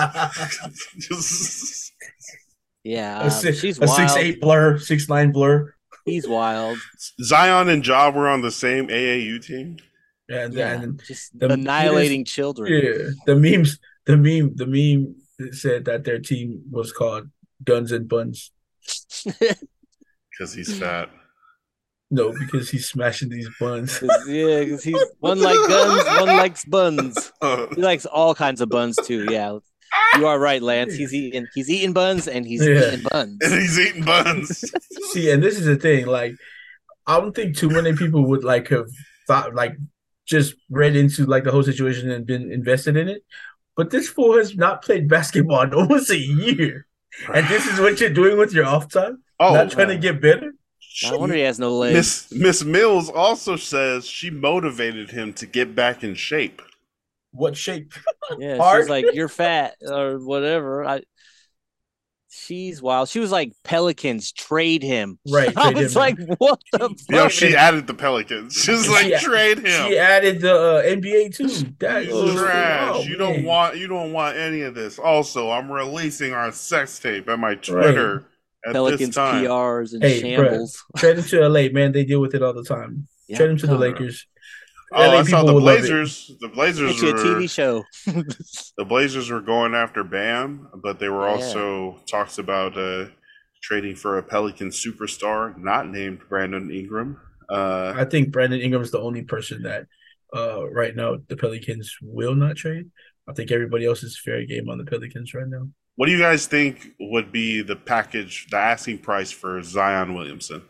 Just- 0.99 1.93
Yeah, 2.83 3.21
a 3.21 3.23
um, 3.25 3.29
six, 3.29 3.59
she's 3.59 3.77
a 3.77 3.85
wild. 3.85 3.95
six 3.95 4.15
eight 4.15 4.41
blur, 4.41 4.77
six 4.79 5.07
nine 5.09 5.31
blur. 5.31 5.73
He's 6.05 6.27
wild. 6.27 6.77
Zion 7.23 7.69
and 7.69 7.85
Ja 7.85 8.09
were 8.09 8.27
on 8.27 8.41
the 8.41 8.49
same 8.51 8.87
AAU 8.87 9.43
team. 9.45 9.77
And 10.29 10.51
Yeah, 10.53 10.77
then 10.77 10.99
just 11.07 11.37
the- 11.37 11.51
annihilating 11.51 12.25
children. 12.25 12.71
yeah, 12.71 13.09
the 13.27 13.35
memes, 13.35 13.79
the 14.05 14.17
meme, 14.17 14.55
the 14.55 14.65
meme 14.67 15.15
said 15.53 15.85
that 15.85 16.03
their 16.05 16.17
team 16.19 16.61
was 16.71 16.91
called 16.91 17.29
Guns 17.63 17.91
and 17.91 18.07
Buns. 18.07 18.51
Because 20.41 20.53
he's 20.55 20.79
fat. 20.79 21.07
No, 22.09 22.33
because 22.33 22.69
he's 22.71 22.87
smashing 22.89 23.29
these 23.29 23.47
buns. 23.59 23.99
'Cause- 23.99 24.27
yeah, 24.27 24.61
because 24.63 24.83
he's 24.83 24.97
one 25.19 25.39
like 25.39 25.55
guns, 25.69 26.03
one 26.19 26.35
likes 26.35 26.65
buns. 26.65 27.31
He 27.75 27.81
likes 27.81 28.07
all 28.07 28.33
kinds 28.33 28.59
of 28.59 28.69
buns 28.69 28.97
too. 29.05 29.27
Yeah, 29.31 29.59
you 30.17 30.25
are 30.25 30.39
right, 30.39 30.61
Lance. 30.61 30.95
He's 30.95 31.13
eating 31.13 31.45
he's 31.53 31.69
eating 31.69 31.93
buns 31.93 32.27
and 32.27 32.45
he's 32.45 32.65
Yeah. 32.65 32.87
eating 32.87 33.05
buns. 33.11 33.37
and 33.43 33.53
he's 33.53 33.79
eating 33.79 34.03
buns. 34.03 34.63
See, 35.11 35.29
and 35.29 35.43
this 35.43 35.59
is 35.59 35.65
the 35.67 35.75
thing. 35.75 36.07
Like, 36.07 36.33
I 37.05 37.19
don't 37.19 37.35
think 37.35 37.55
too 37.55 37.69
many 37.69 37.93
people 37.95 38.25
would 38.25 38.43
like 38.43 38.69
have 38.69 38.89
thought 39.27 39.53
like 39.53 39.77
just 40.25 40.55
read 40.71 40.95
into 40.95 41.25
like 41.27 41.43
the 41.43 41.51
whole 41.51 41.63
situation 41.63 42.09
and 42.09 42.25
been 42.25 42.51
invested 42.51 42.97
in 42.97 43.07
it. 43.09 43.21
But 43.77 43.91
this 43.91 44.09
fool 44.09 44.37
has 44.37 44.55
not 44.55 44.83
played 44.83 45.07
basketball 45.07 45.61
in 45.61 45.73
almost 45.81 46.09
a 46.09 46.17
year, 46.17 46.87
and 47.33 47.47
this 47.47 47.67
is 47.67 47.79
what 47.79 48.01
you're 48.01 48.09
doing 48.09 48.37
with 48.39 48.53
your 48.53 48.65
off 48.65 48.89
time. 48.91 49.23
Oh, 49.41 49.53
not 49.53 49.71
trying 49.71 49.89
to 49.89 49.97
get 49.97 50.21
better. 50.21 50.53
No 51.03 51.17
wonder 51.17 51.35
he 51.35 51.41
has 51.41 51.59
no 51.59 51.77
legs. 51.77 51.93
Miss 51.95 52.31
Miss 52.31 52.63
Mills 52.63 53.09
also 53.09 53.55
says 53.55 54.05
she 54.05 54.29
motivated 54.29 55.11
him 55.11 55.33
to 55.33 55.45
get 55.45 55.73
back 55.75 56.03
in 56.03 56.15
shape. 56.15 56.61
What 57.31 57.55
shape? 57.55 57.93
Yeah, 58.37 58.57
Hard. 58.57 58.83
she's 58.83 58.89
like 58.89 59.05
you're 59.13 59.29
fat 59.29 59.75
or 59.87 60.19
whatever. 60.19 60.85
I 60.85 61.01
She's 62.33 62.81
wild. 62.81 63.09
She 63.09 63.19
was 63.19 63.29
like 63.29 63.51
Pelicans 63.65 64.31
trade 64.31 64.83
him. 64.83 65.19
Right, 65.29 65.51
I 65.57 65.71
was 65.71 65.93
him. 65.95 65.99
like, 65.99 66.17
what 66.37 66.61
the 66.71 66.95
You 67.09 67.15
know, 67.15 67.27
she 67.27 67.57
added 67.57 67.87
the 67.87 67.93
Pelicans. 67.93 68.53
She's 68.53 68.87
like, 68.87 69.07
She- 69.17 69.25
trade 69.25 69.57
him. 69.59 69.87
She 69.89 69.97
added 69.97 70.39
the 70.39 70.55
uh, 70.55 70.83
NBA 70.83 71.35
too. 71.35 71.47
That 71.79 72.05
He's 72.05 72.13
was 72.13 72.35
trash. 72.35 72.95
oh, 72.95 73.01
you 73.01 73.17
don't 73.17 73.43
want 73.43 73.75
you 73.77 73.87
don't 73.87 74.13
want 74.13 74.37
any 74.37 74.61
of 74.61 74.75
this. 74.75 74.97
Also, 74.97 75.51
I'm 75.51 75.69
releasing 75.69 76.31
our 76.33 76.53
sex 76.53 76.99
tape 76.99 77.27
at 77.27 77.37
my 77.37 77.55
Twitter 77.55 78.25
at 78.65 78.73
Pelicans 78.73 78.99
this 79.09 79.15
time. 79.15 79.43
PRs 79.43 79.93
and 79.93 80.03
Hey, 80.03 80.21
bruh. 80.21 80.21
shambles. 80.49 80.83
trade 80.97 81.17
him 81.17 81.23
to 81.25 81.47
LA, 81.47 81.69
man. 81.71 81.91
They 81.91 82.03
deal 82.05 82.21
with 82.21 82.35
it 82.35 82.43
all 82.43 82.53
the 82.53 82.63
time. 82.63 83.07
Yeah, 83.27 83.37
trade 83.37 83.49
him 83.51 83.57
to 83.57 83.67
the. 83.67 83.77
Lakers. 83.77 84.25
Oh, 84.93 84.99
LA 84.99 85.19
I 85.19 85.23
saw 85.23 85.37
people 85.37 85.45
the 85.47 85.53
would 85.53 85.63
love 85.63 85.75
it. 85.75 85.79
Blazers. 85.81 86.31
The 86.41 86.47
Blazers 86.49 87.01
Get 87.01 87.03
you 87.03 87.09
a 87.09 87.13
TV 87.13 87.49
show. 87.49 87.83
the 88.77 88.85
Blazers 88.85 89.29
were 89.29 89.39
going 89.41 89.73
after 89.73 90.03
Bam, 90.03 90.67
but 90.83 90.99
they 90.99 91.07
were 91.09 91.25
Yeah. 91.27 91.33
also 91.35 91.99
talks 92.09 92.37
about 92.39 92.77
uh, 92.77 93.05
trading 93.63 93.95
for 93.95 94.17
a 94.17 94.23
Pelican 94.23 94.69
superstar 94.69 95.57
not 95.57 95.87
named 95.89 96.19
Brandon 96.27 96.69
Ingram. 96.71 97.19
Uh, 97.49 97.93
I 97.95 98.03
think 98.05 98.31
Brandon 98.31 98.59
Ingram 98.59 98.81
is 98.81 98.91
the 98.91 98.99
only 98.99 99.21
person 99.23 99.63
that 99.63 99.85
uh, 100.35 100.69
right 100.69 100.95
now 100.95 101.17
the 101.29 101.37
Pelicans 101.37 101.95
will 102.01 102.35
not 102.35 102.55
trade. 102.57 102.89
I 103.29 103.33
think 103.33 103.51
everybody 103.51 103.85
else 103.85 104.03
is 104.03 104.19
fair 104.19 104.45
game 104.45 104.67
on 104.69 104.77
the 104.77 104.83
Pelicans 104.85 105.33
right 105.33 105.47
now. 105.47 105.69
What 105.95 106.05
do 106.07 106.11
you 106.11 106.19
guys 106.19 106.47
think 106.47 106.91
would 106.99 107.31
be 107.31 107.61
the 107.61 107.75
package, 107.75 108.47
the 108.49 108.57
asking 108.57 108.99
price 108.99 109.31
for 109.31 109.61
Zion 109.63 110.13
Williamson? 110.15 110.63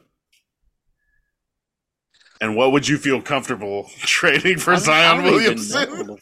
And 2.40 2.56
what 2.56 2.72
would 2.72 2.88
you 2.88 2.98
feel 2.98 3.22
comfortable 3.22 3.90
trading 4.00 4.58
for 4.58 4.72
I 4.72 4.76
don't- 4.76 4.84
Zion 4.84 5.24
Williamson? 5.24 6.18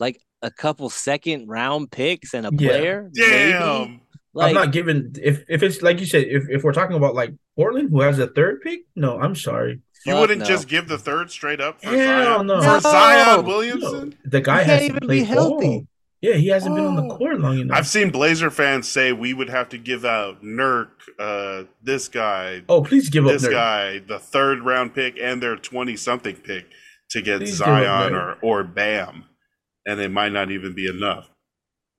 Like 0.00 0.20
a 0.42 0.50
couple 0.50 0.90
second 0.90 1.48
round 1.48 1.90
picks 1.92 2.34
and 2.34 2.46
a 2.46 2.50
Yeah. 2.52 2.68
player. 2.68 3.10
maybe? 3.14 3.30
Damn. 3.30 4.00
Like, 4.34 4.48
I'm 4.48 4.54
not 4.54 4.72
giving 4.72 5.14
if 5.22 5.44
if 5.48 5.62
it's 5.62 5.82
like 5.82 6.00
you 6.00 6.06
said 6.06 6.24
if 6.24 6.44
if 6.48 6.64
we're 6.64 6.72
talking 6.72 6.96
about 6.96 7.14
like 7.14 7.34
Portland 7.54 7.90
who 7.90 8.00
has 8.00 8.18
a 8.18 8.26
third 8.26 8.62
pick. 8.62 8.80
No, 8.96 9.20
I'm 9.20 9.36
sorry. 9.36 9.80
You 10.06 10.16
wouldn't 10.16 10.40
no. 10.40 10.44
just 10.46 10.66
give 10.68 10.88
the 10.88 10.98
third 10.98 11.30
straight 11.30 11.60
up 11.60 11.80
for 11.80 11.90
Hell 11.90 12.36
Zion? 12.38 12.46
no. 12.46 12.60
For 12.60 12.66
No. 12.66 12.78
Zion 12.80 13.36
No, 13.36 13.42
Williamson? 13.46 14.18
the 14.24 14.40
guy 14.40 14.64
He 14.64 14.70
has 14.70 14.80
can't 14.80 14.80
to 14.80 14.96
even 14.96 15.00
play 15.06 15.18
be 15.20 15.24
healthy. 15.24 15.66
ball. 15.66 15.86
Yeah, 16.22 16.34
he 16.34 16.48
hasn't 16.48 16.74
been 16.76 16.84
on 16.84 16.94
the 16.96 17.02
Oh. 17.12 17.16
court 17.18 17.40
long 17.40 17.58
enough. 17.58 17.76
I've 17.76 17.86
seen 17.88 18.10
Blazer 18.10 18.48
fans 18.50 18.88
say 18.88 19.12
we 19.12 19.34
would 19.34 19.50
have 19.50 19.68
to 19.70 19.78
give 19.78 20.04
out 20.04 20.42
Nurk, 20.42 20.88
uh, 21.18 21.64
this 21.82 22.08
guy, 22.08 22.62
oh, 22.68 22.82
please 22.82 23.08
give 23.10 23.26
up 23.26 23.32
this 23.32 23.46
guy, 23.48 23.98
the 23.98 24.18
third 24.20 24.62
round 24.64 24.94
pick 24.94 25.18
and 25.20 25.42
their 25.42 25.56
20 25.56 25.96
something 25.96 26.36
pick 26.36 26.66
to 27.10 27.20
get 27.20 27.40
Please 27.40 27.56
Zion 27.56 28.14
or, 28.14 28.38
or 28.40 28.62
Bam. 28.64 29.24
And 29.84 30.00
it 30.00 30.10
might 30.12 30.30
not 30.32 30.50
even 30.52 30.74
be 30.74 30.86
enough. 30.88 31.28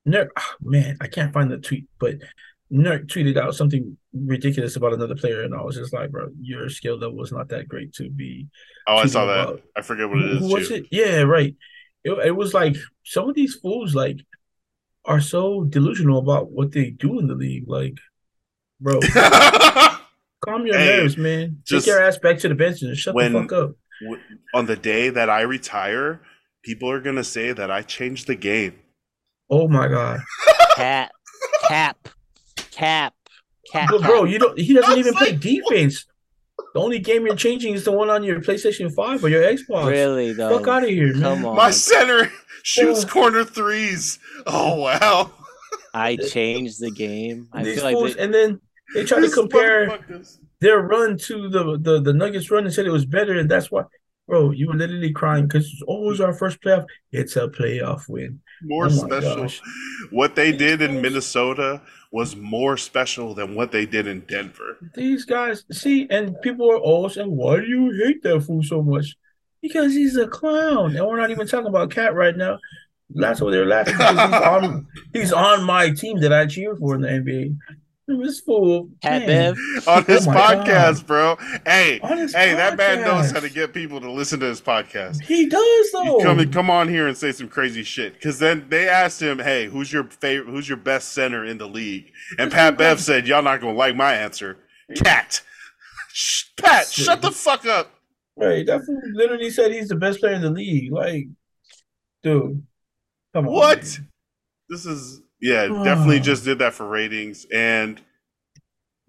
Nurk, 0.08 0.30
ah, 0.38 0.54
man, 0.62 0.98
I 1.02 1.08
can't 1.08 1.34
find 1.34 1.52
the 1.52 1.58
tweet, 1.58 1.86
but 2.00 2.16
Nurk 2.72 3.08
tweeted 3.08 3.38
out 3.38 3.56
something 3.56 3.98
ridiculous 4.14 4.78
about 4.78 4.94
another 4.94 5.16
player, 5.16 5.44
and 5.44 5.54
I 5.54 5.62
was 5.62 5.76
just 5.76 5.94
like, 5.94 6.12
bro, 6.12 6.30
your 6.42 6.70
skill 6.70 6.98
level 6.98 7.22
is 7.24 7.32
not 7.34 7.50
that 7.50 7.68
great 7.68 7.94
to 7.96 8.10
be. 8.10 8.48
Oh, 8.88 8.96
I 8.98 9.06
saw 9.06 9.26
that. 9.26 9.38
out. 9.48 9.62
I 9.76 9.82
forget 9.82 10.08
what 10.10 10.20
it 10.20 10.24
Who, 10.30 10.32
is. 10.36 10.40
who 10.40 10.54
was 10.54 10.72
it? 10.72 10.86
Yeah, 10.92 11.22
right. 11.24 11.56
It, 12.04 12.12
it 12.28 12.32
was 12.36 12.54
like 12.54 12.76
some 13.04 13.30
of 13.30 13.36
these 13.36 13.56
fools 13.56 13.96
like 13.96 14.18
are 15.06 15.22
so 15.22 15.64
delusional 15.64 16.20
about 16.20 16.52
what 16.52 16.72
they 16.72 16.90
do 16.90 17.20
in 17.20 17.28
the 17.28 17.36
league. 17.36 17.66
Like, 17.68 17.98
bro, 18.82 19.00
calm 20.46 20.66
your 20.66 20.78
Hey, 20.78 20.98
nerves, 20.98 21.18
man. 21.18 21.62
just- 21.66 21.86
Take 21.86 21.94
your 21.94 22.02
ass 22.04 22.18
back 22.18 22.40
to 22.40 22.50
the 22.50 22.56
bench 22.56 22.82
and 22.82 22.96
shut 22.98 23.16
when- 23.16 23.34
the 23.34 23.42
fuck 23.42 23.52
up. 23.54 23.72
W- 24.02 24.22
On 24.54 24.66
the 24.66 24.76
day 24.76 25.10
that 25.10 25.30
I 25.30 25.42
retire, 25.42 26.22
people 26.64 26.90
are 26.90 27.00
going 27.00 27.16
to 27.16 27.24
say 27.24 27.54
that 27.54 27.72
I 27.72 27.82
changed 27.84 28.28
the 28.28 28.36
game. 28.36 28.80
Oh 29.50 29.68
my 29.68 29.88
god, 29.88 30.20
cap, 30.76 31.12
cap, 31.68 32.10
cap, 32.72 33.14
cap. 33.72 33.90
bro, 33.90 34.00
bro, 34.00 34.24
you 34.24 34.40
don't. 34.40 34.58
He 34.58 34.74
doesn't 34.74 34.90
I 34.90 34.96
was 34.96 35.00
even 35.08 35.14
play 35.14 35.32
like, 35.32 35.40
defense. 35.40 36.06
The 36.74 36.80
only 36.80 37.00
game 37.00 37.26
you're 37.26 37.36
changing 37.36 37.74
is 37.76 37.84
the 37.86 37.92
one 37.92 38.10
on 38.10 38.24
your 38.24 38.40
PlayStation 38.42 38.94
Five 38.94 39.24
or 39.24 39.30
your 39.30 39.44
Xbox. 39.44 39.90
Really 39.90 40.34
though? 40.34 40.58
Fuck 40.58 40.68
out 40.68 40.84
of 40.84 40.90
here, 40.90 41.14
man. 41.16 41.46
On. 41.46 41.56
My 41.56 41.70
center 41.72 42.32
shoots 42.64 43.04
Oh. 43.06 43.08
corner 43.08 43.44
threes. 43.44 44.18
Oh, 44.48 44.76
wow. 44.76 45.32
I 45.94 46.16
changed 46.18 46.80
the 46.82 46.90
game. 46.92 47.48
I 47.54 47.64
These 47.64 47.76
feel 47.76 47.84
like 47.84 47.94
fools, 47.96 48.16
they, 48.16 48.24
and 48.24 48.34
then 48.34 48.60
they 48.96 49.06
try 49.06 49.20
to 49.22 49.30
compare 49.30 50.00
their 50.60 50.80
run 50.80 51.18
to 51.20 51.50
the, 51.50 51.78
the 51.80 52.02
the 52.02 52.14
Nuggets 52.14 52.50
run 52.50 52.66
and 52.66 52.74
said 52.74 52.88
it 52.88 52.92
was 52.92 53.06
better, 53.06 53.38
and 53.38 53.50
that's 53.50 53.70
why, 53.70 53.84
bro, 54.28 54.52
you 54.52 54.68
were 54.68 54.76
literally 54.76 55.12
crying 55.12 55.48
because 55.48 55.66
it's 55.66 55.82
always 55.88 56.22
our 56.22 56.34
first 56.34 56.62
playoff. 56.62 56.86
It's 57.12 57.36
a 57.36 57.48
playoff 57.48 58.08
win. 58.08 58.40
more 58.64 58.86
Oh 58.86 58.90
special. 58.90 59.36
gosh. 59.36 59.62
What 60.12 60.36
they 60.36 60.52
did 60.52 60.82
in 60.82 61.02
Minnesota 61.02 61.82
was 62.12 62.36
more 62.36 62.78
special 62.78 63.34
than 63.34 63.56
what 63.56 63.72
they 63.72 63.86
did 63.86 64.08
in 64.08 64.22
Denver. 64.22 64.78
These 64.96 65.26
guys, 65.26 65.66
see, 65.72 66.08
and 66.10 66.40
people 66.42 66.70
are 66.72 66.78
always 66.78 67.16
saying, 67.16 67.36
"Why 67.36 67.58
do 67.58 67.66
you 67.66 67.92
hate 68.06 68.22
that 68.24 68.42
fool 68.42 68.64
so 68.64 68.82
much?" 68.82 69.16
Because 69.62 69.94
he's 69.94 70.16
a 70.18 70.28
clown, 70.28 70.96
and 70.96 71.06
we're 71.08 71.20
not 71.20 71.32
even 71.32 71.48
talking 71.48 71.68
about 71.68 71.92
Cat 71.92 72.14
right 72.14 72.36
now. 72.36 72.60
That's 73.16 73.42
what 73.42 73.52
they're 73.52 73.66
laughing 73.66 73.94
because 73.98 74.18
he's 74.20 74.42
on 74.42 74.88
he's 75.14 75.34
on 75.34 75.64
my 75.64 75.90
team 75.92 76.20
that 76.22 76.34
I 76.34 76.46
cheer 76.48 76.76
for 76.76 76.96
in 76.96 77.02
the 77.02 77.08
NBA. 77.10 77.58
This 78.08 78.42
fool, 78.42 78.90
Pat 79.02 79.26
man, 79.26 79.54
Bev. 79.54 79.88
on 79.88 80.04
his 80.06 80.28
Oh 80.28 80.32
my 80.32 80.56
podcast, 80.56 81.08
bro. 81.08 81.38
Hey, 81.66 82.02
on 82.02 82.18
his 82.18 82.34
hey, 82.34 82.54
that 82.54 82.78
man 82.78 83.00
knows 83.02 83.32
how 83.32 83.40
to 83.40 83.50
get 83.50 83.74
people 83.74 84.02
to 84.02 84.12
listen 84.12 84.42
to 84.42 84.46
his 84.46 84.60
podcast. 84.60 85.22
He 85.24 85.48
does 85.48 85.92
though. 85.94 86.20
You 86.20 86.24
come 86.24 86.52
come 86.52 86.70
on 86.70 86.90
here 86.90 87.08
and 87.08 87.16
say 87.18 87.32
some 87.32 87.48
crazy 87.48 87.84
shit. 87.84 88.14
Because 88.14 88.40
then 88.40 88.66
they 88.68 88.90
asked 88.90 89.22
him, 89.22 89.40
"Hey, 89.40 89.68
who's 89.68 89.92
your 89.92 90.04
favorite? 90.04 90.52
Who's 90.52 90.68
your 90.68 90.78
best 90.78 91.14
center 91.14 91.46
in 91.46 91.58
the 91.58 91.68
league?" 91.68 92.12
And 92.38 92.52
Pat 92.52 92.78
Bev 92.78 93.00
said, 93.00 93.26
"Y'all 93.26 93.42
not 93.42 93.62
gonna 93.62 93.78
like 93.78 93.96
my 93.96 94.14
answer. 94.14 94.58
Cat, 94.98 95.42
Shh, 96.14 96.44
Pat, 96.58 96.88
shut 96.88 97.22
the 97.22 97.32
fuck 97.32 97.66
up." 97.66 97.90
Right, 98.36 98.66
that 98.66 98.84
fool 98.86 99.00
literally 99.14 99.50
said 99.50 99.72
he's 99.72 99.88
the 99.88 99.96
best 99.96 100.20
player 100.20 100.34
in 100.34 100.42
the 100.42 100.50
league. 100.50 100.92
Like, 100.92 101.28
dude, 102.22 102.66
come 103.34 103.48
on. 103.48 103.54
What? 103.54 103.84
man. 103.84 104.10
This 104.70 104.86
is 104.86 105.22
yeah, 105.44 105.68
definitely 105.84 106.22
just 106.22 106.46
did 106.46 106.60
that 106.60 106.74
for 106.74 106.88
ratings, 106.88 107.46
and 107.54 108.02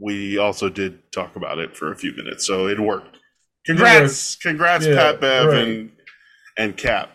we 0.00 0.36
also 0.36 0.68
did 0.68 1.12
talk 1.12 1.36
about 1.36 1.58
it 1.58 1.76
for 1.76 1.92
a 1.92 1.96
few 1.96 2.12
minutes, 2.16 2.44
so 2.44 2.66
it 2.66 2.80
worked. 2.80 3.18
Congrats, 3.64 4.34
congrats, 4.36 4.84
Yeah, 4.84 4.96
Pat 4.96 5.20
Bev 5.20 5.46
right. 5.46 5.58
and 5.58 5.92
and 6.58 6.76
Cap, 6.76 7.10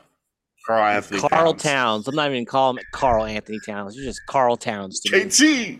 Karl 0.66 0.84
Anthony, 0.84 1.20
Karl 1.20 1.54
Towns. 1.54 1.64
Towns. 1.64 2.08
I'm 2.08 2.16
not 2.16 2.32
even 2.32 2.46
calling 2.46 2.78
him 2.78 2.84
Karl 2.94 3.26
Anthony 3.26 3.60
Towns. 3.66 3.96
You're 3.98 4.06
just 4.06 4.22
Karl 4.26 4.56
Towns 4.56 5.02
to 5.02 5.12
me. 5.12 5.80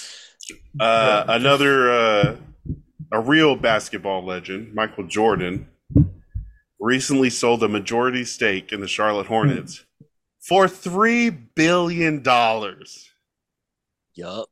Uh, 0.78 1.24
another 1.28 1.90
uh, 1.90 2.36
a 3.12 3.20
real 3.20 3.56
basketball 3.56 4.24
legend, 4.24 4.74
Michael 4.74 5.04
Jordan, 5.06 5.68
recently 6.80 7.30
sold 7.30 7.62
a 7.62 7.68
majority 7.68 8.24
stake 8.24 8.72
in 8.72 8.80
the 8.80 8.88
Charlotte 8.88 9.26
Hornets 9.26 9.84
for 10.50 10.66
three 10.66 11.30
billion 11.30 12.24
dollars. 12.24 13.08
Yup. 14.14 14.48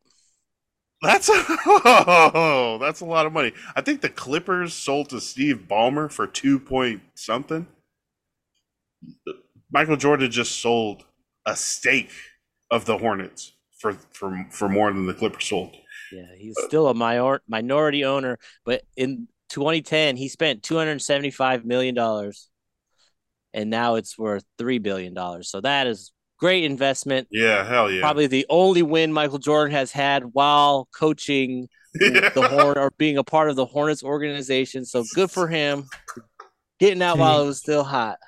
That's 1.02 1.28
oh, 1.32 2.78
that's 2.80 3.00
a 3.00 3.04
lot 3.04 3.26
of 3.26 3.32
money. 3.32 3.52
I 3.74 3.80
think 3.80 4.00
the 4.00 4.08
Clippers 4.08 4.74
sold 4.74 5.08
to 5.08 5.20
Steve 5.20 5.64
Ballmer 5.68 6.10
for 6.10 6.28
two 6.28 6.60
point 6.60 7.02
something. 7.16 7.66
Michael 9.72 9.96
Jordan 9.96 10.30
just 10.30 10.60
sold 10.60 11.04
a 11.44 11.56
stake 11.56 12.12
of 12.70 12.84
the 12.84 12.98
Hornets 12.98 13.54
for 13.76 13.94
for 14.12 14.46
for 14.52 14.68
more 14.68 14.92
than 14.92 15.06
the 15.06 15.14
Clippers 15.14 15.46
sold. 15.46 15.74
Yeah, 16.12 16.32
he's 16.36 16.56
still 16.66 16.86
a 16.86 16.94
minor- 16.94 17.42
minority 17.48 18.04
owner, 18.04 18.38
but 18.64 18.82
in 18.96 19.26
2010 19.48 20.16
he 20.16 20.28
spent 20.28 20.62
275 20.62 21.64
million 21.64 21.96
dollars, 21.96 22.50
and 23.54 23.70
now 23.70 23.96
it's 23.96 24.18
worth 24.18 24.44
three 24.58 24.78
billion 24.78 25.14
dollars. 25.14 25.50
So 25.50 25.60
that 25.60 25.86
is 25.86 26.12
great 26.38 26.64
investment. 26.64 27.28
Yeah, 27.30 27.66
hell 27.66 27.90
yeah. 27.90 28.00
Probably 28.00 28.26
the 28.26 28.46
only 28.48 28.82
win 28.82 29.12
Michael 29.12 29.38
Jordan 29.38 29.74
has 29.74 29.90
had 29.92 30.24
while 30.32 30.88
coaching 30.94 31.68
the 31.94 32.48
Horn 32.50 32.78
or 32.78 32.90
being 32.98 33.18
a 33.18 33.24
part 33.24 33.50
of 33.50 33.56
the 33.56 33.66
Hornets 33.66 34.02
organization. 34.02 34.84
So 34.84 35.04
good 35.14 35.30
for 35.30 35.48
him. 35.48 35.84
Getting 36.78 37.02
out 37.02 37.18
while 37.18 37.42
it 37.42 37.46
was 37.46 37.58
still 37.58 37.82
hot. 37.82 38.18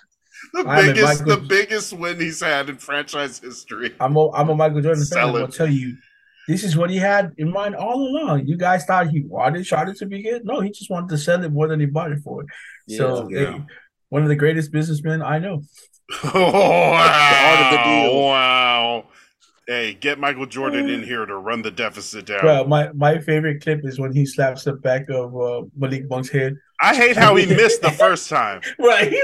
the 0.55 0.65
I'm 0.67 0.89
a 0.89 0.93
biggest 0.93 1.25
the 1.25 1.37
biggest 1.37 1.93
win 1.93 2.19
he's 2.19 2.41
had 2.41 2.69
in 2.69 2.79
franchise 2.79 3.39
history. 3.39 3.95
I'm 4.01 4.17
a, 4.17 4.31
I'm 4.33 4.49
a 4.49 4.55
Michael 4.57 4.81
Jordan 4.81 5.05
fan. 5.05 5.37
I'll 5.37 5.47
tell 5.47 5.71
you, 5.71 5.97
this 6.49 6.65
is 6.65 6.77
what 6.77 6.91
he 6.91 6.97
had 6.97 7.33
in 7.39 7.53
mind 7.53 7.77
all 7.77 8.01
along. 8.01 8.47
You 8.47 8.57
guys 8.57 8.85
thought 8.87 9.09
he 9.09 9.21
wanted 9.21 9.65
Charlotte 9.67 9.99
to 9.99 10.07
be 10.07 10.23
good. 10.23 10.45
No, 10.45 10.61
he 10.61 10.71
just 10.71 10.91
wanted 10.91 11.11
to 11.11 11.19
sell 11.19 11.45
it 11.45 11.53
more 11.53 11.69
than 11.69 11.79
he 11.79 11.87
bought 11.87 12.11
it 12.11 12.19
for. 12.25 12.45
So, 12.89 13.29
Yeah. 13.31 13.61
Hey, 14.11 14.15
one 14.15 14.23
of 14.23 14.29
the 14.29 14.37
greatest 14.37 14.73
businessmen 14.73 15.23
I 15.23 15.39
know. 15.39 15.63
Oh, 16.25 16.93
art 16.93 17.61
of 17.61 17.71
the. 17.73 18.19
Wow. 18.19 19.05
Hey, 19.67 19.95
get 19.95 20.19
Michael 20.19 20.47
Jordan 20.47 20.89
in 20.89 21.05
here 21.05 21.25
to 21.25 21.37
run 21.37 21.63
the 21.63 21.71
deficit 21.71 22.27
down. 22.27 22.41
Bro, 22.41 22.65
my, 22.65 22.91
my 22.93 23.21
favorite 23.21 23.63
clip 23.63 23.85
is 23.85 24.01
when 24.01 24.13
he 24.13 24.27
slaps 24.27 24.65
the 24.65 24.73
back 24.73 25.09
of 25.09 25.41
uh, 25.41 25.63
Malik 25.77 26.11
Monk's 26.11 26.29
head. 26.29 26.57
I 26.81 26.97
hate 26.97 27.17
how 27.17 27.37
he 27.37 27.47
missed 27.47 27.81
the 27.83 27.93
first 27.93 28.29
time. 28.29 28.63
Right. 28.79 29.15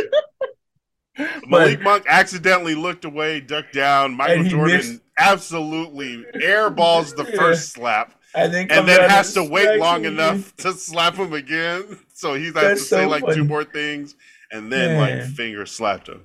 Malik 1.48 1.80
Monk 1.80 2.04
accidentally 2.08 2.74
looked 2.74 3.04
away, 3.06 3.40
ducked 3.40 3.72
down. 3.72 4.14
Michael 4.16 4.44
Jordan 4.44 4.76
missed- 4.76 5.00
absolutely 5.18 6.24
airballs 6.34 7.16
the 7.16 7.24
Yeah. 7.24 7.36
first 7.40 7.72
slap, 7.72 8.14
and 8.34 8.52
then, 8.52 8.70
and 8.70 8.86
then 8.86 9.00
out 9.00 9.10
has 9.10 9.32
to 9.32 9.42
wait 9.42 9.80
long 9.80 10.04
him 10.04 10.12
enough 10.12 10.54
to 10.58 10.72
slap 10.74 11.14
him 11.14 11.32
again. 11.32 11.98
So 12.12 12.34
he 12.34 12.44
has 12.46 12.54
That's 12.54 12.80
to 12.82 12.86
say 12.86 13.02
so 13.04 13.08
like 13.08 13.22
funny. 13.22 13.34
two 13.36 13.44
more 13.44 13.64
things, 13.64 14.14
and 14.52 14.72
then 14.72 14.94
like 14.94 15.20
finger 15.22 15.66
slapped 15.66 16.08
him. 16.08 16.24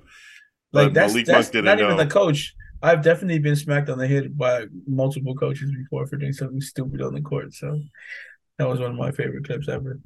Like 0.72 0.92
But 0.92 0.94
that's, 0.94 1.12
Malik 1.12 1.26
that's 1.26 1.46
Monk 1.46 1.52
didn't 1.52 1.64
not 1.64 1.80
even 1.80 1.96
the 1.96 2.06
coach. 2.06 2.54
I've 2.82 3.02
definitely 3.02 3.38
been 3.38 3.56
smacked 3.56 3.88
on 3.90 3.98
the 3.98 4.08
head 4.08 4.36
by 4.36 4.66
multiple 4.86 5.34
coaches 5.36 5.70
before 5.70 6.06
for 6.06 6.16
doing 6.16 6.32
something 6.32 6.60
stupid 6.60 7.00
on 7.02 7.14
the 7.14 7.20
court. 7.20 7.54
So 7.54 7.80
that 8.58 8.68
was 8.68 8.80
one 8.80 8.90
of 8.92 8.96
my 8.96 9.12
favorite 9.12 9.46
clips 9.46 9.68
ever. 9.68 10.00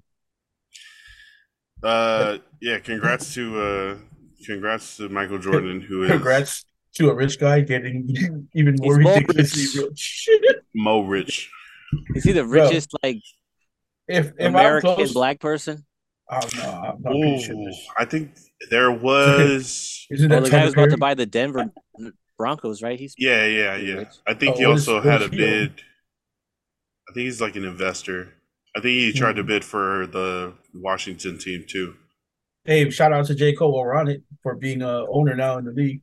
Uh, 1.82 2.38
yeah, 2.60 2.78
congrats 2.78 3.34
to 3.34 3.60
uh, 3.60 3.98
congrats 4.44 4.96
to 4.96 5.08
Michael 5.08 5.38
Jordan, 5.38 5.80
who 5.80 6.04
is 6.04 6.10
Congrats 6.10 6.64
to 6.94 7.10
a 7.10 7.14
rich 7.14 7.38
guy 7.38 7.60
getting 7.60 8.48
even 8.54 8.76
more 8.76 8.98
He's 8.98 8.98
more 8.98 9.14
ridiculously 9.14 9.66
rich. 9.74 9.74
rich. 9.74 10.28
Mo 10.74 11.02
Rich. 11.02 11.50
Is 12.14 12.24
he 12.24 12.32
the 12.32 12.44
Bro, 12.50 12.70
richest 12.70 12.90
like 13.02 13.22
if 14.08 14.32
if 14.38 14.54
I'm 14.56 14.56
American 14.56 14.80
close, 14.80 15.12
black 15.12 15.40
person? 15.40 15.85
Oh, 16.30 16.40
no, 16.56 16.62
I'm 16.62 17.02
not 17.02 17.12
pretty 17.12 17.42
sure. 17.42 17.54
Ooh, 17.56 17.72
I 17.98 18.04
think 18.04 18.36
there 18.70 18.90
was. 19.08 20.06
Isn't 20.10 20.30
Well, 20.30 20.40
that 20.40 20.44
the 20.44 20.50
guy 20.50 20.56
Tyler 20.58 20.64
who's 20.66 20.74
about 20.74 20.90
to 20.90 20.96
buy 20.98 21.14
the 21.14 21.26
Denver 21.26 21.72
Broncos, 22.38 22.82
right? 22.82 22.98
He's 22.98 23.14
Yeah, 23.18 23.46
yeah, 23.46 23.76
yeah. 23.76 23.94
rich. 23.94 24.08
I 24.26 24.34
think 24.34 24.56
Oh, 24.56 24.58
he 24.58 24.64
also 24.64 24.96
what 24.96 25.04
had 25.04 25.22
a 25.22 25.24
is 25.26 25.30
he 25.30 25.36
on? 25.44 25.50
bid. 25.50 25.82
I 27.08 27.12
think 27.12 27.24
he's 27.24 27.40
like 27.40 27.56
an 27.56 27.64
investor. 27.64 28.32
I 28.76 28.80
think 28.80 28.92
he 28.98 29.12
tried 29.12 29.36
to 29.36 29.42
Hmm. 29.42 29.48
bid 29.48 29.64
for 29.64 30.06
the 30.06 30.52
Washington 30.74 31.38
team 31.38 31.64
too. 31.66 31.94
Hey, 32.64 32.90
shout 32.90 33.12
out 33.12 33.26
to 33.26 33.34
J. 33.34 33.54
Cole 33.54 33.72
while 33.72 33.84
we're 33.84 33.94
on 33.94 34.08
it 34.08 34.22
for 34.42 34.56
being 34.56 34.82
a 34.82 35.06
owner 35.08 35.34
now 35.36 35.56
in 35.58 35.64
the 35.64 35.70
league. 35.72 36.02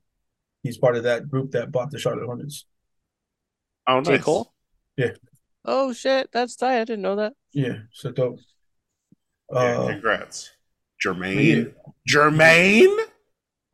He's 0.63 0.77
part 0.77 0.95
of 0.95 1.03
that 1.03 1.29
group 1.29 1.51
that 1.51 1.71
bought 1.71 1.91
the 1.91 1.99
Charlotte 1.99 2.25
Hornets. 2.25 2.65
Oh, 3.85 4.01
J. 4.01 4.17
Cole. 4.17 4.53
Yeah. 4.95 5.11
Oh 5.65 5.91
shit, 5.93 6.29
that's 6.31 6.55
tight. 6.55 6.79
I 6.79 6.85
didn't 6.85 7.01
know 7.01 7.17
that. 7.17 7.33
Yeah, 7.51 7.79
so 7.91 8.11
dope. 8.11 8.39
Yeah, 9.51 9.59
Uh, 9.59 9.87
congrats, 9.87 10.51
yeah. 11.03 11.11
Jermaine. 11.11 11.73
Jermaine. 12.09 13.05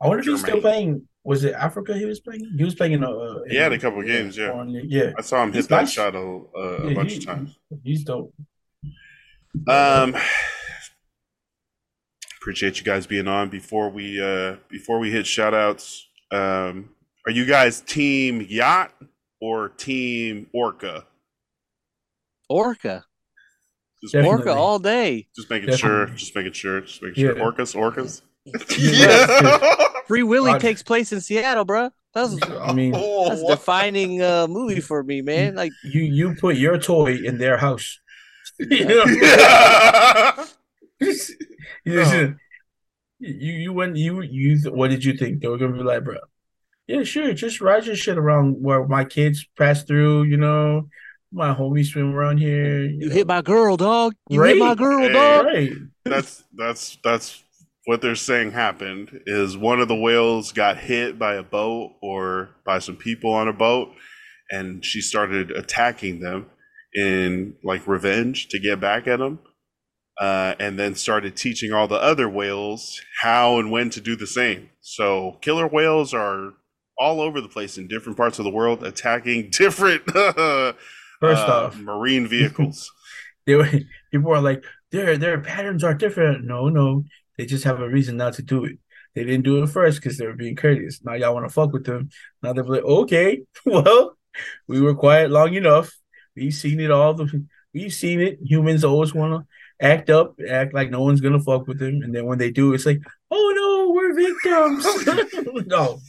I 0.01 0.07
wonder 0.07 0.19
if 0.21 0.25
he's 0.25 0.41
still 0.41 0.61
playing. 0.61 1.07
Was 1.23 1.43
it 1.43 1.53
Africa 1.53 1.95
he 1.97 2.05
was 2.05 2.19
playing? 2.19 2.49
He 2.57 2.63
was 2.63 2.73
playing 2.75 2.93
in 2.93 3.03
a. 3.03 3.11
Uh, 3.11 3.39
He 3.47 3.55
had 3.57 3.71
a 3.71 3.75
in- 3.75 3.81
couple 3.81 4.01
games, 4.03 4.37
yeah. 4.37 4.51
foreign 4.51 4.69
yeah. 4.69 5.11
I 5.17 5.21
saw 5.21 5.43
him 5.43 5.51
hit 5.53 5.67
that 5.67 5.81
nice. 5.81 5.91
shot 5.91 6.15
a, 6.15 6.19
a, 6.19 6.23
a 6.23 6.87
Yeah, 6.89 6.93
bunch 6.95 7.11
he- 7.11 7.17
of 7.17 7.25
times. 7.25 7.57
He's 7.83 8.03
dope. 8.03 8.33
Um, 9.67 10.15
appreciate 12.41 12.77
you 12.79 12.83
guys 12.85 13.05
being 13.05 13.27
on. 13.27 13.49
Before 13.49 13.89
we 13.89 14.21
uh 14.21 14.55
before 14.69 14.99
we 14.99 15.11
hit 15.11 15.27
shout 15.27 15.53
outs, 15.53 16.07
um, 16.31 16.89
are 17.25 17.31
you 17.31 17.45
guys 17.45 17.81
team 17.81 18.45
yacht 18.49 18.93
or 19.41 19.69
team 19.69 20.47
orca? 20.53 21.05
Orca. 22.49 23.05
Just, 24.01 24.13
Definitely. 24.13 24.37
Orca 24.37 24.53
all 24.53 24.79
day. 24.79 25.27
just 25.35 25.49
making 25.49 25.75
sure. 25.75 26.05
Just 26.07 26.35
making 26.35 26.53
sure. 26.53 26.81
Just 26.81 27.01
making 27.03 27.21
sure. 27.23 27.37
Yeah. 27.37 27.43
Orcas, 27.43 27.75
orcas. 27.75 28.21
Yeah. 28.77 29.87
Free 30.07 30.23
Willy 30.23 30.53
God. 30.53 30.61
takes 30.61 30.81
place 30.81 31.11
in 31.11 31.21
Seattle, 31.21 31.65
bro. 31.65 31.91
That's 32.13 32.35
I 32.59 32.73
mean, 32.73 32.93
that's 32.93 33.03
a 33.03 33.07
Oh, 33.07 33.49
defining 33.49 34.21
uh 34.21 34.47
movie 34.47 34.79
for 34.79 35.03
me, 35.03 35.21
man. 35.21 35.55
Like 35.55 35.71
you 35.83 36.01
you 36.01 36.35
put 36.35 36.55
your 36.55 36.77
toy 36.79 37.15
in 37.17 37.37
their 37.37 37.57
house. 37.57 37.99
you 38.59 38.85
know? 38.85 39.03
yeah. 41.85 42.31
you, 43.19 43.33
you 43.33 43.53
you 43.53 43.73
went 43.73 43.95
you 43.97 44.21
you 44.21 44.57
what 44.71 44.89
did 44.89 45.03
you 45.05 45.13
think 45.13 45.41
they 45.41 45.47
were 45.47 45.57
gonna 45.57 45.73
be 45.77 45.83
like, 45.83 46.03
bro? 46.03 46.17
Yeah, 46.87 47.03
sure. 47.03 47.31
Just 47.33 47.61
ride 47.61 47.85
your 47.85 47.95
shit 47.95 48.17
around 48.17 48.55
where 48.63 48.87
my 48.87 49.05
kids 49.05 49.45
pass 49.57 49.83
through. 49.83 50.23
You 50.23 50.37
know, 50.37 50.89
my 51.31 51.53
homies 51.53 51.87
swim 51.87 52.13
around 52.13 52.37
here. 52.39 52.83
you 52.85 53.09
hit 53.09 53.27
my 53.27 53.41
girl, 53.41 53.77
dog. 53.77 54.13
You 54.29 54.39
Right. 54.41 54.49
hit 54.55 54.59
my 54.59 54.75
girl, 54.75 54.99
Hey. 55.01 55.13
dog. 55.13 55.45
right. 55.45 55.71
that's 56.05 56.43
that's 56.55 56.97
that's 57.03 57.43
what 57.85 58.01
they're 58.01 58.15
saying 58.15 58.51
happened 58.51 59.21
is 59.25 59.57
one 59.57 59.79
of 59.79 59.87
the 59.87 59.95
whales 59.95 60.51
got 60.51 60.77
hit 60.77 61.17
by 61.19 61.35
a 61.35 61.43
boat 61.43 61.93
or 62.01 62.49
by 62.65 62.79
some 62.79 62.95
people 62.95 63.31
on 63.33 63.47
a 63.47 63.53
boat 63.53 63.89
and 64.51 64.83
she 64.85 65.01
started 65.01 65.49
attacking 65.51 66.19
them 66.19 66.47
in 66.95 67.55
like 67.63 67.87
revenge 67.87 68.47
to 68.49 68.59
get 68.59 68.79
back 68.79 69.07
at 69.07 69.17
them 69.19 69.39
uh, 70.21 70.53
and 70.59 70.77
then 70.77 70.93
started 70.95 71.35
teaching 71.35 71.71
all 71.71 71.87
the 71.87 71.95
other 72.01 72.27
whales 72.29 73.01
how 73.21 73.57
and 73.59 73.71
when 73.71 73.89
to 73.89 74.01
do 74.01 74.15
the 74.15 74.27
same 74.27 74.69
so 74.81 75.37
killer 75.41 75.67
whales 75.67 76.13
are 76.13 76.53
all 76.97 77.21
over 77.21 77.39
the 77.41 77.47
place 77.49 77.77
in 77.77 77.87
different 77.87 78.17
parts 78.17 78.37
of 78.39 78.45
the 78.45 78.51
world 78.51 78.83
attacking 78.83 79.49
different 79.57 80.03
uh, 81.21 81.27
First 81.27 81.47
off, 81.47 81.77
marine 81.77 82.27
vehicles 82.27 82.91
they 83.45 83.55
were, 83.55 83.69
people 84.11 84.31
are 84.31 84.41
like, 84.41 84.63
their 84.91 85.17
their 85.17 85.41
patterns 85.41 85.83
are 85.83 85.93
different. 85.93 86.45
No, 86.45 86.69
no, 86.69 87.03
they 87.37 87.45
just 87.45 87.63
have 87.63 87.79
a 87.79 87.89
reason 87.89 88.17
not 88.17 88.33
to 88.33 88.41
do 88.43 88.65
it. 88.65 88.77
They 89.15 89.23
didn't 89.23 89.43
do 89.43 89.63
it 89.63 89.67
first 89.67 90.01
because 90.01 90.17
they 90.17 90.25
were 90.27 90.33
being 90.35 90.55
courteous. 90.55 91.03
Now 91.03 91.13
y'all 91.13 91.33
want 91.33 91.47
to 91.47 91.53
fuck 91.53 91.73
with 91.73 91.85
them. 91.85 92.09
Now 92.43 92.53
they're 92.53 92.63
like, 92.63 92.83
okay, 92.83 93.41
well, 93.65 94.17
we 94.67 94.81
were 94.81 94.95
quiet 94.95 95.31
long 95.31 95.53
enough. 95.53 95.91
We've 96.35 96.53
seen 96.53 96.79
it 96.79 96.91
all. 96.91 97.13
The 97.13 97.45
we've 97.73 97.93
seen 97.93 98.21
it. 98.21 98.39
Humans 98.43 98.83
always 98.83 99.13
want 99.13 99.33
to 99.33 99.85
act 99.85 100.09
up, 100.09 100.35
act 100.47 100.73
like 100.73 100.89
no 100.89 101.01
one's 101.01 101.21
gonna 101.21 101.39
fuck 101.39 101.67
with 101.67 101.79
them, 101.79 102.01
and 102.03 102.13
then 102.13 102.25
when 102.25 102.37
they 102.37 102.51
do, 102.51 102.73
it's 102.73 102.85
like, 102.85 103.01
oh 103.31 103.53
no, 103.55 103.93
we're 103.93 104.13
victims. 104.13 105.65
no, 105.67 105.99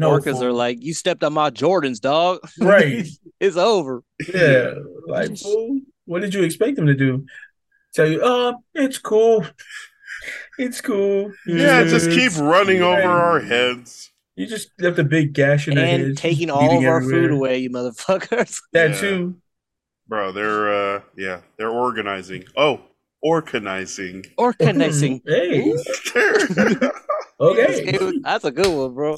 no, 0.00 0.10
Orcas 0.18 0.32
fool. 0.34 0.44
are 0.46 0.52
like, 0.52 0.78
you 0.82 0.92
stepped 0.94 1.22
on 1.24 1.32
my 1.32 1.50
Jordans, 1.50 2.00
dog. 2.00 2.40
Right. 2.60 3.06
it's 3.38 3.56
over. 3.56 4.02
Yeah, 4.32 4.74
like 5.06 5.36
fool, 5.38 5.80
what 6.06 6.20
did 6.22 6.34
you 6.34 6.42
expect 6.42 6.76
them 6.76 6.86
to 6.86 6.94
do? 6.94 7.24
Tell 7.94 8.08
you, 8.08 8.20
oh, 8.22 8.54
it's 8.74 8.98
cool, 8.98 9.44
it's 10.58 10.80
cool. 10.80 11.32
yeah 11.46 11.84
just 11.84 12.08
keep 12.10 12.18
It's- 12.32 12.38
running 12.38 12.82
over 12.82 13.02
our 13.08 13.40
heads 13.40 14.10
You 14.36 14.46
just 14.46 14.70
left 14.78 14.98
a 14.98 15.04
big 15.04 15.32
gash 15.32 15.66
in 15.68 15.74
their 15.74 15.86
And 15.86 16.02
heads, 16.08 16.20
taking 16.20 16.50
all 16.50 16.78
of 16.78 16.84
our 16.84 16.96
everywhere. 16.98 17.22
food 17.22 17.30
away, 17.32 17.58
you 17.58 17.70
motherfuckers. 17.70 18.60
That 18.72 18.90
Yeah. 18.90 19.00
too. 19.00 19.36
Bro, 20.08 20.32
they're 20.32 20.96
uh 20.96 21.00
yeah, 21.16 21.40
they're 21.56 21.70
organizing. 21.70 22.44
Oh, 22.56 22.80
organizing. 23.22 24.24
Organizing. 24.38 25.20
Hey, 25.26 25.72
okay. 27.40 27.98
That's 28.22 28.44
a 28.44 28.50
good 28.50 28.66
one, 28.74 28.94
bro. 28.94 29.16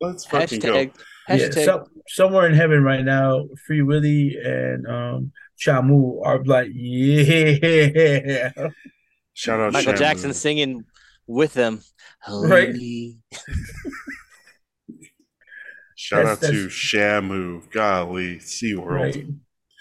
Fucking 0.00 0.60
go. 0.60 0.86
Hashtag. 1.28 1.56
Yeah, 1.56 1.64
so, 1.64 1.84
somewhere 2.08 2.46
in 2.46 2.54
heaven 2.54 2.82
right 2.82 3.04
now, 3.04 3.44
Free 3.66 3.82
Willy 3.82 4.36
and 4.42 4.86
um 4.86 5.32
Shamu 5.58 6.20
are 6.24 6.42
like, 6.44 6.68
yeah. 6.72 8.50
Shout 9.34 9.60
out 9.60 9.72
Michael 9.72 9.92
Shamu. 9.92 9.98
Jackson 9.98 10.32
singing 10.32 10.84
with 11.26 11.52
them. 11.54 11.80
Right. 12.28 12.74
Shout 15.94 16.24
That's- 16.24 16.44
out 16.44 16.50
to 16.52 16.66
Shamu. 16.68 17.70
Golly, 17.72 18.36
SeaWorld. 18.38 18.86
Right. 18.86 19.26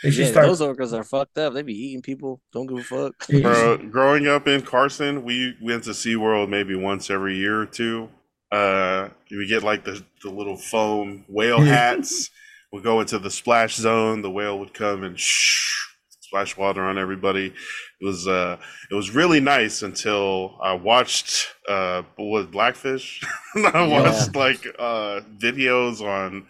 They 0.04 0.10
Yeah, 0.10 0.28
start. 0.30 0.46
those 0.48 0.62
orcas 0.62 0.94
are 0.94 1.04
fucked 1.04 1.38
up. 1.40 1.54
They 1.54 1.64
be 1.64 1.74
eating 1.74 2.02
people. 2.04 2.42
Don't 2.54 2.68
give 2.68 2.78
a 2.78 2.84
fuck. 2.84 3.28
Bro, 3.30 3.78
growing 3.90 4.28
up 4.28 4.48
in 4.48 4.62
Carson, 4.62 5.24
we 5.24 5.56
went 5.62 5.84
to 5.86 5.92
SeaWorld 5.92 6.50
maybe 6.50 6.76
once 6.76 7.10
every 7.10 7.36
year 7.38 7.60
or 7.62 7.66
two. 7.66 8.10
Uh, 8.52 9.10
we 9.30 9.48
get 9.48 9.64
like 9.64 9.84
the, 9.84 10.04
the 10.24 10.30
little 10.30 10.58
foam 10.58 11.26
whale 11.28 11.62
hats. 11.62 12.30
we'll 12.72 12.82
go 12.82 13.02
into 13.02 13.20
the 13.20 13.32
splash 13.32 13.76
zone. 13.76 14.22
The 14.22 14.32
whale 14.32 14.58
would 14.60 14.74
come 14.74 15.04
and 15.04 15.20
shh, 15.20 15.88
splash 16.20 16.56
water 16.56 16.84
on 16.84 16.98
everybody. 16.98 17.48
It 17.48 18.06
was 18.06 18.28
uh, 18.28 18.58
it 18.90 18.96
was 18.96 19.12
really 19.12 19.40
nice 19.40 19.82
until 19.82 20.58
I 20.62 20.74
watched 20.74 21.48
uh, 21.68 22.04
was 22.18 22.48
Blackfish. 22.48 23.24
I 23.56 23.88
watched 23.88 24.36
like 24.36 24.66
uh, 24.80 25.22
videos 25.38 26.02
on 26.02 26.46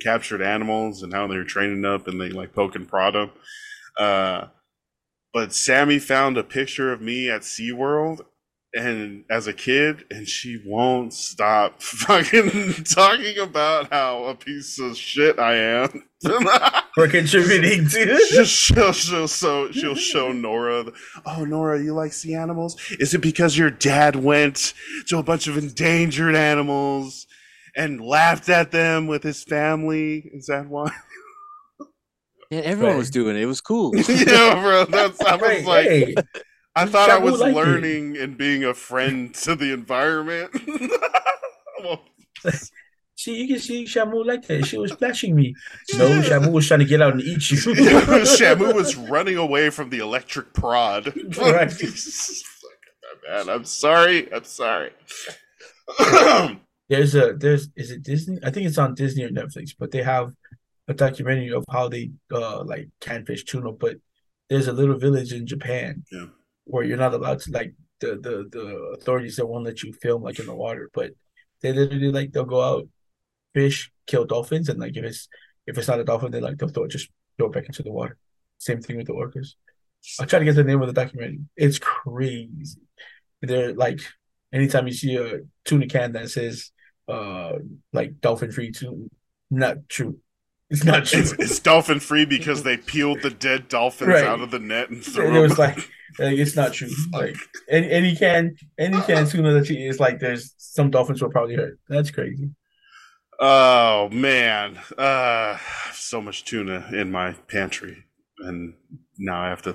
captured 0.00 0.42
animals 0.42 1.02
and 1.02 1.12
how 1.12 1.26
they're 1.26 1.44
training 1.44 1.84
up 1.84 2.06
and 2.06 2.20
they 2.20 2.30
like 2.30 2.54
poke 2.54 2.74
and 2.74 2.88
prod 2.88 3.14
them. 3.14 3.30
Uh, 3.98 4.46
but 5.32 5.52
Sammy 5.52 5.98
found 5.98 6.36
a 6.36 6.44
picture 6.44 6.92
of 6.92 7.00
me 7.00 7.30
at 7.30 7.42
SeaWorld 7.42 8.22
and 8.74 9.24
as 9.28 9.46
a 9.48 9.52
kid 9.52 10.04
and 10.12 10.28
she 10.28 10.62
won't 10.64 11.12
stop 11.12 11.82
fucking 11.82 12.72
talking 12.84 13.38
about 13.38 13.92
how 13.92 14.24
a 14.24 14.34
piece 14.34 14.78
of 14.78 14.96
shit 14.96 15.38
I 15.38 15.54
am. 15.56 16.04
for 16.94 17.08
contributing 17.08 17.88
to. 17.88 18.16
she'll, 18.26 18.44
she'll, 18.44 18.92
she'll, 18.92 19.26
so, 19.28 19.70
she'll 19.72 19.94
show 19.94 20.32
Nora, 20.32 20.84
the- 20.84 20.92
oh, 21.24 21.44
Nora, 21.44 21.82
you 21.82 21.94
like 21.94 22.12
sea 22.12 22.34
animals? 22.34 22.76
Is 23.00 23.14
it 23.14 23.22
because 23.22 23.56
your 23.56 23.70
dad 23.70 24.16
went 24.16 24.74
to 25.08 25.16
a 25.18 25.22
bunch 25.22 25.46
of 25.46 25.56
endangered 25.56 26.36
animals 26.36 27.26
and 27.74 28.00
laughed 28.02 28.48
at 28.50 28.70
them 28.70 29.06
with 29.06 29.22
his 29.22 29.42
family? 29.44 30.30
Is 30.34 30.46
that 30.46 30.66
why? 30.68 30.92
Yeah, 32.50 32.60
everyone 32.60 32.94
Right. 32.94 32.98
was 32.98 33.10
doing 33.10 33.36
it. 33.36 33.42
It 33.42 33.46
was 33.46 33.60
cool. 33.60 33.96
yeah, 34.08 34.60
bro. 34.60 34.84
That's, 34.86 35.20
I 35.20 35.36
was 35.36 35.42
Right, 35.42 35.64
like, 35.64 35.86
hey, 35.86 36.14
I 36.76 36.86
thought 36.86 37.10
I 37.10 37.18
was 37.18 37.40
liked 37.40 37.56
it. 37.56 37.56
learning 37.56 38.16
and 38.16 38.36
being 38.38 38.64
a 38.64 38.74
friend 38.74 39.34
to 39.44 39.54
the 39.54 39.72
environment. 39.72 40.50
Well, 41.82 42.02
See, 43.16 43.36
you 43.40 43.48
can 43.48 43.58
see 43.58 43.84
Shamu 43.84 44.24
like 44.24 44.46
that. 44.48 44.66
She 44.66 44.76
was 44.78 44.92
splashing 44.92 45.34
me. 45.34 45.54
No, 45.94 46.08
Shamu 46.20 46.52
was 46.52 46.66
trying 46.68 46.80
to 46.80 46.86
get 46.86 47.00
out 47.02 47.12
and 47.12 47.22
eat 47.22 47.50
you. 47.50 47.56
Shamu 47.56 48.74
was 48.74 48.96
running 48.96 49.36
away 49.36 49.70
from 49.70 49.88
the 49.90 49.98
electric 49.98 50.52
prod. 50.52 51.06
Right. 51.38 51.72
Man, 53.28 53.48
I'm 53.48 53.64
sorry. 53.64 54.32
I'm 54.32 54.44
sorry. 54.44 54.90
there's 56.88 57.14
a 57.14 57.34
there's 57.34 57.68
is 57.76 57.90
it 57.90 58.02
Disney? 58.02 58.38
I 58.44 58.50
think 58.50 58.66
it's 58.66 58.78
on 58.78 58.94
Disney 58.94 59.24
or 59.24 59.30
Netflix, 59.30 59.70
but 59.78 59.90
they 59.90 60.02
have 60.02 60.32
a 60.88 60.94
documentary 60.94 61.52
of 61.52 61.64
how 61.70 61.88
they 61.88 62.10
uh 62.32 62.62
like 62.64 62.88
catfish 63.00 63.44
tuna. 63.44 63.72
But 63.72 63.96
there's 64.48 64.68
a 64.68 64.72
little 64.72 64.98
village 64.98 65.32
in 65.32 65.46
Japan 65.46 66.04
Yeah. 66.10 66.26
Where 66.70 66.84
you're 66.84 66.96
not 66.96 67.14
allowed 67.14 67.40
to 67.40 67.50
like 67.50 67.74
the 68.00 68.16
the 68.16 68.48
the 68.50 68.66
authorities 68.98 69.36
that 69.36 69.46
won't 69.46 69.64
let 69.64 69.82
you 69.82 69.92
film 69.92 70.22
like 70.22 70.38
in 70.38 70.46
the 70.46 70.54
water, 70.54 70.90
but 70.94 71.12
they 71.62 71.72
literally 71.72 72.10
like 72.10 72.32
they'll 72.32 72.44
go 72.44 72.62
out, 72.62 72.88
fish, 73.54 73.90
kill 74.06 74.24
dolphins, 74.24 74.68
and 74.68 74.80
like 74.80 74.96
if 74.96 75.04
it's 75.04 75.28
if 75.66 75.76
it's 75.78 75.88
not 75.88 76.00
a 76.00 76.04
dolphin, 76.04 76.30
they 76.30 76.40
like 76.40 76.58
they'll 76.58 76.68
throw 76.68 76.84
it 76.84 76.90
just 76.90 77.08
throw 77.36 77.48
it 77.48 77.52
back 77.52 77.66
into 77.66 77.82
the 77.82 77.92
water. 77.92 78.16
Same 78.58 78.80
thing 78.80 78.96
with 78.96 79.06
the 79.06 79.12
orcas. 79.12 79.54
I'll 80.18 80.26
try 80.26 80.38
to 80.38 80.44
get 80.44 80.54
the 80.54 80.64
name 80.64 80.80
of 80.80 80.86
the 80.86 80.94
documentary. 80.94 81.40
It's 81.56 81.78
crazy. 81.78 82.80
They're 83.42 83.74
like 83.74 84.00
anytime 84.52 84.86
you 84.86 84.92
see 84.92 85.16
a 85.16 85.40
tuna 85.64 85.86
can 85.86 86.12
that 86.12 86.30
says 86.30 86.70
uh 87.08 87.52
like 87.92 88.20
dolphin 88.20 88.52
free 88.52 88.72
tuna, 88.72 89.06
not 89.50 89.88
true. 89.88 90.18
It's 90.70 90.84
not 90.84 91.04
true. 91.06 91.20
it's, 91.20 91.32
it's 91.32 91.58
dolphin 91.58 91.98
free 92.00 92.24
because 92.24 92.62
they 92.62 92.76
peeled 92.76 93.22
the 93.22 93.30
dead 93.30 93.68
dolphins 93.68 94.08
Right. 94.10 94.24
out 94.24 94.40
of 94.40 94.50
the 94.52 94.58
net 94.60 94.90
and 94.90 95.02
threw 95.04 95.26
And 95.26 95.36
it 95.36 95.40
was 95.40 95.58
like, 95.58 95.76
like 96.18 96.38
it's 96.38 96.54
not 96.56 96.72
true. 96.72 96.88
Like 97.12 97.36
any, 97.68 97.90
any 97.90 98.16
can 98.16 98.56
any 98.78 99.00
can 99.02 99.26
tuna 99.26 99.52
that 99.54 99.68
you 99.68 99.76
eat, 99.76 99.88
it's 99.88 99.98
like 100.00 100.20
there's 100.20 100.54
some 100.58 100.90
dolphins 100.90 101.20
will 101.22 101.30
probably 101.30 101.56
hurt. 101.56 101.78
That's 101.88 102.10
crazy. 102.10 102.50
Oh 103.40 104.08
man, 104.10 104.78
uh, 104.98 105.56
so 105.92 106.20
much 106.20 106.44
tuna 106.44 106.88
in 106.92 107.10
my 107.10 107.32
pantry, 107.48 108.04
and 108.40 108.74
now 109.18 109.42
I 109.42 109.48
have 109.48 109.62
to 109.62 109.74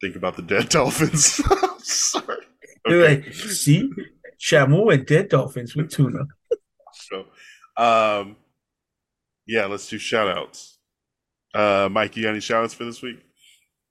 think 0.00 0.14
about 0.14 0.36
the 0.36 0.42
dead 0.42 0.68
dolphins. 0.78 1.40
Sorry. 1.82 2.44
Okay. 2.86 3.16
like, 3.24 3.32
see, 3.34 3.90
Shamu 4.38 4.92
and 4.92 5.06
dead 5.06 5.30
dolphins 5.30 5.74
with 5.74 5.90
tuna. 5.90 6.26
So, 6.92 7.24
um, 7.76 8.36
yeah, 9.48 9.66
let's 9.66 9.88
do 9.88 9.98
shout 9.98 10.28
outs. 10.28 10.78
Uh, 11.54 11.88
Mike, 11.90 12.16
you 12.16 12.22
got 12.22 12.30
any 12.30 12.40
shout 12.40 12.62
outs 12.62 12.74
for 12.74 12.84
this 12.84 13.02
week? 13.02 13.18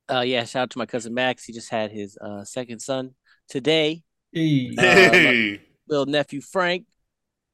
Uh, 0.10 0.22
yeah, 0.22 0.46
shout 0.46 0.64
out 0.64 0.70
to 0.70 0.78
my 0.78 0.86
cousin 0.86 1.14
Max. 1.14 1.44
He 1.44 1.52
just 1.52 1.70
had 1.70 1.92
his 1.92 2.18
uh 2.22 2.46
second 2.46 2.80
son 2.80 3.16
today. 3.50 4.04
Hey, 4.32 4.72
Uh, 4.78 4.82
Hey, 4.82 5.62
Little 5.90 6.06
nephew 6.06 6.40
Frank. 6.40 6.86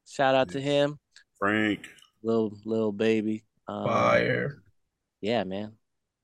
Shout 0.07 0.35
out 0.35 0.49
to 0.49 0.61
him. 0.61 0.99
Frank. 1.39 1.87
Little 2.21 2.55
little 2.65 2.91
baby. 2.91 3.45
Um, 3.67 3.85
fire. 3.85 4.61
Yeah, 5.21 5.45
man. 5.45 5.73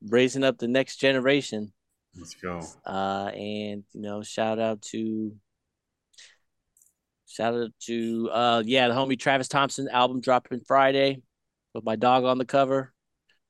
Raising 0.07 0.43
up 0.43 0.57
the 0.57 0.67
next 0.67 0.97
generation. 0.97 1.71
Let's 2.15 2.35
go. 2.35 2.61
Uh, 2.85 3.31
and 3.33 3.83
you 3.93 4.01
know, 4.01 4.21
shout 4.21 4.59
out 4.59 4.81
to 4.91 5.33
shout 7.27 7.53
out 7.53 7.71
to 7.85 8.29
uh 8.31 8.63
yeah, 8.65 8.87
the 8.87 8.93
homie 8.93 9.19
Travis 9.19 9.47
Thompson 9.47 9.87
album 9.89 10.19
dropping 10.21 10.61
Friday 10.67 11.21
with 11.79 11.85
my 11.85 11.95
dog 11.95 12.25
on 12.25 12.37
the 12.37 12.45
cover. 12.45 12.93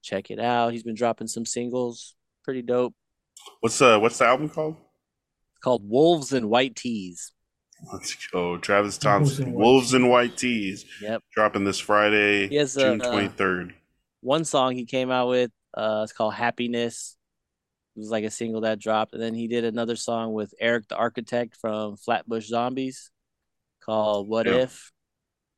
Check 0.03 0.31
it 0.31 0.39
out. 0.39 0.71
He's 0.71 0.83
been 0.83 0.95
dropping 0.95 1.27
some 1.27 1.45
singles. 1.45 2.15
Pretty 2.43 2.61
dope. 2.61 2.93
What's 3.59 3.81
uh 3.81 3.99
what's 3.99 4.17
the 4.19 4.25
album 4.25 4.49
called? 4.49 4.75
It's 4.75 5.59
called 5.63 5.81
Wolves 5.89 6.31
and 6.33 6.49
White 6.49 6.75
Tees. 6.75 7.31
Let's 7.91 8.15
go. 8.31 8.57
Travis 8.57 8.97
Thompson, 8.97 9.47
in 9.47 9.53
White 9.53 9.61
Wolves 9.63 9.93
in 9.93 10.09
White 10.09 10.37
Tees, 10.37 10.85
Yep. 11.01 11.23
dropping 11.33 11.63
this 11.63 11.79
Friday, 11.79 12.47
He 12.49 12.55
has, 12.57 12.75
June 12.75 13.01
uh, 13.01 13.09
twenty 13.11 13.29
third. 13.29 13.73
One 14.21 14.43
song 14.45 14.75
he 14.75 14.85
came 14.85 15.09
out 15.11 15.29
with, 15.29 15.51
uh, 15.73 16.01
it's 16.03 16.11
called 16.13 16.33
Happiness. 16.33 17.15
It 17.95 17.99
was 17.99 18.09
like 18.09 18.25
a 18.25 18.31
single 18.31 18.61
that 18.61 18.79
dropped. 18.79 19.13
And 19.13 19.21
then 19.21 19.33
he 19.33 19.47
did 19.47 19.63
another 19.63 19.95
song 19.95 20.33
with 20.33 20.53
Eric 20.59 20.87
the 20.89 20.95
Architect 20.95 21.55
from 21.55 21.95
Flatbush 21.97 22.47
Zombies 22.47 23.11
called 23.83 24.27
What 24.29 24.45
Yeah. 24.45 24.63
If. 24.63 24.91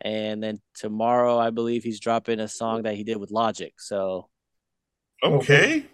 And 0.03 0.41
then 0.41 0.59
tomorrow, 0.75 1.37
I 1.37 1.51
believe 1.51 1.83
he's 1.83 1.99
dropping 1.99 2.39
a 2.39 2.47
song 2.47 2.83
that 2.83 2.95
he 2.95 3.03
did 3.03 3.17
with 3.17 3.31
Logic. 3.31 3.73
So 3.77 4.29
Okay, 5.23 5.85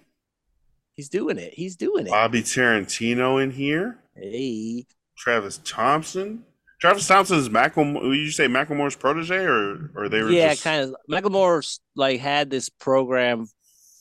he's 0.95 1.09
doing 1.09 1.37
it. 1.37 1.53
He's 1.53 1.75
doing 1.75 2.07
it. 2.07 2.11
Bobby 2.11 2.41
Tarantino 2.41 3.43
in 3.43 3.51
here. 3.51 3.99
Hey. 4.15 4.85
Travis 5.17 5.59
Thompson. 5.65 6.45
Travis 6.79 7.07
Thompson 7.07 7.39
is 7.39 7.49
Macklemore. 7.49 8.07
Would 8.07 8.17
you 8.17 8.31
say 8.31 8.47
Macklemore's 8.47 8.95
protege, 8.95 9.43
or 9.43 9.91
or 9.95 10.09
they 10.09 10.21
were 10.21 10.29
Yeah, 10.29 10.51
just 10.51 10.63
kind 10.63 10.83
of. 10.83 10.95
Macklemore 11.11 11.79
like 11.95 12.19
had 12.21 12.49
this 12.49 12.69
program 12.69 13.47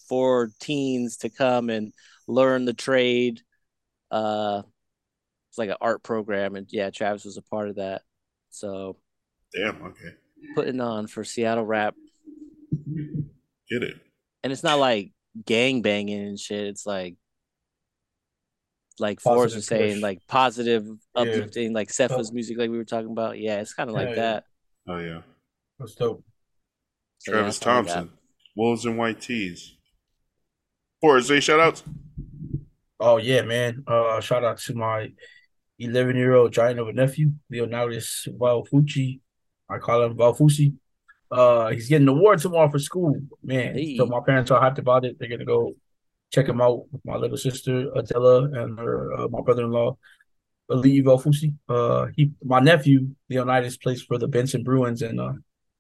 for 0.09 0.51
teens 0.61 1.17
to 1.19 1.31
come 1.31 1.71
and 1.71 1.93
learn 2.29 2.65
the 2.65 2.75
trade. 2.75 3.41
Uh, 4.11 4.63
it's 5.51 5.59
like 5.59 5.71
an 5.71 5.77
art 5.81 6.03
program, 6.03 6.55
and 6.55 6.69
yeah, 6.71 6.91
Travis 6.91 7.25
was 7.25 7.39
a 7.39 7.43
part 7.43 7.71
of 7.71 7.77
that. 7.77 8.03
So 8.51 8.99
damn? 9.57 9.83
Okay, 9.83 10.11
putting 10.55 10.81
on 10.81 11.07
for 11.07 11.25
Seattle 11.25 11.65
rap, 11.65 11.95
get 13.71 13.83
it. 13.83 13.97
and 14.43 14.53
it's 14.53 14.63
not 14.63 14.79
like 14.79 15.13
gang 15.45 15.83
banging 15.83 16.21
and 16.27 16.39
shit. 16.39 16.67
It's 16.67 16.87
like 16.87 17.17
like 18.99 19.19
Positive 19.23 19.37
Forrest 19.37 19.55
was 19.57 19.67
saying, 19.67 19.95
push. 19.97 20.03
like 20.03 20.27
positive, 20.27 20.87
Yeah. 20.87 21.23
uplifting, 21.23 21.73
like 21.75 21.91
Cepha's 21.91 22.33
music, 22.33 22.57
like 22.59 22.71
we 22.71 22.79
were 22.79 22.85
talking 22.85 23.11
about. 23.11 23.39
Yeah, 23.39 23.61
it's 23.61 23.75
kind 23.75 23.91
of 23.91 23.95
like 23.95 24.09
Yeah, 24.11 24.15
yeah. 24.15 24.15
that. 24.17 24.45
Oh 24.89 24.99
yeah, 24.99 25.21
That's 25.79 25.95
dope. 25.95 26.25
So, 27.19 27.33
Travis 27.33 27.59
that's 27.59 27.67
all 27.67 27.73
I 27.73 27.83
got. 27.83 27.89
Thompson, 27.95 28.13
Wolves 28.57 28.85
and 28.87 28.97
White 28.99 29.21
Tees. 29.21 29.75
Forrest, 31.01 31.31
any 31.31 31.41
shout 31.41 31.61
outs? 31.61 31.83
Oh 32.99 33.19
yeah, 33.19 33.43
man. 33.43 33.85
Uh 33.87 34.21
shout 34.23 34.45
out 34.45 34.59
to 34.61 34.75
my 34.75 35.13
11 35.79 36.17
year 36.17 36.35
old 36.35 36.53
giant 36.53 36.79
of 36.81 36.89
a 36.89 36.93
nephew, 36.95 37.33
Leonidas 37.51 38.27
Valfucci. 38.31 39.21
I 39.69 39.79
call 39.79 40.05
him 40.05 40.17
Valfusi. 40.17 40.75
Uh 41.31 41.71
he's 41.71 41.89
getting 41.89 42.09
an 42.09 42.17
award 42.17 42.39
tomorrow 42.39 42.71
for 42.71 42.79
school. 42.79 43.21
Man. 43.43 43.75
Hey. 43.75 43.97
So 43.97 44.07
my 44.07 44.21
parents 44.25 44.51
are 44.51 44.61
hyped 44.61 44.79
about 44.79 45.05
it. 45.05 45.19
They're 45.19 45.29
gonna 45.29 45.45
go 45.45 45.75
check 46.33 46.49
him 46.49 46.61
out 46.61 46.85
with 46.93 47.05
my 47.05 47.17
little 47.17 47.37
sister 47.37 47.91
Adela 47.95 48.45
and 48.45 48.79
her 48.79 49.13
uh, 49.15 49.29
my 49.29 49.41
brother 49.41 49.65
in 49.65 49.71
law 49.71 49.97
Ali 50.71 51.03
Valfusi. 51.03 51.55
Uh 51.69 52.07
he 52.17 52.31
my 52.45 52.61
nephew, 52.61 53.09
Leonidas, 53.29 53.77
plays 53.77 54.03
for 54.03 54.19
the 54.19 54.29
Benson 54.29 54.63
Bruins 54.63 55.03
and 55.03 55.21
uh 55.21 55.33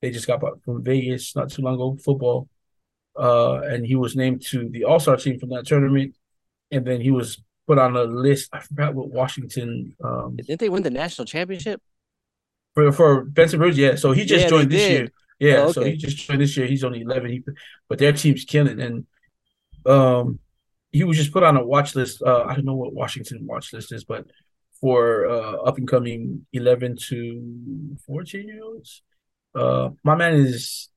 they 0.03 0.11
just 0.11 0.27
got 0.27 0.41
back 0.41 0.55
from 0.65 0.83
Vegas 0.83 1.35
not 1.37 1.51
too 1.51 1.63
long 1.63 1.75
ago, 1.75 1.97
football. 2.05 2.49
Uh 3.17 3.61
and 3.61 3.87
he 3.87 3.95
was 3.95 4.17
named 4.17 4.43
to 4.47 4.69
the 4.69 4.85
all-star 4.85 5.17
team 5.17 5.39
from 5.39 5.51
that 5.51 5.67
tournament 5.67 6.17
and 6.73 6.85
then 6.85 7.01
he 7.01 7.13
was 7.13 7.41
put 7.69 7.79
on 7.79 7.97
a 7.97 8.03
list. 8.03 8.51
I 8.53 8.61
forgot 8.61 8.95
what 8.95 9.11
Washington 9.11 9.95
um 10.03 10.37
Didn't 10.37 10.59
they 10.59 10.69
win 10.69 10.83
the 10.83 10.91
national 10.91 11.27
championship? 11.27 11.81
For 12.77 12.93
for 12.93 13.24
Benson 13.24 13.59
Bridge. 13.59 13.78
Yeah, 13.78 13.97
so 13.97 14.12
he 14.12 14.24
just 14.24 14.44
Yeah, 14.44 14.51
joined 14.51 14.70
this 14.70 14.82
did. 14.82 14.93
year. 14.93 15.09
Yeah, 15.40 15.62
Oh, 15.65 15.73
so 15.73 15.85
he 15.85 15.97
just 15.97 16.19
joined 16.19 16.43
this 16.43 16.57
year. 16.57 16.69
He's 16.69 16.85
only 16.85 17.03
eleven. 17.03 17.31
He, 17.32 17.43
but 17.89 17.98
their 17.98 18.12
team's 18.12 18.44
killing, 18.44 18.81
and 18.81 19.07
um, 19.86 20.39
he 20.93 21.05
was 21.05 21.16
just 21.16 21.32
put 21.32 21.43
on 21.43 21.57
a 21.57 21.65
watch 21.66 21.97
list. 21.97 22.23
Uh, 22.23 22.44
I 22.44 22.55
don't 22.55 22.65
know 22.66 22.74
what 22.77 22.94
Washington 22.94 23.47
watch 23.47 23.73
list 23.73 23.93
is, 23.93 24.05
but 24.05 24.27
for 24.81 25.27
uh 25.27 25.57
up 25.69 25.78
and 25.78 25.89
coming 25.89 26.47
eleven 26.53 26.97
to 27.09 27.97
fourteen 28.07 28.48
year 28.48 28.62
olds. 28.62 29.03
Uh, 29.55 29.90
my 30.05 30.15
man 30.15 30.35
is 30.35 30.90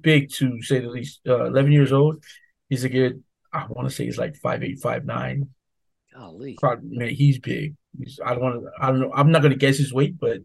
big 0.00 0.30
to 0.32 0.62
say 0.62 0.80
the 0.80 0.88
least. 0.88 1.20
Uh, 1.28 1.44
eleven 1.46 1.72
years 1.72 1.92
old. 1.92 2.24
He's 2.70 2.84
a 2.84 2.88
good. 2.88 3.22
I 3.52 3.66
want 3.68 3.88
to 3.88 3.94
say 3.94 4.04
he's 4.04 4.18
like 4.18 4.36
five 4.36 4.62
eight, 4.62 4.80
five 4.80 5.04
nine. 5.06 5.50
Golly. 6.16 6.56
Probably, 6.58 6.96
man, 6.96 7.08
he's 7.10 7.38
big. 7.38 7.74
He's, 7.98 8.18
I 8.24 8.30
don't 8.34 8.42
want 8.42 8.62
to. 8.62 8.70
I 8.80 8.88
don't 8.90 9.00
know. 9.00 9.12
I'm 9.14 9.30
not 9.30 9.42
gonna 9.42 9.56
guess 9.56 9.76
his 9.78 9.92
weight, 9.92 10.18
but 10.18 10.38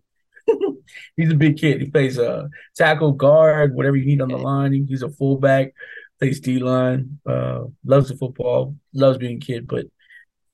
he's 1.17 1.31
a 1.31 1.35
big 1.35 1.57
kid. 1.57 1.81
He 1.81 1.89
plays 1.89 2.19
uh 2.19 2.47
tackle, 2.75 3.13
guard, 3.13 3.75
whatever 3.75 3.95
you 3.95 4.05
need 4.05 4.21
on 4.21 4.29
the 4.29 4.37
line. 4.37 4.73
He- 4.73 4.85
He's 4.87 5.03
a 5.03 5.09
fullback. 5.09 5.73
Plays 6.19 6.39
D 6.39 6.59
line. 6.59 7.19
Uh, 7.25 7.63
loves 7.85 8.09
the 8.09 8.15
football. 8.17 8.75
Loves 8.93 9.17
being 9.17 9.37
a 9.37 9.39
kid. 9.39 9.67
But 9.67 9.85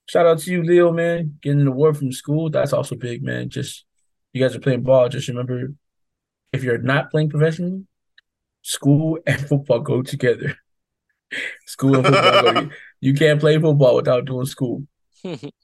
shout 0.07 0.25
out 0.25 0.39
to 0.39 0.51
you, 0.51 0.63
Leo, 0.63 0.91
man. 0.93 1.37
Getting 1.41 1.61
an 1.61 1.67
award 1.67 1.97
from 1.97 2.11
school. 2.11 2.49
That's 2.49 2.71
also 2.73 2.95
big, 2.95 3.23
man. 3.23 3.49
Just 3.49 3.85
you 4.33 4.41
guys 4.41 4.55
are 4.55 4.59
playing 4.59 4.83
ball. 4.83 5.09
Just 5.09 5.27
remember, 5.27 5.73
if 6.53 6.63
you're 6.63 6.77
not 6.77 7.11
playing 7.11 7.29
professionally, 7.29 7.85
school 8.61 9.19
and 9.27 9.41
football 9.47 9.79
go 9.79 10.01
together. 10.01 10.55
school 11.65 11.95
and 11.95 12.05
football 12.05 12.31
go 12.41 12.47
together. 12.51 12.75
You 12.99 13.13
can't 13.13 13.39
play 13.39 13.59
football 13.59 13.95
without 13.95 14.25
doing 14.25 14.47
school. 14.47 14.81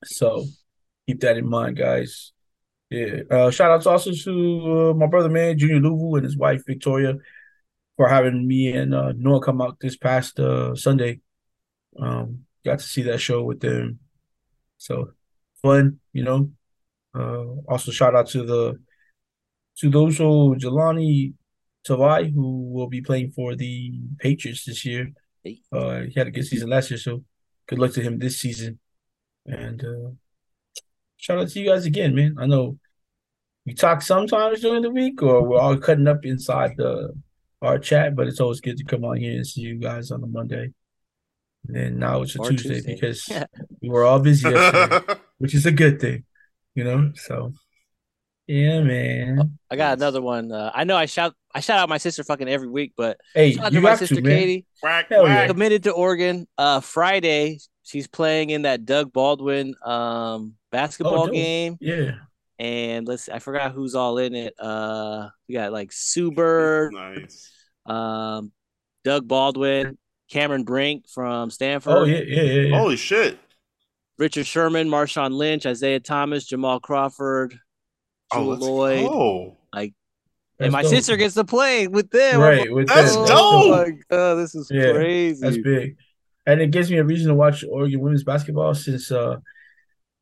So 0.06 0.46
keep 1.08 1.20
that 1.22 1.38
in 1.38 1.48
mind, 1.48 1.78
guys. 1.78 2.32
Yeah. 2.90 3.22
Uh, 3.30 3.50
shout 3.50 3.72
outs 3.72 3.88
also 3.88 4.12
to 4.12 4.92
uh, 4.92 4.94
my 4.94 5.08
brother, 5.08 5.30
man, 5.30 5.58
Junior 5.58 5.80
Luvu 5.80 6.18
and 6.18 6.24
his 6.24 6.38
wife, 6.38 6.62
Victoria, 6.66 7.16
for 7.98 8.08
having 8.08 8.48
me 8.48 8.72
and 8.72 8.94
uh, 8.94 9.14
Noah 9.16 9.42
come 9.42 9.62
out 9.62 9.80
this 9.80 9.98
past 9.98 10.40
uh, 10.40 10.76
Sunday. 10.76 11.22
Um, 12.00 12.46
got 12.64 12.80
to 12.80 12.86
see 12.86 13.02
that 13.04 13.20
show 13.20 13.44
with 13.44 13.62
them. 13.62 14.00
So 14.78 15.12
fun, 15.62 16.00
you 16.12 16.24
know. 16.24 16.52
Uh, 17.16 17.62
also, 17.68 17.92
shout 17.92 18.16
out 18.16 18.28
to 18.30 18.44
the 18.44 18.80
to 19.78 19.90
those 19.90 20.18
who 20.18 20.56
Jahlani 20.56 21.34
Tavai, 21.88 22.34
who 22.34 22.72
will 22.72 22.88
be 22.88 23.02
playing 23.02 23.32
for 23.32 23.56
the 23.56 23.92
Patriots 24.20 24.66
this 24.66 24.86
year. 24.86 25.12
Uh, 25.72 26.02
he 26.02 26.14
had 26.16 26.28
a 26.28 26.32
good 26.32 26.46
season 26.46 26.70
last 26.70 26.90
year, 26.90 26.98
so 26.98 27.24
good 27.68 27.80
luck 27.80 27.92
to 27.94 28.02
him 28.02 28.18
this 28.18 28.40
season. 28.40 28.80
And 29.46 29.84
uh, 29.84 30.12
shout 31.18 31.40
out 31.40 31.50
to 31.50 31.60
you 31.60 31.70
guys 31.70 31.86
again, 31.86 32.16
man. 32.16 32.36
I 32.40 32.46
know 32.46 32.78
we 33.66 33.74
talk 33.74 34.02
sometimes 34.02 34.62
during 34.62 34.82
the 34.82 34.90
week, 34.90 35.22
or 35.22 35.44
we're 35.44 35.60
all 35.60 35.78
cutting 35.78 36.08
up 36.08 36.26
inside 36.26 36.76
the 36.78 37.14
our 37.62 37.80
chat, 37.80 38.16
but 38.16 38.28
it's 38.28 38.42
always 38.42 38.60
good 38.60 38.78
to 38.78 38.84
come 38.84 39.06
on 39.06 39.18
here 39.18 39.34
and 39.34 39.48
see 39.48 39.62
you 39.62 39.76
guys 39.76 40.12
on 40.12 40.22
a 40.24 40.28
Monday. 40.28 40.72
And 41.68 41.76
then 41.76 42.00
now 42.00 42.22
it's 42.22 42.36
a 42.36 42.40
Tuesday, 42.40 42.82
Tuesday. 42.82 42.94
because 42.94 43.30
we 43.82 43.90
were 43.90 44.04
all 44.04 44.20
busy 44.20 44.50
yesterday, 44.50 45.16
which 45.38 45.56
is 45.56 45.66
a 45.66 45.72
good 45.72 46.02
thing, 46.02 46.26
you 46.76 46.84
know. 46.84 47.12
So, 47.16 47.54
yeah, 48.48 48.82
man. 48.82 49.58
I 49.72 49.78
got 49.78 49.98
another 49.98 50.22
one. 50.22 50.52
Uh, 50.52 50.72
I 50.74 50.84
know 50.84 50.98
I 50.98 51.06
shout 51.06 51.34
I 51.56 51.62
shout 51.62 51.80
out 51.80 51.88
my 51.88 52.00
sister 52.00 52.24
fucking 52.24 52.50
every 52.50 52.68
week, 52.68 52.94
but 52.98 53.18
Hey, 53.34 53.54
shout 53.54 53.68
out 53.68 53.74
you 53.74 53.80
to 53.80 53.84
my 53.84 53.96
sister 53.96 54.16
to. 54.16 54.22
Katie. 54.22 54.66
Whack, 54.82 55.08
Hell 55.10 55.24
whack. 55.24 55.48
Committed 55.48 55.84
to 55.84 55.92
Oregon. 55.92 56.48
Uh, 56.58 56.82
Friday 56.82 57.60
she's 57.84 58.08
playing 58.08 58.50
in 58.50 58.64
that 58.64 58.86
Doug 58.86 59.14
Baldwin 59.14 59.76
um 59.84 60.56
basketball 60.72 61.28
Oh, 61.30 61.32
game. 61.32 61.78
Yeah. 61.80 62.12
And 62.60 63.08
let's 63.08 63.30
I 63.30 63.40
forgot 63.40 63.72
who's 63.74 63.96
all 63.96 64.18
in 64.20 64.36
it. 64.36 64.54
Uh, 64.60 65.30
we 65.48 65.54
got 65.56 65.72
like 65.72 65.92
Sue 65.92 66.32
Bird, 66.32 66.94
Nice. 66.94 67.52
um, 67.86 68.52
Doug 69.04 69.28
Baldwin, 69.28 69.98
Cameron 70.30 70.64
Brink 70.64 71.10
from 71.10 71.50
Stanford. 71.50 71.94
Oh 71.94 72.04
yeah, 72.06 72.22
yeah, 72.26 72.42
yeah, 72.44 72.62
yeah. 72.70 72.78
Holy 72.78 72.96
shit. 72.96 73.38
Richard 74.20 74.46
Sherman, 74.46 74.88
Marshawn 74.88 75.32
Lynch, 75.34 75.66
Isaiah 75.66 76.00
Thomas, 76.00 76.46
Jamal 76.46 76.80
Crawford, 76.80 77.58
Oh, 78.32 78.38
Jewell 78.38 78.50
let's 78.52 78.64
Loyd, 78.64 79.10
go. 79.10 79.58
and 79.74 79.92
That's 80.60 80.72
my 80.72 80.82
dope. 80.84 80.92
sister 80.92 81.18
gets 81.18 81.34
to 81.34 81.44
play 81.44 81.88
with 81.88 82.12
them. 82.12 82.40
Right 82.40 82.72
with 82.72 82.88
That's 82.88 83.16
them. 83.16 83.26
oh 83.30 83.68
dope. 83.68 83.88
my 83.88 83.92
god, 84.10 84.36
this 84.36 84.54
is 84.54 84.70
Yeah, 84.72 84.92
crazy. 84.94 85.42
That's 85.42 85.58
big, 85.58 85.98
and 86.46 86.62
it 86.62 86.72
gives 86.72 86.92
me 86.92 86.98
a 86.98 87.04
reason 87.04 87.30
to 87.30 87.36
watch 87.36 87.64
Oregon 87.70 88.02
women's 88.02 88.24
basketball 88.24 88.74
since 88.74 89.12
uh, 89.12 89.38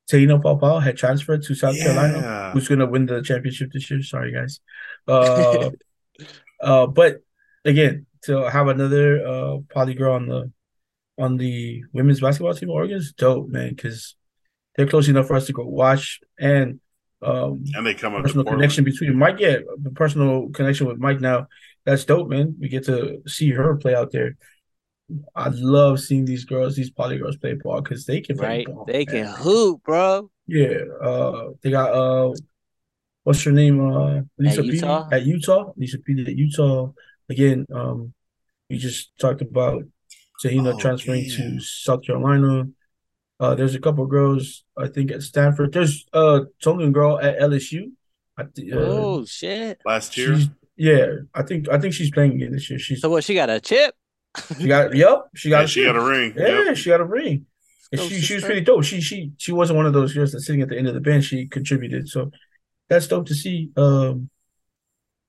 Te-Hina 0.07 0.39
Paopao 0.39 0.81
had 0.81 0.97
transferred 0.97 1.43
to 1.43 1.55
South 1.55 1.77
Carolina, 1.77 2.51
who's 2.53 2.67
going 2.67 2.79
to 2.79 2.87
win 2.87 3.05
the 3.05 3.21
championship 3.21 3.71
this 3.71 3.89
year. 3.89 4.01
Sorry, 4.03 4.31
guys. 4.31 4.59
Uh, 5.07 5.71
uh, 6.61 6.87
but 6.87 7.21
again, 7.65 8.05
to 8.23 8.49
have 8.49 8.67
another 8.67 9.25
uh 9.25 9.57
poly 9.73 9.93
girl 9.95 10.13
on 10.13 10.27
the 10.27 10.51
on 11.17 11.37
the 11.37 11.83
women's 11.93 12.19
basketball 12.21 12.53
team, 12.53 12.69
Oregon 12.69 12.97
is 12.97 13.13
dope, 13.13 13.49
man, 13.49 13.69
because 13.69 14.15
they're 14.75 14.87
close 14.87 15.07
enough 15.07 15.27
for 15.27 15.35
us 15.35 15.47
to 15.47 15.53
go 15.53 15.65
watch 15.65 16.19
and 16.39 16.79
um 17.21 17.63
And 17.75 17.85
they 17.85 17.93
come 17.93 18.15
up 18.15 18.23
personal 18.23 18.45
connection 18.45 18.83
between 18.83 19.17
Mike. 19.17 19.39
Yeah, 19.39 19.57
the 19.81 19.91
personal 19.91 20.49
connection 20.49 20.87
with 20.87 20.97
Mike 20.97 21.21
now. 21.21 21.47
That's 21.85 22.05
dope, 22.05 22.29
man. 22.29 22.55
We 22.59 22.69
get 22.69 22.85
to 22.85 23.21
see 23.27 23.51
her 23.51 23.75
play 23.77 23.95
out 23.95 24.11
there. 24.11 24.37
I 25.35 25.49
love 25.49 25.99
seeing 25.99 26.25
these 26.25 26.45
girls, 26.45 26.75
these 26.75 26.89
poly 26.91 27.17
girls 27.17 27.37
play 27.37 27.53
ball 27.53 27.81
because 27.81 28.05
they 28.05 28.21
can 28.21 28.37
play 28.37 28.47
right? 28.47 28.67
ball. 28.67 28.85
They 28.85 29.05
can 29.05 29.27
hoop, 29.27 29.83
bro. 29.83 30.29
Yeah. 30.47 30.79
Uh 31.01 31.49
they 31.61 31.71
got 31.71 31.93
uh 31.93 32.33
what's 33.23 33.43
her 33.43 33.51
name? 33.51 33.79
Uh 33.79 34.21
Lisa 34.37 34.61
Petey 34.63 34.77
Utah? 34.77 35.07
at 35.11 35.25
Utah. 35.25 35.71
Lisa 35.77 35.99
Petey 35.99 36.23
at 36.31 36.35
Utah. 36.37 36.91
Again, 37.29 37.65
um 37.73 38.13
we 38.69 38.77
just 38.77 39.11
talked 39.19 39.41
about 39.41 39.83
Te-Hina 40.41 40.71
Oh, 40.75 40.77
transferring 40.79 41.25
yeah. 41.25 41.35
to 41.37 41.59
South 41.59 42.03
Carolina. 42.03 42.67
Uh 43.39 43.55
there's 43.55 43.75
a 43.75 43.79
couple 43.79 44.05
girls, 44.05 44.63
I 44.77 44.87
think, 44.87 45.11
at 45.11 45.21
Stanford. 45.23 45.73
There's 45.73 46.05
uh 46.13 46.41
Tongan 46.63 46.91
girl 46.91 47.19
at 47.19 47.39
LSU. 47.39 47.91
I 48.37 48.43
thi- 48.45 48.71
uh, 48.71 48.77
oh 48.79 49.25
shit! 49.25 49.81
Last 49.85 50.15
year. 50.17 50.37
Yeah, 50.77 51.07
I 51.35 51.43
think 51.43 51.69
I 51.69 51.77
think 51.77 51.93
she's 51.93 52.09
playing 52.11 52.31
again 52.33 52.53
this 52.53 52.69
year. 52.69 52.79
She's 52.79 53.01
So 53.01 53.09
what? 53.09 53.23
She 53.23 53.35
got 53.35 53.49
a 53.49 53.59
chip. 53.59 53.93
She 54.57 54.67
got 54.67 54.95
yep, 54.95 55.25
she 55.35 55.49
got 55.49 55.61
Yeah, 55.61 55.65
she 55.67 55.83
got 55.85 55.95
a 55.95 56.01
ring. 56.03 56.33
yeah, 56.37 56.63
Yep. 56.65 56.77
she 56.77 56.89
got 56.89 57.01
a 57.01 57.05
ring. 57.05 57.45
And 57.91 57.99
she 58.01 58.21
she 58.21 58.35
was 58.35 58.43
pretty 58.43 58.61
dope. 58.61 58.83
She 58.85 59.01
she 59.01 59.31
she 59.37 59.51
wasn't 59.51 59.77
one 59.77 59.85
of 59.85 59.93
those 59.93 60.13
girls 60.13 60.31
that's 60.31 60.45
sitting 60.45 60.61
at 60.61 60.69
the 60.69 60.77
end 60.77 60.87
of 60.87 60.93
the 60.93 61.01
bench. 61.01 61.25
She 61.25 61.47
contributed, 61.47 62.07
so 62.07 62.31
that's 62.87 63.07
dope 63.07 63.27
to 63.27 63.35
see. 63.35 63.71
Um, 63.75 64.29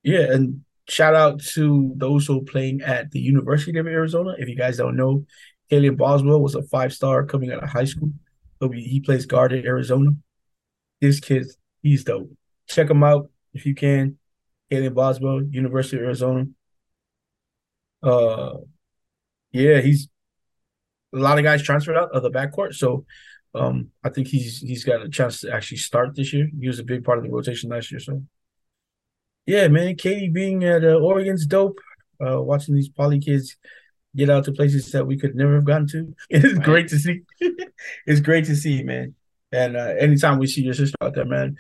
yeah, 0.05 0.33
and 0.33 0.65
shout 0.89 1.15
out 1.15 1.41
to 1.41 1.93
those 1.97 2.27
who 2.27 2.39
are 2.39 2.45
playing 2.45 2.83
at 2.83 3.11
the 3.11 3.19
University 3.21 3.77
of 3.79 3.87
Arizona. 3.87 4.35
If 4.39 4.49
you 4.49 4.57
guys 4.57 4.77
don't 4.77 4.97
know, 4.97 5.27
Kylan 5.71 5.97
Boswell 5.97 6.41
was 6.41 6.55
a 6.55 6.63
five 6.63 6.93
star 6.93 7.25
coming 7.27 7.51
out 7.53 7.63
of 7.65 7.69
high 7.71 7.85
school. 7.85 8.13
He'll 8.61 8.71
he 8.71 9.01
plays 9.01 9.27
guard 9.27 9.53
at 9.53 9.65
Arizona. 9.65 10.11
This 11.01 11.19
kid, 11.19 11.47
he's 11.83 12.05
dope. 12.05 12.31
Check 12.69 12.89
him 12.91 13.03
out 13.03 13.29
if 13.55 13.67
you 13.67 13.75
can. 13.75 14.19
Kylan 14.71 14.95
Boswell, 14.95 15.43
University 15.43 15.97
of 15.97 16.05
Arizona. 16.05 16.47
Uh, 18.03 18.55
yeah, 19.53 19.81
he's 19.81 20.09
a 21.15 21.19
lot 21.19 21.39
of 21.39 21.45
guys 21.45 21.63
transferred 21.63 21.97
out 21.97 22.11
of 22.15 22.23
the 22.23 22.31
backcourt, 22.31 22.75
so 22.75 23.05
um, 23.55 23.91
I 24.03 24.09
think 24.09 24.29
he's 24.29 24.61
he's 24.61 24.85
got 24.85 25.03
a 25.03 25.09
chance 25.09 25.41
to 25.43 25.53
actually 25.53 25.79
start 25.79 26.15
this 26.17 26.33
year. 26.33 26.49
He 26.59 26.67
was 26.69 26.79
a 26.79 26.85
big 26.85 27.05
part 27.05 27.19
of 27.19 27.25
the 27.25 27.31
rotation 27.31 27.71
last 27.71 27.91
year, 27.91 28.01
so 28.01 28.23
yeah, 29.47 29.69
man. 29.69 29.97
Katie 29.97 30.29
being 30.29 30.65
at 30.65 30.85
uh, 30.85 30.95
Oregon's 30.99 31.47
dope. 31.47 31.79
Uh, 32.25 32.41
watching 32.41 32.75
these 32.77 32.89
poly 32.89 33.19
kids 33.19 33.57
get 34.15 34.31
out 34.31 34.45
to 34.45 34.53
places 34.53 34.93
that 34.93 35.05
we 35.07 35.19
could 35.19 35.35
never 35.35 35.57
have 35.57 35.65
gotten 35.65 35.89
to. 35.89 36.15
It's 36.31 36.55
Right. 36.55 36.63
great 36.65 36.89
to 36.89 36.99
see. 36.99 37.23
it's 38.07 38.21
great 38.21 38.45
to 38.45 38.55
see, 38.55 38.83
man. 38.85 39.15
And 39.51 39.77
uh, 39.77 39.95
anytime 39.99 40.39
we 40.39 40.47
see 40.47 40.63
your 40.63 40.75
sister 40.75 40.95
out 41.03 41.15
there, 41.15 41.25
man, 41.25 41.57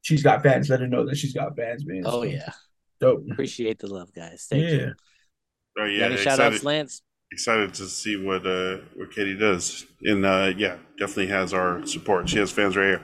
she's 0.00 0.22
got 0.22 0.42
fans. 0.42 0.70
Let 0.70 0.80
her 0.80 0.86
know 0.86 1.04
that 1.06 1.16
she's 1.18 1.34
got 1.34 1.54
fans, 1.56 1.84
man. 1.84 2.02
Oh 2.06 2.22
So, 2.22 2.22
yeah, 2.22 2.50
dope. 2.98 3.24
appreciate 3.30 3.78
the 3.78 3.88
love, 3.92 4.12
guys. 4.14 4.46
Thank 4.48 4.62
yeah. 4.64 4.68
you. 4.70 4.92
Oh, 5.78 5.82
Got 5.82 5.84
yeah. 5.84 6.04
any 6.06 6.16
shout 6.16 6.34
Excited, 6.34 6.54
outs, 6.54 6.64
Lance? 6.64 7.02
Excited 7.36 7.74
to 7.74 7.86
see 7.86 8.16
what 8.16 8.46
uh 8.46 8.78
what 8.94 9.10
Katie 9.12 9.36
does. 9.36 9.84
And 10.02 10.24
uh 10.24 10.52
yeah, 10.56 10.76
definitely 10.98 11.28
has 11.28 11.52
our 11.52 11.86
support. 11.86 12.28
She 12.30 12.38
has 12.38 12.50
fans 12.50 12.76
right 12.76 12.98
here. 12.98 13.02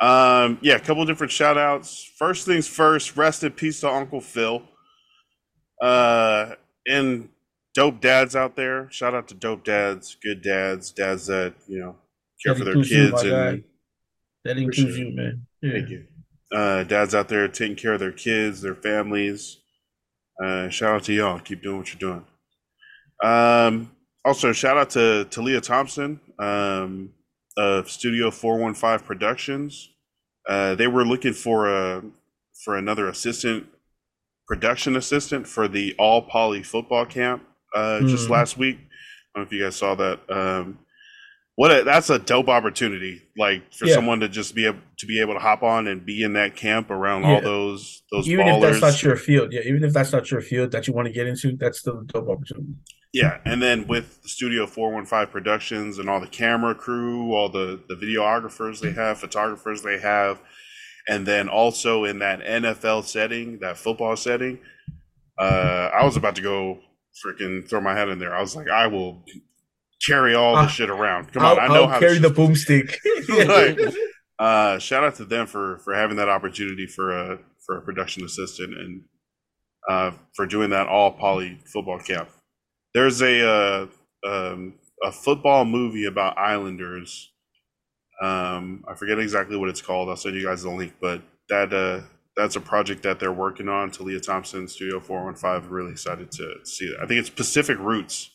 Um 0.00 0.58
yeah, 0.62 0.76
a 0.76 0.80
couple 0.80 1.04
different 1.04 1.32
shout 1.32 1.58
outs. 1.58 2.08
First 2.16 2.46
things 2.46 2.68
first, 2.68 3.16
rest 3.16 3.42
in 3.42 3.52
peace 3.52 3.80
to 3.80 3.88
Uncle 3.90 4.20
Phil. 4.20 4.62
Uh 5.82 6.54
and 6.86 7.28
dope 7.74 8.00
dads 8.00 8.36
out 8.36 8.54
there. 8.54 8.88
Shout 8.90 9.14
out 9.14 9.26
to 9.28 9.34
dope 9.34 9.64
dads, 9.64 10.16
good 10.22 10.40
dads, 10.40 10.92
dads 10.92 11.26
that, 11.26 11.54
you 11.66 11.80
know, 11.80 11.96
care 12.42 12.54
That 12.54 12.58
for 12.58 12.64
their 12.64 12.74
includes 12.74 12.90
you, 12.92 13.10
kids 13.10 13.22
and. 13.24 13.64
That 14.44 14.56
includes 14.56 14.96
you, 14.96 15.10
man. 15.14 15.46
Yeah. 15.60 15.72
Thank 15.72 15.88
you. 15.90 16.04
Uh, 16.50 16.84
dads 16.84 17.14
out 17.14 17.28
there 17.28 17.46
taking 17.48 17.76
care 17.76 17.92
of 17.94 18.00
their 18.00 18.12
kids, 18.12 18.62
their 18.62 18.76
families. 18.76 19.58
Uh, 20.42 20.68
shout 20.70 20.94
out 20.94 21.04
to 21.04 21.12
y'all. 21.12 21.40
Keep 21.40 21.62
doing 21.62 21.78
what 21.78 21.92
you're 21.92 21.98
doing. 21.98 22.24
Um, 23.22 23.90
also, 24.24 24.52
shout 24.52 24.76
out 24.76 24.90
to 24.90 25.24
Talia 25.30 25.60
Thompson 25.60 26.20
um, 26.38 27.10
of 27.56 27.90
Studio 27.90 28.30
415 28.30 29.06
Productions. 29.06 29.90
Uh, 30.48 30.74
they 30.74 30.86
were 30.86 31.04
looking 31.04 31.32
for 31.32 31.68
a 31.68 32.02
for 32.64 32.76
another 32.76 33.08
assistant, 33.08 33.66
production 34.46 34.96
assistant 34.96 35.46
for 35.46 35.68
the 35.68 35.94
All 35.98 36.22
Poly 36.22 36.62
football 36.62 37.06
camp 37.06 37.42
uh, 37.74 38.00
just 38.00 38.26
Mhm. 38.26 38.30
last 38.30 38.58
week. 38.58 38.76
I 38.76 39.38
don't 39.38 39.42
know 39.44 39.46
if 39.46 39.52
you 39.52 39.62
guys 39.62 39.76
saw 39.76 39.94
that. 39.94 40.20
Um, 40.30 40.78
what 41.54 41.70
a, 41.70 41.84
that's 41.84 42.08
a 42.10 42.18
dope 42.18 42.48
opportunity, 42.48 43.22
like 43.36 43.72
for 43.74 43.86
Yeah. 43.86 43.94
someone 43.94 44.20
to 44.20 44.28
just 44.28 44.54
be 44.54 44.66
able 44.66 44.78
to 44.98 45.06
be 45.06 45.20
able 45.20 45.34
to 45.34 45.40
hop 45.40 45.62
on 45.62 45.86
and 45.86 46.04
be 46.04 46.22
in 46.22 46.32
that 46.34 46.56
camp 46.56 46.90
around 46.90 47.24
all 47.24 47.40
those 47.40 48.02
those 48.12 48.28
even 48.28 48.46
ballers. 48.46 48.74
if 48.76 48.80
that's 48.80 48.94
not 48.94 49.02
your 49.02 49.16
field, 49.16 49.52
yeah, 49.52 49.60
even 49.64 49.84
if 49.84 49.92
that's 49.92 50.12
not 50.12 50.30
your 50.30 50.40
field 50.40 50.70
that 50.72 50.86
you 50.86 50.92
want 50.94 51.06
to 51.06 51.12
get 51.12 51.26
into, 51.26 51.56
that's 51.56 51.80
still 51.80 51.98
a 52.00 52.04
dope 52.04 52.28
opportunity. 52.28 52.74
Yeah, 53.12 53.38
and 53.46 53.62
then 53.62 53.86
with 53.86 54.22
the 54.22 54.28
Studio 54.28 54.66
415 54.66 55.32
Productions 55.32 55.98
and 55.98 56.10
all 56.10 56.20
the 56.20 56.26
camera 56.26 56.74
crew, 56.74 57.34
all 57.34 57.48
the 57.48 57.80
the 57.88 57.94
videographers 57.94 58.80
they 58.80 58.92
have, 58.92 59.18
photographers 59.18 59.82
they 59.82 59.98
have, 59.98 60.40
and 61.08 61.26
then 61.26 61.48
also 61.48 62.04
in 62.04 62.18
that 62.18 62.40
NFL 62.40 63.04
setting, 63.04 63.58
that 63.60 63.78
football 63.78 64.14
setting, 64.14 64.58
uh, 65.38 65.90
I 65.94 66.04
was 66.04 66.16
about 66.16 66.36
to 66.36 66.42
go 66.42 66.80
freaking 67.24 67.66
throw 67.68 67.80
my 67.80 67.94
head 67.94 68.08
in 68.10 68.18
there. 68.18 68.34
I 68.34 68.40
was 68.40 68.54
like, 68.54 68.68
I 68.68 68.86
will 68.88 69.24
carry 70.06 70.34
all 70.34 70.54
Uh, 70.56 70.64
this 70.64 70.72
shit 70.72 70.90
around. 70.90 71.32
Come 71.32 71.42
I'll, 71.44 71.52
on, 71.58 71.58
I 71.60 71.66
know 71.68 71.82
I'll 71.84 71.88
how 71.88 71.98
carry 72.00 72.18
the 72.18 72.28
boomstick. 72.28 72.94
Right. 73.48 73.94
uh, 74.38 74.78
shout 74.78 75.02
out 75.04 75.14
to 75.16 75.24
them 75.24 75.46
for 75.46 75.78
for 75.78 75.94
having 75.94 76.18
that 76.18 76.28
opportunity 76.28 76.86
for 76.86 77.10
a 77.16 77.38
for 77.64 77.78
a 77.78 77.80
production 77.82 78.22
assistant 78.24 78.74
and 78.74 79.02
uh, 79.88 80.10
for 80.36 80.44
doing 80.44 80.70
that 80.70 80.86
all 80.88 81.12
poly 81.12 81.58
football 81.72 81.98
camp. 81.98 82.28
There's 82.98 83.22
a 83.22 83.48
uh, 83.48 83.86
um, 84.26 84.74
a 85.04 85.12
football 85.12 85.64
movie 85.64 86.06
about 86.06 86.36
Islanders. 86.36 87.30
Um, 88.20 88.84
I 88.88 88.94
forget 88.94 89.20
exactly 89.20 89.56
what 89.56 89.68
it's 89.68 89.80
called. 89.80 90.08
I'll 90.08 90.16
send 90.16 90.34
you 90.34 90.44
guys 90.44 90.64
the 90.64 90.70
link, 90.70 90.94
but 91.00 91.22
that 91.48 91.72
uh, 91.72 92.00
that's 92.36 92.56
a 92.56 92.60
project 92.60 93.04
that 93.04 93.20
they're 93.20 93.32
working 93.32 93.68
on. 93.68 93.92
Talia 93.92 94.18
Thompson, 94.18 94.66
Studio 94.66 94.98
415. 94.98 95.70
Really 95.70 95.92
excited 95.92 96.32
to 96.32 96.54
see 96.64 96.88
that. 96.88 97.00
I 97.00 97.06
think 97.06 97.20
it's 97.20 97.30
Pacific 97.30 97.78
Roots. 97.78 98.32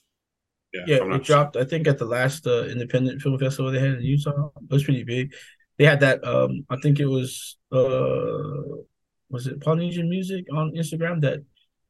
if 0.71 0.87
Yeah, 0.87 1.13
it 1.13 1.23
dropped. 1.23 1.57
I 1.57 1.65
think 1.65 1.85
at 1.85 1.97
the 1.97 2.05
last 2.05 2.47
uh, 2.47 2.63
independent 2.63 3.21
film 3.21 3.37
festival 3.37 3.69
they 3.69 3.79
had 3.79 3.95
in 3.95 4.01
Utah. 4.01 4.49
It 4.61 4.71
was 4.71 4.85
pretty 4.85 5.03
big. 5.03 5.33
They 5.77 5.83
had 5.83 5.99
that. 5.99 6.25
Um, 6.25 6.65
I 6.69 6.77
think 6.77 7.01
it 7.01 7.07
was 7.07 7.57
uh, 7.69 8.79
was 9.29 9.45
it 9.45 9.59
Polynesian 9.59 10.09
Music 10.09 10.45
on 10.53 10.71
Instagram 10.71 11.19
that 11.19 11.43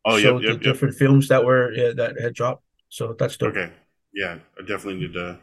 Oh, 0.06 0.18
yep, 0.18 0.34
yep, 0.34 0.42
the 0.42 0.48
yep. 0.50 0.62
different 0.62 0.96
films 0.96 1.28
that 1.30 1.44
were 1.46 1.72
yeah, 1.74 1.92
that 1.96 2.20
had 2.20 2.34
dropped. 2.34 2.64
So 2.90 3.16
that's 3.18 3.38
dope. 3.38 3.52
Okay. 3.56 3.72
Yeah, 4.14 4.38
I 4.58 4.62
definitely 4.62 5.00
need 5.02 5.14
to 5.14 5.40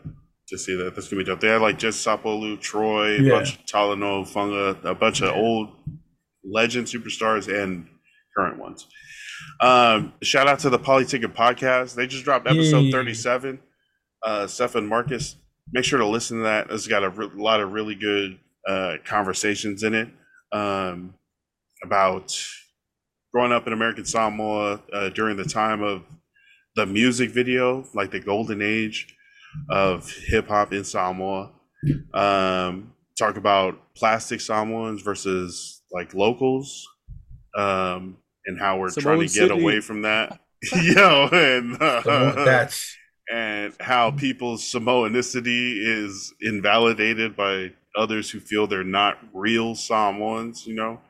to 0.48 0.58
see 0.58 0.76
that. 0.76 0.94
That's 0.94 1.08
gonna 1.08 1.22
be 1.22 1.26
dope. 1.26 1.40
They 1.40 1.48
had 1.48 1.60
like 1.62 1.78
just 1.78 2.06
Sapolu, 2.06 2.60
Troy, 2.60 3.16
a 3.26 3.30
bunch 3.30 3.54
of 3.58 3.64
Talano, 3.66 4.22
Funga, 4.30 4.84
a 4.84 4.94
bunch 4.94 5.22
of 5.22 5.28
Yeah. 5.34 5.40
old 5.40 5.70
legend 6.44 6.86
superstars 6.86 7.48
and 7.52 7.86
current 8.36 8.58
ones. 8.58 8.86
Um, 9.60 10.12
shout 10.22 10.46
out 10.48 10.58
to 10.60 10.70
the 10.70 10.78
Polyticket 10.78 11.34
podcast. 11.34 11.94
They 11.94 12.06
just 12.06 12.24
dropped 12.24 12.46
episode 12.46 12.80
Yay. 12.84 12.90
37. 12.92 13.58
Uh 14.22 14.46
Stefan 14.46 14.86
Marcus. 14.86 15.36
Make 15.72 15.84
sure 15.84 15.98
to 15.98 16.06
listen 16.06 16.38
to 16.38 16.42
that. 16.44 16.66
It's 16.70 16.86
got 16.86 17.04
a 17.04 17.08
re- 17.10 17.30
lot 17.34 17.60
of 17.60 17.72
really 17.72 17.94
good 17.94 18.38
uh 18.68 18.96
conversations 19.04 19.82
in 19.82 19.94
it. 19.94 20.08
Um 20.52 21.14
about 21.82 22.36
growing 23.32 23.52
up 23.52 23.66
in 23.66 23.72
American 23.72 24.04
Samoa 24.04 24.80
uh, 24.92 25.08
during 25.10 25.36
the 25.36 25.44
time 25.44 25.82
of 25.82 26.02
the 26.76 26.86
music 26.86 27.30
video, 27.30 27.84
like 27.94 28.10
the 28.10 28.20
golden 28.20 28.62
age 28.62 29.14
of 29.68 30.10
hip 30.28 30.48
hop 30.48 30.72
in 30.72 30.84
Samoa. 30.84 31.52
Um, 32.14 32.92
talk 33.18 33.36
about 33.36 33.94
plastic 33.94 34.40
Samoans 34.40 35.02
versus 35.02 35.82
like 35.92 36.14
locals, 36.14 36.86
um, 37.56 38.18
and 38.46 38.58
how 38.58 38.78
we're 38.78 38.90
Samoan 38.90 39.18
trying 39.18 39.28
to 39.28 39.34
get 39.34 39.48
City. 39.48 39.60
away 39.60 39.80
from 39.80 40.02
that. 40.02 40.40
Yo, 40.82 41.28
and 41.32 41.76
So 41.76 42.32
that's 42.44 42.96
and 43.32 43.74
how 43.80 44.10
people's 44.10 44.62
Samoanicity 44.62 45.76
is 45.78 46.34
invalidated 46.40 47.36
by 47.36 47.72
others 47.96 48.30
who 48.30 48.40
feel 48.40 48.66
they're 48.66 48.84
not 48.84 49.18
real 49.32 49.74
Samoans. 49.74 50.66
You 50.66 50.74
know, 50.74 51.00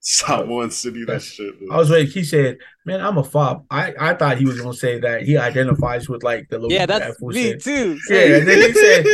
Samoan 0.00 0.70
City. 0.70 1.00
That 1.00 1.06
that's- 1.06 1.24
shit. 1.24 1.54
I 1.70 1.76
was 1.76 1.90
waiting. 1.90 2.10
He 2.10 2.24
said, 2.24 2.58
"Man, 2.86 3.00
I'm 3.00 3.18
a 3.18 3.24
fob." 3.24 3.66
I, 3.70 3.92
I 4.00 4.14
thought 4.14 4.38
he 4.38 4.46
was 4.46 4.60
gonna 4.60 4.72
say 4.74 4.98
that 5.00 5.22
he 5.22 5.36
identifies 5.36 6.08
with 6.08 6.22
like 6.22 6.48
the 6.48 6.58
little 6.58 6.72
Yeah, 6.72 6.86
that's 6.86 7.18
fool 7.18 7.28
me 7.30 7.50
said. 7.50 7.60
too. 7.60 7.98
Yeah, 8.08 8.36
and 8.36 8.48
then 8.48 8.58
he 8.62 8.72
said, 8.72 9.06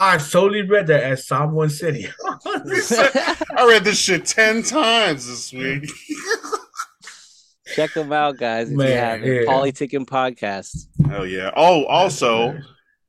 "I 0.00 0.16
solely 0.16 0.62
read 0.62 0.86
that 0.86 1.02
as 1.04 1.26
Samoan 1.26 1.68
City." 1.70 2.08
I 2.46 3.66
read 3.68 3.84
this 3.84 3.98
shit 3.98 4.24
ten 4.24 4.62
times 4.62 5.26
this 5.26 5.52
week. 5.52 5.90
Check 7.74 7.94
them 7.94 8.12
out, 8.12 8.36
guys. 8.38 8.70
If 8.70 8.76
Man, 8.76 8.88
you 8.88 8.94
haven't, 8.96 9.26
yeah. 9.46 9.50
Polyticking 9.52 10.06
podcast. 10.06 10.86
Hell 11.08 11.26
yeah! 11.26 11.50
Oh, 11.56 11.84
also 11.86 12.58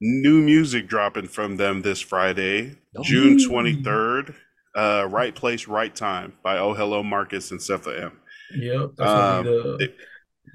new 0.01 0.41
music 0.41 0.87
dropping 0.87 1.27
from 1.27 1.57
them 1.57 1.81
this 1.81 1.99
Friday, 2.01 2.75
June 3.01 3.39
twenty 3.47 3.81
third. 3.81 4.35
Uh, 4.75 5.07
right 5.09 5.35
place, 5.35 5.67
right 5.67 5.95
time 5.95 6.33
by 6.43 6.57
Oh 6.57 6.73
Hello 6.73 7.03
Marcus 7.03 7.51
and 7.51 7.59
Cepha 7.59 8.01
M. 8.03 8.19
Yep, 8.55 8.89
that's 8.97 9.09
Um, 9.09 9.45
the 9.45 9.77
it- 9.81 9.97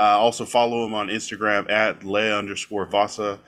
Uh, 0.00 0.04
also 0.04 0.44
follow 0.46 0.86
him 0.86 0.94
on 0.94 1.08
Instagram 1.08 1.70
at 1.70 2.02
le 2.04 2.32
underscore 2.36 2.86
vasa. 2.86 3.38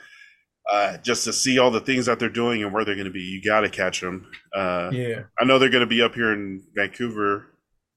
Uh, 0.70 0.96
just 0.98 1.24
to 1.24 1.32
see 1.32 1.58
all 1.58 1.70
the 1.70 1.80
things 1.80 2.06
that 2.06 2.18
they're 2.18 2.28
doing 2.30 2.62
and 2.62 2.72
where 2.72 2.84
they're 2.86 2.94
going 2.94 3.04
to 3.06 3.10
be. 3.10 3.20
You 3.20 3.42
got 3.42 3.60
to 3.60 3.68
catch 3.68 4.00
them. 4.00 4.26
Uh, 4.54 4.88
Yeah, 4.92 5.24
I 5.38 5.44
know 5.44 5.58
they're 5.58 5.68
going 5.68 5.82
to 5.82 5.86
be 5.86 6.00
up 6.02 6.14
here 6.14 6.32
in 6.32 6.62
Vancouver. 6.74 7.48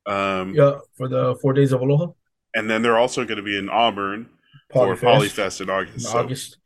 Um, 0.06 0.54
yeah, 0.54 0.80
for 0.98 1.08
the 1.08 1.36
four 1.42 1.54
days 1.54 1.72
of 1.72 1.80
Aloha, 1.82 2.08
And 2.56 2.70
then 2.70 2.82
they're 2.82 2.98
also 2.98 3.24
going 3.26 3.38
to 3.38 3.44
be 3.44 3.58
in 3.58 3.70
Auburn 3.70 4.28
for 4.72 4.96
Polyfest 4.96 5.00
Polyfest 5.00 5.62
in 5.62 5.70
August. 5.70 5.94
in 5.96 6.00
So 6.02 6.18
August. 6.18 6.58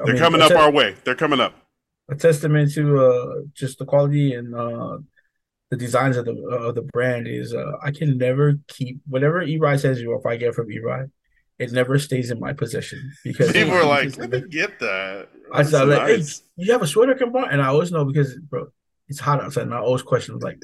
I 0.00 0.04
they're 0.04 0.14
mean, 0.14 0.22
coming 0.22 0.40
up 0.42 0.48
te- 0.48 0.54
our 0.54 0.70
way. 0.70 0.96
They're 1.04 1.14
coming 1.14 1.40
up. 1.40 1.54
a 2.10 2.16
testament 2.16 2.72
to 2.74 2.84
uh 2.98 3.34
just 3.52 3.78
the 3.78 3.84
quality 3.84 4.34
and 4.34 4.54
uh 4.54 4.98
the 5.70 5.76
designs 5.76 6.16
of 6.16 6.24
the 6.24 6.32
of 6.32 6.74
the 6.74 6.82
brand 6.82 7.28
is 7.28 7.54
uh 7.54 7.72
I 7.82 7.90
can 7.92 8.18
never 8.18 8.54
keep 8.66 9.00
whatever 9.06 9.40
Eri 9.42 9.78
says 9.78 10.02
or 10.02 10.18
if 10.18 10.26
I 10.26 10.36
get 10.36 10.54
from 10.54 10.68
Eri, 10.70 11.06
it 11.58 11.70
never 11.72 11.98
stays 11.98 12.30
in 12.32 12.40
my 12.40 12.52
possession 12.52 13.12
because 13.24 13.52
People 13.52 13.74
are 13.74 13.84
like, 13.84 14.16
let 14.18 14.30
me 14.30 14.40
get 14.48 14.80
that. 14.80 15.28
I 15.52 15.62
said 15.62 15.84
like, 15.84 16.08
hey, 16.08 16.24
you 16.56 16.72
have 16.72 16.82
a 16.82 16.86
sweater 16.86 17.14
on? 17.22 17.50
And 17.50 17.62
I 17.62 17.68
always 17.68 17.92
know 17.92 18.04
because 18.04 18.34
bro, 18.50 18.68
it's 19.08 19.20
hot 19.20 19.42
outside 19.42 19.64
and 19.64 19.74
I 19.74 19.78
always 19.78 20.02
question 20.02 20.38
like, 20.40 20.58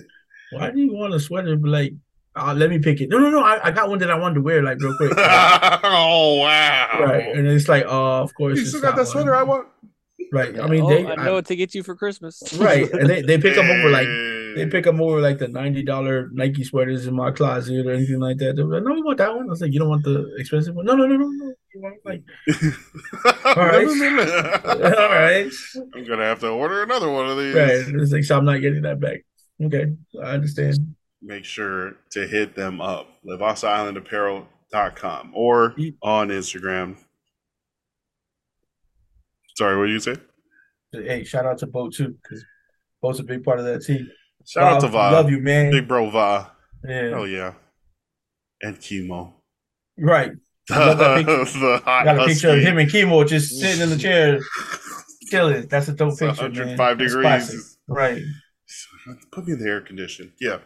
why 0.53 0.71
do 0.71 0.81
you 0.81 0.93
want 0.95 1.15
a 1.15 1.21
sweater? 1.21 1.57
But 1.57 1.71
like, 1.71 1.93
uh, 2.37 2.55
let 2.55 2.69
me 2.69 2.79
pick 2.79 3.01
it. 3.01 3.09
No, 3.09 3.19
no, 3.19 3.31
no, 3.31 3.41
I, 3.41 3.69
I 3.69 3.71
got 3.71 3.89
one 3.89 3.99
that 4.01 4.11
I 4.11 4.19
wanted 4.19 4.35
to 4.35 4.43
wear 4.43 4.63
like 4.63 4.79
real 4.81 4.97
quick. 4.97 5.13
oh 5.17 6.39
wow! 6.41 7.01
right. 7.01 7.35
And 7.35 7.47
it's 7.47 7.69
like, 7.69 7.85
oh, 7.87 8.23
of 8.23 8.35
course. 8.35 8.59
You 8.59 8.67
still 8.67 8.83
got 8.83 8.97
that 8.97 9.07
sweater 9.07 9.33
one. 9.33 9.41
I 9.41 9.43
want. 9.43 9.69
Right. 10.33 10.59
I 10.59 10.67
mean, 10.67 10.83
oh, 10.83 10.89
they 10.89 11.07
I 11.07 11.15
know 11.25 11.35
what 11.35 11.47
to 11.47 11.57
get 11.57 11.75
you 11.75 11.83
for 11.83 11.95
Christmas. 11.95 12.43
right, 12.59 12.91
and 12.93 13.09
they, 13.09 13.23
they 13.23 13.39
pick 13.39 13.55
them 13.55 13.71
over 13.71 13.89
like 13.91 14.07
they 14.57 14.67
pick 14.71 14.85
them 14.85 15.01
over 15.01 15.21
like 15.21 15.39
the 15.39 15.49
ninety 15.49 15.83
dollar 15.83 16.29
Nike 16.33 16.65
sweaters 16.65 17.07
in 17.07 17.15
my 17.15 17.31
closet 17.31 17.87
or 17.87 17.93
anything 17.93 18.19
like 18.19 18.39
that. 18.39 18.57
They 18.57 18.63
were 18.63 18.75
like, 18.75 18.85
no, 18.85 18.93
we 18.93 19.03
want 19.03 19.19
that 19.19 19.35
one. 19.35 19.47
I 19.47 19.51
was 19.51 19.63
like, 19.63 19.73
you 19.73 19.79
don't 19.79 19.89
want 19.89 20.05
the 20.05 20.35
expensive 20.39 20.75
one? 20.75 20.85
No, 20.85 20.95
no, 20.95 21.07
no, 21.07 21.17
no, 21.17 21.29
no. 21.29 21.55
Like, 22.05 22.23
all 23.45 23.55
right. 23.55 23.87
right. 23.87 24.99
all 24.99 25.11
right, 25.11 25.53
I'm 25.95 26.05
gonna 26.05 26.25
have 26.25 26.41
to 26.41 26.49
order 26.49 26.83
another 26.83 27.11
one 27.11 27.29
of 27.29 27.39
these. 27.39 27.55
right. 27.55 28.03
It's 28.03 28.13
like, 28.13 28.25
so 28.25 28.37
I'm 28.37 28.45
not 28.45 28.61
getting 28.61 28.83
that 28.83 29.01
back. 29.01 29.25
Okay, 29.63 29.87
I 30.23 30.33
understand. 30.33 30.96
Make 31.23 31.45
sure 31.45 31.95
to 32.13 32.27
hit 32.27 32.55
them 32.55 32.81
up. 32.81 33.09
LevasaIslandApparel.com 33.27 35.33
or 35.35 35.75
on 36.03 36.29
Instagram. 36.29 36.97
Sorry, 39.57 39.77
what 39.79 39.87
did 39.87 39.93
you 39.93 40.01
say? 40.01 40.17
Hey, 40.93 41.25
shout 41.25 41.47
out 41.47 41.59
to 41.59 41.67
Bo 41.67 41.89
too, 41.91 42.17
because 42.23 42.45
Bo's 43.03 43.19
a 43.21 43.25
big 43.25 43.43
part 43.45 43.59
of 43.59 43.65
that 43.65 43.83
team. 43.83 44.09
Shout 44.47 44.75
out 44.75 44.81
to 44.83 44.89
Va. 44.89 45.11
Love 45.13 45.31
you, 45.31 45.41
man. 45.41 45.71
Big 45.73 45.89
bro 45.89 46.09
Va. 46.11 46.53
yeah, 46.87 47.09
Hell 47.11 47.27
yeah. 47.27 47.55
And 48.63 48.79
Chemo. 48.79 49.33
right. 49.99 50.33
The, 50.69 50.75
love 50.75 50.99
that 50.99 51.17
picture. 51.25 51.59
the 51.61 51.81
Got 51.85 52.19
a 52.19 52.25
picture 52.27 52.51
of 52.51 52.59
him 52.59 52.79
and 52.79 52.91
Chemo 52.91 53.25
just 53.27 53.57
sitting 53.57 53.83
in 53.83 53.89
the 53.91 53.97
chair, 53.97 54.41
chilling. 55.31 55.69
That's 55.69 55.87
a 55.87 55.93
dope 55.93 56.11
It's 56.15 56.19
picture, 56.21 56.67
man. 56.67 56.77
105 56.77 56.99
That's 57.23 57.47
degrees. 57.49 57.79
Right. 57.87 58.21
Put 59.31 59.47
me 59.47 59.53
in 59.53 59.61
the 59.61 59.69
air 59.69 59.81
condition. 59.81 60.33
Yeah. 60.41 60.59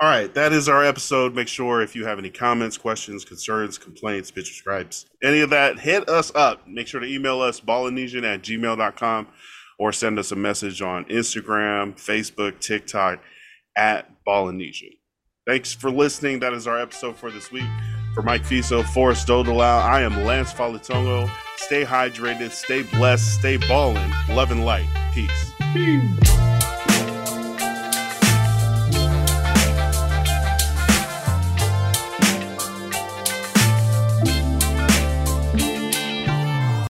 All 0.00 0.08
right. 0.08 0.32
That 0.34 0.52
is 0.52 0.68
our 0.68 0.84
episode. 0.84 1.34
Make 1.34 1.48
sure 1.48 1.80
if 1.80 1.96
you 1.96 2.04
have 2.04 2.18
any 2.18 2.30
comments, 2.30 2.76
questions, 2.76 3.24
concerns, 3.24 3.78
complaints, 3.78 4.30
bitch 4.30 4.46
stripes, 4.46 5.06
any 5.22 5.40
of 5.40 5.50
that, 5.50 5.78
hit 5.78 6.08
us 6.08 6.30
up. 6.34 6.66
Make 6.68 6.86
sure 6.86 7.00
to 7.00 7.06
email 7.06 7.40
us 7.40 7.60
ballinesian 7.60 8.24
at 8.24 8.42
gmail.com 8.42 9.28
or 9.78 9.92
send 9.92 10.18
us 10.18 10.32
a 10.32 10.36
message 10.36 10.82
on 10.82 11.04
Instagram, 11.06 11.94
Facebook, 11.94 12.60
TikTok 12.60 13.20
at 13.76 14.10
Ballinesian. 14.26 14.96
Thanks 15.46 15.72
for 15.72 15.90
listening. 15.90 16.40
That 16.40 16.52
is 16.52 16.66
our 16.66 16.78
episode 16.78 17.16
for 17.16 17.30
this 17.30 17.52
week. 17.52 17.68
For 18.14 18.22
Mike 18.22 18.42
Fiso, 18.44 18.82
Forrest 18.82 19.28
Dodolau, 19.28 19.82
I 19.82 20.00
am 20.00 20.24
Lance 20.24 20.52
Falitongo. 20.52 21.30
Stay 21.56 21.84
hydrated, 21.84 22.50
stay 22.50 22.82
blessed, 22.82 23.34
stay 23.38 23.58
ballin', 23.58 24.10
love 24.30 24.50
and 24.50 24.64
light. 24.64 24.88
Peace. 25.12 25.52
Peace. 25.74 26.55